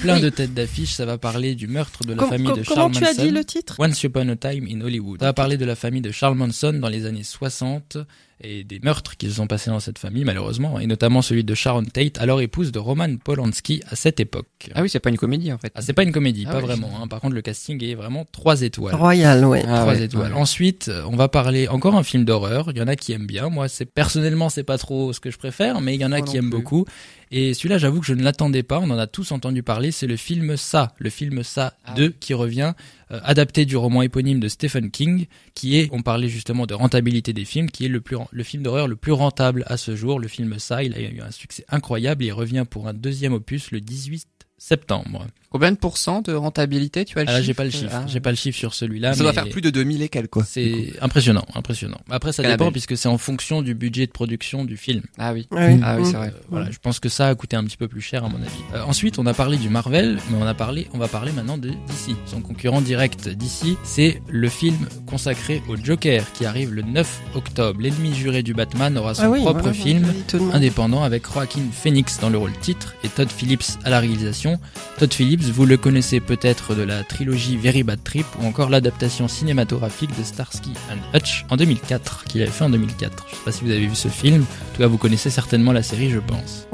plein 0.02 0.16
Oui. 0.16 0.22
de 0.22 0.30
têtes 0.30 0.54
d'affiche 0.54 0.94
ça 0.94 1.06
va 1.06 1.18
parler 1.18 1.56
du 1.56 1.68
meurtre 1.68 2.04
de 2.04 2.12
la 2.14 2.18
Com- 2.20 2.30
famille 2.30 2.48
com- 2.48 2.60
de 2.60 2.64
comment 2.66 2.76
Charles 2.76 2.92
tu 2.94 3.04
as 3.04 3.08
Manson 3.14 3.24
dit 3.24 3.32
le 3.32 3.44
titre? 3.44 3.76
Once 3.80 4.04
Upon 4.04 4.30
a 4.30 4.36
Time 4.36 4.68
in 4.70 4.82
Hollywood. 4.82 5.20
Ça 5.20 5.26
va 5.26 5.34
parler 5.34 5.58
de 5.58 5.66
la 5.66 5.76
famille 5.76 6.02
de 6.02 6.12
Charles 6.12 6.36
Manson 6.38 6.74
dans 6.74 6.90
les 6.90 7.06
années 7.08 7.24
60 7.24 7.98
et 8.42 8.64
des 8.64 8.80
meurtres 8.80 9.16
qui 9.18 9.30
se 9.30 9.36
sont 9.36 9.48
passés 9.48 9.70
dans 9.70 9.80
cette 9.80 9.98
famille 9.98 10.26
malheureusement, 10.26 10.80
et 10.80 10.88
notamment 10.88 11.22
celui 11.22 11.44
de 11.44 11.56
Sharon 11.56 11.84
Tate, 11.86 12.18
alors 12.20 12.42
épouse 12.42 12.72
de 12.72 12.80
Roman 12.80 13.16
Polanski 13.18 13.82
à 13.90 13.96
cette 13.96 14.20
époque. 14.20 14.48
Ah 14.74 14.82
oui, 14.82 14.90
c'est 14.90 15.00
pas 15.00 15.10
une 15.10 15.18
comédie 15.18 15.54
en 15.54 15.58
fait. 15.58 15.72
Ah, 15.76 15.82
c'est 15.82 15.94
pas 15.94 16.04
une 16.04 16.12
comédie, 16.12 16.46
Ah 16.48 16.52
pas 16.52 16.60
vraiment. 16.60 16.92
hein. 17.02 17.08
Par 17.08 17.22
contre, 17.22 17.36
le 17.36 17.42
casting 17.42 17.84
est 17.84 17.96
vraiment 17.96 18.26
trois 18.32 18.62
étoiles. 18.62 18.96
Royal, 18.96 19.46
ouais. 19.46 19.64
Ah 19.68 19.82
Trois 19.82 19.94
ouais, 19.94 20.04
étoiles. 20.04 20.34
ouais. 20.34 20.40
Ensuite, 20.40 20.90
euh, 20.90 21.04
on 21.10 21.16
va 21.16 21.28
parler 21.30 21.68
encore 21.70 21.96
un 21.96 22.04
film 22.04 22.26
d'horreur. 22.26 22.70
Il 22.72 22.78
y 22.78 22.82
en 22.82 22.88
a 22.88 22.96
qui 22.96 23.14
aiment 23.14 23.28
bien. 23.28 23.50
Moi, 23.50 23.68
c'est 23.70 23.86
personnellement, 23.86 24.50
c'est 24.50 24.64
pas 24.64 24.78
trop 24.78 25.14
ce 25.14 25.20
que 25.20 25.32
je 25.32 25.38
préfère, 25.38 25.80
mais 25.82 25.96
il 25.96 26.02
y 26.02 26.06
en 26.06 26.12
a 26.12 26.18
Moi 26.18 26.28
qui 26.28 26.38
aiment 26.38 26.50
plus. 26.50 26.58
beaucoup. 26.60 26.86
Et 27.32 27.54
celui-là, 27.54 27.78
j'avoue 27.78 28.00
que 28.02 28.06
je 28.06 28.14
ne 28.14 28.24
l'attendais 28.24 28.64
pas. 28.64 28.80
On 28.80 28.90
en 28.92 28.98
a 28.98 29.08
tous 29.08 29.32
entendu 29.32 29.64
parler. 29.64 29.92
C'est 29.92 30.08
le 30.08 30.16
film 30.18 30.58
Ça, 30.58 30.94
le 31.00 31.10
film 31.10 31.42
Ça 31.44 31.74
Ah 31.86 31.94
2 31.94 32.10
qui 32.10 32.34
revient, 32.34 32.74
adapté 33.10 33.66
du 33.66 33.78
roman 33.78 34.02
éponyme 34.02 34.40
de 34.40 34.48
Stephen 34.48 34.92
King, 34.92 35.28
qui 35.54 35.78
est, 35.78 35.90
on 35.92 36.02
parlait 36.02 36.30
justement 36.30 36.66
de 36.66 36.74
rentabilité 36.74 37.34
des 37.34 37.46
films, 37.46 37.70
qui 37.70 37.86
est 37.86 37.90
le 37.90 38.02
plus, 38.02 38.18
le 38.32 38.44
film 38.44 38.64
d'horreur 38.64 38.88
le 38.88 38.96
plus 38.96 39.12
rentable 39.12 39.64
à 39.68 39.78
ce 39.78 39.96
jour. 39.96 40.20
Le 40.20 40.28
film 40.28 40.58
Ça, 40.60 40.84
il 40.84 40.94
a 40.94 41.00
eu 41.00 41.22
un 41.22 41.32
succès 41.32 41.66
incroyable. 41.70 42.24
Il 42.24 42.32
revient 42.32 42.66
pour 42.70 42.88
un 42.88 42.94
deuxième 42.94 43.34
opus 43.34 43.72
le 43.72 43.82
18 43.82 44.28
septembre. 44.58 45.28
Combien 45.56 45.72
de 45.72 45.78
pourcents 45.78 46.20
de 46.20 46.34
rentabilité 46.34 47.06
tu 47.06 47.18
as 47.18 47.24
le 47.24 47.30
Ah 47.30 47.32
là, 47.32 47.38
chiffre 47.38 47.48
j'ai 47.48 47.54
pas 47.54 47.64
le 47.64 47.70
chiffre. 47.70 47.92
Ah. 47.94 48.04
J'ai 48.08 48.20
pas 48.20 48.30
le 48.32 48.36
chiffre 48.36 48.58
sur 48.60 48.74
celui-là. 48.74 49.14
Ça 49.14 49.24
doit 49.24 49.32
faire 49.32 49.48
plus 49.48 49.62
de 49.62 49.70
2000 49.70 50.02
et 50.02 50.10
quelques 50.10 50.30
quoi. 50.30 50.44
c'est 50.44 50.92
impressionnant, 51.00 51.46
impressionnant. 51.56 52.00
Après, 52.10 52.34
ça 52.34 52.44
dépend 52.44 52.74
puisque 52.74 52.98
c'est 52.98 53.08
en 53.08 53.18
fonction 53.18 53.62
du 53.62 53.74
budget 53.74 54.06
de 54.06 54.12
production 54.12 54.66
du 54.66 54.76
film. 54.76 55.04
Ah 55.18 55.32
oui. 55.32 55.48
Oui. 55.52 55.80
Ah 55.82 55.96
oui, 55.96 56.02
Mm. 56.02 56.06
c'est 56.08 56.18
vrai. 56.18 56.28
Euh, 56.36 56.40
voilà, 56.50 56.72
je 56.72 56.78
pense 56.80 57.00
que 57.00 57.08
ça 57.08 57.28
a 57.30 57.36
coûté 57.36 57.56
un 57.56 57.64
petit 57.64 57.78
peu 57.78 57.88
plus 57.88 58.02
cher 58.02 58.26
à 58.26 58.28
mon 58.28 58.36
avis. 58.36 58.50
Euh, 58.74 58.82
ensuite, 58.84 59.18
on 59.18 59.26
a 59.28 59.34
parlé 59.34 59.56
du 59.56 59.70
Marvel, 59.70 60.18
mais 60.30 60.38
on 60.42 60.46
a 60.46 60.54
parlé, 60.54 60.88
on 60.94 60.98
va 60.98 61.08
parler 61.08 61.32
maintenant 61.32 61.58
de 61.58 61.70
DC. 61.70 62.18
Son 62.26 62.42
concurrent 62.42 62.82
direct 62.82 63.30
DC, 63.30 63.78
c'est 63.86 64.22
le 64.30 64.50
film 64.50 64.76
consacré 65.06 65.64
au 65.70 65.78
Joker 65.78 66.30
qui 66.34 66.46
arrive 66.46 66.74
le 66.74 66.82
9 66.82 67.22
octobre. 67.36 67.80
L'ennemi 67.80 68.14
juré 68.14 68.44
du 68.44 68.54
Batman 68.54 68.98
aura 68.98 69.16
son 69.16 69.22
Ah 69.24 69.30
oui, 69.30 69.40
propre 69.42 69.60
voilà, 69.62 69.74
film 69.74 70.06
indépendant 70.52 71.04
avec 71.04 71.32
Joaquin 71.32 71.62
Phoenix 71.72 72.20
dans 72.20 72.30
le 72.30 72.38
rôle 72.38 72.52
titre 72.60 72.94
et 73.06 73.08
Todd 73.10 73.30
Phillips 73.30 73.78
à 73.86 73.90
la 73.90 74.00
réalisation. 74.02 74.60
Todd 74.98 75.14
Phillips, 75.14 75.45
vous 75.52 75.66
le 75.66 75.78
connaissez 75.78 76.20
peut-être 76.20 76.76
de 76.76 76.84
la 76.84 77.04
trilogie 77.04 77.58
Very 77.58 77.84
Bad 77.84 78.04
Trip 78.04 78.26
ou 78.40 78.46
encore 78.46 78.70
l'adaptation 78.70 79.28
cinématographique 79.28 80.18
de 80.18 80.24
Starsky 80.24 80.74
and 80.92 81.18
Hutch 81.18 81.46
en 81.50 81.58
2004, 81.58 82.26
qu'il 82.26 82.42
avait 82.42 82.52
fait 82.52 82.64
en 82.64 82.70
2004. 82.70 83.28
Je 83.30 83.36
sais 83.36 83.42
pas 83.44 83.52
si 83.52 83.64
vous 83.64 83.72
avez 83.72 83.86
vu 83.86 83.96
ce 83.96 84.08
film, 84.08 84.42
en 84.42 84.76
tout 84.76 84.82
cas 84.82 84.88
vous 84.88 84.98
connaissez 84.98 85.30
certainement 85.30 85.72
la 85.72 85.84
série 85.84 86.10
je 86.10 86.20
pense. 86.20 86.68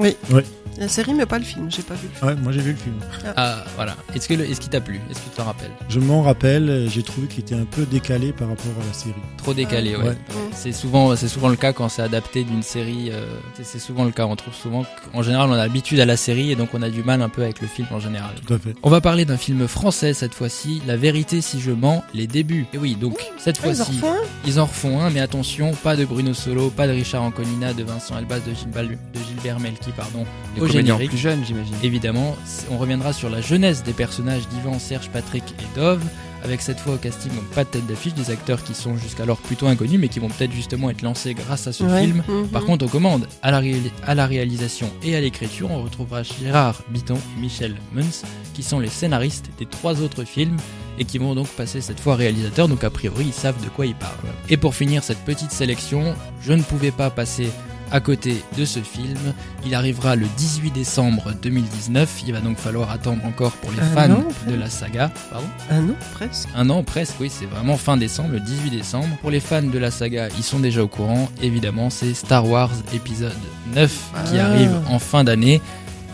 La 0.78 0.88
série, 0.88 1.14
mais 1.14 1.26
pas 1.26 1.38
le 1.38 1.44
film. 1.44 1.70
J'ai 1.70 1.84
pas 1.84 1.94
vu 1.96 2.08
le 2.08 2.18
film. 2.18 2.30
Ouais, 2.30 2.36
moi 2.42 2.52
j'ai 2.54 2.62
vu 2.62 2.72
le 2.72 2.78
film. 2.78 2.96
Ah 3.36 3.66
voilà, 3.76 3.96
est-ce 4.16 4.28
que 4.28 4.34
est-ce 4.34 4.60
qu'il 4.60 4.70
t'a 4.70 4.82
plu? 4.82 5.02
Est-ce 5.12 5.20
que 5.20 5.30
tu 5.30 5.36
t'en 5.36 5.44
rappelles? 5.44 5.72
Je 5.90 6.00
m'en 6.00 6.24
rappelle, 6.24 6.88
j'ai 6.90 7.04
trouvé 7.04 7.28
qu'il 7.28 7.42
était 7.42 7.56
un 7.56 7.66
peu 7.66 7.86
décalé 7.86 8.32
par 8.32 8.48
rapport 8.48 8.72
à 8.82 8.88
la 8.88 8.94
série. 8.94 9.14
Trop 9.38 9.54
décalé, 9.54 9.96
ouais. 9.96 10.04
Ouais. 10.04 10.18
C'est 10.54 10.74
souvent, 10.74 11.16
c'est 11.16 11.28
souvent 11.28 11.50
le 11.50 11.56
cas 11.56 11.74
quand 11.74 11.90
c'est 11.90 12.02
adapté 12.04 12.44
d'une 12.44 12.62
série. 12.62 13.10
euh, 13.12 13.26
c'est- 13.62 13.80
souvent 13.80 14.04
le 14.04 14.12
cas. 14.12 14.26
On 14.28 14.36
trouve 14.36 14.54
souvent 14.54 14.86
qu'en 15.12 15.24
général, 15.24 15.50
on 15.50 15.54
a 15.54 15.58
l'habitude 15.58 16.00
à 16.00 16.06
la 16.06 16.18
série 16.18 16.52
et 16.52 16.56
donc 16.56 16.70
on 16.74 16.82
a 16.84 16.90
du 16.90 17.04
mal 17.04 17.22
un 17.22 17.30
peu 17.30 17.42
avec 17.42 17.62
le 17.62 17.68
film 17.68 17.88
en 17.92 18.00
général. 18.00 18.32
Tout 18.46 18.54
à 18.54 18.60
fait. 18.60 18.76
On 18.84 18.90
va 18.90 19.02
parler 19.02 19.26
d'un 19.26 19.38
film 19.38 19.68
français 19.68 20.14
cette 20.14 20.34
fois-ci, 20.36 20.82
La 20.86 20.98
vérité 20.98 21.42
si 21.42 21.60
je 21.60 21.72
mens, 21.72 22.04
les 22.14 22.28
débuts. 22.28 22.66
Et 22.74 22.78
oui, 22.78 22.96
donc 22.96 23.18
cette 23.40 23.60
Ah, 23.64 23.68
ils 23.68 23.82
en 23.82 23.86
fois-ci, 23.86 23.92
refont 24.00 24.12
un 24.14 24.18
ils 24.46 24.60
en 24.60 24.66
refont 24.66 25.02
un, 25.02 25.10
mais 25.10 25.20
attention, 25.20 25.72
pas 25.74 25.96
de 25.96 26.06
Bruno 26.06 26.34
Solo, 26.34 26.70
pas 26.70 26.86
de 26.88 26.92
Richard 26.92 27.24
Anconina, 27.24 27.74
de 27.74 27.84
Vincent 27.84 28.18
Elbaz, 28.18 28.42
de, 28.46 28.54
Gilbert- 28.54 28.84
de 28.88 29.20
Gilbert 29.28 29.60
Melki, 29.60 29.92
pardon, 29.92 30.26
Les 30.56 30.62
au 30.62 30.68
générique. 30.68 31.10
plus 31.10 31.18
jeunes, 31.18 31.44
j'imagine. 31.46 31.74
Évidemment, 31.82 32.36
on 32.70 32.78
reviendra 32.78 33.14
sur 33.14 33.30
la 33.30 33.42
jeunesse 33.42 33.84
des 33.84 33.94
personnages 33.94 34.48
d'Ivan, 34.50 34.78
Serge, 34.80 35.10
Patrick 35.10 35.44
et 35.60 35.80
Dove, 35.80 36.02
avec 36.44 36.62
cette 36.62 36.80
fois 36.80 36.96
au 36.96 36.98
casting 36.98 37.32
donc 37.34 37.44
pas 37.56 37.64
de 37.64 37.70
tête 37.70 37.86
d'affiche, 37.88 38.14
des 38.14 38.30
acteurs 38.32 38.64
qui 38.64 38.74
sont 38.74 38.98
jusqu'alors 38.98 39.38
plutôt 39.38 39.68
inconnus, 39.68 40.00
mais 40.00 40.08
qui 40.10 40.20
vont 40.20 40.30
peut-être 40.30 40.52
justement 40.54 40.90
être 40.90 41.02
lancés 41.02 41.34
grâce 41.34 41.68
à 41.68 41.74
ce 41.74 41.84
Ouais. 41.84 42.02
film. 42.06 42.24
Mhm. 42.28 42.48
Par 42.50 42.64
contre, 42.66 42.86
aux 42.86 42.90
commandes, 42.90 43.28
à 43.42 43.52
la, 43.52 43.60
réali- 43.62 43.92
à 44.06 44.16
la 44.16 44.26
réalisation 44.26 44.90
et 45.04 45.16
à 45.16 45.22
l'écriture, 45.22 45.70
on 45.72 45.84
retrouvera 45.84 46.24
Gérard 46.24 46.82
Biton 46.90 47.16
et 47.38 47.42
Michel 47.42 47.76
Munz, 47.94 48.24
qui 48.54 48.64
sont 48.64 48.80
les 48.80 48.90
scénaristes 48.90 49.50
des 49.60 49.66
trois 49.66 50.02
autres 50.02 50.24
films 50.24 50.58
et 51.00 51.06
qui 51.06 51.18
vont 51.18 51.34
donc 51.36 51.48
passer 51.48 51.82
cette 51.82 52.00
fois 52.00 52.16
réalisateur, 52.16 52.68
donc 52.68 52.84
a 52.84 52.90
priori 52.90 53.26
ils 53.28 53.34
savent 53.34 53.62
de 53.64 53.70
quoi 53.70 53.86
ils 53.86 53.96
parlent. 53.96 54.12
Et 54.50 54.58
pour 54.58 54.76
finir 54.76 55.04
cette 55.04 55.24
petite 55.26 55.52
sélection, 55.52 56.14
je 56.42 56.54
ne 56.54 56.62
pouvais 56.62 56.92
pas 56.92 57.10
passer 57.10 57.50
à 57.92 58.00
côté 58.00 58.44
de 58.58 58.66
ce 58.66 58.80
film. 58.80 59.18
Il 59.66 59.76
arrivera 59.76 60.16
le 60.16 60.26
18 60.38 60.72
décembre 60.72 61.32
2019, 61.42 62.24
il 62.28 62.34
va 62.34 62.40
donc 62.40 62.58
falloir 62.58 62.90
attendre 62.92 63.24
encore 63.26 63.52
pour 63.54 63.72
les 63.72 63.80
Un 63.80 63.84
fans 63.88 64.12
an, 64.14 64.24
de 64.50 64.56
la 64.56 64.70
saga. 64.70 65.12
Pardon 65.30 65.48
Un 65.70 65.90
an, 65.90 65.96
presque. 66.14 66.48
un 66.56 66.70
an 66.70 66.84
presque, 66.84 67.16
oui, 67.20 67.30
c'est 67.32 67.46
vraiment 67.46 67.78
fin 67.78 67.98
décembre, 67.98 68.30
le 68.34 68.40
18 68.40 68.70
décembre. 68.72 69.08
Pour 69.22 69.32
les 69.32 69.40
fans 69.40 69.62
de 69.62 69.78
la 69.78 69.92
saga, 69.92 70.30
ils 70.38 70.44
sont 70.44 70.60
déjà 70.60 70.84
au 70.84 70.88
courant. 70.88 71.30
Évidemment, 71.42 71.90
c'est 71.90 72.14
Star 72.14 72.48
Wars 72.48 72.72
épisode 72.94 73.32
9 73.76 73.92
qui 74.30 74.38
Ah. 74.40 74.46
arrive 74.48 74.76
en 74.90 75.00
fin 75.00 75.24
d'année. 75.24 75.62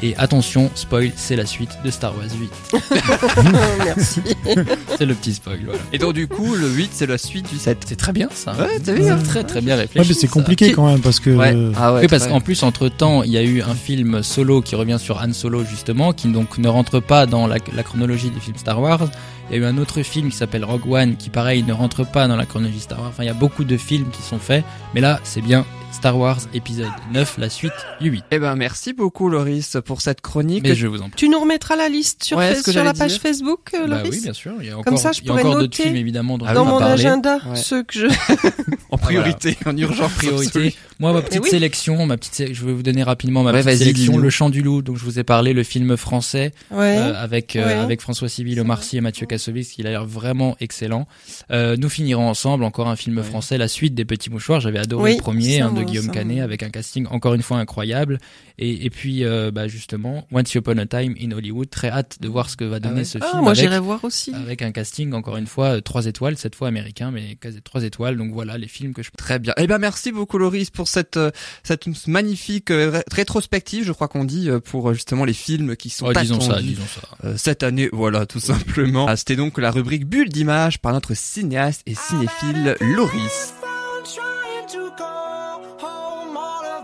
Et 0.04 0.16
attention, 0.18 0.70
spoil, 0.76 1.12
c'est 1.16 1.36
la 1.36 1.46
suite 1.48 1.72
de 1.84 1.90
Star 1.90 2.14
Wars 2.16 2.26
8. 2.40 2.52
Merci. 3.86 4.22
c'est 4.98 5.06
le 5.06 5.16
petit 5.16 5.34
spoil, 5.34 5.60
voilà. 5.66 5.80
Et 5.92 5.98
donc 5.98 6.14
du 6.14 6.28
coup, 6.28 6.54
le 6.56 6.68
8 6.70 6.90
c'est 6.94 7.08
la 7.08 7.18
suite 7.18 7.50
du 7.50 7.58
7. 7.58 7.84
C'est 7.88 7.96
très 7.96 8.12
bien 8.14 8.30
ça. 8.32 8.54
Ouais, 8.54 8.80
t'as 8.84 8.94
vu, 8.94 9.10
hein 9.10 9.18
C'est 9.22 9.28
très 9.28 9.44
très 9.44 9.62
bien 9.62 9.76
Ouais, 9.76 9.82
réfléchi. 9.82 10.08
mais 10.10 10.14
c'est 10.14 10.28
ça. 10.28 10.34
compliqué 10.34 10.72
quand 10.72 10.86
même 10.88 11.00
parce 11.02 11.20
que 11.20 11.32
Ouais. 11.32 11.54
euh, 11.56 11.72
Ah 11.76 11.94
ouais. 11.94 12.02
Oui, 12.02 12.08
parce 12.08 12.24
très. 12.24 12.32
qu'en 12.32 12.42
plus, 12.42 12.62
entre 12.64 12.90
temps, 12.90 13.24
il 13.24 13.32
y 13.32 13.38
a 13.38 13.42
eu 13.44 13.62
un 13.62 13.76
film 13.76 14.22
solo 14.24 14.62
qui 14.62 14.76
revient 14.76 14.98
sur 15.00 15.18
Han 15.22 15.34
Solo, 15.34 15.64
justement, 15.66 16.14
qui 16.14 16.28
donc 16.28 16.58
ne 16.58 16.68
rentre 16.68 17.00
pas 17.00 17.26
dans 17.26 17.48
la, 17.48 17.58
la 17.76 17.84
chronologie 17.84 18.30
des 18.30 18.40
films 18.40 18.58
Star 18.58 18.80
Wars. 18.82 19.08
Il 19.50 19.56
y 19.56 19.60
a 19.60 19.64
eu 19.64 19.66
un 19.66 19.78
autre 19.78 20.02
film 20.04 20.30
qui 20.30 20.36
s'appelle 20.38 20.66
Rogue 20.66 20.92
One, 20.92 21.16
qui 21.16 21.30
pareil 21.30 21.64
ne 21.64 21.74
rentre 21.74 22.06
pas 22.06 22.28
dans 22.28 22.36
la 22.36 22.46
chronologie 22.46 22.80
Star 22.82 23.00
Wars. 23.00 23.10
Enfin, 23.10 23.24
il 23.24 23.28
y 23.28 23.30
a 23.30 23.34
beaucoup 23.34 23.64
de 23.64 23.78
films 23.78 24.10
qui 24.12 24.22
sont 24.22 24.40
faits, 24.40 24.64
mais 24.94 25.02
là, 25.02 25.20
c'est 25.24 25.42
bien 25.42 25.66
Star 25.98 26.16
Wars 26.16 26.38
épisode 26.54 26.92
9, 27.12 27.38
la 27.40 27.50
suite 27.50 27.72
du 28.00 28.10
8. 28.12 28.24
Eh 28.30 28.38
ben 28.38 28.56
merci 28.56 28.94
beaucoup 28.94 29.30
Loris 29.30 29.78
pour 29.84 30.02
cette 30.02 30.22
chronique. 30.22 30.62
Mais 30.64 30.76
je 30.76 30.86
vous 30.86 31.02
en 31.02 31.10
prie. 31.10 31.16
tu 31.16 31.28
nous 31.28 31.40
remettras 31.40 31.76
la 31.76 31.90
liste 31.90 32.24
sur, 32.24 32.38
Ouais, 32.38 32.54
la 32.76 32.94
page. 32.94 33.18
Facebook, 33.18 33.72
euh, 33.74 33.88
Bah 33.88 33.98
Loris 33.98 34.12
oui, 34.14 34.20
bien 34.22 34.34
sûr. 34.34 34.54
Il 34.60 34.68
y 34.68 34.70
a 34.70 34.74
Comme 34.74 34.82
encore, 34.82 35.00
ça, 35.00 35.12
je 35.12 35.22
il 35.22 35.26
y 35.26 35.30
a 35.30 35.32
pourrais 35.32 35.42
encore 35.42 35.54
d'autres 35.56 35.64
noter 35.64 35.84
films, 35.84 35.96
évidemment, 35.96 36.38
dont 36.38 36.46
Ah 36.48 36.52
on 36.52 36.54
Dans 36.54 36.66
mon 36.66 36.78
parler. 36.80 36.94
agenda, 36.94 37.40
Ouais. 37.50 37.56
ceux 37.56 37.82
que 37.82 37.94
je... 38.00 38.06
en 38.92 38.98
priorité, 39.00 39.58
en 39.66 39.76
urgence. 39.76 40.14
priorité. 40.14 40.76
Moi, 41.00 41.14
ma 41.14 41.22
petite 41.24 41.42
oui. 41.44 41.50
sélection, 41.50 42.06
ma 42.06 42.18
petite, 42.18 42.36
sé- 42.36 42.54
je 42.54 42.64
vais 42.66 42.74
vous 42.74 42.84
donner 42.84 43.02
rapidement 43.04 43.42
ma 43.44 43.52
Ouais, 43.52 43.64
petite 43.64 43.80
sélection. 43.80 44.18
Le 44.18 44.30
Chant 44.30 44.50
du 44.52 44.62
Loup, 44.62 44.84
donc 44.84 44.98
je 44.98 45.04
vous 45.04 45.18
ai 45.20 45.24
parlé, 45.24 45.54
le 45.54 45.64
film 45.64 45.98
français 45.98 46.52
Ouais. 46.72 46.98
euh, 47.00 47.14
avec 47.22 47.56
euh, 47.56 47.66
Ouais. 47.66 47.74
avec 47.74 48.02
François 48.02 48.30
Civil, 48.30 48.60
Omar 48.60 48.84
Sy 48.84 48.98
et 48.98 49.02
Mathieu 49.02 49.26
Kassovitz, 49.26 49.72
qui 49.72 49.82
a 49.82 49.90
l'air 49.90 50.06
vraiment 50.06 50.56
excellent. 50.60 51.08
Euh, 51.52 51.76
nous 51.78 51.90
finirons 51.90 52.28
ensemble 52.30 52.64
encore 52.64 52.88
un 52.88 52.96
film 52.96 53.18
Ouais. 53.18 53.24
français, 53.24 53.58
la 53.58 53.68
suite 53.68 53.96
des 53.96 54.06
Petits 54.06 54.30
Mouchoirs. 54.30 54.60
J'avais 54.62 54.80
adoré 54.80 55.12
Oui, 55.12 55.18
le 55.18 55.22
premier, 55.24 55.62
hein, 55.62 55.72
de 55.72 55.87
Guillaume 55.88 56.06
ça, 56.06 56.12
Canet, 56.12 56.40
avec 56.42 56.64
un 56.64 56.70
casting 56.70 57.06
encore 57.08 57.34
une 57.34 57.42
fois 57.42 57.58
incroyable. 57.58 58.20
Et, 58.60 58.86
et 58.86 58.90
puis, 58.90 59.24
euh, 59.24 59.52
bah, 59.52 59.68
justement, 59.68 60.26
Once 60.32 60.54
Upon 60.56 60.78
a 60.78 60.86
Time 60.86 61.16
in 61.22 61.32
Hollywood. 61.32 61.70
Très 61.70 61.90
hâte 61.90 62.18
de 62.22 62.28
voir 62.28 62.50
ce 62.50 62.58
que 62.58 62.64
va 62.64 62.80
donner 62.80 63.00
ouais 63.00 63.04
ce 63.04 63.18
Ah, 63.22 63.28
film. 63.32 63.42
moi 63.44 63.52
avec, 63.52 63.62
j'irai 63.64 63.80
voir 63.80 64.04
aussi. 64.04 64.34
avec 64.34 64.62
un 64.62 64.72
casting 64.72 65.14
encore 65.14 65.38
une 65.38 65.46
fois 65.48 65.78
euh, 65.78 65.82
trois 65.82 66.06
étoiles, 66.06 66.38
cette 66.38 66.56
fois 66.56 66.68
américain, 66.68 67.12
mais 67.12 67.38
trois 67.64 67.84
étoiles. 67.84 68.18
Donc 68.18 68.32
voilà 68.32 68.58
les 68.58 68.68
films 68.68 68.94
que 68.94 69.04
je 69.04 69.10
Très 69.18 69.40
bien. 69.40 69.54
Eh 69.58 69.68
ben 69.68 69.78
merci 69.80 70.12
beaucoup 70.12 70.38
Loris 70.38 70.70
pour 70.70 70.88
cette 70.88 71.18
euh, 71.18 71.32
cette 71.64 71.86
magnifique 72.08 72.72
euh, 72.72 72.90
ré- 72.92 73.04
rétrospective, 73.12 73.84
je 73.84 73.92
crois 73.92 74.08
qu'on 74.08 74.26
dit 74.26 74.50
pour 74.66 74.94
justement 74.94 75.26
les 75.26 75.34
films 75.34 75.76
qui 75.76 75.90
sont 75.90 76.08
Oh, 76.08 76.14
disons 76.14 76.40
ça, 76.40 76.54
attendus 76.54 76.68
disons 76.70 76.84
ça. 76.86 77.02
euh, 77.28 77.34
cette 77.38 77.64
année. 77.64 77.90
Voilà, 77.94 78.26
tout 78.26 78.40
simplement. 78.40 79.06
Ah, 79.08 79.16
C'était 79.16 79.36
donc 79.36 79.58
la 79.58 79.72
rubrique 79.72 80.06
bulle 80.06 80.30
d'image 80.30 80.80
par 80.80 80.94
notre 80.94 81.14
cinéaste 81.16 81.82
et 81.86 81.96
cinéphile 81.96 82.76
Loris. 82.82 83.54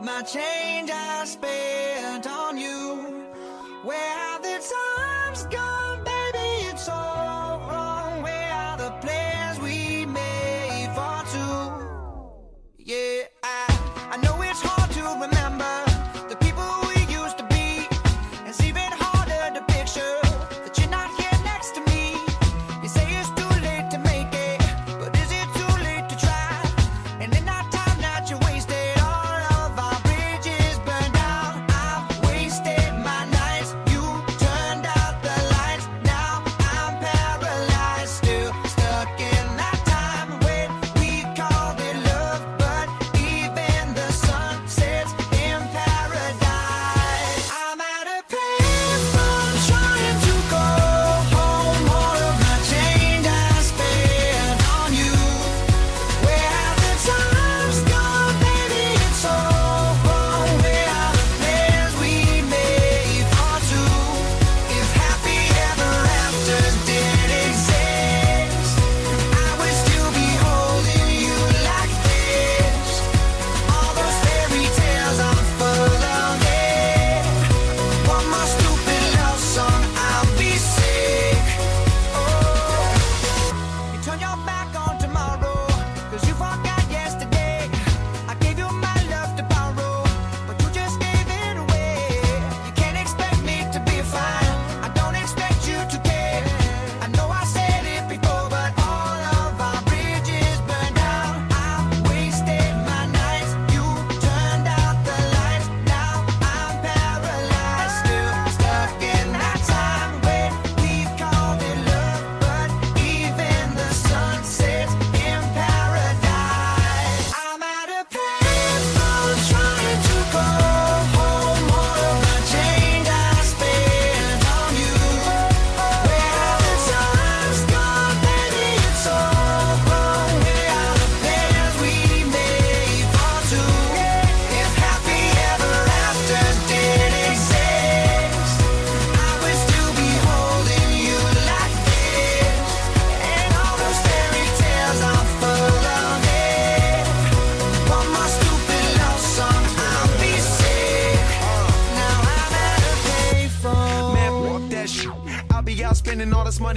My 0.04 0.22
change 0.22 0.90
I 0.92 1.24
spent 1.24 2.28
on 2.28 2.58
you. 2.58 3.24
Where 3.84 3.98
have 3.98 4.42
the 4.42 4.60
times 4.60 5.46
gone, 5.46 5.83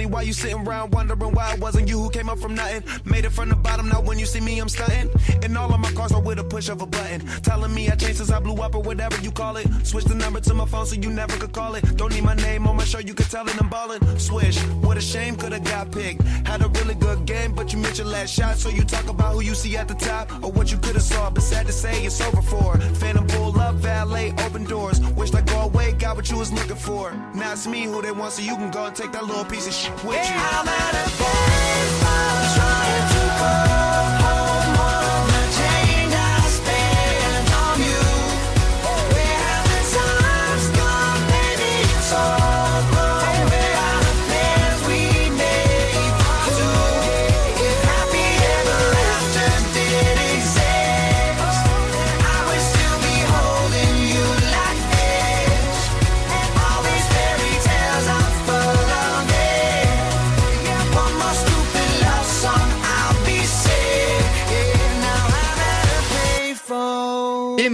while 0.07 0.23
you 0.23 0.33
sitting 0.33 0.65
around 0.65 0.93
wondering 0.93 1.31
why 1.33 1.53
it 1.53 1.59
wasn't 1.59 1.87
you 1.87 1.99
who 1.99 2.09
came 2.09 2.29
up 2.29 2.39
from 2.39 2.55
nothing. 2.55 2.83
Made 3.05 3.25
it 3.25 3.31
from 3.31 3.49
the 3.49 3.55
bottom, 3.55 3.89
now 3.89 4.01
when 4.01 4.19
you 4.19 4.25
see 4.25 4.39
me, 4.39 4.59
I'm 4.59 4.69
stunting. 4.69 5.09
And 5.43 5.57
all 5.57 5.73
of 5.73 5.79
my 5.79 5.91
cars 5.91 6.11
are 6.11 6.21
with 6.21 6.39
a 6.39 6.43
push 6.43 6.69
of 6.69 6.81
a 6.81 6.85
button. 6.85 7.27
Telling 7.67 7.83
me 7.83 7.91
I 7.91 7.95
changed 7.95 8.19
since 8.19 8.31
I 8.31 8.39
blew 8.39 8.55
up 8.63 8.75
or 8.75 8.81
whatever 8.81 9.19
you 9.21 9.29
call 9.29 9.57
it. 9.57 9.67
Switch 9.85 10.05
the 10.05 10.15
number 10.15 10.39
to 10.39 10.53
my 10.53 10.65
phone 10.65 10.85
so 10.85 10.95
you 10.95 11.09
never 11.09 11.35
could 11.35 11.51
call 11.51 11.75
it. 11.75 11.83
Don't 11.97 12.13
need 12.13 12.23
my 12.23 12.35
name 12.35 12.65
on 12.65 12.77
my 12.77 12.85
show, 12.85 12.99
you 12.99 13.13
could 13.13 13.29
tell 13.29 13.45
it 13.45 13.61
I'm 13.61 13.67
ballin'. 13.67 13.99
Swish, 14.17 14.57
what 14.85 14.95
a 14.95 15.01
shame, 15.01 15.35
could've 15.35 15.65
got 15.65 15.91
picked. 15.91 16.21
Had 16.47 16.61
a 16.61 16.69
really 16.69 16.95
good 16.95 17.25
game, 17.25 17.53
but 17.53 17.73
you 17.73 17.79
missed 17.79 17.97
your 17.97 18.07
last 18.07 18.33
shot. 18.33 18.55
So 18.55 18.69
you 18.69 18.85
talk 18.85 19.09
about 19.09 19.33
who 19.33 19.41
you 19.41 19.53
see 19.53 19.75
at 19.75 19.89
the 19.89 19.95
top 19.95 20.31
or 20.41 20.49
what 20.49 20.71
you 20.71 20.77
could've 20.77 21.01
saw. 21.01 21.29
But 21.29 21.43
sad 21.43 21.65
to 21.67 21.73
say, 21.73 22.05
it's 22.05 22.21
over 22.21 22.41
for. 22.41 22.77
Phantom 23.01 23.27
pull 23.27 23.59
up, 23.59 23.75
valet, 23.75 24.33
open 24.45 24.63
doors. 24.63 25.01
Wished 25.17 25.35
I 25.35 25.41
go 25.41 25.59
away, 25.63 25.91
got 25.91 26.15
what 26.15 26.31
you 26.31 26.37
was 26.37 26.53
looking 26.53 26.77
for. 26.77 27.11
Now 27.35 27.51
it's 27.51 27.67
me 27.67 27.83
who 27.83 28.01
they 28.01 28.13
want, 28.13 28.31
so 28.31 28.43
you 28.43 28.55
can 28.55 28.71
go 28.71 28.85
and 28.85 28.95
take 28.95 29.11
that 29.11 29.25
little 29.25 29.43
piece 29.43 29.67
of 29.67 29.73
shit 29.73 29.91
with 30.05 30.15
you. 30.29 30.35
I'm 30.37 30.67
at 30.69 30.93
a 30.93 31.05
baseball 31.19 32.37
trying 32.55 33.07
to 33.11 33.71
go 33.71 33.76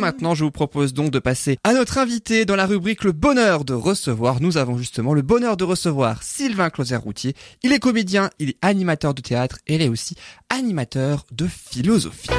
maintenant, 0.04 0.36
je 0.36 0.43
vous 0.43 0.51
propose 0.51 0.93
donc 0.93 1.12
de 1.12 1.20
passer 1.20 1.58
à 1.64 1.74
notre 1.74 1.97
invité 1.97 2.43
dans 2.43 2.58
la 2.58 2.66
rubrique 2.66 3.06
Le 3.06 3.14
bonheur 3.14 3.64
de 3.64 3.74
recevoir. 3.74 4.41
Nous 4.41 4.58
avons 4.58 4.78
justement 4.78 5.14
le 5.14 5.22
bonheur 5.22 5.56
de 5.56 5.64
recevoir 5.64 6.24
Sylvain 6.24 6.70
Closer-Routier. 6.70 7.36
Il 7.64 7.72
est 7.72 7.80
comédien, 7.80 8.30
il 8.38 8.49
est 8.49 8.58
animateur 8.62 9.14
de 9.14 9.22
théâtre 9.22 9.60
et 9.66 9.76
il 9.76 9.82
est 9.82 9.88
aussi 9.88 10.16
animateur 10.49 11.26
de 11.32 11.47
philosophie. 11.47 12.30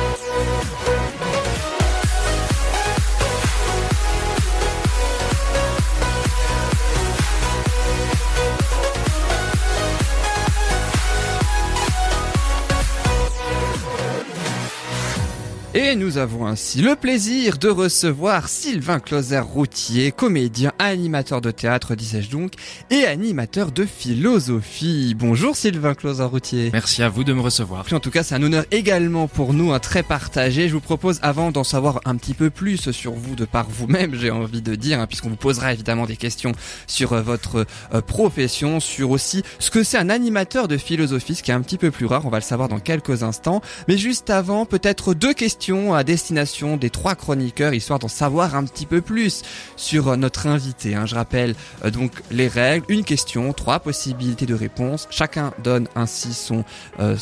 Et 15.76 15.96
nous 15.96 16.18
avons 16.18 16.46
ainsi 16.46 16.82
le 16.82 16.94
plaisir 16.94 17.58
de 17.58 17.68
recevoir 17.68 18.48
Sylvain 18.48 19.00
Closer-Routier, 19.00 20.12
comédien, 20.12 20.70
animateur 20.78 21.40
de 21.40 21.50
théâtre, 21.50 21.96
disais-je 21.96 22.30
donc, 22.30 22.52
et 22.92 23.06
animateur 23.06 23.72
de 23.72 23.84
philosophie. 23.84 25.16
Bonjour 25.18 25.56
Sylvain 25.56 25.94
Closer-Routier. 25.94 26.70
Merci 26.72 27.02
à 27.02 27.08
vous 27.08 27.24
de 27.24 27.32
me 27.32 27.40
recevoir. 27.40 27.82
Puis 27.82 27.96
en 27.96 27.98
tout 27.98 28.12
cas, 28.12 28.22
c'est 28.22 28.36
un 28.36 28.42
honneur 28.44 28.64
également 28.70 29.26
pour 29.26 29.52
nous, 29.52 29.72
un 29.72 29.80
très 29.80 30.04
partagé. 30.04 30.68
Je 30.68 30.74
vous 30.74 30.80
propose, 30.80 31.18
avant 31.22 31.50
d'en 31.50 31.64
savoir 31.64 32.00
un 32.04 32.14
petit 32.14 32.34
peu 32.34 32.50
plus 32.50 32.92
sur 32.92 33.14
vous 33.14 33.34
de 33.34 33.44
par 33.44 33.68
vous-même, 33.68 34.14
j'ai 34.14 34.30
envie 34.30 34.62
de 34.62 34.76
dire, 34.76 35.00
hein, 35.00 35.08
puisqu'on 35.08 35.30
vous 35.30 35.34
posera 35.34 35.72
évidemment 35.72 36.06
des 36.06 36.16
questions 36.16 36.52
sur 36.86 37.14
euh, 37.14 37.20
votre 37.20 37.66
euh, 37.92 38.00
profession, 38.00 38.78
sur 38.78 39.10
aussi 39.10 39.42
ce 39.58 39.72
que 39.72 39.82
c'est 39.82 39.98
un 39.98 40.08
animateur 40.08 40.68
de 40.68 40.76
philosophie, 40.76 41.34
ce 41.34 41.42
qui 41.42 41.50
est 41.50 41.54
un 41.54 41.62
petit 41.62 41.78
peu 41.78 41.90
plus 41.90 42.06
rare. 42.06 42.26
On 42.26 42.30
va 42.30 42.38
le 42.38 42.44
savoir 42.44 42.68
dans 42.68 42.78
quelques 42.78 43.24
instants. 43.24 43.60
Mais 43.88 43.98
juste 43.98 44.30
avant, 44.30 44.66
peut-être 44.66 45.14
deux 45.14 45.34
questions 45.34 45.63
à 45.72 46.04
destination 46.04 46.76
des 46.76 46.90
trois 46.90 47.14
chroniqueurs, 47.14 47.72
histoire 47.72 47.98
d'en 47.98 48.08
savoir 48.08 48.54
un 48.54 48.64
petit 48.64 48.84
peu 48.86 49.00
plus 49.00 49.42
sur 49.76 50.08
euh, 50.08 50.16
notre 50.16 50.46
invité. 50.46 50.94
hein. 50.94 51.06
Je 51.06 51.14
rappelle 51.14 51.54
euh, 51.84 51.90
donc 51.90 52.12
les 52.30 52.48
règles. 52.48 52.84
Une 52.90 53.02
question, 53.04 53.52
trois 53.54 53.80
possibilités 53.80 54.44
de 54.46 54.54
réponse. 54.54 55.08
Chacun 55.10 55.52
donne 55.62 55.88
ainsi 55.94 56.34
son 56.34 56.64
euh, 57.00 57.16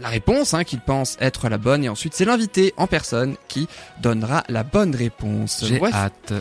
la 0.00 0.08
réponse 0.08 0.52
hein, 0.54 0.64
qu'il 0.64 0.80
pense 0.80 1.16
être 1.20 1.48
la 1.48 1.56
bonne 1.58 1.82
et 1.84 1.88
ensuite 1.88 2.14
c'est 2.14 2.24
l'invité 2.26 2.74
en 2.76 2.86
personne 2.86 3.36
qui 3.48 3.66
donnera 4.02 4.44
la 4.48 4.62
bonne 4.62 4.94
réponse. 4.94 5.64
J'ai 5.66 5.80
hâte. 5.82 6.34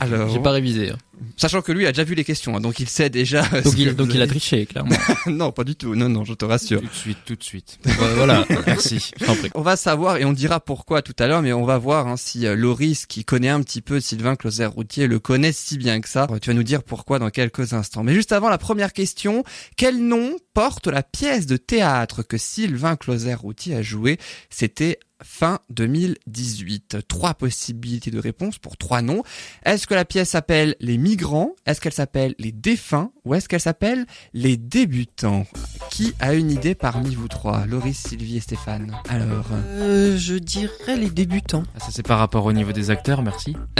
Alors, 0.00 0.28
J'ai 0.30 0.40
pas 0.40 0.50
révisé. 0.52 0.90
hein. 0.90 0.96
Sachant 1.36 1.62
que 1.62 1.72
lui 1.72 1.86
a 1.86 1.92
déjà 1.92 2.04
vu 2.04 2.14
les 2.14 2.24
questions, 2.24 2.56
hein, 2.56 2.60
donc 2.60 2.80
il 2.80 2.88
sait 2.88 3.10
déjà. 3.10 3.42
Donc 3.42 3.72
ce 3.72 3.76
il, 3.76 3.88
que 3.88 3.92
donc 3.94 4.10
il 4.14 4.22
a 4.22 4.26
triché, 4.26 4.66
clairement. 4.70 4.96
non, 5.26 5.52
pas 5.52 5.64
du 5.64 5.76
tout. 5.76 5.94
Non, 5.94 6.08
non, 6.08 6.24
je 6.24 6.34
te 6.34 6.44
rassure. 6.44 6.80
Tout 6.80 6.86
de 6.86 6.92
suite, 6.92 7.18
tout 7.24 7.36
de 7.36 7.44
suite. 7.44 7.78
Euh, 8.00 8.14
voilà. 8.14 8.46
Merci. 8.66 9.10
On 9.56 9.62
va 9.62 9.76
savoir 9.76 10.18
et 10.18 10.24
on 10.24 10.32
dira 10.32 10.60
pourquoi 10.60 11.02
tout 11.02 11.14
à 11.18 11.26
l'heure, 11.26 11.42
mais 11.42 11.52
on 11.52 11.64
va 11.64 11.78
voir 11.78 12.06
hein, 12.06 12.16
si 12.16 12.46
euh, 12.46 12.54
Loris, 12.54 13.06
qui 13.06 13.24
connaît 13.24 13.48
un 13.48 13.60
petit 13.60 13.80
peu 13.80 13.98
Sylvain 13.98 14.36
Closer-Routier, 14.36 15.08
le 15.08 15.18
connaît 15.18 15.50
si 15.50 15.78
bien 15.78 16.00
que 16.00 16.08
ça. 16.08 16.28
Euh, 16.30 16.38
Tu 16.38 16.50
vas 16.50 16.54
nous 16.54 16.62
dire 16.62 16.84
pourquoi 16.84 17.18
dans 17.18 17.30
quelques 17.30 17.72
instants. 17.72 18.04
Mais 18.04 18.14
juste 18.14 18.30
avant 18.30 18.50
la 18.50 18.58
première 18.58 18.92
question, 18.92 19.42
quel 19.76 19.98
nom 19.98 20.36
porte 20.54 20.86
la 20.86 21.02
pièce 21.02 21.46
de 21.46 21.56
théâtre 21.56 22.22
que 22.22 22.38
Sylvain 22.38 22.94
Closer-Routier 22.94 23.74
a 23.74 23.82
joué 23.82 24.18
C'était 24.48 25.00
fin 25.22 25.60
2018. 25.70 27.08
Trois 27.08 27.34
possibilités 27.34 28.10
de 28.10 28.18
réponse 28.18 28.58
pour 28.58 28.76
trois 28.76 29.02
noms. 29.02 29.22
Est-ce 29.64 29.86
que 29.86 29.94
la 29.94 30.04
pièce 30.04 30.30
s'appelle 30.30 30.76
Les 30.80 30.98
Migrants? 30.98 31.54
Est-ce 31.66 31.80
qu'elle 31.80 31.92
s'appelle 31.92 32.34
Les 32.38 32.52
Défunts? 32.52 33.12
Ou 33.28 33.34
est-ce 33.34 33.46
qu'elle 33.46 33.60
s'appelle? 33.60 34.06
Les 34.32 34.56
Débutants 34.56 35.44
Qui 35.90 36.14
a 36.18 36.32
une 36.32 36.50
idée 36.50 36.74
parmi 36.74 37.14
vous 37.14 37.28
trois? 37.28 37.66
Loris, 37.66 37.98
Sylvie 38.08 38.38
et 38.38 38.40
Stéphane. 38.40 38.96
Alors... 39.10 39.44
Euh, 39.52 40.16
je 40.16 40.36
dirais 40.36 40.96
les 40.96 41.10
débutants. 41.10 41.62
Ah, 41.76 41.80
ça 41.80 41.88
c'est 41.90 42.06
par 42.06 42.18
rapport 42.18 42.46
au 42.46 42.54
niveau 42.54 42.72
des 42.72 42.88
acteurs, 42.90 43.20
merci. 43.20 43.54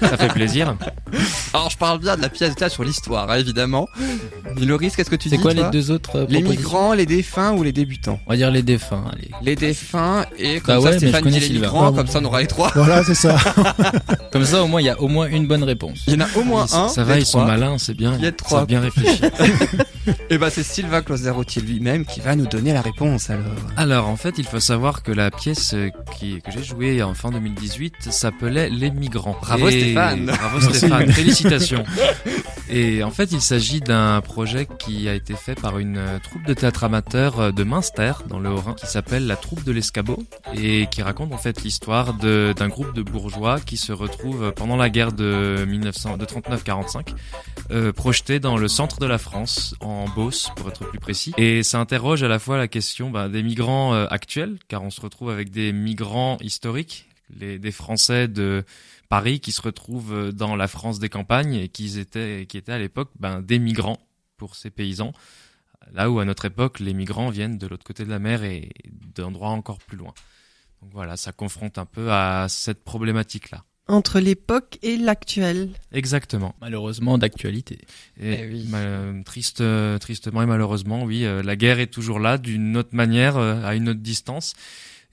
ça 0.00 0.16
fait 0.16 0.28
plaisir. 0.28 0.78
Alors 1.52 1.68
je 1.68 1.76
parle 1.76 1.98
bien 2.00 2.16
de 2.16 2.22
la 2.22 2.30
pièce 2.30 2.50
de 2.50 2.54
théâtre 2.54 2.72
sur 2.72 2.82
l'histoire, 2.84 3.30
hein, 3.30 3.36
évidemment. 3.36 3.86
Mais 4.58 4.64
Loris, 4.64 4.96
qu'est-ce 4.96 5.10
que 5.10 5.16
tu 5.16 5.28
dis 5.28 5.36
C'est 5.36 5.42
quoi 5.42 5.52
les 5.52 5.68
deux 5.70 5.90
autres 5.90 6.20
euh, 6.20 6.26
Les 6.30 6.40
migrants, 6.40 6.94
les 6.94 7.04
défunts 7.04 7.52
ou 7.52 7.62
les 7.62 7.72
débutants? 7.72 8.18
On 8.26 8.30
va 8.30 8.36
dire 8.38 8.50
les 8.50 8.62
défunts. 8.62 9.04
Allez. 9.12 9.30
Les 9.42 9.56
défunts 9.56 10.24
et 10.38 10.60
comme 10.60 10.76
Bah 10.76 10.80
ça 10.80 10.88
ouais, 10.92 10.96
Stéphane 10.96 11.24
dit 11.24 11.30
les 11.38 11.40
Sylvain. 11.40 11.66
migrants, 11.66 11.90
Ouais, 11.90 11.96
comme 11.96 12.06
ça 12.06 12.20
on 12.22 12.24
aura 12.24 12.40
les 12.40 12.46
trois. 12.46 12.72
Voilà, 12.74 13.04
c'est 13.04 13.14
ça. 13.14 13.36
Comme 14.32 14.44
ça, 14.44 14.62
au 14.62 14.68
moins, 14.68 14.80
il 14.80 14.84
y 14.84 14.88
a 14.88 15.00
au 15.00 15.08
moins 15.08 15.26
une 15.26 15.48
bonne 15.48 15.64
réponse. 15.64 16.04
Il 16.06 16.14
y 16.14 16.16
en 16.16 16.20
a 16.20 16.28
au 16.36 16.44
moins 16.44 16.62
un. 16.72 16.86
ça 16.86 17.02
va, 17.02 17.18
ils 17.18 17.26
sont 17.26 17.44
malins, 17.44 17.78
c'est 17.78 17.94
bien. 17.94 18.14
Il 18.16 18.22
y 18.22 18.28
a 18.28 18.32
trois. 18.32 18.64
Bien 18.70 18.80
réfléchi. 18.80 19.20
Et 20.30 20.38
bah 20.38 20.48
c'est 20.48 20.62
Sylvain 20.62 21.02
Closer-Routier 21.02 21.60
lui-même 21.60 22.04
qui 22.04 22.20
va 22.20 22.36
nous 22.36 22.46
donner 22.46 22.72
la 22.72 22.80
réponse 22.82 23.30
alors. 23.30 23.44
Alors, 23.76 24.08
en 24.08 24.16
fait, 24.16 24.38
il 24.38 24.46
faut 24.46 24.60
savoir 24.60 25.02
que 25.02 25.10
la 25.12 25.30
pièce 25.30 25.74
qui, 26.16 26.40
que 26.40 26.52
j'ai 26.52 26.62
jouée 26.62 27.02
en 27.02 27.14
fin 27.14 27.30
2018 27.30 27.94
s'appelait 28.10 28.70
Les 28.70 28.90
Migrants. 28.90 29.36
Bravo, 29.42 29.68
Et- 29.68 29.80
Stéphane. 29.80 30.26
Bravo 30.26 30.60
Stéphane, 30.60 31.12
félicitations. 31.12 31.84
Et 32.70 33.02
en 33.02 33.10
fait, 33.10 33.32
il 33.32 33.40
s'agit 33.40 33.80
d'un 33.80 34.20
projet 34.20 34.68
qui 34.78 35.08
a 35.08 35.14
été 35.14 35.34
fait 35.34 35.60
par 35.60 35.78
une 35.80 36.00
troupe 36.22 36.46
de 36.46 36.54
théâtre 36.54 36.84
amateur 36.84 37.52
de 37.52 37.64
Münster, 37.64 38.12
dans 38.28 38.38
le 38.38 38.50
Haut-Rhin, 38.50 38.74
qui 38.74 38.86
s'appelle 38.86 39.26
la 39.26 39.34
troupe 39.34 39.64
de 39.64 39.72
l'escabeau, 39.72 40.22
et 40.54 40.86
qui 40.92 41.02
raconte 41.02 41.32
en 41.32 41.38
fait 41.38 41.62
l'histoire 41.64 42.14
d'un 42.14 42.68
groupe 42.68 42.94
de 42.94 43.02
bourgeois 43.02 43.58
qui 43.58 43.76
se 43.76 43.92
retrouve 43.92 44.52
pendant 44.54 44.76
la 44.76 44.88
guerre 44.88 45.12
de 45.12 45.64
1900, 45.68 46.16
de 46.16 46.24
39-45, 46.24 47.08
euh, 47.72 47.92
projeté 47.92 48.38
dans 48.38 48.56
le 48.60 48.68
centre 48.68 48.98
de 48.98 49.06
la 49.06 49.16
France, 49.16 49.74
en 49.80 50.06
Beauce 50.06 50.50
pour 50.54 50.68
être 50.68 50.86
plus 50.86 50.98
précis. 50.98 51.32
Et 51.38 51.62
ça 51.62 51.80
interroge 51.80 52.22
à 52.22 52.28
la 52.28 52.38
fois 52.38 52.58
la 52.58 52.68
question 52.68 53.10
bah, 53.10 53.30
des 53.30 53.42
migrants 53.42 53.94
euh, 53.94 54.06
actuels, 54.10 54.58
car 54.68 54.82
on 54.82 54.90
se 54.90 55.00
retrouve 55.00 55.30
avec 55.30 55.50
des 55.50 55.72
migrants 55.72 56.36
historiques, 56.42 57.08
les, 57.34 57.58
des 57.58 57.72
Français 57.72 58.28
de 58.28 58.64
Paris 59.08 59.40
qui 59.40 59.52
se 59.52 59.62
retrouvent 59.62 60.12
euh, 60.12 60.32
dans 60.32 60.56
la 60.56 60.68
France 60.68 60.98
des 60.98 61.08
campagnes 61.08 61.54
et 61.54 61.68
qui 61.68 61.98
étaient, 61.98 62.44
qui 62.46 62.58
étaient 62.58 62.72
à 62.72 62.78
l'époque 62.78 63.10
ben, 63.18 63.40
des 63.40 63.58
migrants 63.58 63.98
pour 64.36 64.54
ces 64.56 64.68
paysans. 64.68 65.12
Là 65.92 66.10
où 66.10 66.20
à 66.20 66.26
notre 66.26 66.44
époque, 66.44 66.80
les 66.80 66.92
migrants 66.92 67.30
viennent 67.30 67.56
de 67.56 67.66
l'autre 67.66 67.84
côté 67.84 68.04
de 68.04 68.10
la 68.10 68.18
mer 68.18 68.44
et 68.44 68.70
d'endroits 69.14 69.48
encore 69.48 69.78
plus 69.78 69.96
loin. 69.96 70.12
Donc 70.82 70.90
voilà, 70.92 71.16
ça 71.16 71.32
confronte 71.32 71.78
un 71.78 71.86
peu 71.86 72.12
à 72.12 72.46
cette 72.50 72.84
problématique-là. 72.84 73.64
Entre 73.90 74.20
l'époque 74.20 74.78
et 74.82 74.96
l'actuel. 74.96 75.70
Exactement. 75.92 76.54
Malheureusement, 76.60 77.18
d'actualité. 77.18 77.78
Et 78.22 78.38
Eh 78.40 78.46
oui. 78.46 78.66
mal- 78.68 79.22
triste, 79.24 79.62
euh, 79.62 79.98
tristement 79.98 80.42
et 80.42 80.46
malheureusement, 80.46 81.02
oui, 81.02 81.24
euh, 81.24 81.42
la 81.42 81.56
guerre 81.56 81.80
est 81.80 81.88
toujours 81.88 82.20
là, 82.20 82.38
d'une 82.38 82.76
autre 82.76 82.90
manière, 82.94 83.36
euh, 83.36 83.64
à 83.64 83.74
une 83.74 83.88
autre 83.88 83.98
distance. 83.98 84.54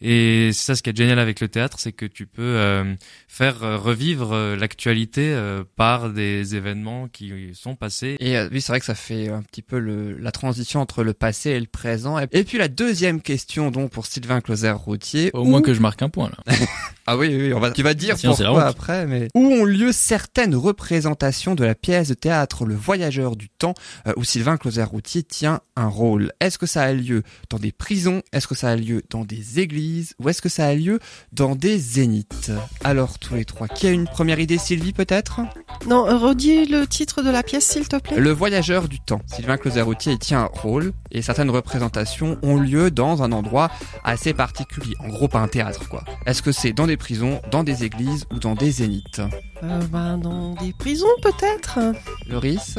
Et 0.01 0.51
c'est 0.53 0.65
ça 0.67 0.75
ce 0.75 0.83
qui 0.83 0.89
est 0.91 0.97
génial 0.97 1.19
avec 1.19 1.39
le 1.39 1.47
théâtre, 1.47 1.77
c'est 1.79 1.91
que 1.91 2.05
tu 2.05 2.27
peux 2.27 2.41
euh, 2.43 2.93
faire 3.27 3.63
euh, 3.63 3.77
revivre 3.77 4.33
euh, 4.33 4.55
l'actualité 4.55 5.33
euh, 5.33 5.63
par 5.75 6.11
des 6.11 6.55
événements 6.55 7.07
qui 7.07 7.51
sont 7.53 7.75
passés. 7.75 8.15
Et 8.19 8.37
euh, 8.37 8.47
oui, 8.51 8.61
c'est 8.61 8.71
vrai 8.71 8.79
que 8.79 8.85
ça 8.85 8.95
fait 8.95 9.29
un 9.29 9.41
petit 9.41 9.61
peu 9.61 9.79
le, 9.79 10.17
la 10.17 10.31
transition 10.31 10.81
entre 10.81 11.03
le 11.03 11.13
passé 11.13 11.51
et 11.51 11.59
le 11.59 11.65
présent. 11.65 12.19
Et, 12.19 12.43
puis 12.43 12.57
la 12.57 12.67
deuxième 12.67 13.21
question 13.21 13.71
donc 13.71 13.91
pour 13.91 14.05
Sylvain 14.05 14.41
Closer-Routier. 14.41 15.31
Au 15.33 15.41
Où- 15.41 15.45
moins 15.45 15.61
que 15.61 15.73
je 15.73 15.81
marque 15.81 16.01
un 16.01 16.09
point, 16.09 16.29
là. 16.29 16.55
Ah 17.09 17.15
oui, 17.15 17.29
oui, 17.33 17.53
on 17.53 17.61
va, 17.61 17.71
tu 17.71 17.83
vas 17.83 17.93
dire 17.93 18.17
Sinon, 18.17 18.35
pourquoi 18.35 18.65
après, 18.65 19.07
mais 19.07 19.29
où 19.33 19.39
ont 19.45 19.63
lieu 19.63 19.93
certaines 19.93 20.53
représentations 20.55 21.55
de 21.55 21.63
la 21.63 21.73
pièce 21.73 22.09
de 22.09 22.13
théâtre 22.13 22.65
Le 22.65 22.75
Voyageur 22.75 23.37
du 23.37 23.47
Temps, 23.47 23.75
euh, 24.07 24.13
où 24.17 24.25
Sylvain 24.25 24.57
Closer-Routier 24.57 25.23
tient 25.23 25.61
un 25.77 25.87
rôle? 25.87 26.33
Est-ce 26.41 26.57
que 26.57 26.65
ça 26.65 26.83
a 26.83 26.91
lieu 26.91 27.23
dans 27.49 27.59
des 27.59 27.71
prisons? 27.71 28.23
Est-ce 28.33 28.45
que 28.45 28.55
ça 28.55 28.71
a 28.71 28.75
lieu 28.75 29.03
dans 29.09 29.23
des 29.23 29.61
églises? 29.61 29.86
Ou 30.19 30.29
est-ce 30.29 30.41
que 30.41 30.49
ça 30.49 30.65
a 30.67 30.73
lieu 30.73 30.99
dans 31.31 31.55
des 31.55 31.77
zéniths 31.77 32.51
Alors 32.83 33.19
tous 33.19 33.35
les 33.35 33.45
trois, 33.45 33.67
qui 33.67 33.87
a 33.87 33.91
une 33.91 34.05
première 34.05 34.39
idée, 34.39 34.57
Sylvie 34.57 34.93
peut-être? 34.93 35.41
Non, 35.87 36.07
euh, 36.07 36.17
redis 36.17 36.65
le 36.65 36.87
titre 36.87 37.21
de 37.21 37.29
la 37.29 37.43
pièce, 37.43 37.65
s'il 37.65 37.87
te 37.87 37.95
plaît. 37.97 38.19
Le 38.19 38.31
Voyageur 38.31 38.87
du 38.87 38.99
Temps. 38.99 39.21
Sylvain 39.27 39.57
Closer-Routier 39.57 40.13
y 40.13 40.19
tient 40.19 40.41
un 40.41 40.59
rôle, 40.61 40.93
et 41.11 41.21
certaines 41.21 41.49
représentations 41.49 42.37
ont 42.41 42.57
lieu 42.57 42.91
dans 42.91 43.23
un 43.23 43.31
endroit 43.31 43.69
assez 44.03 44.33
particulier. 44.33 44.95
En 44.99 45.07
gros, 45.09 45.27
pas 45.27 45.39
un 45.39 45.47
théâtre, 45.47 45.87
quoi. 45.89 46.03
Est-ce 46.25 46.41
que 46.41 46.51
c'est 46.51 46.73
dans 46.73 46.87
des 46.87 46.97
prisons, 46.97 47.41
dans 47.51 47.63
des 47.63 47.83
églises 47.83 48.25
ou 48.31 48.39
dans 48.39 48.55
des 48.55 48.71
zéniths? 48.71 49.21
Euh, 49.63 49.79
ben, 49.91 50.17
dans 50.17 50.53
des 50.55 50.73
prisons, 50.73 51.07
peut-être. 51.21 51.79
Loris? 52.27 52.77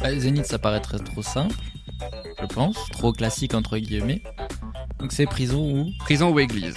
Bah, 0.00 0.14
Zénith, 0.18 0.46
ça 0.46 0.58
paraîtrait 0.58 0.98
trop 0.98 1.22
simple, 1.22 1.54
je 2.40 2.46
pense. 2.46 2.76
Trop 2.92 3.12
classique, 3.12 3.54
entre 3.54 3.78
guillemets. 3.78 4.22
Donc 4.98 5.12
c'est 5.12 5.26
prison 5.26 5.60
ou 5.60 5.90
Prison 6.00 6.30
ou 6.30 6.40
église 6.40 6.76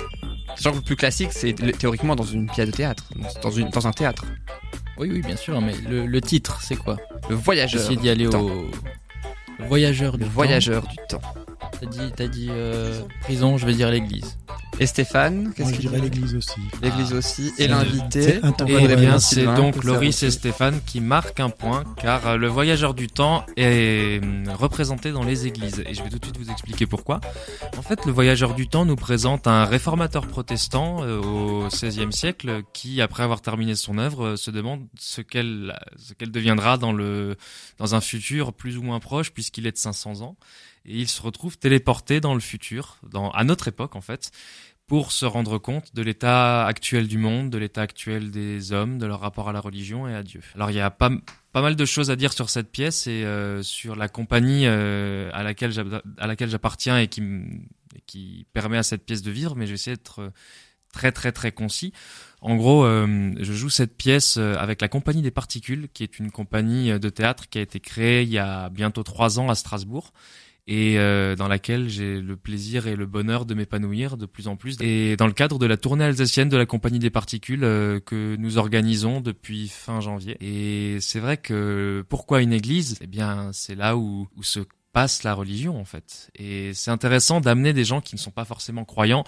Sachant 0.55 0.71
que 0.71 0.77
le 0.77 0.81
plus 0.81 0.95
classique, 0.95 1.31
c'est 1.31 1.53
théoriquement 1.77 2.15
dans 2.15 2.23
une 2.23 2.47
pièce 2.49 2.67
de 2.67 2.75
théâtre, 2.75 3.05
dans, 3.41 3.51
une, 3.51 3.69
dans 3.69 3.87
un 3.87 3.91
théâtre. 3.91 4.25
Oui, 4.97 5.09
oui, 5.11 5.21
bien 5.21 5.37
sûr, 5.37 5.61
mais 5.61 5.73
le, 5.87 6.05
le 6.05 6.21
titre, 6.21 6.59
c'est 6.61 6.75
quoi? 6.75 6.97
Le 7.29 7.35
voyageur. 7.35 7.81
J'essaie 7.81 7.95
d'y 7.95 8.09
aller 8.09 8.25
du 8.25 8.29
temps. 8.29 8.41
au... 8.41 8.69
Le 9.59 9.65
voyageur 9.65 10.17
Le 10.17 10.25
du 10.25 10.29
voyageur 10.29 10.85
du 10.87 10.95
temps. 11.07 11.21
T'as 11.79 11.85
dit, 11.85 12.29
dit 12.29 12.47
euh, 12.49 12.99
prison, 13.21 13.57
je 13.57 13.65
vais 13.65 13.73
dire 13.73 13.89
l'église. 13.89 14.37
Et 14.81 14.85
Stéphane, 14.85 15.43
Moi, 15.43 15.51
qu'est-ce 15.55 15.69
je 15.71 15.73
qu'il 15.75 15.89
dirais 15.89 15.99
l'église 15.99 16.35
aussi. 16.35 16.59
L'église 16.81 17.09
Ah, 17.11 17.15
aussi. 17.17 17.51
Et 17.57 17.67
le- 17.67 17.73
l'invité. 17.73 18.39
Eh 18.41 18.63
devrait 18.63 18.95
bien, 18.95 19.19
c'est 19.19 19.43
donc 19.43 19.83
Loris 19.83 20.23
et. 20.23 20.31
Stéphane 20.31 20.79
qui 20.85 21.01
marquent 21.01 21.41
un 21.41 21.49
point, 21.49 21.83
car 22.01 22.25
euh, 22.27 22.37
le 22.37 22.47
voyageur 22.47 22.93
du 22.93 23.07
temps 23.07 23.45
est 23.57 24.23
hum, 24.23 24.47
représenté 24.57 25.11
dans 25.11 25.23
les 25.23 25.47
églises. 25.47 25.83
Et 25.85 25.93
je 25.93 26.01
vais 26.01 26.09
tout 26.09 26.19
de 26.19 26.25
suite 26.25 26.37
vous 26.37 26.49
expliquer 26.49 26.85
pourquoi. 26.85 27.19
En 27.77 27.81
fait, 27.81 28.05
le 28.05 28.13
voyageur 28.13 28.53
du 28.55 28.69
temps 28.69 28.85
nous 28.85 28.95
présente 28.95 29.47
un 29.47 29.65
réformateur 29.65 30.25
protestant 30.27 31.03
euh, 31.03 31.19
au 31.19 31.67
XVIe 31.67 32.13
siècle 32.13 32.63
qui, 32.71 33.01
après 33.01 33.23
avoir 33.23 33.41
terminé 33.41 33.75
son 33.75 33.97
œuvre, 33.97 34.25
euh, 34.27 34.35
se 34.37 34.49
demande 34.49 34.87
ce 34.97 35.19
qu'elle 35.19 35.77
ce 35.97 36.13
qu'elle 36.13 36.31
deviendra 36.31 36.77
dans 36.77 36.93
le 36.93 37.35
dans 37.79 37.95
un 37.95 38.01
futur 38.01 38.53
plus 38.53 38.77
ou 38.77 38.81
moins 38.81 39.01
proche, 39.01 39.31
puisqu'il 39.31 39.67
est 39.67 39.73
de 39.73 39.77
500 39.77 40.21
ans. 40.21 40.37
Et 40.85 40.95
il 40.99 41.09
se 41.09 41.21
retrouve 41.21 41.57
téléporté 41.57 42.21
dans 42.21 42.33
le 42.33 42.39
futur, 42.39 42.97
dans, 43.11 43.29
à 43.31 43.43
notre 43.43 43.67
époque 43.67 43.97
en 43.97 44.01
fait, 44.01 44.31
pour 44.89 45.11
se 45.11 45.25
rendre 45.25 45.59
compte 45.59 45.93
de 45.93 46.01
l'état 46.01 46.65
actuel 46.65 47.07
du 47.07 47.19
monde, 47.19 47.51
de 47.51 47.59
l'état 47.59 47.83
actuel 47.83 48.31
des 48.31 48.73
hommes, 48.73 48.97
de 48.97 49.05
leur 49.05 49.19
rapport 49.19 49.47
à 49.47 49.53
la 49.53 49.61
religion 49.61 50.07
et 50.07 50.15
à 50.15 50.23
Dieu. 50.23 50.41
Alors 50.55 50.71
il 50.71 50.77
y 50.77 50.81
a 50.81 50.89
pas, 50.89 51.11
pas 51.53 51.61
mal 51.61 51.75
de 51.75 51.85
choses 51.85 52.09
à 52.09 52.15
dire 52.15 52.33
sur 52.33 52.49
cette 52.49 52.71
pièce 52.71 53.05
et 53.05 53.23
euh, 53.23 53.61
sur 53.61 53.95
la 53.95 54.09
compagnie 54.09 54.63
euh, 54.65 55.29
à 55.31 55.43
laquelle 55.43 56.49
j'appartiens 56.49 56.97
et 56.97 57.07
qui, 57.07 57.21
qui 58.07 58.47
permet 58.51 58.79
à 58.79 58.83
cette 58.83 59.05
pièce 59.05 59.21
de 59.21 59.29
vivre, 59.29 59.55
mais 59.55 59.67
je 59.67 59.71
vais 59.71 59.75
essayer 59.75 59.95
d'être 59.95 60.21
euh, 60.21 60.29
très 60.91 61.11
très 61.11 61.31
très 61.31 61.51
concis. 61.51 61.93
En 62.41 62.55
gros, 62.55 62.83
euh, 62.83 63.31
je 63.39 63.53
joue 63.53 63.69
cette 63.69 63.95
pièce 63.95 64.37
avec 64.37 64.81
la 64.81 64.87
Compagnie 64.87 65.21
des 65.21 65.29
Particules, 65.29 65.87
qui 65.93 66.01
est 66.01 66.17
une 66.17 66.31
compagnie 66.31 66.99
de 66.99 67.09
théâtre 67.09 67.47
qui 67.47 67.59
a 67.59 67.61
été 67.61 67.79
créée 67.79 68.23
il 68.23 68.29
y 68.29 68.39
a 68.39 68.69
bientôt 68.69 69.03
trois 69.03 69.39
ans 69.39 69.49
à 69.49 69.55
Strasbourg 69.55 70.13
et 70.69 70.99
euh, 70.99 71.35
dans 71.35 71.47
laquelle 71.47 71.89
j'ai 71.89 72.21
le 72.21 72.37
plaisir 72.37 72.85
et 72.85 72.95
le 72.95 73.07
bonheur 73.07 73.45
de 73.45 73.55
m'épanouir 73.55 74.17
de 74.17 74.27
plus 74.27 74.47
en 74.47 74.55
plus. 74.55 74.77
Et 74.81 75.17
dans 75.17 75.25
le 75.25 75.33
cadre 75.33 75.57
de 75.57 75.65
la 75.65 75.77
tournée 75.77 76.05
alsacienne 76.05 76.47
de 76.47 76.57
la 76.57 76.67
Compagnie 76.67 76.99
des 76.99 77.09
Particules 77.09 77.63
euh, 77.63 77.99
que 77.99 78.35
nous 78.37 78.59
organisons 78.59 79.19
depuis 79.19 79.67
fin 79.67 79.99
janvier. 79.99 80.37
Et 80.41 80.99
c'est 81.01 81.19
vrai 81.19 81.37
que 81.37 82.05
pourquoi 82.07 82.43
une 82.43 82.53
église? 82.53 82.99
Eh 83.01 83.07
bien, 83.07 83.49
c'est 83.51 83.73
là 83.73 83.97
où, 83.97 84.27
où 84.37 84.43
se 84.43 84.59
passe 84.93 85.23
la 85.23 85.33
religion 85.33 85.79
en 85.79 85.85
fait. 85.85 86.29
Et 86.35 86.73
c'est 86.75 86.91
intéressant 86.91 87.41
d'amener 87.41 87.73
des 87.73 87.83
gens 87.83 87.99
qui 87.99 88.13
ne 88.13 88.19
sont 88.19 88.31
pas 88.31 88.45
forcément 88.45 88.85
croyants 88.85 89.23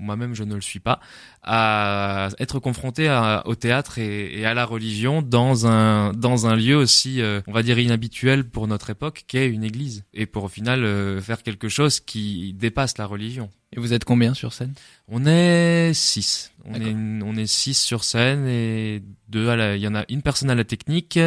moi-même 0.00 0.34
je 0.34 0.42
ne 0.44 0.54
le 0.54 0.60
suis 0.60 0.80
pas, 0.80 0.98
à 1.42 2.28
être 2.38 2.58
confronté 2.58 3.08
à- 3.08 3.42
au 3.46 3.54
théâtre 3.54 3.98
et, 3.98 4.40
et 4.40 4.46
à 4.46 4.54
la 4.54 4.64
religion 4.64 5.22
dans 5.22 5.66
un 5.66 6.12
dans 6.12 6.46
un 6.46 6.56
lieu 6.56 6.76
aussi, 6.76 7.20
euh, 7.20 7.40
on 7.46 7.52
va 7.52 7.62
dire 7.62 7.78
inhabituel 7.78 8.48
pour 8.48 8.66
notre 8.66 8.90
époque, 8.90 9.24
qu'est 9.28 9.46
une 9.48 9.62
église, 9.64 10.04
et 10.14 10.26
pour 10.26 10.44
au 10.44 10.48
final 10.48 10.84
euh, 10.84 11.20
faire 11.20 11.42
quelque 11.42 11.68
chose 11.68 12.00
qui 12.00 12.54
dépasse 12.54 12.98
la 12.98 13.06
religion. 13.06 13.50
Et 13.72 13.78
vous 13.78 13.92
êtes 13.92 14.04
combien 14.04 14.34
sur 14.34 14.52
scène? 14.52 14.74
On 15.06 15.24
est 15.26 15.92
six. 15.94 16.50
On 16.64 16.74
est 16.74 16.94
on 17.22 17.36
est 17.36 17.46
six 17.46 17.78
sur 17.78 18.02
scène 18.02 18.46
et 18.48 19.00
deux 19.28 19.48
à 19.48 19.54
la. 19.54 19.76
Il 19.76 19.82
y 19.82 19.86
en 19.86 19.94
a 19.94 20.04
une 20.08 20.22
personne 20.22 20.50
à 20.50 20.56
la 20.56 20.64
technique 20.64 21.20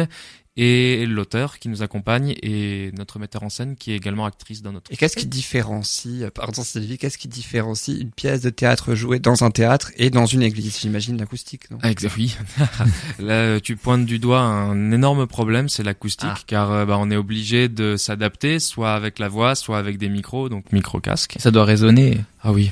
et 0.56 1.04
l'auteur 1.06 1.58
qui 1.58 1.68
nous 1.68 1.82
accompagne 1.82 2.34
et 2.42 2.90
notre 2.96 3.18
metteur 3.18 3.42
en 3.42 3.48
scène 3.48 3.74
qui 3.76 3.92
est 3.92 3.96
également 3.96 4.24
actrice 4.24 4.62
dans 4.62 4.72
notre. 4.72 4.92
Et 4.92 4.96
qu'est-ce 4.96 5.16
qui 5.16 5.26
différencie, 5.26 6.22
euh, 6.22 6.30
pardon 6.30 6.62
Sylvie, 6.62 6.96
qu'est-ce 6.98 7.18
qui 7.18 7.26
différencie 7.28 7.98
une 8.00 8.10
pièce 8.10 8.40
de 8.42 8.50
théâtre 8.50 8.94
jouée 8.94 9.18
dans 9.18 9.42
un 9.42 9.50
théâtre 9.50 9.90
et 9.96 10.10
dans 10.10 10.26
une 10.26 10.42
église? 10.42 10.78
J'imagine 10.80 11.18
l'acoustique, 11.18 11.70
non? 11.70 11.78
Ah, 11.82 11.90
exact, 11.90 12.14
oui. 12.16 12.36
Là, 13.18 13.60
tu 13.60 13.76
pointes 13.76 14.06
du 14.06 14.18
doigt 14.18 14.40
un 14.40 14.92
énorme 14.92 15.26
problème, 15.26 15.68
c'est 15.68 15.82
l'acoustique, 15.82 16.28
Ah. 16.30 16.38
car 16.46 16.70
euh, 16.72 16.84
bah, 16.86 16.96
on 17.00 17.10
est 17.10 17.16
obligé 17.16 17.68
de 17.68 17.96
s'adapter, 17.96 18.58
soit 18.60 18.94
avec 18.94 19.18
la 19.18 19.28
voix, 19.28 19.54
soit 19.54 19.78
avec 19.78 19.98
des 19.98 20.08
micros, 20.08 20.48
donc 20.48 20.70
micro-casque. 20.72 21.36
Ça 21.38 21.50
doit 21.50 21.64
résonner. 21.64 22.20
Ah 22.46 22.52
oui. 22.52 22.70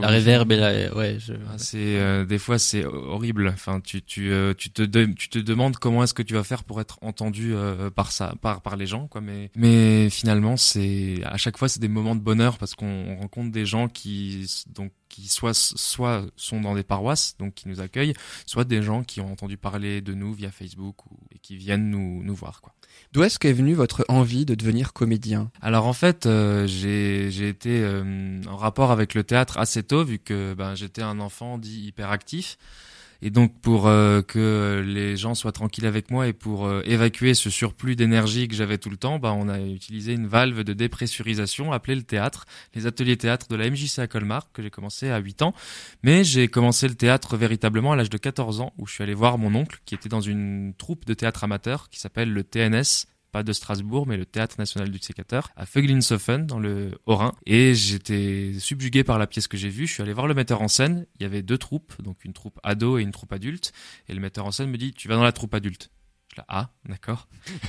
La 0.00 0.08
réverb 0.08 0.50
et 0.50 0.56
la... 0.56 0.94
Ouais, 0.96 1.18
je... 1.20 1.34
Ah, 1.34 1.58
C'est 1.58 1.76
euh, 1.98 2.24
des 2.24 2.38
fois 2.38 2.58
c'est 2.58 2.84
horrible. 2.86 3.48
Enfin, 3.48 3.80
tu 3.80 4.02
tu 4.02 4.32
euh, 4.32 4.54
tu 4.56 4.70
te 4.70 4.80
de- 4.82 5.12
tu 5.16 5.28
te 5.28 5.38
demandes 5.38 5.76
comment 5.76 6.02
est-ce 6.02 6.14
que 6.14 6.22
tu 6.22 6.32
vas 6.34 6.42
faire 6.42 6.64
pour 6.64 6.80
être 6.80 6.98
entendu 7.02 7.52
euh, 7.54 7.90
par 7.90 8.10
ça 8.12 8.34
par 8.40 8.62
par 8.62 8.76
les 8.76 8.86
gens 8.86 9.06
quoi. 9.06 9.20
Mais 9.20 9.50
mais 9.56 10.08
finalement 10.10 10.56
c'est 10.56 11.20
à 11.24 11.36
chaque 11.36 11.58
fois 11.58 11.68
c'est 11.68 11.80
des 11.80 11.88
moments 11.88 12.16
de 12.16 12.20
bonheur 12.22 12.56
parce 12.56 12.74
qu'on 12.74 13.16
rencontre 13.20 13.52
des 13.52 13.66
gens 13.66 13.88
qui 13.88 14.46
donc 14.74 14.90
qui 15.14 15.28
soit 15.28 15.54
soit 15.54 16.24
sont 16.36 16.60
dans 16.60 16.74
des 16.74 16.82
paroisses 16.82 17.36
donc 17.38 17.54
qui 17.54 17.68
nous 17.68 17.80
accueillent, 17.80 18.14
soit 18.46 18.64
des 18.64 18.82
gens 18.82 19.04
qui 19.04 19.20
ont 19.20 19.30
entendu 19.30 19.56
parler 19.56 20.00
de 20.00 20.12
nous 20.12 20.32
via 20.32 20.50
Facebook 20.50 21.06
ou 21.06 21.16
et 21.32 21.38
qui 21.38 21.56
viennent 21.56 21.88
nous 21.88 22.22
nous 22.24 22.34
voir 22.34 22.60
quoi. 22.60 22.74
D'où 23.12 23.22
est-ce 23.22 23.38
qu'est 23.38 23.52
venue 23.52 23.74
votre 23.74 24.04
envie 24.08 24.44
de 24.44 24.54
devenir 24.56 24.92
comédien? 24.92 25.50
Alors 25.60 25.86
en 25.86 25.92
fait, 25.92 26.26
euh, 26.26 26.66
j'ai 26.66 27.30
j'ai 27.30 27.48
été 27.48 27.80
euh, 27.82 28.40
en 28.48 28.56
rapport 28.56 28.90
avec 28.90 29.14
le 29.14 29.22
théâtre 29.22 29.58
assez 29.58 29.84
tôt 29.84 30.04
vu 30.04 30.18
que 30.18 30.54
ben, 30.54 30.74
j'étais 30.74 31.02
un 31.02 31.20
enfant 31.20 31.58
dit 31.58 31.86
hyperactif. 31.86 32.58
Et 33.26 33.30
donc 33.30 33.58
pour 33.62 33.86
euh, 33.86 34.20
que 34.20 34.84
les 34.86 35.16
gens 35.16 35.34
soient 35.34 35.50
tranquilles 35.50 35.86
avec 35.86 36.10
moi 36.10 36.28
et 36.28 36.34
pour 36.34 36.66
euh, 36.66 36.82
évacuer 36.84 37.32
ce 37.32 37.48
surplus 37.48 37.96
d'énergie 37.96 38.48
que 38.48 38.54
j'avais 38.54 38.76
tout 38.76 38.90
le 38.90 38.98
temps, 38.98 39.18
bah, 39.18 39.32
on 39.32 39.48
a 39.48 39.58
utilisé 39.60 40.12
une 40.12 40.26
valve 40.26 40.62
de 40.62 40.74
dépressurisation 40.74 41.72
appelée 41.72 41.94
le 41.94 42.02
théâtre, 42.02 42.44
les 42.74 42.86
ateliers 42.86 43.16
théâtre 43.16 43.48
de 43.48 43.56
la 43.56 43.70
MJC 43.70 43.98
à 44.00 44.08
Colmar 44.08 44.52
que 44.52 44.60
j'ai 44.60 44.68
commencé 44.68 45.08
à 45.08 45.16
8 45.16 45.40
ans. 45.40 45.54
Mais 46.02 46.22
j'ai 46.22 46.48
commencé 46.48 46.86
le 46.86 46.96
théâtre 46.96 47.38
véritablement 47.38 47.92
à 47.92 47.96
l'âge 47.96 48.10
de 48.10 48.18
14 48.18 48.60
ans 48.60 48.74
où 48.76 48.86
je 48.86 48.92
suis 48.92 49.02
allé 49.02 49.14
voir 49.14 49.38
mon 49.38 49.54
oncle 49.54 49.80
qui 49.86 49.94
était 49.94 50.10
dans 50.10 50.20
une 50.20 50.74
troupe 50.76 51.06
de 51.06 51.14
théâtre 51.14 51.44
amateur 51.44 51.88
qui 51.88 52.00
s'appelle 52.00 52.30
le 52.30 52.44
TNS 52.44 53.06
pas 53.34 53.42
de 53.42 53.52
Strasbourg, 53.52 54.06
mais 54.06 54.16
le 54.16 54.26
Théâtre 54.26 54.54
National 54.60 54.92
du 54.92 55.00
Sécateur, 55.00 55.50
à 55.56 55.66
Föglinshofen, 55.66 56.46
dans 56.46 56.60
le 56.60 56.92
Haut-Rhin. 57.06 57.32
Et 57.46 57.74
j'étais 57.74 58.52
subjugué 58.60 59.02
par 59.02 59.18
la 59.18 59.26
pièce 59.26 59.48
que 59.48 59.56
j'ai 59.56 59.70
vue. 59.70 59.88
Je 59.88 59.92
suis 59.94 60.04
allé 60.04 60.12
voir 60.12 60.28
le 60.28 60.34
metteur 60.34 60.62
en 60.62 60.68
scène. 60.68 61.04
Il 61.18 61.24
y 61.24 61.26
avait 61.26 61.42
deux 61.42 61.58
troupes, 61.58 62.00
donc 62.00 62.24
une 62.24 62.32
troupe 62.32 62.60
ado 62.62 62.96
et 62.96 63.02
une 63.02 63.10
troupe 63.10 63.32
adulte. 63.32 63.72
Et 64.08 64.14
le 64.14 64.20
metteur 64.20 64.46
en 64.46 64.52
scène 64.52 64.70
me 64.70 64.78
dit, 64.78 64.92
tu 64.92 65.08
vas 65.08 65.16
dans 65.16 65.24
la 65.24 65.32
troupe 65.32 65.52
adulte. 65.52 65.90
Je 66.30 66.36
là, 66.36 66.44
ah, 66.46 66.70
d'accord. 66.88 67.26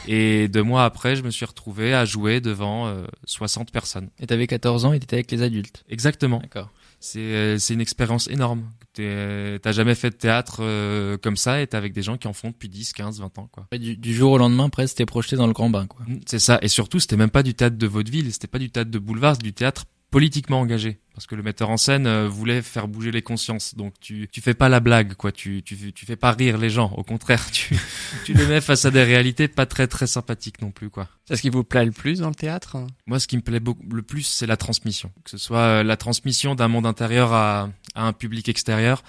Et 0.07 0.47
deux 0.49 0.61
mois 0.61 0.85
après, 0.85 1.15
je 1.15 1.23
me 1.23 1.31
suis 1.31 1.45
retrouvé 1.45 1.95
à 1.95 2.05
jouer 2.05 2.41
devant 2.41 2.85
euh, 2.85 3.07
60 3.25 3.71
personnes. 3.71 4.11
Et 4.19 4.27
t'avais 4.27 4.45
14 4.45 4.85
ans 4.85 4.93
et 4.93 4.99
t'étais 4.99 5.15
avec 5.15 5.31
les 5.31 5.41
adultes. 5.41 5.83
Exactement. 5.89 6.41
D'accord. 6.41 6.69
C'est 7.05 7.19
euh, 7.19 7.57
c'est 7.59 7.75
une 7.75 7.81
expérience 7.81 8.27
énorme. 8.29 8.71
T'es- 8.93 9.59
T'as 9.61 9.71
jamais 9.73 9.93
fait 9.93 10.09
de 10.09 10.15
théâtre 10.15 10.57
euh, 10.61 11.17
comme 11.17 11.37
ça 11.37 11.61
et 11.61 11.67
t'es 11.67 11.77
avec 11.77 11.93
des 11.93 12.01
gens 12.01 12.17
qui 12.17 12.27
en 12.27 12.33
font 12.33 12.49
depuis 12.49 12.67
10, 12.69 12.93
15, 12.93 13.19
20 13.19 13.37
ans, 13.37 13.47
quoi. 13.51 13.67
Du, 13.77 13.95
du 13.97 14.13
jour 14.13 14.31
au 14.31 14.37
lendemain, 14.37 14.69
presque, 14.69 14.95
t'es 14.97 15.05
projeté 15.05 15.35
dans 15.35 15.45
le 15.47 15.53
grand 15.53 15.69
bain, 15.69 15.85
quoi. 15.85 16.05
C'est 16.25 16.39
ça. 16.39 16.57
Et 16.61 16.67
surtout, 16.67 16.99
c'était 16.99 17.17
même 17.17 17.29
pas 17.29 17.43
du 17.43 17.53
théâtre 17.53 17.77
de 17.77 17.87
vaudeville, 17.87 18.31
c'était 18.33 18.47
pas 18.47 18.57
du 18.59 18.69
théâtre 18.71 18.89
de 18.89 18.99
boulevard, 18.99 19.35
c'était 19.35 19.43
du 19.49 19.53
théâtre 19.53 19.85
politiquement 20.15 20.61
engagé. 20.61 20.97
Parce 21.13 21.27
que 21.27 21.35
le 21.35 21.43
metteur 21.43 21.69
en 21.69 21.75
scène 21.75 22.07
euh, 22.07 22.29
voulait 22.29 22.61
faire 22.61 22.87
bouger 22.87 23.11
les 23.11 23.21
consciences. 23.21 23.75
Donc 23.75 23.95
tu, 23.99 24.29
tu 24.31 24.39
fais 24.39 24.53
pas 24.53 24.69
la 24.69 24.79
blague, 24.79 25.13
quoi. 25.15 25.33
Tu, 25.33 25.61
tu, 25.61 25.91
tu 25.91 26.05
fais 26.05 26.15
pas 26.15 26.31
rire 26.31 26.57
les 26.57 26.69
gens. 26.69 26.89
Au 26.95 27.03
contraire, 27.03 27.51
tu, 27.51 27.77
tu 28.23 28.33
les 28.33 28.45
mets 28.45 28.61
face 28.61 28.85
à 28.85 28.91
des 28.91 29.03
réalités 29.03 29.49
pas 29.49 29.65
très 29.65 29.87
très 29.87 30.07
sympathiques 30.07 30.61
non 30.61 30.71
plus, 30.71 30.89
quoi. 30.89 31.09
C'est 31.25 31.35
ce 31.35 31.41
qui 31.41 31.49
vous 31.49 31.65
plaît 31.65 31.83
le 31.83 31.91
plus 31.91 32.19
dans 32.19 32.29
le 32.29 32.35
théâtre? 32.35 32.77
Moi, 33.07 33.19
ce 33.19 33.27
qui 33.27 33.35
me 33.35 33.41
plaît 33.41 33.59
beaucoup 33.59 33.83
le 33.91 34.03
plus, 34.03 34.21
c'est 34.21 34.47
la 34.47 34.55
transmission. 34.55 35.11
Que 35.25 35.31
ce 35.31 35.37
soit 35.37 35.59
euh, 35.59 35.83
la 35.83 35.97
transmission 35.97 36.55
d'un 36.55 36.69
monde 36.69 36.85
intérieur 36.85 37.33
à, 37.33 37.69
à 37.93 38.07
un 38.07 38.13
public 38.13 38.47
extérieur, 38.47 39.03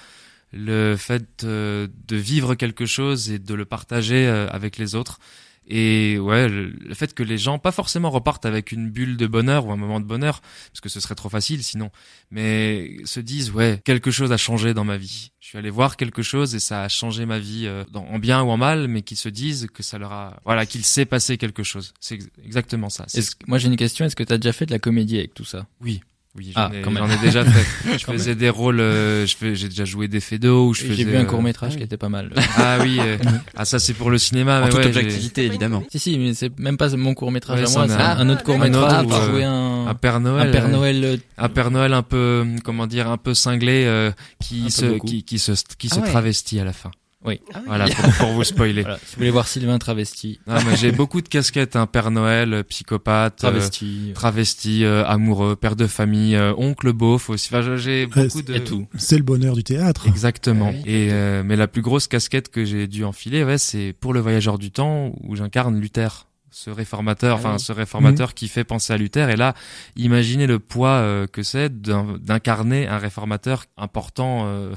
le 0.52 0.96
fait 0.96 1.44
euh, 1.44 1.86
de 2.08 2.16
vivre 2.16 2.56
quelque 2.56 2.84
chose 2.84 3.30
et 3.30 3.38
de 3.38 3.54
le 3.54 3.64
partager 3.64 4.26
avec 4.26 4.76
les 4.76 4.96
autres. 4.96 5.20
Et 5.68 6.18
ouais, 6.18 6.48
le, 6.48 6.68
le 6.68 6.94
fait 6.94 7.12
que 7.12 7.22
les 7.24 7.38
gens, 7.38 7.58
pas 7.58 7.72
forcément 7.72 8.10
repartent 8.10 8.46
avec 8.46 8.70
une 8.70 8.88
bulle 8.90 9.16
de 9.16 9.26
bonheur 9.26 9.66
ou 9.66 9.72
un 9.72 9.76
moment 9.76 9.98
de 9.98 10.04
bonheur, 10.04 10.40
parce 10.70 10.80
que 10.80 10.88
ce 10.88 11.00
serait 11.00 11.16
trop 11.16 11.28
facile 11.28 11.62
sinon, 11.64 11.90
mais 12.30 12.98
se 13.04 13.20
disent 13.20 13.50
ouais, 13.50 13.80
quelque 13.84 14.10
chose 14.10 14.32
a 14.32 14.36
changé 14.36 14.74
dans 14.74 14.84
ma 14.84 14.96
vie. 14.96 15.30
Je 15.40 15.48
suis 15.48 15.58
allé 15.58 15.70
voir 15.70 15.96
quelque 15.96 16.22
chose 16.22 16.54
et 16.54 16.60
ça 16.60 16.82
a 16.82 16.88
changé 16.88 17.24
ma 17.26 17.38
vie 17.38 17.66
euh, 17.66 17.84
dans- 17.92 18.04
en 18.06 18.18
bien 18.18 18.42
ou 18.42 18.50
en 18.50 18.56
mal, 18.56 18.88
mais 18.88 19.02
qu'ils 19.02 19.16
se 19.16 19.28
disent 19.28 19.68
que 19.72 19.82
ça 19.82 19.98
leur 19.98 20.12
a, 20.12 20.40
voilà, 20.44 20.66
qu'il 20.66 20.84
s'est 20.84 21.04
passé 21.04 21.36
quelque 21.38 21.62
chose. 21.62 21.94
C'est 22.00 22.16
ex- 22.16 22.28
exactement 22.44 22.88
ça. 22.88 23.06
Est-ce 23.14 23.36
que- 23.36 23.44
moi 23.48 23.58
j'ai 23.58 23.68
une 23.68 23.76
question, 23.76 24.04
est-ce 24.04 24.16
que 24.16 24.24
tu 24.24 24.32
as 24.32 24.38
déjà 24.38 24.52
fait 24.52 24.66
de 24.66 24.72
la 24.72 24.78
comédie 24.78 25.18
avec 25.18 25.34
tout 25.34 25.44
ça? 25.44 25.66
Oui, 25.80 26.00
oui, 26.36 26.52
j'en 26.54 26.60
Ah, 26.62 26.70
ai, 26.72 27.14
ai 27.14 27.18
déjà 27.22 27.44
fait. 27.44 27.66
Je 27.98 28.04
faisais 28.04 28.34
des 28.34 28.50
rôles, 28.50 28.80
euh, 28.80 29.26
j'ai 29.26 29.68
déjà 29.68 29.84
joué 29.84 30.08
des 30.08 30.20
fédos. 30.20 30.68
ou 30.68 30.74
je 30.74 30.86
J'ai 30.92 31.04
vu 31.04 31.16
un 31.16 31.20
euh, 31.22 31.24
court 31.24 31.42
métrage 31.42 31.70
ah 31.70 31.74
oui. 31.74 31.78
qui 31.78 31.84
était 31.84 31.96
pas 31.96 32.08
mal. 32.08 32.32
Ah 32.58 32.78
oui, 32.82 32.98
euh, 33.00 33.16
ah 33.56 33.64
ça 33.64 33.78
c'est 33.78 33.94
pour 33.94 34.10
le 34.10 34.18
cinéma. 34.18 34.60
En 34.60 34.64
mais 34.64 34.70
toute 34.70 34.78
ouais, 34.78 34.92
j'ai- 34.92 35.00
objectivité, 35.00 35.44
évidemment. 35.46 35.82
si 35.90 35.98
si, 35.98 36.18
mais 36.18 36.34
c'est 36.34 36.58
même 36.58 36.76
pas 36.76 36.88
mon 36.96 37.14
court 37.14 37.30
métrage 37.32 37.60
Ouais, 37.60 37.66
à 37.66 37.70
moi, 37.70 37.86
c'est 37.88 37.94
un, 37.94 38.18
un 38.18 38.28
autre 38.30 38.42
court 38.42 38.58
métrage 38.58 39.04
où, 39.06 39.08
où 39.10 39.12
euh, 39.14 39.30
jouer 39.30 39.44
un, 39.44 39.86
un 39.86 39.94
Père 39.94 40.20
Noël. 40.20 40.48
un 40.48 40.52
Père 40.52 40.64
euh, 40.66 40.68
Noël 40.68 41.04
euh, 41.04 41.16
un 41.38 41.48
Père 41.48 41.70
Noël 41.70 41.92
un 41.92 42.02
peu, 42.02 42.16
euh, 42.16 42.56
comment 42.64 42.86
dire, 42.86 43.08
un 43.10 43.16
peu 43.18 43.34
cinglé, 43.34 43.84
euh, 43.86 44.10
qui 44.42 44.60
Un 44.60 44.64
peu 44.64 44.70
se, 44.70 44.86
beaucoup. 44.86 45.06
qui, 45.06 45.22
qui 45.24 45.38
se, 45.38 45.52
qui 45.78 45.88
Ah 45.90 45.94
se 45.96 46.00
ouais. 46.00 46.08
travestit 46.10 46.60
à 46.60 46.64
la 46.64 46.72
fin. 46.72 46.90
Oui. 47.26 47.40
Voilà, 47.66 47.86
pour, 47.88 48.12
pour 48.14 48.28
vous 48.32 48.44
spoiler. 48.44 48.82
Voilà, 48.86 48.98
si 48.98 49.14
vous 49.14 49.18
voulez 49.18 49.30
voir 49.30 49.48
Sylvain 49.48 49.78
travesti, 49.78 50.38
Non, 50.46 50.54
mais 50.66 50.76
j'ai 50.76 50.92
beaucoup 50.92 51.20
de 51.20 51.28
casquettes, 51.28 51.74
un 51.76 51.86
Père 51.86 52.10
Noël, 52.10 52.54
euh, 52.54 52.62
psychopathe, 52.62 53.42
euh, 53.44 53.48
travesti, 53.50 54.12
travesti, 54.14 54.84
euh, 54.84 55.04
amoureux, 55.06 55.56
père 55.56 55.76
de 55.76 55.86
famille, 55.86 56.36
euh, 56.36 56.52
oncle 56.56 56.92
beauf 56.92 57.28
aussi. 57.30 57.48
Enfin, 57.52 57.76
j'ai 57.76 58.06
Ouais, 58.06 58.24
beaucoup 58.26 58.42
de 58.42 58.58
tout. 58.58 58.86
C'est 58.96 59.16
le 59.16 59.22
bonheur 59.24 59.54
du 59.56 59.64
théâtre. 59.64 60.06
Exactement. 60.06 60.70
Ah 60.72 60.76
oui. 60.76 60.90
Et 60.90 61.08
euh, 61.12 61.42
mais 61.44 61.56
la 61.56 61.66
plus 61.68 61.82
grosse 61.82 62.06
casquette 62.06 62.48
que 62.50 62.64
j'ai 62.64 62.86
dû 62.86 63.04
enfiler, 63.04 63.42
ouais, 63.44 63.58
c'est 63.58 63.92
pour 63.98 64.14
le 64.14 64.20
voyageur 64.20 64.58
du 64.58 64.70
temps 64.70 65.12
où 65.22 65.34
j'incarne 65.34 65.80
Luther, 65.80 66.26
ce 66.50 66.70
réformateur, 66.70 67.36
Ah 67.36 67.38
enfin 67.40 67.52
oui. 67.54 67.60
ce 67.60 67.72
réformateur 67.72 68.32
qui 68.34 68.48
fait 68.48 68.64
penser 68.64 68.92
à 68.92 68.96
Luther. 68.96 69.28
Et 69.30 69.36
là, 69.36 69.54
imaginez 69.96 70.46
le 70.46 70.58
poids 70.58 70.90
euh, 71.00 71.26
que 71.26 71.42
c'est 71.42 71.82
d'incarner 71.82 72.86
un 72.88 72.98
réformateur 72.98 73.64
important. 73.76 74.44
euh, 74.46 74.72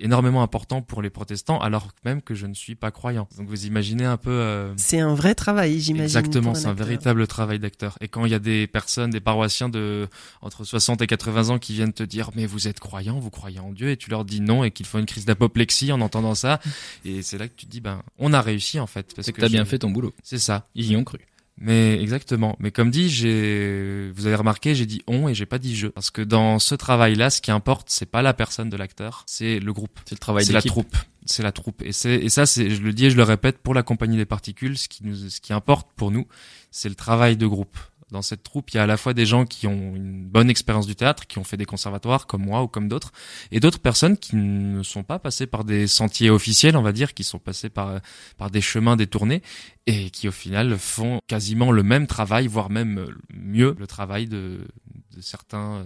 énormément 0.00 0.42
important 0.42 0.82
pour 0.82 1.02
les 1.02 1.10
protestants 1.10 1.58
alors 1.60 1.88
même 2.04 2.22
que 2.22 2.34
je 2.34 2.46
ne 2.46 2.54
suis 2.54 2.74
pas 2.74 2.90
croyant 2.90 3.28
donc 3.38 3.48
vous 3.48 3.66
imaginez 3.66 4.04
un 4.04 4.16
peu 4.16 4.30
euh, 4.30 4.72
C'est 4.76 5.00
un 5.00 5.14
vrai 5.14 5.34
travail, 5.34 5.80
j'imagine. 5.80 6.04
Exactement, 6.04 6.54
c'est 6.54 6.66
un 6.66 6.74
véritable 6.74 7.26
travail 7.26 7.58
d'acteur. 7.58 7.96
Et 8.00 8.08
quand 8.08 8.24
il 8.24 8.32
y 8.32 8.34
a 8.34 8.38
des 8.38 8.66
personnes, 8.66 9.10
des 9.10 9.20
paroissiens 9.20 9.68
de 9.68 10.08
entre 10.42 10.64
60 10.64 11.02
et 11.02 11.06
80 11.06 11.50
ans 11.50 11.58
qui 11.58 11.74
viennent 11.74 11.92
te 11.92 12.02
dire 12.02 12.30
mais 12.34 12.46
vous 12.46 12.68
êtes 12.68 12.80
croyant, 12.80 13.18
vous 13.18 13.30
croyez 13.30 13.60
en 13.60 13.72
Dieu 13.72 13.90
et 13.90 13.96
tu 13.96 14.10
leur 14.10 14.24
dis 14.24 14.40
non 14.40 14.64
et 14.64 14.70
qu'ils 14.70 14.86
font 14.86 14.98
une 14.98 15.06
crise 15.06 15.24
d'apoplexie 15.24 15.92
en 15.92 16.00
entendant 16.00 16.34
ça 16.34 16.60
et 17.04 17.22
c'est 17.22 17.38
là 17.38 17.48
que 17.48 17.54
tu 17.56 17.66
te 17.66 17.70
dis 17.70 17.80
ben 17.80 18.02
on 18.18 18.32
a 18.32 18.40
réussi 18.40 18.80
en 18.80 18.86
fait 18.86 19.14
parce 19.14 19.26
C'est 19.26 19.32
que 19.32 19.40
t'as 19.40 19.48
bien 19.48 19.64
fait 19.64 19.78
ton 19.78 19.90
boulot. 19.90 20.12
C'est 20.22 20.38
ça. 20.38 20.66
Ils 20.74 20.90
y 20.90 20.96
ont 20.96 21.04
cru. 21.04 21.18
Mais 21.60 22.00
exactement. 22.00 22.56
Mais 22.58 22.70
comme 22.70 22.90
dit, 22.90 23.10
j'ai 23.10 24.10
vous 24.14 24.26
avez 24.26 24.34
remarqué, 24.34 24.74
j'ai 24.74 24.86
dit 24.86 25.02
on 25.06 25.28
et 25.28 25.34
j'ai 25.34 25.44
pas 25.44 25.58
dit 25.58 25.76
je 25.76 25.88
parce 25.88 26.10
que 26.10 26.22
dans 26.22 26.58
ce 26.58 26.74
travail-là, 26.74 27.28
ce 27.28 27.42
qui 27.42 27.50
importe, 27.50 27.88
c'est 27.90 28.06
pas 28.06 28.22
la 28.22 28.32
personne 28.32 28.70
de 28.70 28.76
l'acteur, 28.78 29.24
c'est 29.26 29.60
le 29.60 29.72
groupe. 29.74 30.00
C'est 30.06 30.14
le 30.14 30.20
travail 30.20 30.44
C'est 30.46 30.54
la 30.54 30.62
troupe. 30.62 30.96
C'est 31.26 31.42
la 31.42 31.52
troupe. 31.52 31.82
Et 31.82 31.92
c'est, 31.92 32.14
et 32.14 32.30
ça, 32.30 32.46
c'est, 32.46 32.70
je 32.70 32.80
le 32.80 32.94
dis 32.94 33.06
et 33.06 33.10
je 33.10 33.16
le 33.16 33.22
répète, 33.22 33.58
pour 33.58 33.74
la 33.74 33.82
compagnie 33.82 34.16
des 34.16 34.24
particules, 34.24 34.78
ce 34.78 34.88
qui 34.88 35.04
nous, 35.04 35.14
ce 35.14 35.40
qui 35.40 35.52
importe 35.52 35.88
pour 35.94 36.10
nous, 36.10 36.26
c'est 36.70 36.88
le 36.88 36.94
travail 36.94 37.36
de 37.36 37.46
groupe. 37.46 37.76
Dans 38.10 38.22
cette 38.22 38.42
troupe, 38.42 38.70
il 38.70 38.76
y 38.76 38.80
a 38.80 38.82
à 38.82 38.86
la 38.86 38.96
fois 38.96 39.14
des 39.14 39.26
gens 39.26 39.44
qui 39.44 39.66
ont 39.66 39.94
une 39.94 40.26
bonne 40.26 40.50
expérience 40.50 40.86
du 40.86 40.96
théâtre, 40.96 41.26
qui 41.26 41.38
ont 41.38 41.44
fait 41.44 41.56
des 41.56 41.64
conservatoires, 41.64 42.26
comme 42.26 42.44
moi 42.44 42.62
ou 42.62 42.68
comme 42.68 42.88
d'autres, 42.88 43.12
et 43.52 43.60
d'autres 43.60 43.78
personnes 43.78 44.16
qui 44.16 44.36
ne 44.36 44.82
sont 44.82 45.02
pas 45.02 45.18
passées 45.18 45.46
par 45.46 45.64
des 45.64 45.86
sentiers 45.86 46.30
officiels, 46.30 46.76
on 46.76 46.82
va 46.82 46.92
dire, 46.92 47.14
qui 47.14 47.24
sont 47.24 47.38
passées 47.38 47.70
par, 47.70 47.88
euh, 47.88 47.98
par 48.36 48.50
des 48.50 48.60
chemins 48.60 48.96
détournés, 48.96 49.42
et 49.86 50.10
qui 50.10 50.28
au 50.28 50.32
final 50.32 50.76
font 50.78 51.20
quasiment 51.26 51.70
le 51.70 51.82
même 51.82 52.06
travail, 52.06 52.46
voire 52.46 52.70
même 52.70 52.98
euh, 52.98 53.14
mieux 53.32 53.76
le 53.78 53.86
travail 53.86 54.26
de, 54.26 54.66
de 55.14 55.20
certains, 55.20 55.76
euh, 55.76 55.84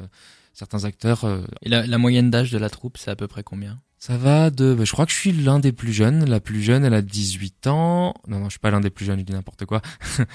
certains 0.52 0.84
acteurs 0.84 1.24
Et 1.62 1.68
la 1.68 1.98
moyenne 1.98 2.30
d'âge 2.30 2.50
de 2.50 2.58
la 2.58 2.70
troupe, 2.70 2.96
c'est 2.96 3.10
à 3.10 3.16
peu 3.16 3.26
près 3.26 3.42
combien? 3.42 3.80
Ça 4.06 4.18
va 4.18 4.50
de, 4.50 4.74
bah, 4.74 4.84
je 4.84 4.92
crois 4.92 5.06
que 5.06 5.12
je 5.12 5.16
suis 5.16 5.32
l'un 5.32 5.58
des 5.60 5.72
plus 5.72 5.94
jeunes. 5.94 6.26
La 6.28 6.38
plus 6.38 6.62
jeune, 6.62 6.84
elle 6.84 6.92
a 6.92 7.00
18 7.00 7.68
ans. 7.68 8.12
Non, 8.28 8.38
non, 8.38 8.44
je 8.46 8.50
suis 8.50 8.58
pas 8.58 8.70
l'un 8.70 8.80
des 8.80 8.90
plus 8.90 9.06
jeunes, 9.06 9.20
je 9.20 9.24
dis 9.24 9.32
n'importe 9.32 9.64
quoi. 9.64 9.80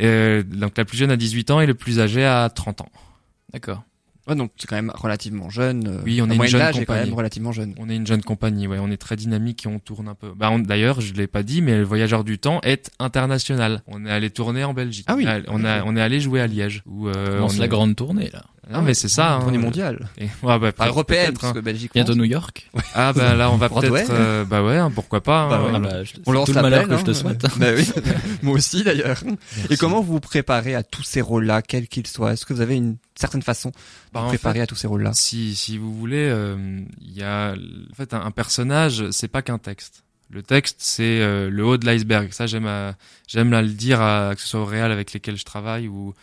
Euh, 0.00 0.42
donc 0.42 0.76
la 0.76 0.84
plus 0.84 0.98
jeune 0.98 1.10
a 1.10 1.16
18 1.16 1.50
ans 1.50 1.60
et 1.60 1.66
le 1.66 1.74
plus 1.74 2.00
âgé 2.00 2.24
a 2.24 2.48
30 2.50 2.82
ans. 2.82 2.88
D'accord. 3.52 3.82
Ouais, 4.28 4.34
donc 4.34 4.50
c'est 4.58 4.66
quand 4.68 4.76
même 4.76 4.92
relativement 4.94 5.48
jeune. 5.50 5.86
euh, 5.86 6.00
Oui, 6.04 6.20
on 6.20 6.26
la 6.26 6.34
est 6.34 6.36
une 6.36 6.46
jeune 6.46 6.60
d'âge 6.60 6.76
est 6.76 6.80
quand 6.80 6.92
compagnie. 6.92 7.06
même 7.10 7.14
relativement 7.18 7.52
jeune. 7.52 7.74
On 7.78 7.88
est 7.88 7.96
une 7.96 8.06
jeune 8.06 8.22
compagnie, 8.22 8.66
ouais, 8.66 8.78
on 8.80 8.90
est 8.90 8.96
très 8.96 9.16
dynamique 9.16 9.64
et 9.64 9.68
on 9.68 9.78
tourne 9.78 10.08
un 10.08 10.14
peu. 10.14 10.32
Bah, 10.36 10.52
d'ailleurs, 10.58 11.00
je 11.00 11.14
l'ai 11.14 11.26
pas 11.28 11.42
dit, 11.44 11.62
mais 11.62 11.76
le 11.78 11.84
Voyageur 11.84 12.24
du 12.24 12.38
Temps 12.38 12.60
est 12.62 12.90
international. 12.98 13.82
On 13.86 14.04
est 14.04 14.10
allé 14.10 14.30
tourner 14.30 14.64
en 14.64 14.74
Belgique. 14.74 15.06
Ah 15.08 15.14
oui. 15.16 15.26
On 15.48 15.64
a, 15.64 15.82
on 15.84 15.96
est 15.96 16.00
allé 16.02 16.20
jouer 16.20 16.40
à 16.40 16.46
Liège. 16.46 16.82
Où, 16.86 17.08
euh, 17.08 17.36
On 17.38 17.40
lance 17.42 17.56
on 17.56 17.58
la 17.60 17.64
est- 17.64 17.68
grande 17.68 17.96
tournée 17.96 18.28
là. 18.32 18.44
Non, 18.68 18.82
mais 18.82 18.94
c'est 18.94 19.08
ça. 19.08 19.34
hein. 19.36 19.40
Tournée 19.40 19.58
mondiale. 19.58 20.08
Et, 20.18 20.24
ouais, 20.24 20.30
bah, 20.42 20.54
Enfin, 20.56 20.70
peut-être, 20.72 20.86
européenne, 20.88 21.32
parce 21.34 21.44
hein. 21.46 21.52
que 21.52 21.60
Belgique. 21.60 21.92
Bientôt. 21.94 22.14
New 22.16 22.24
York. 22.24 22.68
Ah, 22.94 23.12
bah 23.12 23.34
là, 23.34 23.50
on 23.50 23.56
va 23.56 23.68
peut-être, 23.68 24.10
euh, 24.10 24.44
bah 24.44 24.62
ouais, 24.64 24.76
hein, 24.76 24.90
pourquoi 24.92 25.20
pas. 25.22 25.48
Bah 25.48 25.56
hein. 25.60 25.64
ouais. 25.66 25.72
Ah 25.74 25.78
bah, 25.78 26.04
je- 26.04 26.14
On 26.26 26.32
lance 26.32 26.46
tout 26.48 26.54
le 26.54 26.62
malheur 26.62 26.88
que 26.88 26.96
je 26.96 27.04
te 27.04 27.10
hein. 27.10 27.14
souhaite. 27.14 27.46
Bah 27.58 27.66
oui. 27.76 27.88
Moi 28.42 28.54
aussi 28.54 28.82
d'ailleurs. 28.82 29.22
Et 29.70 29.76
comment 29.76 30.00
vous 30.00 30.14
vous 30.14 30.20
préparez 30.20 30.74
à 30.74 30.82
tous 30.82 31.02
ces 31.04 31.20
rôles-là, 31.20 31.62
quels 31.62 31.86
qu'ils 31.88 32.06
soient? 32.06 32.32
Est-ce 32.32 32.44
que 32.44 32.52
vous 32.54 32.60
avez 32.60 32.74
une 32.74 32.96
certaine 33.14 33.42
façon 33.42 33.68
de 33.68 33.74
Bah, 34.12 34.20
vous 34.20 34.26
en 34.26 34.28
préparer 34.30 34.60
à 34.60 34.66
tous 34.66 34.76
ces 34.76 34.86
rôles-là? 34.88 35.12
Si, 35.14 35.54
si 35.54 35.78
vous 35.78 35.94
voulez, 35.96 36.28
euh, 36.28 36.56
il 37.00 37.12
y 37.16 37.22
a 37.22 37.52
en 37.52 37.94
fait 37.94 38.14
un, 38.14 38.20
un 38.22 38.30
personnage, 38.32 39.10
c'est 39.10 39.28
pas 39.28 39.42
qu'un 39.42 39.58
texte. 39.58 40.02
Le 40.28 40.42
texte, 40.42 40.78
c'est 40.80 41.20
euh, 41.20 41.48
le 41.50 41.64
haut 41.64 41.76
de 41.76 41.86
l'iceberg. 41.86 42.32
Ça, 42.32 42.48
j'aime 42.48 42.66
à, 42.66 42.94
j'aime 43.28 43.52
à 43.52 43.62
le 43.62 43.68
dire, 43.68 44.00
à, 44.00 44.32
que 44.34 44.40
ce 44.40 44.48
soit 44.48 44.60
au 44.60 44.64
réal 44.64 44.90
avec 44.90 45.12
lesquels 45.12 45.36
je 45.36 45.44
travaille 45.44 45.86
ou 45.86 46.14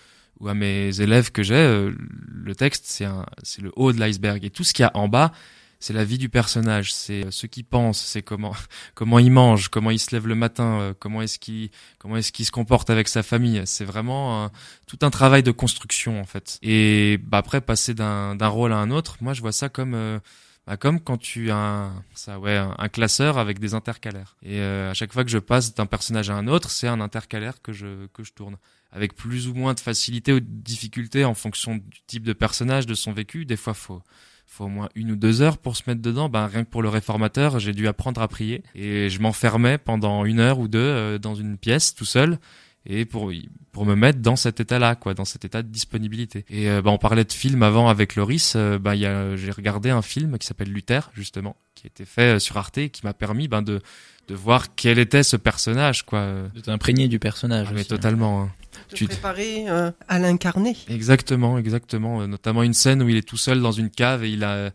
ou 0.44 0.49
à 0.49 0.53
mes 0.53 1.02
élèves 1.02 1.32
que 1.32 1.41
j'ai. 1.44 1.56
euh, 1.56 1.91
le 1.98 2.56
texte, 2.56 2.84
c'est 2.88 3.06
un, 3.06 3.26
c'est 3.44 3.61
le 3.61 3.72
haut 3.76 3.94
de 3.94 3.99
l'iceberg. 3.99 4.44
Et 4.45 4.49
tout 4.52 4.64
ce 4.64 4.74
qu'il 4.74 4.84
y 4.84 4.86
a 4.86 4.91
en 4.95 5.07
bas, 5.07 5.32
c'est 5.80 5.94
la 5.94 6.03
vie 6.06 6.18
du 6.18 6.30
personnage. 6.30 6.94
C'est 6.94 7.26
euh, 7.26 7.32
ce 7.32 7.48
qu'il 7.48 7.65
pense, 7.65 8.02
c'est 8.02 8.22
comment 8.22 8.53
comment 8.95 9.20
il 9.20 9.32
mange, 9.32 9.70
comment 9.70 9.91
il 9.91 9.99
se 9.99 10.11
lève 10.15 10.28
le 10.28 10.36
matin, 10.36 10.80
euh, 10.82 10.94
comment 10.98 11.22
est-ce 11.22 11.40
qu'il 11.40 11.70
comment 11.99 12.18
est-ce 12.18 12.32
qu'il 12.32 12.45
se 12.45 12.52
comporte 12.52 12.90
avec 12.90 13.07
sa 13.07 13.24
famille. 13.24 13.61
C'est 13.65 13.86
vraiment 13.86 14.45
un- 14.45 14.52
tout 14.88 14.99
un 15.02 15.10
travail 15.10 15.44
de 15.44 15.52
construction 15.52 16.20
en 16.22 16.26
fait. 16.26 16.60
Et 16.61 17.20
bah, 17.24 17.40
après 17.40 17.61
passer 17.61 17.94
d'un 17.94 18.36
d'un 18.36 18.48
rôle 18.49 18.74
à 18.74 18.78
un 18.78 18.91
autre, 18.91 19.18
moi 19.22 19.34
je 19.34 19.41
vois 19.41 19.52
ça 19.53 19.70
comme 19.70 20.20
bah, 20.65 20.78
comme 20.78 21.02
quand 21.02 21.18
tu 21.18 21.52
as 21.52 21.57
un, 21.57 22.03
ça, 22.15 22.40
ouais, 22.40 22.56
un 22.56 22.88
classeur 22.88 23.38
avec 23.38 23.60
des 23.60 23.74
intercalaires. 23.74 24.38
Et 24.44 24.60
euh, 24.61 24.91
à 24.91 24.94
chaque 24.94 25.11
fois 25.11 25.26
que 25.26 25.30
je 25.32 25.38
passe 25.40 25.74
d'un 25.76 25.86
personnage 25.86 26.30
à 26.30 26.36
un 26.36 26.48
autre, 26.48 26.72
c'est 26.72 26.88
un 26.88 27.02
intercalaire 27.02 27.61
que 27.61 27.74
je 27.74 28.07
que 28.14 28.24
je 28.24 28.32
tourne 28.32 28.56
avec 28.94 29.15
plus 29.15 29.48
ou 29.49 29.53
moins 29.53 29.74
de 29.74 29.80
facilité 29.82 30.32
ou 30.32 30.40
de 30.40 30.45
difficulté 30.48 31.26
en 31.26 31.34
fonction 31.34 31.76
du 31.76 31.99
type 32.07 32.24
de 32.24 32.34
personnage, 32.34 32.86
de 32.86 32.94
son 32.94 33.11
vécu. 33.11 33.44
Des 33.45 33.57
fois, 33.57 33.74
faut 33.74 34.02
faut 34.45 34.65
au 34.65 34.70
moins 34.70 34.88
une 34.94 35.11
ou 35.11 35.15
deux 35.15 35.41
heures 35.41 35.57
pour 35.57 35.76
se 35.76 35.84
mettre 35.88 36.02
dedans. 36.02 36.30
Ben, 36.30 36.45
rien 36.45 36.64
que 36.64 36.70
pour 36.70 36.84
le 36.84 36.90
réformateur, 36.90 37.60
j'ai 37.60 37.74
dû 37.74 37.88
apprendre 37.88 38.22
à 38.22 38.28
prier. 38.28 38.61
Et 38.76 39.10
je 39.10 39.20
m'enfermais 39.20 39.80
pendant 39.80 40.26
une 40.26 40.40
heure 40.40 40.60
ou 40.60 40.68
deux 40.68 40.80
euh, 40.80 41.18
dans 41.18 41.34
une 41.34 41.57
pièce 41.57 41.95
tout 41.95 42.06
seul. 42.06 42.38
Et 42.86 43.06
pour, 43.06 43.32
pour 43.72 43.86
me 43.86 43.95
mettre 43.95 44.20
dans 44.20 44.36
cet 44.36 44.60
état-là, 44.60 44.95
quoi, 44.95 45.14
dans 45.14 45.24
cet 45.26 45.45
état 45.45 45.64
de 45.64 45.70
disponibilité. 45.70 46.45
Et 46.49 46.70
euh, 46.70 46.82
ben, 46.84 46.91
on 46.91 46.98
parlait 46.98 47.24
de 47.24 47.32
film 47.32 47.64
avant 47.64 47.88
avec 47.90 48.15
Loris. 48.15 48.53
euh, 48.56 48.78
ben, 48.78 48.94
il 48.94 48.99
y 49.02 49.06
a, 49.06 49.36
j'ai 49.38 49.52
regardé 49.52 49.90
un 49.90 50.02
film 50.02 50.38
qui 50.38 50.45
s'appelle 50.45 50.70
Luther, 50.70 51.10
justement, 51.15 51.56
qui 51.74 51.88
a 51.88 51.88
été 51.88 52.03
fait 52.06 52.36
euh, 52.36 52.40
sur 52.40 52.57
Arte, 52.57 52.78
et 52.78 52.90
qui 52.90 53.06
m'a 53.06 53.14
permis 53.14 53.48
ben, 53.48 53.61
de, 53.61 53.82
de 54.28 54.36
voir 54.36 54.76
quel 54.76 54.99
était 54.99 55.24
ce 55.24 55.38
personnage, 55.38 56.03
quoi. 56.06 56.28
De 56.53 56.60
t'imprégner 56.60 57.07
du 57.07 57.20
personnage. 57.20 57.68
Ah, 57.70 57.74
mais 57.74 57.82
hein. 57.82 57.86
totalement. 57.88 58.44
hein. 58.44 58.52
Tu- 58.94 59.07
préparer 59.07 59.65
euh, 59.70 59.91
à 60.07 60.20
l'incarner. 60.20 60.76
Exactement, 60.90 61.57
exactement. 61.57 62.22
Euh, 62.22 62.28
Notamment 62.28 62.64
une 62.64 62.74
scène 62.74 63.02
où 63.03 63.10
il 63.10 63.18
est 63.18 63.28
tout 63.28 63.38
seul 63.38 63.61
dans 63.61 63.72
une 63.72 63.90
cave 63.90 64.24
et 64.24 64.30
il 64.30 64.44
a, 64.44 64.72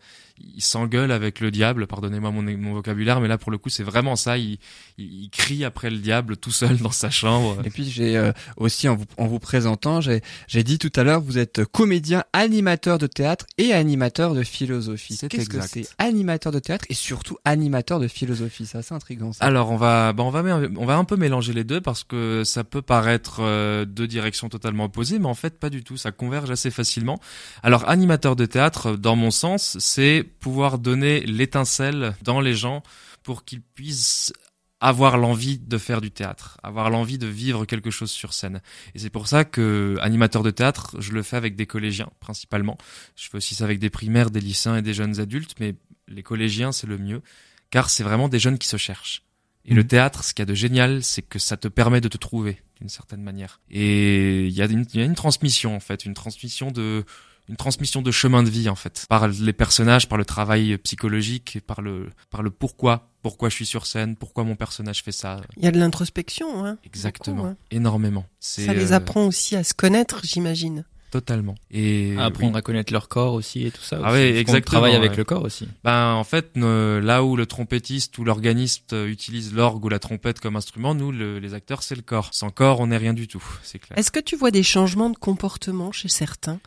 il 0.54 0.62
s'engueule 0.62 1.12
avec 1.12 1.40
le 1.40 1.50
diable. 1.50 1.86
Pardonnez-moi 1.86 2.30
mon, 2.30 2.42
mon 2.42 2.74
vocabulaire, 2.74 3.20
mais 3.20 3.28
là 3.28 3.38
pour 3.38 3.50
le 3.50 3.58
coup 3.58 3.68
c'est 3.68 3.82
vraiment 3.82 4.16
ça. 4.16 4.38
Il, 4.38 4.58
il, 4.98 5.24
il 5.24 5.30
crie 5.30 5.64
après 5.64 5.90
le 5.90 5.98
diable 5.98 6.36
tout 6.36 6.50
seul 6.50 6.78
dans 6.78 6.90
sa 6.90 7.10
chambre. 7.10 7.58
Et 7.64 7.70
puis 7.70 7.88
j'ai 7.88 8.16
euh, 8.16 8.32
aussi 8.56 8.88
en 8.88 8.96
vous, 8.96 9.04
en 9.16 9.26
vous 9.26 9.38
présentant, 9.38 10.00
j'ai 10.00 10.64
dit 10.64 10.78
tout 10.78 10.92
à 10.96 11.04
l'heure, 11.04 11.20
vous 11.20 11.38
êtes 11.38 11.64
comédien, 11.64 12.24
animateur 12.32 12.98
de 12.98 13.06
théâtre 13.06 13.46
et 13.58 13.72
animateur 13.72 14.34
de 14.34 14.42
philosophie. 14.42 15.16
C'est 15.16 15.28
Qu'est-ce 15.28 15.48
que 15.48 15.60
c'est 15.60 15.88
Animateur 15.98 16.52
de 16.52 16.58
théâtre 16.58 16.84
et 16.88 16.94
surtout 16.94 17.36
animateur 17.44 18.00
de 18.00 18.08
philosophie? 18.08 18.66
C'est 18.66 18.78
assez 18.78 18.94
intriguant. 18.94 19.32
Ça. 19.32 19.44
Alors 19.44 19.70
on 19.70 19.76
va, 19.76 20.12
bah, 20.12 20.22
on 20.22 20.30
va, 20.30 20.42
on 20.76 20.86
va 20.86 20.96
un 20.96 21.04
peu 21.04 21.16
mélanger 21.16 21.52
les 21.52 21.64
deux 21.64 21.80
parce 21.80 22.04
que 22.04 22.42
ça 22.44 22.64
peut 22.64 22.82
paraître 22.82 23.38
euh, 23.40 23.84
deux 23.84 24.06
directions 24.06 24.48
totalement 24.48 24.84
opposées, 24.84 25.18
mais 25.18 25.26
en 25.26 25.34
fait 25.34 25.58
pas 25.58 25.70
du 25.70 25.82
tout. 25.82 25.96
Ça 25.96 26.12
converge 26.12 26.50
assez 26.50 26.70
facilement. 26.70 27.20
Alors 27.62 27.88
animateur 27.88 28.36
de 28.36 28.46
théâtre, 28.46 28.96
dans 28.96 29.16
mon 29.16 29.30
sens, 29.30 29.76
c'est 29.80 30.26
pouvoir 30.28 30.78
donner 30.78 31.20
l'étincelle 31.20 32.14
dans 32.22 32.40
les 32.40 32.54
gens 32.54 32.82
pour 33.22 33.44
qu'ils 33.44 33.62
puissent 33.62 34.32
avoir 34.80 35.18
l'envie 35.18 35.58
de 35.58 35.76
faire 35.76 36.00
du 36.00 36.10
théâtre, 36.10 36.58
avoir 36.62 36.88
l'envie 36.88 37.18
de 37.18 37.26
vivre 37.26 37.64
quelque 37.64 37.90
chose 37.90 38.10
sur 38.10 38.32
scène. 38.32 38.62
Et 38.94 39.00
c'est 39.00 39.10
pour 39.10 39.26
ça 39.26 39.44
que 39.44 39.96
animateur 40.00 40.42
de 40.42 40.50
théâtre, 40.50 40.94
je 41.00 41.12
le 41.12 41.22
fais 41.22 41.36
avec 41.36 41.56
des 41.56 41.66
collégiens 41.66 42.10
principalement. 42.20 42.78
Je 43.16 43.28
fais 43.28 43.36
aussi 43.38 43.54
ça 43.56 43.64
avec 43.64 43.80
des 43.80 43.90
primaires, 43.90 44.30
des 44.30 44.40
lycéens 44.40 44.76
et 44.76 44.82
des 44.82 44.94
jeunes 44.94 45.18
adultes, 45.18 45.56
mais 45.58 45.74
les 46.06 46.22
collégiens 46.22 46.70
c'est 46.70 46.86
le 46.86 46.96
mieux 46.98 47.22
car 47.70 47.90
c'est 47.90 48.04
vraiment 48.04 48.28
des 48.28 48.38
jeunes 48.38 48.58
qui 48.58 48.68
se 48.68 48.76
cherchent 48.76 49.22
Et 49.64 49.74
le 49.74 49.82
Mhm. 49.82 49.88
théâtre, 49.88 50.24
ce 50.24 50.32
qu'il 50.32 50.42
y 50.42 50.44
a 50.44 50.46
de 50.46 50.54
génial, 50.54 51.02
c'est 51.02 51.20
que 51.20 51.38
ça 51.38 51.58
te 51.58 51.68
permet 51.68 52.00
de 52.00 52.08
te 52.08 52.16
trouver 52.16 52.62
d'une 52.78 52.88
certaine 52.88 53.22
manière. 53.22 53.60
Et 53.70 54.46
y, 54.46 54.50
il 54.50 54.96
y 54.96 55.02
a 55.02 55.04
une 55.04 55.14
transmission 55.14 55.76
en 55.76 55.80
fait, 55.80 56.06
une 56.06 56.14
transmission 56.14 56.70
de 56.70 57.04
une 57.48 57.56
transmission 57.56 58.02
de 58.02 58.10
chemin 58.10 58.42
de 58.42 58.50
vie 58.50 58.68
en 58.68 58.74
fait, 58.74 59.06
par 59.08 59.28
les 59.28 59.52
personnages, 59.52 60.08
par 60.08 60.18
le 60.18 60.24
travail 60.24 60.76
psychologique, 60.78 61.56
et 61.56 61.60
par 61.60 61.80
le 61.80 62.10
par 62.30 62.42
le 62.42 62.50
pourquoi, 62.50 63.08
pourquoi 63.22 63.48
je 63.48 63.54
suis 63.54 63.66
sur 63.66 63.86
scène, 63.86 64.16
pourquoi 64.16 64.44
mon 64.44 64.56
personnage 64.56 65.02
fait 65.02 65.12
ça? 65.12 65.40
Il 65.56 65.64
y 65.64 65.66
a 65.66 65.70
de 65.70 65.78
l'introspection, 65.78 66.64
hein. 66.64 66.78
Exactement, 66.84 67.36
Beaucoup, 67.36 67.48
hein. 67.48 67.56
énormément. 67.70 68.26
Ça 68.40 68.72
les 68.74 68.92
euh, 68.92 68.96
apprend 68.96 69.26
aussi 69.26 69.56
à 69.56 69.64
se 69.64 69.74
connaître, 69.74 70.20
j'imagine. 70.24 70.84
Totalement. 71.10 71.54
Et 71.70 72.14
À 72.18 72.26
apprendre 72.26 72.52
oui. 72.54 72.58
à 72.58 72.62
connaître 72.62 72.92
leur 72.92 73.08
corps 73.08 73.34
aussi 73.34 73.66
et 73.66 73.70
tout 73.70 73.82
ça. 73.82 73.98
Ah 74.02 74.10
aussi. 74.10 74.18
ouais, 74.18 74.24
Parce 74.32 74.34
qu'on 74.34 74.40
exactement, 74.40 74.62
travaille 74.80 74.94
avec 74.96 75.10
ouais. 75.12 75.16
le 75.16 75.24
corps 75.24 75.44
aussi. 75.44 75.68
Ben 75.84 76.12
en 76.14 76.24
fait, 76.24 76.56
ne- 76.56 77.00
là 77.02 77.24
où 77.24 77.36
le 77.36 77.46
trompettiste 77.46 78.16
ou 78.18 78.24
l'organiste 78.24 78.92
euh, 78.92 79.06
utilise 79.08 79.54
l'orgue 79.54 79.84
ou 79.84 79.88
la 79.88 79.98
trompette 79.98 80.40
comme 80.40 80.56
instrument, 80.56 80.94
nous 80.94 81.12
le- 81.12 81.38
les 81.38 81.54
acteurs 81.54 81.82
c'est 81.82 81.94
le 81.94 82.02
corps. 82.02 82.30
Sans 82.32 82.50
corps, 82.50 82.80
on 82.80 82.88
n'est 82.88 82.96
rien 82.96 83.14
du 83.14 83.26
tout, 83.28 83.42
c'est 83.62 83.78
clair. 83.78 83.98
Est-ce 83.98 84.10
que 84.10 84.20
tu 84.20 84.36
vois 84.36 84.50
des 84.50 84.62
changements 84.62 85.10
de 85.10 85.16
comportement 85.16 85.92
chez 85.92 86.08
certains? 86.08 86.60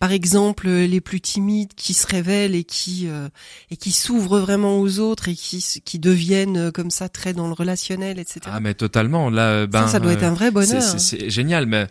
Par 0.00 0.12
exemple, 0.12 0.68
euh, 0.68 0.86
les 0.86 1.00
plus 1.00 1.20
timides 1.20 1.72
qui 1.74 1.94
se 1.94 2.06
révèlent 2.06 2.54
et 2.54 2.64
qui 2.64 3.06
euh, 3.08 3.28
et 3.70 3.76
qui 3.76 3.92
s'ouvrent 3.92 4.38
vraiment 4.40 4.78
aux 4.78 4.98
autres 4.98 5.28
et 5.28 5.34
qui 5.34 5.64
qui 5.84 5.98
deviennent 5.98 6.70
comme 6.72 6.90
ça 6.90 7.08
très 7.08 7.32
dans 7.32 7.46
le 7.46 7.54
relationnel, 7.54 8.18
etc. 8.18 8.40
Ah 8.46 8.60
mais 8.60 8.74
totalement. 8.74 9.30
Là, 9.30 9.66
ben 9.66 9.82
ça, 9.86 9.92
ça 9.92 10.00
doit 10.00 10.12
être 10.12 10.22
un 10.24 10.34
vrai 10.34 10.50
bonheur. 10.50 10.82
C'est- 10.82 10.98
C'est 10.98 11.30
génial, 11.30 11.66
mais 11.66 11.86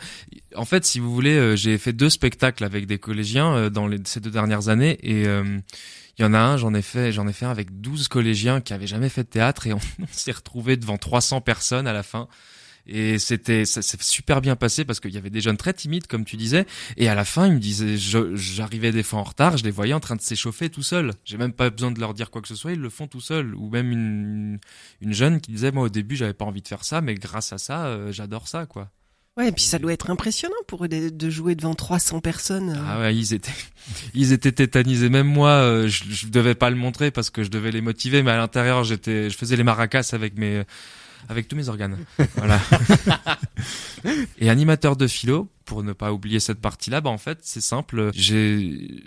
en 0.55 0.65
fait, 0.65 0.85
si 0.85 0.99
vous 0.99 1.13
voulez, 1.13 1.55
j'ai 1.57 1.77
fait 1.77 1.93
deux 1.95 2.09
spectacles 2.09 2.63
avec 2.63 2.85
des 2.85 2.99
collégiens 2.99 3.55
euh, 3.55 3.69
dans 3.69 3.87
les, 3.87 3.97
ces 4.05 4.19
deux 4.19 4.31
dernières 4.31 4.69
années, 4.69 4.97
et 5.01 5.27
euh, 5.27 5.59
il 6.17 6.21
y 6.21 6.25
en 6.25 6.33
a 6.33 6.39
un, 6.39 6.57
j'en 6.57 6.73
ai 6.73 6.81
fait, 6.81 7.11
j'en 7.11 7.27
ai 7.27 7.33
fait 7.33 7.45
un 7.45 7.51
avec 7.51 7.81
12 7.81 8.07
collégiens 8.07 8.61
qui 8.61 8.73
avaient 8.73 8.87
jamais 8.87 9.09
fait 9.09 9.23
de 9.23 9.29
théâtre, 9.29 9.67
et 9.67 9.73
on, 9.73 9.79
s'est 10.11 10.31
retrouvés 10.31 10.77
devant 10.77 10.97
300 10.97 11.41
personnes 11.41 11.87
à 11.87 11.93
la 11.93 12.03
fin. 12.03 12.27
Et 12.87 13.17
c'était, 13.17 13.65
ça 13.65 13.81
s'est 13.81 13.97
super 14.01 14.41
bien 14.41 14.55
passé 14.55 14.85
parce 14.85 14.99
qu'il 14.99 15.11
y 15.11 15.17
avait 15.17 15.31
des 15.31 15.41
jeunes 15.41 15.57
très 15.57 15.73
timides, 15.73 16.05
comme 16.05 16.23
tu 16.23 16.37
disais. 16.37 16.65
Et 16.97 17.07
à 17.07 17.15
la 17.15 17.25
fin, 17.25 17.47
ils 17.47 17.53
me 17.53 17.59
disaient, 17.59 17.97
j'arrivais 17.97 18.91
des 18.91 19.01
fois 19.01 19.19
en 19.19 19.23
retard, 19.23 19.57
je 19.57 19.63
les 19.63 19.71
voyais 19.71 19.93
en 19.93 19.99
train 19.99 20.15
de 20.15 20.21
s'échauffer 20.21 20.69
tout 20.69 20.83
seuls. 20.83 21.13
J'ai 21.23 21.37
même 21.37 21.53
pas 21.53 21.69
besoin 21.71 21.91
de 21.91 21.99
leur 21.99 22.13
dire 22.13 22.29
quoi 22.29 22.41
que 22.43 22.47
ce 22.47 22.55
soit, 22.55 22.73
ils 22.73 22.79
le 22.79 22.89
font 22.89 23.07
tout 23.07 23.21
seuls. 23.21 23.55
Ou 23.55 23.69
même 23.69 23.91
une, 23.91 24.59
une 25.01 25.13
jeune 25.13 25.41
qui 25.41 25.51
disait, 25.51 25.71
moi 25.71 25.85
au 25.85 25.89
début, 25.89 26.15
j'avais 26.15 26.33
pas 26.33 26.45
envie 26.45 26.61
de 26.61 26.67
faire 26.67 26.83
ça, 26.83 27.01
mais 27.01 27.15
grâce 27.15 27.53
à 27.53 27.57
ça, 27.57 27.87
euh, 27.87 28.11
j'adore 28.11 28.47
ça, 28.47 28.67
quoi. 28.67 28.91
Ouais, 29.37 29.49
et 29.49 29.51
puis 29.51 29.63
ça 29.63 29.79
doit 29.79 29.91
être 29.91 30.09
impressionnant 30.09 30.55
pour 30.65 30.85
eux 30.85 30.87
de, 30.87 31.09
de 31.09 31.29
jouer 31.29 31.55
devant 31.55 31.75
300 31.75 32.21
personnes. 32.21 32.69
euh. 32.69 32.83
Ah 32.87 32.99
ouais, 33.01 33.15
ils 33.15 33.33
étaient, 33.33 33.51
ils 34.13 34.31
étaient 34.31 34.53
tétanisés. 34.53 35.09
Même 35.09 35.27
moi, 35.27 35.49
euh, 35.49 35.87
je, 35.89 36.03
je 36.09 36.27
devais 36.27 36.55
pas 36.55 36.69
le 36.69 36.77
montrer 36.77 37.11
parce 37.11 37.29
que 37.29 37.43
je 37.43 37.49
devais 37.49 37.71
les 37.71 37.81
motiver, 37.81 38.23
mais 38.23 38.31
à 38.31 38.37
l'intérieur, 38.37 38.83
j'étais, 38.85 39.29
je 39.29 39.37
faisais 39.37 39.57
les 39.57 39.63
maracas 39.63 40.09
avec 40.13 40.37
mes, 40.37 40.63
avec 41.27 41.49
tous 41.49 41.55
mes 41.57 41.67
organes. 41.67 41.97
Voilà. 42.35 42.61
Et 44.39 44.49
animateur 44.49 44.95
de 44.95 45.07
philo, 45.07 45.49
pour 45.65 45.83
ne 45.83 45.91
pas 45.91 46.13
oublier 46.13 46.39
cette 46.39 46.61
partie-là, 46.61 47.01
bah 47.01 47.09
en 47.09 47.17
fait, 47.17 47.39
c'est 47.41 47.61
simple. 47.61 48.11
J'ai, 48.13 49.03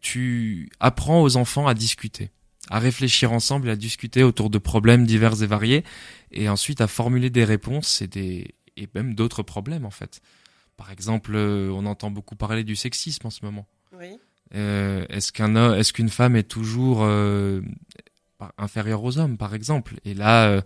tu 0.00 0.70
apprends 0.80 1.20
aux 1.20 1.36
enfants 1.36 1.66
à 1.66 1.74
discuter, 1.74 2.30
à 2.70 2.78
réfléchir 2.78 3.32
ensemble, 3.32 3.68
et 3.68 3.72
à 3.72 3.76
discuter 3.76 4.22
autour 4.22 4.48
de 4.48 4.58
problèmes 4.58 5.04
divers 5.04 5.42
et 5.42 5.46
variés, 5.46 5.84
et 6.32 6.48
ensuite 6.48 6.80
à 6.80 6.86
formuler 6.86 7.28
des 7.28 7.44
réponses 7.44 8.00
et 8.02 8.06
des, 8.06 8.54
et 8.76 8.88
même 8.94 9.14
d'autres 9.14 9.42
problèmes 9.42 9.84
en 9.84 9.90
fait. 9.90 10.20
Par 10.76 10.90
exemple, 10.90 11.32
euh, 11.34 11.70
on 11.70 11.86
entend 11.86 12.10
beaucoup 12.10 12.36
parler 12.36 12.64
du 12.64 12.76
sexisme 12.76 13.26
en 13.26 13.30
ce 13.30 13.44
moment. 13.44 13.66
Oui. 13.98 14.18
Euh, 14.54 15.06
est-ce 15.08 15.32
qu'un 15.32 15.56
homme- 15.56 15.74
est-ce 15.78 15.92
qu'une 15.92 16.10
femme 16.10 16.36
est 16.36 16.48
toujours 16.48 17.02
euh, 17.02 17.62
inférieure 18.58 19.02
aux 19.02 19.18
hommes, 19.18 19.38
par 19.38 19.54
exemple? 19.54 19.98
Et 20.04 20.14
là, 20.14 20.48
euh, 20.48 20.60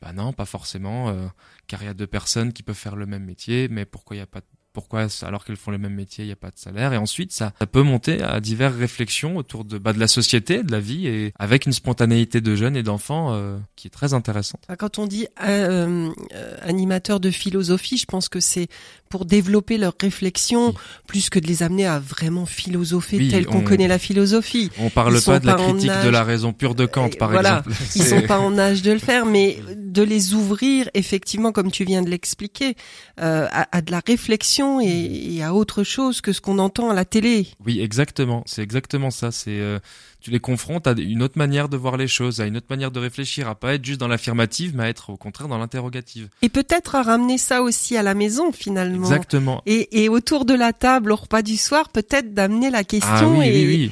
bah 0.00 0.12
non, 0.12 0.32
pas 0.32 0.44
forcément, 0.46 1.08
euh, 1.08 1.26
car 1.66 1.82
il 1.82 1.86
y 1.86 1.88
a 1.88 1.94
deux 1.94 2.06
personnes 2.06 2.52
qui 2.52 2.62
peuvent 2.62 2.76
faire 2.76 2.96
le 2.96 3.06
même 3.06 3.24
métier, 3.24 3.68
mais 3.68 3.84
pourquoi 3.84 4.16
il 4.16 4.20
y 4.20 4.22
a 4.22 4.26
pas 4.26 4.40
de- 4.40 4.46
pourquoi 4.76 5.06
alors 5.22 5.42
qu'elles 5.46 5.56
font 5.56 5.70
le 5.70 5.78
même 5.78 5.94
métier, 5.94 6.22
il 6.24 6.26
n'y 6.26 6.32
a 6.34 6.36
pas 6.36 6.48
de 6.50 6.58
salaire 6.58 6.92
Et 6.92 6.98
ensuite, 6.98 7.32
ça, 7.32 7.54
ça 7.58 7.66
peut 7.66 7.80
monter 7.80 8.22
à 8.22 8.40
diverses 8.40 8.76
réflexions 8.76 9.38
autour 9.38 9.64
de 9.64 9.78
bah, 9.78 9.94
de 9.94 9.98
la 9.98 10.06
société, 10.06 10.62
de 10.62 10.70
la 10.70 10.80
vie, 10.80 11.06
et 11.06 11.32
avec 11.38 11.64
une 11.64 11.72
spontanéité 11.72 12.42
de 12.42 12.54
jeunes 12.54 12.76
et 12.76 12.82
d'enfants 12.82 13.32
euh, 13.32 13.56
qui 13.74 13.86
est 13.86 13.90
très 13.90 14.12
intéressante. 14.12 14.60
Ah, 14.68 14.76
Quand 14.76 14.98
on 14.98 15.06
dit 15.06 15.28
euh, 15.42 16.10
euh, 16.34 16.56
animateur 16.62 17.20
de 17.20 17.30
philosophie, 17.30 17.96
je 17.96 18.04
pense 18.04 18.28
que 18.28 18.38
c'est 18.40 18.68
pour 19.08 19.24
développer 19.24 19.78
leur 19.78 19.94
réflexion 19.98 20.68
Oui. 20.68 20.74
plus 21.06 21.30
que 21.30 21.38
de 21.38 21.46
les 21.46 21.62
amener 21.62 21.86
à 21.86 21.98
vraiment 21.98 22.44
philosopher 22.44 23.16
Oui, 23.18 23.28
tel 23.30 23.46
qu'on 23.46 23.58
on- 23.60 23.64
connaît 23.64 23.88
la 23.88 23.98
philosophie. 23.98 24.70
On 24.78 24.90
parle 24.90 25.14
Ils 25.14 25.20
sont 25.22 25.30
pas 25.32 25.38
de 25.40 25.46
la 25.46 25.54
pas 25.54 25.62
critique 25.64 25.90
âge- 25.90 26.04
de 26.04 26.10
la 26.10 26.24
raison 26.24 26.52
pure 26.52 26.74
de 26.74 26.84
Kant, 26.86 27.08
par 27.18 27.30
voilà. 27.30 27.62
exemple. 27.66 27.76
Ils 27.94 28.02
sont 28.12 28.22
pas 28.26 28.38
en 28.40 28.58
âge 28.58 28.82
de 28.82 28.92
le 28.92 28.98
faire, 28.98 29.24
mais 29.24 29.58
de 29.76 30.02
les 30.02 30.34
ouvrir 30.34 30.90
effectivement, 30.92 31.52
comme 31.52 31.70
tu 31.70 31.84
viens 31.84 32.02
de 32.02 32.10
l'expliquer, 32.10 32.74
euh, 33.20 33.46
à, 33.50 33.76
à 33.76 33.80
de 33.80 33.90
la 33.92 34.02
réflexion 34.06 34.65
et, 34.80 35.34
et 35.36 35.42
à 35.42 35.54
autre 35.54 35.84
chose 35.84 36.20
que 36.20 36.32
ce 36.32 36.40
qu'on 36.40 36.58
entend 36.58 36.90
à 36.90 36.94
la 36.94 37.04
télé. 37.04 37.46
Oui, 37.64 37.80
exactement. 37.80 38.42
C'est 38.46 38.62
exactement 38.62 39.10
ça. 39.10 39.30
C'est 39.30 39.60
euh, 39.60 39.78
tu 40.20 40.30
les 40.30 40.40
confrontes 40.40 40.86
à 40.86 40.94
une 40.96 41.22
autre 41.22 41.38
manière 41.38 41.68
de 41.68 41.76
voir 41.76 41.96
les 41.96 42.08
choses, 42.08 42.40
à 42.40 42.46
une 42.46 42.56
autre 42.56 42.66
manière 42.68 42.90
de 42.90 42.98
réfléchir, 42.98 43.48
à 43.48 43.54
pas 43.54 43.74
être 43.74 43.84
juste 43.84 44.00
dans 44.00 44.08
l'affirmative, 44.08 44.72
mais 44.74 44.84
à 44.84 44.88
être 44.88 45.10
au 45.10 45.16
contraire 45.16 45.48
dans 45.48 45.58
l'interrogative. 45.58 46.28
Et 46.42 46.48
peut-être 46.48 46.94
à 46.94 47.02
ramener 47.02 47.38
ça 47.38 47.62
aussi 47.62 47.96
à 47.96 48.02
la 48.02 48.14
maison 48.14 48.52
finalement. 48.52 49.06
Exactement. 49.06 49.62
Et, 49.66 50.02
et 50.04 50.08
autour 50.08 50.44
de 50.44 50.54
la 50.54 50.72
table 50.72 51.12
au 51.12 51.16
repas 51.16 51.42
du 51.42 51.56
soir, 51.56 51.88
peut-être 51.90 52.34
d'amener 52.34 52.70
la 52.70 52.84
question 52.84 53.08
Ah 53.12 53.38
oui, 53.38 53.46
et 53.46 53.66
oui, 53.66 53.66
oui, 53.66 53.90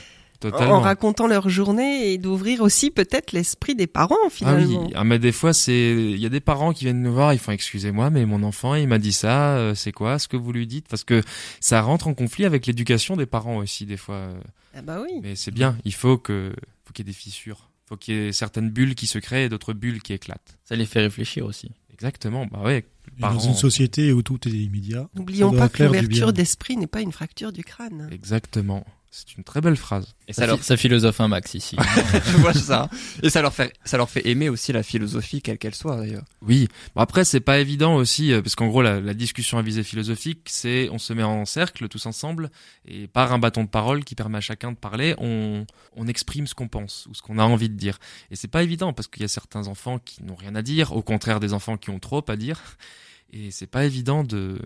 en 0.52 0.80
racontant 0.80 1.26
leur 1.26 1.48
journée 1.48 2.12
et 2.12 2.18
d'ouvrir 2.18 2.60
aussi 2.60 2.90
peut-être 2.90 3.32
l'esprit 3.32 3.74
des 3.74 3.86
parents 3.86 4.16
Ah 4.26 4.30
finalement. 4.30 4.84
oui, 4.86 4.92
ah, 4.94 5.04
mais 5.04 5.18
des 5.18 5.32
fois 5.32 5.52
c'est, 5.52 5.92
il 5.94 6.18
y 6.18 6.26
a 6.26 6.28
des 6.28 6.40
parents 6.40 6.72
qui 6.72 6.84
viennent 6.84 7.02
nous 7.02 7.12
voir, 7.12 7.32
ils 7.32 7.38
font 7.38 7.52
excusez-moi, 7.52 8.10
mais 8.10 8.26
mon 8.26 8.42
enfant 8.42 8.74
il 8.74 8.88
m'a 8.88 8.98
dit 8.98 9.12
ça, 9.12 9.56
euh, 9.56 9.74
c'est 9.74 9.92
quoi 9.92 10.18
ce 10.18 10.28
que 10.28 10.36
vous 10.36 10.52
lui 10.52 10.66
dites? 10.66 10.86
Parce 10.88 11.04
que 11.04 11.22
ça 11.60 11.80
rentre 11.82 12.06
en 12.08 12.14
conflit 12.14 12.44
avec 12.44 12.66
l'éducation 12.66 13.16
des 13.16 13.26
parents 13.26 13.56
aussi 13.56 13.86
des 13.86 13.96
fois. 13.96 14.16
euh. 14.16 14.34
Ah 14.76 14.82
bah 14.82 15.00
oui. 15.02 15.20
Mais 15.22 15.36
c'est 15.36 15.52
bien, 15.52 15.76
il 15.84 15.94
faut 15.94 16.18
que, 16.18 16.52
faut 16.84 16.92
qu'il 16.92 17.06
y 17.06 17.08
ait 17.08 17.12
des 17.12 17.16
fissures, 17.18 17.70
faut 17.88 17.96
qu'il 17.96 18.14
y 18.14 18.18
ait 18.18 18.32
certaines 18.32 18.70
bulles 18.70 18.94
qui 18.94 19.06
se 19.06 19.18
créent 19.18 19.44
et 19.44 19.48
d'autres 19.48 19.72
bulles 19.72 20.02
qui 20.02 20.12
éclatent. 20.12 20.58
Ça 20.64 20.74
les 20.76 20.86
fait 20.86 21.00
réfléchir 21.00 21.46
aussi. 21.46 21.70
Exactement, 21.92 22.46
bah 22.46 22.60
ouais. 22.64 22.84
Parents. 23.20 23.34
Dans 23.34 23.40
une 23.40 23.54
société 23.54 24.12
où 24.12 24.22
tout 24.22 24.48
est 24.48 24.50
immédiat. 24.50 25.08
N'oublions 25.14 25.52
pas 25.52 25.68
que 25.68 25.84
l'ouverture 25.84 26.32
d'esprit 26.32 26.76
n'est 26.76 26.88
pas 26.88 27.00
une 27.02 27.12
fracture 27.12 27.52
du 27.52 27.62
crâne. 27.62 28.08
Exactement. 28.10 28.84
C'est 29.16 29.36
une 29.36 29.44
très 29.44 29.60
belle 29.60 29.76
phrase. 29.76 30.08
Et 30.26 30.32
Ça, 30.32 30.42
ça 30.42 30.46
leur, 30.48 30.62
ça 30.64 30.76
philosophe 30.76 31.20
un 31.20 31.28
max 31.28 31.54
ici. 31.54 31.76
voilà 32.38 32.58
ça. 32.58 32.90
Et 33.22 33.30
ça 33.30 33.42
leur 33.42 33.54
fait, 33.54 33.72
ça 33.84 33.96
leur 33.96 34.10
fait 34.10 34.26
aimer 34.28 34.48
aussi 34.48 34.72
la 34.72 34.82
philosophie, 34.82 35.40
quelle 35.40 35.56
qu'elle 35.56 35.74
soit 35.76 35.96
d'ailleurs. 35.96 36.24
Oui. 36.42 36.66
Bon, 36.96 37.00
après, 37.02 37.24
c'est 37.24 37.38
pas 37.38 37.60
évident 37.60 37.94
aussi, 37.94 38.32
euh, 38.32 38.42
parce 38.42 38.56
qu'en 38.56 38.66
gros, 38.66 38.82
la, 38.82 39.00
la 39.00 39.14
discussion 39.14 39.56
à 39.56 39.62
visée 39.62 39.84
philosophique, 39.84 40.40
c'est 40.46 40.88
on 40.90 40.98
se 40.98 41.12
met 41.12 41.22
en 41.22 41.44
cercle 41.44 41.86
tous 41.88 42.06
ensemble, 42.06 42.50
et 42.88 43.06
par 43.06 43.32
un 43.32 43.38
bâton 43.38 43.62
de 43.62 43.68
parole 43.68 44.02
qui 44.02 44.16
permet 44.16 44.38
à 44.38 44.40
chacun 44.40 44.72
de 44.72 44.76
parler, 44.76 45.14
on, 45.18 45.64
on 45.94 46.06
exprime 46.08 46.48
ce 46.48 46.54
qu'on 46.56 46.66
pense 46.68 47.06
ou 47.08 47.14
ce 47.14 47.22
qu'on 47.22 47.38
a 47.38 47.44
envie 47.44 47.68
de 47.68 47.76
dire. 47.76 47.98
Et 48.32 48.36
c'est 48.36 48.48
pas 48.48 48.64
évident 48.64 48.92
parce 48.92 49.06
qu'il 49.06 49.22
y 49.22 49.24
a 49.24 49.28
certains 49.28 49.68
enfants 49.68 50.00
qui 50.04 50.24
n'ont 50.24 50.34
rien 50.34 50.56
à 50.56 50.62
dire, 50.62 50.92
au 50.92 51.02
contraire 51.02 51.38
des 51.38 51.52
enfants 51.52 51.76
qui 51.76 51.90
ont 51.90 52.00
trop 52.00 52.24
à 52.28 52.34
dire. 52.34 52.60
Et 53.32 53.50
c'est 53.50 53.66
pas 53.66 53.84
évident 53.84 54.22
de, 54.22 54.58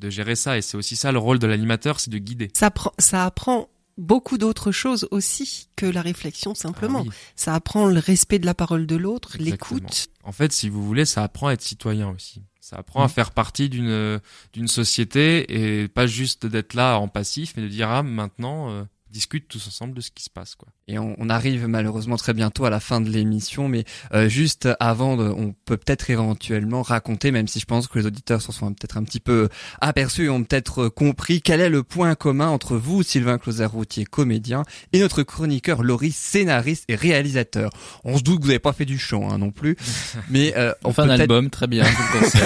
de 0.00 0.10
gérer 0.10 0.36
ça. 0.36 0.56
Et 0.56 0.62
c'est 0.62 0.76
aussi 0.76 0.96
ça 0.96 1.12
le 1.12 1.18
rôle 1.18 1.38
de 1.38 1.46
l'animateur, 1.46 2.00
c'est 2.00 2.10
de 2.10 2.16
guider. 2.18 2.50
Ça, 2.54 2.70
prend- 2.70 2.92
ça 2.98 3.26
apprend 3.26 3.68
beaucoup 3.98 4.38
d'autres 4.38 4.72
choses 4.72 5.08
aussi 5.10 5.68
que 5.76 5.86
la 5.86 6.02
réflexion 6.02 6.54
simplement. 6.54 7.00
Ah 7.00 7.08
oui. 7.08 7.14
Ça 7.34 7.54
apprend 7.54 7.86
le 7.86 7.98
respect 7.98 8.38
de 8.38 8.46
la 8.46 8.54
parole 8.54 8.86
de 8.86 8.96
l'autre, 8.96 9.36
l'écoute. 9.38 10.08
En 10.22 10.32
fait, 10.32 10.52
si 10.52 10.68
vous 10.68 10.84
voulez, 10.84 11.04
ça 11.04 11.22
apprend 11.22 11.48
à 11.48 11.52
être 11.52 11.62
citoyen 11.62 12.10
aussi. 12.10 12.42
Ça 12.60 12.76
apprend 12.76 13.00
à 13.02 13.04
Mhm. 13.06 13.10
faire 13.12 13.30
partie 13.30 13.68
d'une 13.68 14.20
d'une 14.52 14.68
société 14.68 15.82
et 15.82 15.88
pas 15.88 16.06
juste 16.06 16.46
d'être 16.46 16.74
là 16.74 16.98
en 16.98 17.08
passif, 17.08 17.54
mais 17.56 17.62
de 17.62 17.68
dire 17.68 17.88
ah 17.88 18.02
maintenant 18.02 18.70
euh, 18.70 18.82
discute 19.10 19.46
tous 19.48 19.66
ensemble 19.68 19.94
de 19.94 20.00
ce 20.00 20.10
qui 20.10 20.24
se 20.24 20.30
passe 20.30 20.56
quoi. 20.56 20.68
Et 20.88 21.00
on, 21.00 21.16
on 21.18 21.28
arrive 21.30 21.66
malheureusement 21.66 22.16
très 22.16 22.32
bientôt 22.32 22.64
à 22.64 22.70
la 22.70 22.78
fin 22.78 23.00
de 23.00 23.10
l'émission, 23.10 23.68
mais 23.68 23.84
euh, 24.14 24.28
juste 24.28 24.68
avant, 24.78 25.16
de, 25.16 25.24
on 25.24 25.52
peut 25.64 25.76
peut-être 25.76 26.10
éventuellement 26.10 26.82
raconter, 26.82 27.32
même 27.32 27.48
si 27.48 27.58
je 27.58 27.64
pense 27.66 27.88
que 27.88 27.98
les 27.98 28.06
auditeurs 28.06 28.40
s'en 28.40 28.52
sont 28.52 28.72
peut-être 28.72 28.96
un 28.96 29.02
petit 29.02 29.18
peu 29.18 29.48
aperçus 29.80 30.26
et 30.26 30.28
ont 30.28 30.44
peut-être 30.44 30.84
euh, 30.84 30.90
compris, 30.90 31.42
quel 31.42 31.60
est 31.60 31.70
le 31.70 31.82
point 31.82 32.14
commun 32.14 32.46
entre 32.50 32.76
vous, 32.76 33.02
Sylvain 33.02 33.36
Closer-Routier, 33.36 34.04
comédien, 34.04 34.62
et 34.92 35.00
notre 35.00 35.24
chroniqueur 35.24 35.82
Laurie, 35.82 36.12
scénariste 36.12 36.84
et 36.86 36.94
réalisateur. 36.94 37.70
On 38.04 38.16
se 38.18 38.22
doute 38.22 38.36
que 38.38 38.42
vous 38.42 38.48
n'avez 38.48 38.60
pas 38.60 38.72
fait 38.72 38.84
du 38.84 38.96
chant 38.98 39.28
hein, 39.28 39.38
non 39.38 39.50
plus, 39.50 39.76
mais 40.30 40.54
euh, 40.56 40.72
on 40.84 40.90
Enfin, 40.90 41.02
peut 41.06 41.10
un 41.10 41.18
album, 41.18 41.50
très 41.50 41.66
bien. 41.66 41.82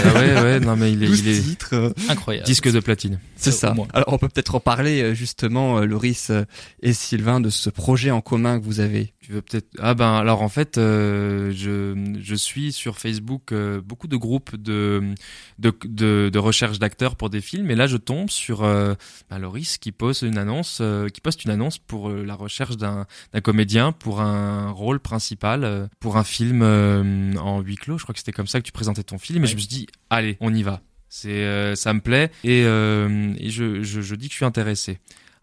Ah 0.03 0.19
ouais 0.19 0.41
ouais 0.41 0.61
non 0.61 0.77
mais 0.77 0.93
il 0.93 1.03
est, 1.03 1.07
12 1.07 1.21
il 1.21 1.29
est 1.29 1.41
titres. 1.43 1.75
euh, 1.75 1.91
Incroyable. 2.09 2.47
disque 2.47 2.71
de 2.73 2.81
platine. 2.81 3.19
C'est 3.37 3.51
Au 3.51 3.53
ça. 3.53 3.75
Alors 3.93 4.09
on 4.13 4.19
peut 4.19 4.29
peut-être 4.29 4.55
en 4.55 4.61
parler 4.61 5.03
euh, 5.03 5.15
justement, 5.15 5.79
euh, 5.79 5.85
Loris. 5.85 6.31
euh, 6.31 6.45
et 6.83 6.93
Sylvain 6.95 7.41
de 7.41 7.51
ce 7.51 7.69
projet 7.71 8.11
en 8.11 8.21
commun 8.31 8.61
que 8.61 8.65
vous 8.65 8.79
avez 8.79 9.13
Tu 9.21 9.33
veux 9.33 9.43
peut-être 9.43 9.67
Ah 9.81 9.95
ben 9.95 10.15
alors 10.15 10.43
en 10.43 10.49
fait, 10.49 10.79
euh, 10.79 11.51
je 11.53 12.17
je 12.23 12.35
suis 12.37 12.73
sur 12.73 12.97
Facebook 12.97 13.51
euh, 13.51 13.81
beaucoup 13.81 14.07
de 14.07 14.17
groupes 14.17 14.55
de 14.55 15.15
de 15.59 15.73
de, 15.85 16.31
de 16.33 16.39
recherche 16.39 16.79
d'acteurs 16.79 17.17
pour 17.17 17.29
des 17.29 17.41
films 17.41 17.73
et 17.73 17.75
là 17.75 17.89
je 17.89 17.97
tombe 17.97 18.31
sur 18.31 18.63
euh, 18.63 18.95
ben, 19.31 19.41
Loris 19.41 19.79
qui 19.79 19.91
poste 19.91 20.23
une 20.23 20.39
annonce 20.39 20.79
euh, 20.81 21.09
qui 21.09 21.21
poste 21.21 21.45
une 21.45 21.51
annonce 21.51 21.79
pour 21.79 22.09
la 22.09 22.37
recherche 22.37 22.77
d'un 22.77 23.07
comédien 23.43 23.91
pour 23.91 24.21
un 24.21 24.71
rôle 24.71 25.01
principal 25.01 25.89
pour 25.99 26.17
un 26.17 26.25
film 26.25 26.63
en 26.63 27.61
huis 27.61 27.77
clos. 27.77 27.99
Je 27.99 28.05
crois 28.05 28.13
que 28.13 28.21
c'était 28.21 28.31
comme 28.33 28.47
ça 28.47 28.61
que 28.61 28.65
tu 28.65 28.73
présentais 28.73 29.03
ton 29.03 29.19
film 29.19 29.43
et 29.43 29.49
je 29.49 29.55
me 29.57 29.61
suis 29.61 29.69
dit 29.69 29.87
allez 30.09 30.37
on 30.41 30.55
y 30.55 30.63
va. 30.63 30.83
C'est 31.09 31.75
ça 31.75 31.93
me 31.93 32.01
plaît 32.01 32.31
et, 32.45 32.61
et 32.61 33.51
je, 33.51 33.83
je 33.83 34.01
je 34.01 34.15
dis 34.15 34.29
que 34.29 34.33
je 34.33 34.37
suis 34.37 34.45
intéressé. 34.45 35.01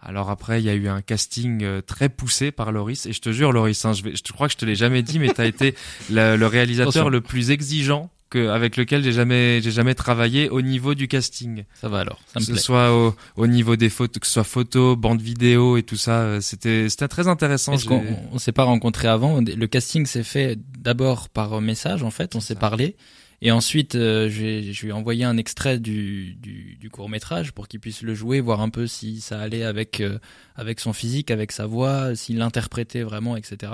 Alors 0.08 0.30
après, 0.30 0.62
il 0.62 0.66
y 0.66 0.70
a 0.70 0.74
eu 0.74 0.88
un 0.88 1.02
casting 1.02 1.64
euh, 1.64 1.82
très 1.82 2.08
poussé 2.08 2.52
par 2.52 2.72
Loris. 2.72 3.06
Et 3.06 3.12
je 3.14 3.20
te 3.20 3.32
jure, 3.34 3.52
Loris, 3.52 3.84
hein, 3.84 3.92
je, 3.92 4.04
vais, 4.04 4.16
je 4.16 4.24
te 4.24 4.32
crois 4.32 4.48
que 4.48 4.54
je 4.54 4.58
te 4.58 4.64
l'ai 4.66 4.76
jamais 4.76 5.04
dit, 5.04 5.20
mais 5.20 5.34
tu 5.34 5.42
as 5.42 5.46
été 5.46 5.76
le, 6.10 6.38
le 6.38 6.48
réalisateur 6.48 6.90
Attention. 6.92 7.10
le 7.10 7.20
plus 7.22 7.52
exigeant 7.52 8.10
que, 8.30 8.48
avec 8.48 8.78
lequel 8.78 9.04
j'ai 9.04 9.12
jamais, 9.12 9.62
j'ai 9.62 9.72
jamais 9.72 9.96
travaillé 9.96 10.50
au 10.50 10.62
niveau 10.62 10.96
du 10.96 11.10
casting. 11.10 11.66
Ça 11.74 11.90
va 11.90 12.00
alors, 12.00 12.20
ça 12.28 12.36
Que 12.36 12.40
me 12.40 12.46
ce 12.46 12.52
plaît. 12.54 12.60
soit 12.62 12.94
au, 12.96 13.16
au 13.36 13.48
niveau 13.48 13.76
des 13.76 13.90
photos, 13.90 14.20
que 14.22 14.28
ce 14.28 14.34
soit 14.34 14.44
photos, 14.46 14.98
bande 14.98 15.22
vidéo 15.22 15.76
et 15.78 15.84
tout 15.84 15.98
ça, 15.98 16.22
euh, 16.22 16.42
c'était, 16.42 16.88
c'était 16.90 17.08
très 17.10 17.28
intéressant. 17.28 17.74
Est-ce 17.74 17.86
qu'on 17.86 18.04
on 18.32 18.40
s'est 18.40 18.54
pas 18.54 18.64
rencontré 18.64 19.10
avant? 19.10 19.42
Le 19.42 19.68
casting 19.68 20.06
s'est 20.06 20.24
fait 20.24 20.58
d'abord 20.80 21.28
par 21.30 21.60
message 21.62 22.04
en 22.04 22.12
fait, 22.12 22.34
on 22.36 22.40
s'est 22.40 22.56
parlé. 22.56 22.96
Et 23.42 23.52
ensuite, 23.52 23.94
euh, 23.94 24.30
je 24.30 24.82
lui 24.82 24.90
ai 24.90 24.92
envoyé 24.92 25.24
un 25.24 25.38
extrait 25.38 25.78
du, 25.78 26.34
du, 26.36 26.76
du 26.76 26.90
court 26.90 27.08
métrage 27.08 27.52
pour 27.52 27.68
qu'il 27.68 27.80
puisse 27.80 28.02
le 28.02 28.16
jouer, 28.16 28.42
voir 28.42 28.62
un 28.62 28.70
peu 28.70 28.88
si 28.88 29.22
ça 29.22 29.40
allait 29.40 29.64
avec 29.64 30.02
euh, 30.02 30.18
avec 30.56 30.80
son 30.80 30.92
physique, 30.92 31.30
avec 31.30 31.52
sa 31.52 31.68
voix, 31.68 32.16
s'il 32.16 32.40
l'interprétait 32.40 33.04
vraiment, 33.04 33.38
etc. 33.38 33.74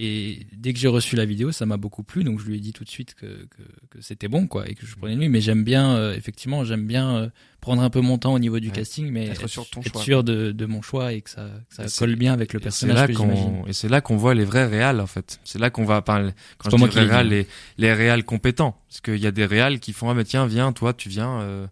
Et 0.00 0.46
dès 0.56 0.72
que 0.72 0.78
j'ai 0.78 0.86
reçu 0.86 1.16
la 1.16 1.24
vidéo, 1.24 1.50
ça 1.50 1.66
m'a 1.66 1.76
beaucoup 1.76 2.04
plu, 2.04 2.22
donc 2.22 2.38
je 2.38 2.46
lui 2.46 2.56
ai 2.56 2.60
dit 2.60 2.72
tout 2.72 2.84
de 2.84 2.88
suite 2.88 3.14
que, 3.16 3.26
que, 3.26 3.62
que 3.90 4.00
c'était 4.00 4.28
bon, 4.28 4.46
quoi, 4.46 4.68
et 4.68 4.74
que 4.76 4.86
je 4.86 4.94
prenais 4.94 5.16
lui. 5.16 5.28
Mais 5.28 5.40
j'aime 5.40 5.64
bien, 5.64 5.96
euh, 5.96 6.14
effectivement, 6.14 6.64
j'aime 6.64 6.86
bien 6.86 7.16
euh, 7.16 7.28
prendre 7.60 7.82
un 7.82 7.90
peu 7.90 8.00
mon 8.00 8.16
temps 8.16 8.32
au 8.32 8.38
niveau 8.38 8.60
du 8.60 8.68
Ouais. 8.68 8.74
casting, 8.74 9.10
mais 9.10 9.26
Être 9.26 9.48
sûr 9.48 9.64
de 9.64 9.70
ton 9.70 9.82
choix, 9.82 10.02
sûr 10.02 10.22
de, 10.22 10.52
de 10.52 10.66
mon 10.66 10.82
choix 10.82 11.12
et 11.12 11.20
que 11.20 11.30
ça, 11.30 11.50
que 11.76 11.88
ça 11.88 11.98
colle 11.98 12.14
bien 12.14 12.32
avec 12.32 12.52
le 12.52 12.60
personnage 12.60 13.08
que 13.08 13.68
et 13.68 13.72
c'est 13.72 13.88
là 13.88 14.00
qu'on 14.00 14.16
voit 14.16 14.34
les 14.34 14.44
vrais 14.44 14.66
réals 14.66 15.00
en 15.00 15.08
fait. 15.08 15.40
C'est 15.42 15.58
là 15.58 15.68
qu'on 15.68 15.84
va 15.84 16.00
parler 16.00 16.30
quand 16.58 16.70
je 16.70 16.76
dis 16.76 16.82
vrais 16.84 17.04
réals, 17.04 17.28
dit. 17.28 17.34
les 17.34 17.46
les 17.78 17.92
réals 17.92 18.22
compétents 18.22 18.80
parce 18.88 19.00
qu'il 19.00 19.16
y 19.18 19.26
a 19.26 19.32
des 19.32 19.46
réals 19.46 19.80
qui 19.80 19.92
font 19.92 20.08
ah 20.10 20.14
mais 20.14 20.22
tiens 20.24 20.46
viens 20.46 20.72
toi 20.72 20.92
tu 20.92 21.08
viens 21.08 21.40
euh, 21.40 21.66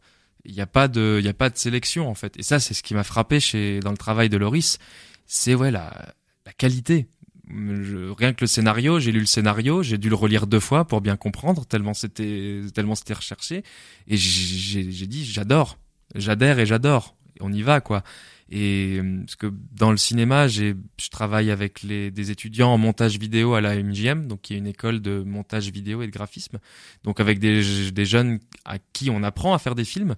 il 0.44 0.54
y 0.54 0.60
a 0.60 0.66
pas 0.66 0.88
de 0.88 1.18
il 1.22 1.28
a 1.28 1.32
pas 1.32 1.48
de 1.48 1.56
sélection 1.56 2.08
en 2.08 2.14
fait. 2.16 2.36
Et 2.38 2.42
ça 2.42 2.58
c'est 2.58 2.74
ce 2.74 2.82
qui 2.82 2.94
m'a 2.94 3.04
frappé 3.04 3.38
chez 3.38 3.78
dans 3.80 3.92
le 3.92 3.96
travail 3.96 4.28
de 4.28 4.36
Loris, 4.36 4.78
c'est 5.26 5.54
ouais 5.54 5.70
la 5.70 6.12
la 6.44 6.52
qualité. 6.52 7.06
Rien 7.48 8.32
que 8.32 8.40
le 8.40 8.46
scénario, 8.46 8.98
j'ai 8.98 9.12
lu 9.12 9.20
le 9.20 9.26
scénario, 9.26 9.82
j'ai 9.82 9.98
dû 9.98 10.08
le 10.08 10.16
relire 10.16 10.46
deux 10.46 10.60
fois 10.60 10.84
pour 10.84 11.00
bien 11.00 11.16
comprendre 11.16 11.64
tellement 11.64 11.94
c'était 11.94 12.60
tellement 12.74 12.96
c'était 12.96 13.14
recherché 13.14 13.62
et 14.08 14.16
j'ai 14.16 15.06
dit 15.06 15.24
j'adore, 15.24 15.78
j'adhère 16.14 16.58
et 16.58 16.66
j'adore. 16.66 17.14
On 17.40 17.52
y 17.52 17.62
va 17.62 17.80
quoi. 17.80 18.02
Et 18.48 18.98
euh, 18.98 19.20
parce 19.20 19.36
que 19.36 19.52
dans 19.72 19.90
le 19.90 19.96
cinéma, 19.96 20.46
j'ai, 20.46 20.76
je 21.00 21.08
travaille 21.08 21.50
avec 21.50 21.82
les, 21.82 22.10
des 22.10 22.30
étudiants 22.30 22.72
en 22.72 22.78
montage 22.78 23.18
vidéo 23.18 23.54
à 23.54 23.60
la 23.60 23.74
MJM, 23.82 24.28
donc 24.28 24.42
qui 24.42 24.54
est 24.54 24.58
une 24.58 24.68
école 24.68 25.00
de 25.00 25.22
montage 25.22 25.70
vidéo 25.70 26.02
et 26.02 26.06
de 26.06 26.12
graphisme. 26.12 26.58
Donc 27.02 27.18
avec 27.18 27.40
des, 27.40 27.90
des 27.90 28.04
jeunes 28.04 28.38
à 28.64 28.78
qui 28.92 29.10
on 29.10 29.22
apprend 29.22 29.52
à 29.52 29.58
faire 29.58 29.74
des 29.74 29.84
films. 29.84 30.14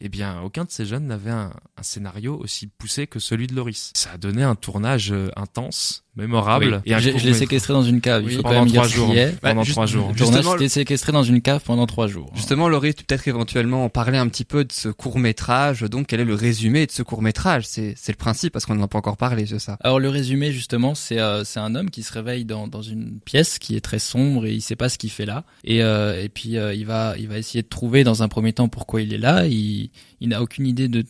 Eh 0.00 0.08
bien, 0.08 0.40
aucun 0.42 0.64
de 0.64 0.70
ces 0.70 0.84
jeunes 0.84 1.06
n'avait 1.06 1.30
un, 1.30 1.52
un 1.76 1.82
scénario 1.82 2.36
aussi 2.36 2.66
poussé 2.66 3.06
que 3.06 3.20
celui 3.20 3.46
de 3.46 3.54
Loris. 3.54 3.92
Ça 3.94 4.10
a 4.14 4.18
donné 4.18 4.42
un 4.42 4.56
tournage 4.56 5.12
euh, 5.12 5.28
intense, 5.36 6.02
mémorable. 6.16 6.82
Oui. 6.84 6.92
Et 6.92 6.98
Je, 6.98 7.16
je 7.18 7.24
l'ai 7.24 7.34
séquestré 7.34 7.72
dans 7.72 7.84
une 7.84 8.00
cave. 8.00 8.24
Oui, 8.24 8.32
Il 8.32 8.36
faut 8.38 8.42
quand 8.42 8.48
pendant 8.48 8.60
même 8.62 8.70
dire 8.70 8.80
trois 8.80 8.90
ce 8.90 8.96
jours. 8.96 9.10
qui 9.12 9.18
est. 9.18 9.40
Pendant 9.40 9.62
Bah, 9.62 9.70
trois 9.70 9.86
juste- 9.86 9.94
jours. 9.96 10.08
Le 10.10 10.16
tournage 10.16 10.36
Justement, 10.38 10.54
était 10.56 10.68
séquestré 10.68 11.12
dans 11.12 11.22
une 11.22 11.40
cave 11.40 11.62
pendant 11.64 11.86
trois 11.86 12.08
jours. 12.08 12.32
Justement, 12.34 12.68
peux 12.68 12.80
peut-être 12.80 13.28
éventuellement 13.28 13.84
en 13.84 13.88
parler 13.90 14.18
un 14.18 14.26
petit 14.28 14.44
peu 14.44 14.64
de 14.64 14.72
ce 14.72 14.88
court 14.88 15.20
métrage. 15.20 15.82
Donc, 15.82 16.08
quel 16.08 16.18
est 16.20 16.24
le 16.24 16.34
résumé 16.34 16.86
de 16.86 16.90
ce 16.90 17.02
court 17.04 17.22
métrage 17.22 17.64
C'est 17.66 17.94
le 18.08 18.14
principe 18.14 18.52
parce 18.52 18.66
qu'on 18.66 18.74
n'en 18.74 18.84
a 18.84 18.88
pas 18.88 18.98
encore 18.98 19.16
parlé, 19.16 19.46
c'est 19.46 19.60
ça? 19.60 19.76
Alors 19.82 20.00
le 20.00 20.08
résumé 20.08 20.50
justement, 20.52 20.96
c'est 20.96 21.20
euh, 21.20 21.44
c'est 21.44 21.60
un 21.60 21.74
homme 21.76 21.90
qui 21.90 22.02
se 22.02 22.12
réveille 22.12 22.44
dans, 22.44 22.66
dans 22.66 22.82
une 22.82 23.20
pièce 23.20 23.58
qui 23.60 23.76
est 23.76 23.80
très 23.80 23.98
sombre 24.00 24.46
et 24.46 24.52
il 24.52 24.60
sait 24.62 24.74
pas 24.76 24.88
ce 24.88 24.98
qu'il 24.98 25.10
fait 25.10 25.26
là. 25.26 25.44
Et, 25.64 25.82
euh, 25.82 26.20
et 26.22 26.28
puis 26.28 26.56
euh, 26.56 26.74
il 26.74 26.86
va 26.86 27.14
il 27.18 27.28
va 27.28 27.38
essayer 27.38 27.62
de 27.62 27.68
trouver 27.68 28.02
dans 28.04 28.22
un 28.24 28.28
premier 28.28 28.52
temps 28.52 28.68
pourquoi 28.68 29.00
il 29.02 29.12
est 29.14 29.18
là. 29.18 29.46
Il, 29.46 29.81
il 30.20 30.28
n'a 30.28 30.42
aucune 30.42 30.66
idée 30.66 30.88
de, 30.88 31.04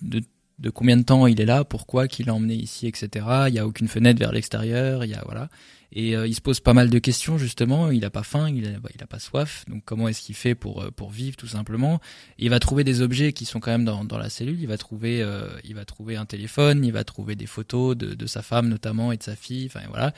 de 0.63 0.71
combien 0.71 0.97
de 0.97 1.03
temps 1.03 1.27
il 1.27 1.41
est 1.41 1.45
là, 1.45 1.65
pourquoi 1.65 2.09
qu'il 2.09 2.27
l'a 2.27 2.35
emmené 2.35 2.55
ici, 2.55 2.87
etc. 2.87 3.27
Il 3.49 3.55
y 3.55 3.59
a 3.59 3.67
aucune 3.67 3.89
fenêtre 3.89 4.19
vers 4.19 4.33
l'extérieur, 4.33 5.05
il 5.05 5.11
y 5.11 5.15
a 5.15 5.23
voilà. 5.25 5.49
Et 5.95 6.17
euh, 6.17 6.27
il 6.27 6.35
se 6.35 6.41
pose 6.41 6.61
pas 6.61 6.73
mal 6.73 6.89
de 6.89 6.99
questions 6.99 7.37
justement. 7.37 7.91
Il 7.91 8.05
a 8.05 8.11
pas 8.11 8.23
faim, 8.23 8.49
il 8.49 8.67
a, 8.67 8.71
il 8.95 9.03
a 9.03 9.07
pas 9.07 9.19
soif. 9.19 9.65
Donc 9.69 9.83
comment 9.85 10.09
est-ce 10.09 10.23
qu'il 10.23 10.37
fait 10.37 10.55
pour 10.55 10.83
euh, 10.83 10.91
pour 10.91 11.11
vivre 11.11 11.37
tout 11.37 11.49
simplement? 11.49 12.01
Il 12.39 12.49
va 12.49 12.61
trouver 12.61 12.85
des 12.85 13.03
objets 13.03 13.33
qui 13.33 13.45
sont 13.45 13.61
quand 13.61 13.73
même 13.73 13.85
dans, 13.85 14.05
dans 14.05 14.19
la 14.19 14.31
cellule. 14.31 14.59
Il 14.61 14.69
va 14.69 14.79
trouver 14.79 15.21
euh, 15.21 15.49
il 15.65 15.75
va 15.75 15.85
trouver 15.85 16.17
un 16.17 16.25
téléphone, 16.25 16.85
il 16.85 16.93
va 16.93 17.05
trouver 17.05 17.35
des 17.35 17.47
photos 17.47 17.97
de, 17.97 18.15
de 18.15 18.27
sa 18.27 18.41
femme 18.41 18.69
notamment 18.69 19.13
et 19.13 19.17
de 19.17 19.23
sa 19.23 19.37
fille. 19.37 19.67
Enfin 19.67 19.87
voilà. 19.89 20.15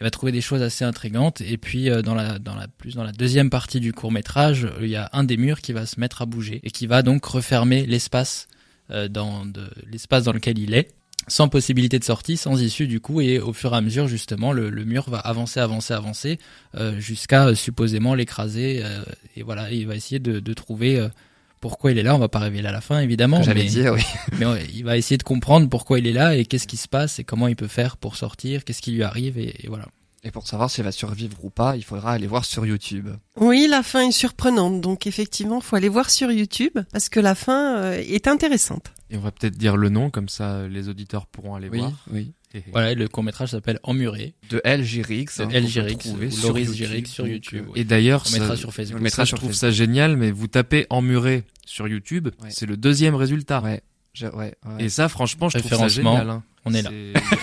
Il 0.00 0.04
va 0.04 0.10
trouver 0.10 0.32
des 0.32 0.40
choses 0.40 0.62
assez 0.62 0.84
intrigantes. 0.84 1.40
Et 1.40 1.58
puis 1.58 1.90
euh, 1.90 2.02
dans 2.02 2.14
la 2.14 2.38
dans 2.38 2.54
la 2.54 2.68
plus 2.68 2.94
dans 2.94 3.04
la 3.04 3.12
deuxième 3.12 3.50
partie 3.50 3.80
du 3.80 3.92
court 3.92 4.12
métrage, 4.12 4.68
il 4.80 4.88
y 4.88 4.96
a 4.96 5.10
un 5.12 5.24
des 5.24 5.36
murs 5.36 5.60
qui 5.60 5.72
va 5.72 5.86
se 5.86 6.00
mettre 6.00 6.22
à 6.22 6.26
bouger 6.26 6.60
et 6.64 6.70
qui 6.70 6.86
va 6.86 7.02
donc 7.02 7.24
refermer 7.24 7.86
l'espace 7.86 8.48
euh, 8.90 9.08
l'espace 9.90 10.24
dans 10.24 10.32
lequel 10.32 10.58
il 10.58 10.74
est 10.74 10.88
sans 11.28 11.48
possibilité 11.48 12.00
de 12.00 12.04
sortie, 12.04 12.36
sans 12.36 12.60
issue 12.60 12.88
du 12.88 12.98
coup, 12.98 13.20
et 13.20 13.38
au 13.38 13.52
fur 13.52 13.72
et 13.74 13.76
à 13.76 13.80
mesure 13.80 14.08
justement 14.08 14.52
le, 14.52 14.70
mur 14.84 15.08
va 15.08 15.18
avancer, 15.18 15.60
avancer, 15.60 15.94
avancer, 15.94 16.38
euh, 16.74 16.98
jusqu'à 16.98 17.54
supposément 17.54 18.16
l'écraser, 18.16 18.82
et 19.36 19.44
voilà, 19.44 19.70
il 19.70 19.86
va 19.86 19.94
essayer 19.94 20.18
de, 20.18 20.52
trouver 20.52 21.08
pourquoi 21.62 21.92
il 21.92 21.98
est 21.98 22.02
là. 22.02 22.14
On 22.14 22.18
va 22.18 22.28
pas 22.28 22.40
révéler 22.40 22.68
à 22.68 22.72
la 22.72 22.82
fin 22.82 22.98
évidemment, 22.98 23.42
J'allais 23.42 23.64
dire, 23.64 23.94
oui. 23.94 24.02
mais 24.38 24.46
il 24.74 24.84
va 24.84 24.98
essayer 24.98 25.16
de 25.16 25.22
comprendre 25.22 25.70
pourquoi 25.70 25.98
il 25.98 26.06
est 26.06 26.12
là 26.12 26.36
et 26.36 26.44
qu'est-ce 26.44 26.66
qui 26.66 26.76
se 26.76 26.88
passe 26.88 27.18
et 27.20 27.24
comment 27.24 27.48
il 27.48 27.56
peut 27.56 27.68
faire 27.68 27.96
pour 27.96 28.16
sortir, 28.16 28.64
qu'est-ce 28.64 28.82
qui 28.82 28.90
lui 28.90 29.04
arrive 29.04 29.38
et, 29.38 29.64
et 29.64 29.68
voilà. 29.68 29.86
Et 30.24 30.30
pour 30.30 30.46
savoir 30.46 30.70
s'il 30.70 30.84
va 30.84 30.92
survivre 30.92 31.36
ou 31.44 31.50
pas, 31.50 31.76
il 31.76 31.82
faudra 31.82 32.12
aller 32.12 32.28
voir 32.28 32.44
sur 32.44 32.64
YouTube. 32.64 33.08
Oui, 33.36 33.66
la 33.68 33.82
fin 33.82 34.06
est 34.06 34.12
surprenante, 34.12 34.80
donc 34.80 35.06
effectivement, 35.08 35.60
faut 35.60 35.74
aller 35.74 35.88
voir 35.88 36.10
sur 36.10 36.30
YouTube 36.30 36.78
parce 36.92 37.08
que 37.08 37.18
la 37.18 37.34
fin 37.34 37.76
euh, 37.78 37.94
est 38.06 38.28
intéressante. 38.28 38.92
Et 39.10 39.16
on 39.16 39.20
va 39.20 39.32
peut-être 39.32 39.58
dire 39.58 39.76
le 39.76 39.88
nom, 39.88 40.10
comme 40.10 40.28
ça 40.28 40.68
les 40.68 40.88
auditeurs 40.88 41.26
pourront 41.26 41.56
aller 41.56 41.68
Oui, 41.68 41.78
voir. 41.80 41.92
oui. 42.12 42.32
Voilà, 42.70 42.92
le 42.94 43.08
court 43.08 43.24
métrage 43.24 43.48
s'appelle 43.52 43.80
Emmuré, 43.82 44.34
De 44.50 44.60
El 44.62 44.84
Girix. 44.84 45.24
de 45.38 45.42
hein, 45.44 45.48
peut 45.48 45.60
Girix, 45.66 45.96
ou 46.06 46.30
sur 46.30 46.48
Loris 46.50 46.72
Girix 46.74 47.06
sur 47.06 47.26
YouTube. 47.26 47.64
euh, 47.66 47.70
oui. 47.72 47.80
Et 47.80 47.84
d'ailleurs, 47.84 48.24
On 48.28 48.32
mettra 48.32 48.48
ça- 48.48 48.56
sur 48.56 48.74
Facebook. 48.74 48.98
le 48.98 49.04
mettra 49.04 49.24
ça, 49.24 49.30
je 49.30 49.36
trouve 49.36 49.54
ça 49.54 49.70
génial, 49.70 50.18
mais 50.18 50.30
vous 50.30 50.48
tapez 50.48 50.86
emmuré 50.90 51.44
sur 51.64 51.88
YouTube, 51.88 52.28
Ouais. 52.42 52.50
c'est 52.50 52.66
le 52.66 52.76
deuxième 52.76 53.14
résultat. 53.14 53.62
Ouais. 53.62 53.80
Je- 54.14 54.26
ouais, 54.26 54.54
ouais. 54.66 54.84
Et 54.84 54.88
ça, 54.88 55.08
franchement, 55.08 55.48
je 55.48 55.58
trouve 55.58 55.70
ça 55.78 55.88
génial. 55.88 56.28
hein. 56.28 56.42
On 56.64 56.72
est 56.74 56.82
là. 56.82 56.90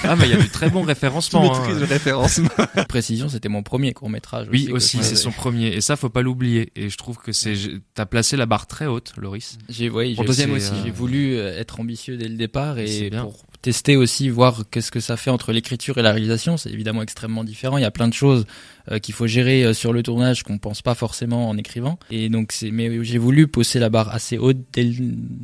Ah, 0.05 0.15
mais 0.15 0.25
il 0.27 0.31
y 0.31 0.33
a 0.33 0.37
du 0.37 0.47
très 0.49 0.69
bon 0.69 0.81
référencement. 0.81 1.41
hein. 1.53 1.59
Maîtrise 1.59 1.79
de 1.79 1.85
référencement. 1.85 2.47
Pour 2.73 2.85
précision, 2.85 3.27
c'était 3.27 3.49
mon 3.49 3.63
premier 3.63 3.91
court 3.93 4.09
métrage. 4.09 4.47
Oui, 4.49 4.71
aussi, 4.71 4.99
c'est 5.03 5.17
son 5.17 5.31
premier. 5.31 5.67
Et 5.73 5.81
ça, 5.81 5.97
faut 5.97 6.09
pas 6.09 6.21
l'oublier. 6.21 6.71
Et 6.77 6.89
je 6.89 6.95
trouve 6.97 7.17
que 7.17 7.33
c'est, 7.33 7.53
t'as 7.95 8.05
placé 8.05 8.37
la 8.37 8.45
barre 8.45 8.65
très 8.67 8.85
haute, 8.85 9.11
Loris. 9.17 9.57
J'ai 9.67 9.89
oui, 9.89 10.15
Pour 10.15 10.23
j'ai- 10.23 10.27
deuxième 10.27 10.49
c'est, 10.51 10.55
aussi. 10.55 10.71
euh, 10.71 10.83
J'ai 10.85 10.91
voulu 10.91 11.35
euh, 11.35 11.59
être 11.59 11.81
ambitieux 11.81 12.15
dès 12.15 12.29
le 12.29 12.35
départ 12.37 12.75
C'est 12.77 12.87
et 13.07 13.09
bien. 13.09 13.23
pour 13.23 13.45
tester 13.61 13.97
aussi, 13.97 14.29
voir 14.29 14.63
qu'est-ce 14.71 14.91
que 14.91 14.99
ça 14.99 15.17
fait 15.17 15.29
entre 15.29 15.51
l'écriture 15.51 15.97
et 15.97 16.01
la 16.01 16.11
réalisation. 16.11 16.57
C'est 16.57 16.71
évidemment 16.71 17.01
extrêmement 17.01 17.43
différent. 17.43 17.77
Il 17.77 17.81
y 17.81 17.85
a 17.85 17.91
plein 17.91 18.07
de 18.07 18.13
choses 18.13 18.45
euh, 18.91 18.99
qu'il 18.99 19.13
faut 19.13 19.27
gérer 19.27 19.63
euh, 19.63 19.73
sur 19.73 19.91
le 19.91 20.01
tournage 20.01 20.43
qu'on 20.43 20.57
pense 20.57 20.81
pas 20.81 20.95
forcément 20.95 21.49
en 21.49 21.57
écrivant. 21.57 21.99
Et 22.09 22.29
donc 22.29 22.51
c'est, 22.51 22.71
mais 22.71 23.03
j'ai 23.03 23.17
voulu 23.17 23.47
pousser 23.47 23.79
la 23.79 23.89
barre 23.89 24.09
assez 24.09 24.37
haute 24.37 24.57
dès 24.73 24.89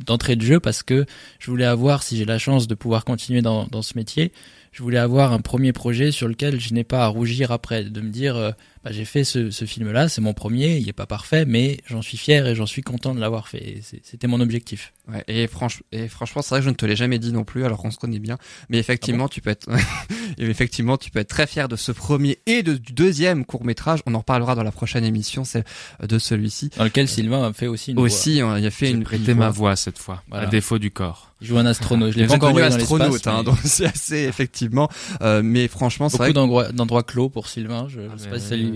d'entrée 0.06 0.36
de 0.36 0.42
jeu 0.42 0.60
parce 0.60 0.82
que 0.82 1.04
je 1.38 1.50
voulais 1.50 1.66
avoir, 1.66 2.02
si 2.02 2.16
j'ai 2.16 2.24
la 2.24 2.38
chance 2.38 2.66
de 2.66 2.74
pouvoir 2.74 3.04
continuer 3.04 3.42
dans, 3.42 3.66
dans 3.66 3.82
ce 3.82 3.96
métier, 3.96 4.32
je 4.76 4.82
voulais 4.82 4.98
avoir 4.98 5.32
un 5.32 5.40
premier 5.40 5.72
projet 5.72 6.10
sur 6.12 6.28
lequel 6.28 6.60
je 6.60 6.74
n'ai 6.74 6.84
pas 6.84 7.04
à 7.04 7.06
rougir 7.06 7.50
après, 7.50 7.84
de 7.84 8.00
me 8.02 8.10
dire, 8.10 8.36
euh, 8.36 8.50
bah, 8.86 8.92
j'ai 8.92 9.04
fait 9.04 9.24
ce, 9.24 9.50
ce 9.50 9.64
film-là, 9.64 10.08
c'est 10.08 10.20
mon 10.20 10.32
premier, 10.32 10.76
il 10.76 10.88
est 10.88 10.92
pas 10.92 11.06
parfait, 11.06 11.44
mais 11.44 11.78
j'en 11.88 12.02
suis 12.02 12.16
fier 12.16 12.46
et 12.46 12.54
j'en 12.54 12.66
suis 12.66 12.82
content 12.82 13.16
de 13.16 13.20
l'avoir 13.20 13.48
fait. 13.48 13.80
C'était 14.04 14.28
mon 14.28 14.40
objectif. 14.40 14.92
Ouais, 15.12 15.24
et, 15.26 15.46
franch- 15.48 15.80
et 15.90 16.06
franchement, 16.06 16.40
c'est 16.40 16.50
vrai 16.50 16.60
que 16.60 16.66
je 16.66 16.70
ne 16.70 16.74
te 16.76 16.86
l'ai 16.86 16.94
jamais 16.94 17.18
dit 17.18 17.32
non 17.32 17.42
plus, 17.42 17.64
alors 17.64 17.78
qu'on 17.78 17.90
se 17.90 17.98
connaît 17.98 18.20
bien. 18.20 18.38
Mais 18.68 18.78
effectivement, 18.78 19.26
tu 19.28 19.40
peux 19.40 19.50
être, 19.50 19.68
et 20.38 20.44
effectivement, 20.44 20.96
tu 20.98 21.10
peux 21.10 21.18
être 21.18 21.28
très 21.28 21.48
fier 21.48 21.68
de 21.68 21.74
ce 21.74 21.90
premier 21.90 22.38
et 22.46 22.62
de, 22.62 22.74
du 22.74 22.92
deuxième 22.92 23.44
court 23.44 23.64
métrage. 23.64 24.00
On 24.06 24.14
en 24.14 24.18
reparlera 24.18 24.54
dans 24.54 24.62
la 24.62 24.72
prochaine 24.72 25.02
émission, 25.04 25.42
celle 25.44 25.64
de 26.06 26.18
celui-ci. 26.20 26.70
Dans 26.76 26.84
lequel 26.84 27.08
Sylvain 27.08 27.42
a 27.48 27.52
fait 27.52 27.66
aussi 27.66 27.90
une 27.90 27.96
voix. 27.96 28.06
Aussi, 28.06 28.40
on 28.44 28.56
y 28.56 28.66
a 28.66 28.70
fait 28.70 28.90
une 28.92 29.02
prêté 29.02 29.34
ma 29.34 29.50
voix. 29.50 29.74
cette 29.74 29.98
fois, 29.98 30.22
Voilà. 30.28 30.46
à 30.46 30.50
défaut 30.50 30.78
du 30.78 30.92
corps. 30.92 31.32
Il 31.42 31.48
joue 31.48 31.58
un 31.58 31.66
astronaute. 31.66 32.12
Je 32.12 32.16
Il 32.18 32.20
l'ai 32.22 32.26
pas 32.28 32.34
encore 32.36 32.54
dans 32.54 32.62
astronaute, 32.62 33.26
hein, 33.26 33.34
mais 33.38 33.44
donc 33.44 33.58
c'est 33.64 33.84
assez 33.84 34.20
effectivement. 34.24 34.88
Euh, 35.20 35.42
mais 35.44 35.68
franchement, 35.68 36.08
c'est 36.08 36.14
beaucoup 36.14 36.22
vrai. 36.24 36.30
que- 36.30 36.34
d'endroits 36.34 36.72
d'endroits 36.72 37.02
clos 37.02 37.28
pour 37.28 37.48
Sylvain. 37.48 37.88
Je, 37.90 38.00
Ah, 38.00 38.12
je 38.14 38.18
sais 38.22 38.24
mais- 38.26 38.30
pas 38.32 38.40
si 38.40 38.46
ça 38.48 38.56
lui 38.56 38.75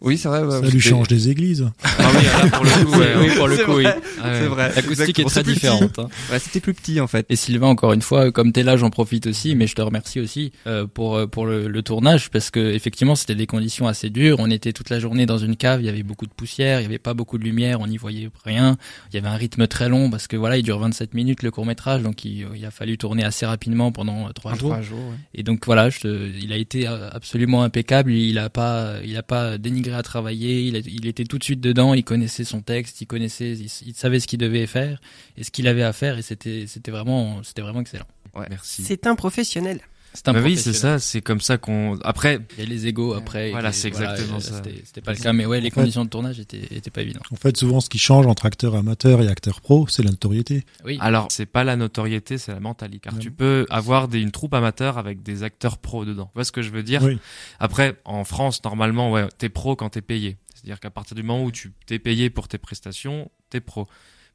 Oui, 0.00 0.16
c'est 0.16 0.28
vrai. 0.28 0.42
ouais, 0.42 0.60
Ça 0.62 0.68
lui 0.68 0.80
change 0.80 1.08
des 1.08 1.28
églises. 1.28 1.68
Ah 1.82 2.10
oui, 2.14 2.24
là, 2.24 2.50
pour 2.50 2.64
le 2.64 2.70
coup, 2.84 2.98
ouais, 2.98 3.14
oui, 3.20 3.34
pour 3.36 3.48
le 3.48 3.56
C'est 3.56 3.64
coup, 3.64 3.72
oui. 3.76 3.84
Ah 3.86 4.28
ouais. 4.28 4.38
C'est 4.40 4.46
vrai. 4.46 4.72
L'acoustique 4.76 5.18
est 5.18 5.24
très 5.24 5.42
différente. 5.42 5.98
hein. 5.98 6.08
Ouais, 6.30 6.38
c'était 6.38 6.60
plus 6.60 6.74
petit 6.74 7.00
en 7.00 7.06
fait. 7.06 7.26
Et 7.28 7.36
Sylvain, 7.36 7.66
encore 7.66 7.92
une 7.92 8.02
fois, 8.02 8.30
comme 8.30 8.52
t'es 8.52 8.62
là, 8.62 8.76
j'en 8.76 8.90
profite 8.90 9.26
aussi, 9.26 9.54
mais 9.56 9.66
je 9.66 9.74
te 9.74 9.82
remercie 9.82 10.20
aussi 10.20 10.52
euh, 10.66 10.86
pour 10.86 11.16
euh, 11.16 11.26
pour 11.26 11.46
le, 11.46 11.66
le 11.68 11.82
tournage 11.82 12.30
parce 12.30 12.50
que 12.50 12.60
effectivement, 12.72 13.16
c'était 13.16 13.34
des 13.34 13.46
conditions 13.46 13.88
assez 13.88 14.08
dures. 14.10 14.36
On 14.38 14.50
était 14.50 14.72
toute 14.72 14.90
la 14.90 15.00
journée 15.00 15.26
dans 15.26 15.38
une 15.38 15.56
cave, 15.56 15.80
il 15.82 15.86
y 15.86 15.88
avait 15.88 16.02
beaucoup 16.04 16.26
de 16.26 16.32
poussière, 16.32 16.80
il 16.80 16.84
y 16.84 16.86
avait 16.86 16.98
pas 16.98 17.14
beaucoup 17.14 17.38
de 17.38 17.44
lumière, 17.44 17.80
on 17.80 17.86
n'y 17.88 17.96
voyait 17.96 18.30
rien. 18.44 18.76
Il 19.12 19.16
y 19.16 19.18
avait 19.18 19.28
un 19.28 19.36
rythme 19.36 19.66
très 19.66 19.88
long 19.88 20.10
parce 20.10 20.28
que 20.28 20.36
voilà, 20.36 20.58
il 20.58 20.62
dure 20.62 20.78
27 20.78 21.14
minutes 21.14 21.42
le 21.42 21.50
court 21.50 21.66
métrage, 21.66 22.02
donc 22.02 22.24
il, 22.24 22.46
il 22.54 22.64
a 22.64 22.70
fallu 22.70 22.98
tourner 22.98 23.24
assez 23.24 23.46
rapidement 23.46 23.90
pendant 23.90 24.28
euh, 24.28 24.32
trois 24.32 24.54
jours. 24.54 24.70
Trois 24.70 24.82
jours. 24.82 24.98
ouais. 24.98 25.16
Et 25.34 25.42
donc 25.42 25.66
voilà, 25.66 25.90
je 25.90 26.00
te- 26.00 26.30
il 26.40 26.52
a 26.52 26.56
été 26.56 26.86
absolument 26.86 27.62
impeccable. 27.64 28.12
Il 28.12 28.38
a 28.38 28.48
pas, 28.50 28.94
il 29.04 29.16
a 29.16 29.22
pas 29.22 29.58
dénigré 29.58 29.87
à 29.94 30.02
travailler. 30.02 30.62
Il, 30.62 30.76
a- 30.76 30.80
il 30.80 31.06
était 31.06 31.24
tout 31.24 31.38
de 31.38 31.44
suite 31.44 31.60
dedans. 31.60 31.94
Il 31.94 32.04
connaissait 32.04 32.44
son 32.44 32.60
texte. 32.62 33.00
Il 33.00 33.06
connaissait, 33.06 33.52
il, 33.52 33.70
il 33.86 33.94
savait 33.94 34.20
ce 34.20 34.26
qu'il 34.26 34.38
devait 34.38 34.66
faire 34.66 35.00
et 35.36 35.44
ce 35.44 35.50
qu'il 35.50 35.66
avait 35.68 35.82
à 35.82 35.92
faire. 35.92 36.18
Et 36.18 36.22
c'était, 36.22 36.66
c'était 36.66 36.90
vraiment, 36.90 37.42
c'était 37.42 37.62
vraiment 37.62 37.80
excellent. 37.80 38.06
Merci. 38.50 38.82
C'est 38.84 39.06
un 39.06 39.16
professionnel. 39.16 39.80
C'est 40.14 40.26
un 40.28 40.32
Bah 40.32 40.40
oui, 40.42 40.56
c'est 40.56 40.72
ça, 40.72 40.98
c'est 40.98 41.20
comme 41.20 41.40
ça 41.40 41.58
qu'on. 41.58 41.98
Après, 42.02 42.40
Il 42.56 42.64
y 42.64 42.66
a 42.66 42.68
les 42.68 42.86
égos 42.86 43.12
après. 43.14 43.50
Voilà, 43.50 43.72
c'est 43.72 43.90
voilà, 43.90 44.12
exactement 44.12 44.38
euh, 44.38 44.40
ça. 44.40 44.62
C'était, 44.84 45.00
pas 45.00 45.12
le 45.12 45.18
cas, 45.18 45.32
mais 45.32 45.46
ouais, 45.46 45.60
les 45.60 45.68
En 45.68 45.70
fait- 45.70 45.74
conditions 45.80 46.04
de 46.04 46.10
tournage 46.10 46.40
étaient, 46.40 46.66
étaient 46.74 46.90
pas 46.90 47.02
évidentes. 47.02 47.24
En 47.30 47.36
fait, 47.36 47.56
souvent, 47.56 47.80
ce 47.80 47.88
qui 47.88 47.98
change 47.98 48.26
entre 48.26 48.46
acteur 48.46 48.74
amateur 48.74 49.22
et 49.22 49.28
acteur 49.28 49.60
pro, 49.60 49.86
c'est 49.86 50.02
la 50.02 50.10
notoriété. 50.10 50.64
Oui. 50.84 50.96
alors 51.00 51.28
c'est 51.30 51.46
pas 51.46 51.62
la 51.62 51.76
notoriété, 51.76 52.38
c'est 52.38 52.52
la 52.52 52.60
mentalité. 52.60 53.00
Car 53.04 53.14
Ouais. 53.14 53.20
tu 53.20 53.30
peux 53.30 53.66
avoir 53.70 54.08
des, 54.08 54.20
une 54.20 54.30
troupe 54.32 54.54
amateur 54.54 54.98
avec 54.98 55.22
des 55.22 55.42
acteurs 55.42 55.78
pros 55.78 56.04
dedans. 56.04 56.26
Tu 56.26 56.34
vois 56.36 56.44
ce 56.44 56.52
que 56.52 56.62
je 56.62 56.70
veux 56.70 56.82
dire? 56.82 57.02
Oui. 57.02 57.18
Après, 57.60 57.96
en 58.04 58.24
France, 58.24 58.64
normalement, 58.64 59.12
ouais, 59.12 59.26
t'es 59.38 59.48
pro 59.50 59.76
quand 59.76 59.90
t'es 59.90 60.02
payé. 60.02 60.36
C'est-à-dire 60.54 60.80
qu'à 60.80 60.90
partir 60.90 61.14
du 61.14 61.22
moment 61.22 61.44
où 61.44 61.52
tu 61.52 61.72
t'es 61.86 61.98
payé 62.00 62.30
pour 62.30 62.48
tes 62.48 62.58
prestations, 62.58 63.30
t'es 63.50 63.60
pro. 63.60 63.86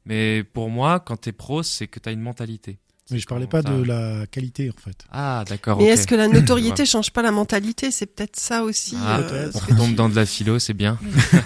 Mais 0.06 0.44
pour 0.44 0.70
moi, 0.70 1.00
quand 1.00 1.16
t'es 1.16 1.32
pro, 1.32 1.62
c'est 1.62 1.86
que 1.88 1.98
t'as 1.98 2.12
une 2.12 2.20
mentalité. 2.20 2.78
Mais 3.10 3.18
je 3.18 3.26
parlais 3.26 3.46
pas 3.46 3.60
Ça- 3.60 3.68
de 3.70 3.82
la 3.84 4.26
qualité, 4.30 4.70
en 4.70 4.80
fait. 4.80 4.96
Ah, 5.12 5.44
d'accord. 5.46 5.76
Mais 5.78 5.84
est-ce 5.88 6.06
que 6.06 6.14
la 6.14 6.26
notoriété 6.26 6.86
change 6.86 7.10
pas 7.10 7.20
la 7.20 7.32
mentalité? 7.32 7.90
C'est 7.90 8.06
peut-être 8.06 8.40
ça 8.40 8.62
aussi. 8.62 8.96
Ah, 8.98 9.18
euh, 9.18 9.50
que 9.52 9.72
On 9.74 9.76
tombe 9.76 9.94
dans 9.94 10.08
de 10.08 10.14
la 10.16 10.24
philo, 10.24 10.58
c'est 10.58 10.72
bien. 10.72 10.98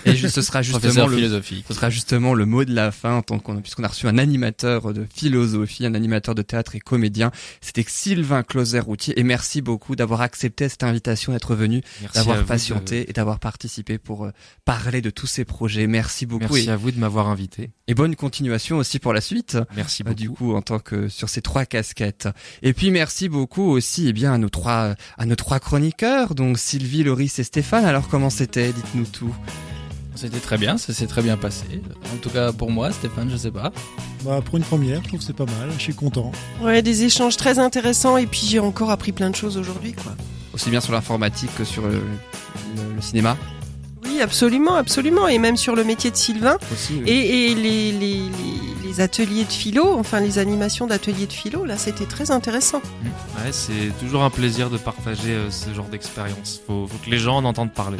Et 0.04 0.14
ce 0.16 0.40
sera 0.40 0.62
justement 0.62 0.78
Professeur 0.80 1.08
le, 1.08 1.16
philosophie. 1.16 1.64
ce 1.66 1.74
sera 1.74 1.90
justement 1.90 2.34
le 2.34 2.46
mot 2.46 2.64
de 2.64 2.72
la 2.72 2.92
fin, 2.92 3.14
en 3.14 3.22
tant 3.22 3.40
qu'on- 3.40 3.60
puisqu'on 3.60 3.82
a 3.82 3.88
reçu 3.88 4.06
un 4.06 4.18
animateur 4.18 4.92
de 4.94 5.04
philosophie, 5.12 5.84
un 5.84 5.94
animateur 5.94 6.36
de 6.36 6.42
théâtre 6.42 6.76
et 6.76 6.80
comédien. 6.80 7.32
C'était 7.60 7.84
Sylvain 7.86 8.44
Closer-Routier. 8.44 9.18
Et 9.18 9.24
merci 9.24 9.60
beaucoup 9.60 9.96
d'avoir 9.96 10.20
accepté 10.20 10.68
cette 10.68 10.84
invitation, 10.84 11.32
d'être 11.32 11.56
venu, 11.56 11.82
d'avoir 12.14 12.44
patienté 12.44 13.10
et 13.10 13.12
d'avoir 13.12 13.40
participé 13.40 13.98
pour 13.98 14.26
euh, 14.26 14.30
parler 14.64 15.00
de 15.02 15.10
tous 15.10 15.26
ces 15.26 15.44
projets. 15.44 15.88
Merci 15.88 16.24
beaucoup 16.24 16.54
Merci 16.54 16.68
et, 16.68 16.70
à 16.70 16.76
vous 16.76 16.92
de 16.92 16.98
m'avoir 17.00 17.28
invité. 17.28 17.70
et 17.88 17.94
bonne 17.94 18.14
continuation 18.14 18.76
aussi 18.78 19.00
pour 19.00 19.12
la 19.12 19.20
suite. 19.20 19.58
Merci 19.74 20.04
Bah, 20.04 20.10
beaucoup. 20.10 20.20
du 20.20 20.30
coup 20.30 20.54
en 20.54 20.62
tant 20.62 20.78
que 20.78 21.08
sur 21.08 21.28
ces 21.28 21.42
trois 21.48 21.64
casquettes. 21.64 22.28
Et 22.62 22.72
puis 22.74 22.90
merci 22.90 23.28
beaucoup 23.30 23.62
aussi 23.70 24.06
eh 24.08 24.12
bien 24.12 24.32
à 24.34 24.38
nos 24.38 24.50
trois 24.50 24.94
à 25.16 25.24
nos 25.24 25.34
trois 25.34 25.58
chroniqueurs 25.60 26.34
donc 26.34 26.58
Sylvie, 26.58 27.02
Loris 27.04 27.38
et 27.38 27.42
Stéphane. 27.44 27.86
Alors 27.86 28.08
comment 28.08 28.28
c'était? 28.30 28.72
Dites-nous 28.72 29.06
tout. 29.06 29.34
C'était 30.14 30.40
très 30.40 30.58
bien, 30.58 30.76
ça 30.78 30.92
s'est 30.92 31.06
très 31.06 31.22
bien 31.22 31.36
passé. 31.36 31.64
En 32.12 32.16
tout 32.16 32.28
cas 32.28 32.52
pour 32.52 32.70
moi, 32.72 32.90
Stéphane, 32.92 33.30
je 33.30 33.36
sais 33.36 33.50
pas. 33.52 33.72
Bah, 34.24 34.40
pour 34.44 34.56
une 34.58 34.64
première, 34.64 35.00
je 35.02 35.08
trouve 35.08 35.20
que 35.20 35.24
c'est 35.24 35.32
pas 35.36 35.46
mal. 35.46 35.70
Je 35.78 35.82
suis 35.82 35.94
content. 35.94 36.32
Ouais, 36.60 36.82
des 36.82 37.04
échanges 37.04 37.36
très 37.36 37.58
intéressants 37.60 38.16
et 38.18 38.26
puis 38.26 38.42
j'ai 38.46 38.58
encore 38.58 38.90
appris 38.90 39.12
plein 39.12 39.30
de 39.30 39.36
choses 39.36 39.56
aujourd'hui, 39.56 39.92
quoi. 39.94 40.14
Aussi 40.52 40.70
bien 40.70 40.80
sur 40.80 40.92
l'informatique 40.92 41.50
que 41.56 41.62
sur 41.64 41.86
le, 41.86 41.92
le- 41.94 42.94
le 42.96 43.00
cinéma 43.00 43.36
Oui, 44.04 44.20
absolument, 44.20 44.74
absolument, 44.74 45.28
et 45.28 45.38
même 45.38 45.56
sur 45.56 45.76
le 45.76 45.84
métier 45.84 46.10
de 46.10 46.16
Sylvain 46.16 46.58
aussi. 46.72 46.94
oui. 47.00 47.08
et, 47.08 47.52
et 47.52 47.54
les, 47.54 47.92
les, 47.92 47.98
les, 48.00 48.77
les 48.88 49.00
ateliers 49.00 49.44
de 49.44 49.52
philo, 49.52 49.98
enfin 49.98 50.20
les 50.20 50.38
animations 50.38 50.86
d'ateliers 50.86 51.26
de 51.26 51.32
philo, 51.32 51.64
là, 51.64 51.76
c'était 51.76 52.06
très 52.06 52.30
intéressant. 52.30 52.80
Ouais, 53.36 53.52
c'est 53.52 53.92
toujours 54.00 54.22
un 54.22 54.30
plaisir 54.30 54.70
de 54.70 54.78
partager 54.78 55.32
euh, 55.32 55.50
ce 55.50 55.72
genre 55.74 55.86
d'expérience. 55.86 56.60
Faut, 56.66 56.86
faut 56.86 56.98
que 57.04 57.10
les 57.10 57.18
gens 57.18 57.36
en 57.36 57.44
entendent 57.44 57.72
parler. 57.72 57.98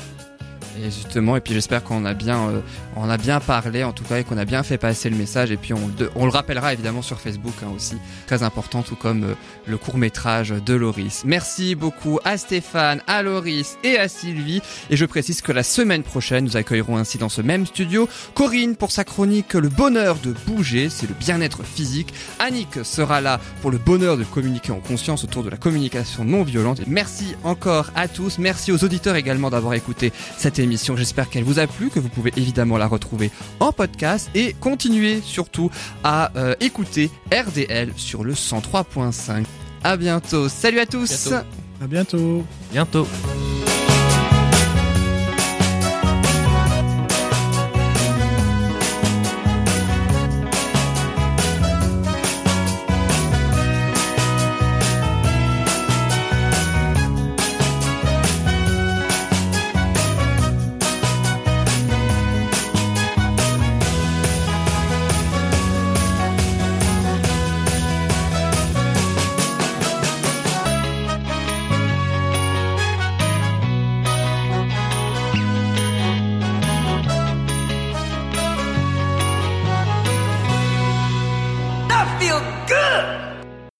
Et 0.80 0.90
justement, 0.90 1.36
et 1.36 1.40
puis 1.40 1.54
j'espère 1.54 1.82
qu'on 1.82 2.04
a 2.04 2.14
bien, 2.14 2.48
euh, 2.48 2.60
on 2.94 3.08
a 3.08 3.16
bien 3.16 3.40
parlé 3.40 3.82
en 3.82 3.92
tout 3.92 4.04
cas 4.04 4.18
et 4.18 4.24
qu'on 4.24 4.38
a 4.38 4.44
bien 4.44 4.62
fait 4.62 4.78
passer 4.78 5.10
le 5.10 5.16
message. 5.16 5.50
Et 5.50 5.56
puis 5.56 5.74
on, 5.74 6.24
le 6.24 6.30
rappellera 6.30 6.72
évidemment 6.72 7.02
sur 7.02 7.20
Facebook 7.20 7.54
hein, 7.64 7.70
aussi, 7.74 7.96
très 8.26 8.42
important, 8.42 8.82
tout 8.82 8.94
comme 8.94 9.24
euh, 9.24 9.34
le 9.66 9.76
court 9.76 9.98
métrage 9.98 10.50
de 10.50 10.74
Loris. 10.74 11.22
Merci 11.24 11.74
beaucoup 11.74 12.20
à 12.24 12.38
Stéphane, 12.38 13.02
à 13.06 13.22
Loris 13.22 13.76
et 13.82 13.98
à 13.98 14.08
Sylvie. 14.08 14.62
Et 14.90 14.96
je 14.96 15.04
précise 15.04 15.40
que 15.40 15.52
la 15.52 15.62
semaine 15.62 16.02
prochaine, 16.02 16.44
nous 16.44 16.56
accueillerons 16.56 16.96
ainsi 16.96 17.18
dans 17.18 17.28
ce 17.28 17.42
même 17.42 17.66
studio 17.66 18.08
Corinne 18.34 18.76
pour 18.76 18.92
sa 18.92 19.04
chronique 19.04 19.54
Le 19.54 19.68
bonheur 19.68 20.16
de 20.22 20.34
bouger, 20.46 20.90
c'est 20.90 21.08
le 21.08 21.14
bien-être 21.14 21.64
physique. 21.64 22.14
Annick 22.38 22.84
sera 22.84 23.20
là 23.20 23.40
pour 23.62 23.70
le 23.70 23.78
bonheur 23.78 24.16
de 24.16 24.24
communiquer 24.24 24.72
en 24.72 24.80
conscience 24.80 25.24
autour 25.24 25.42
de 25.42 25.50
la 25.50 25.56
communication 25.56 26.24
non 26.24 26.44
violente. 26.44 26.80
Merci 26.86 27.34
encore 27.42 27.90
à 27.96 28.06
tous. 28.06 28.38
Merci 28.38 28.70
aux 28.70 28.84
auditeurs 28.84 29.16
également 29.16 29.50
d'avoir 29.50 29.74
écouté 29.74 30.12
cette 30.36 30.58
émission. 30.68 30.96
J'espère 30.96 31.30
qu'elle 31.30 31.44
vous 31.44 31.58
a 31.58 31.66
plu, 31.66 31.88
que 31.88 31.98
vous 31.98 32.10
pouvez 32.10 32.32
évidemment 32.36 32.76
la 32.76 32.86
retrouver 32.86 33.30
en 33.58 33.72
podcast 33.72 34.30
et 34.34 34.52
continuer 34.52 35.20
surtout 35.22 35.70
à 36.04 36.30
euh, 36.36 36.54
écouter 36.60 37.10
RDL 37.32 37.92
sur 37.96 38.22
le 38.22 38.34
103.5. 38.34 39.44
À 39.82 39.96
bientôt. 39.96 40.48
Salut 40.48 40.80
à 40.80 40.86
tous. 40.86 41.28
Bientôt. 41.28 41.46
À 41.80 41.86
bientôt. 41.86 42.44
Bientôt. 42.72 43.06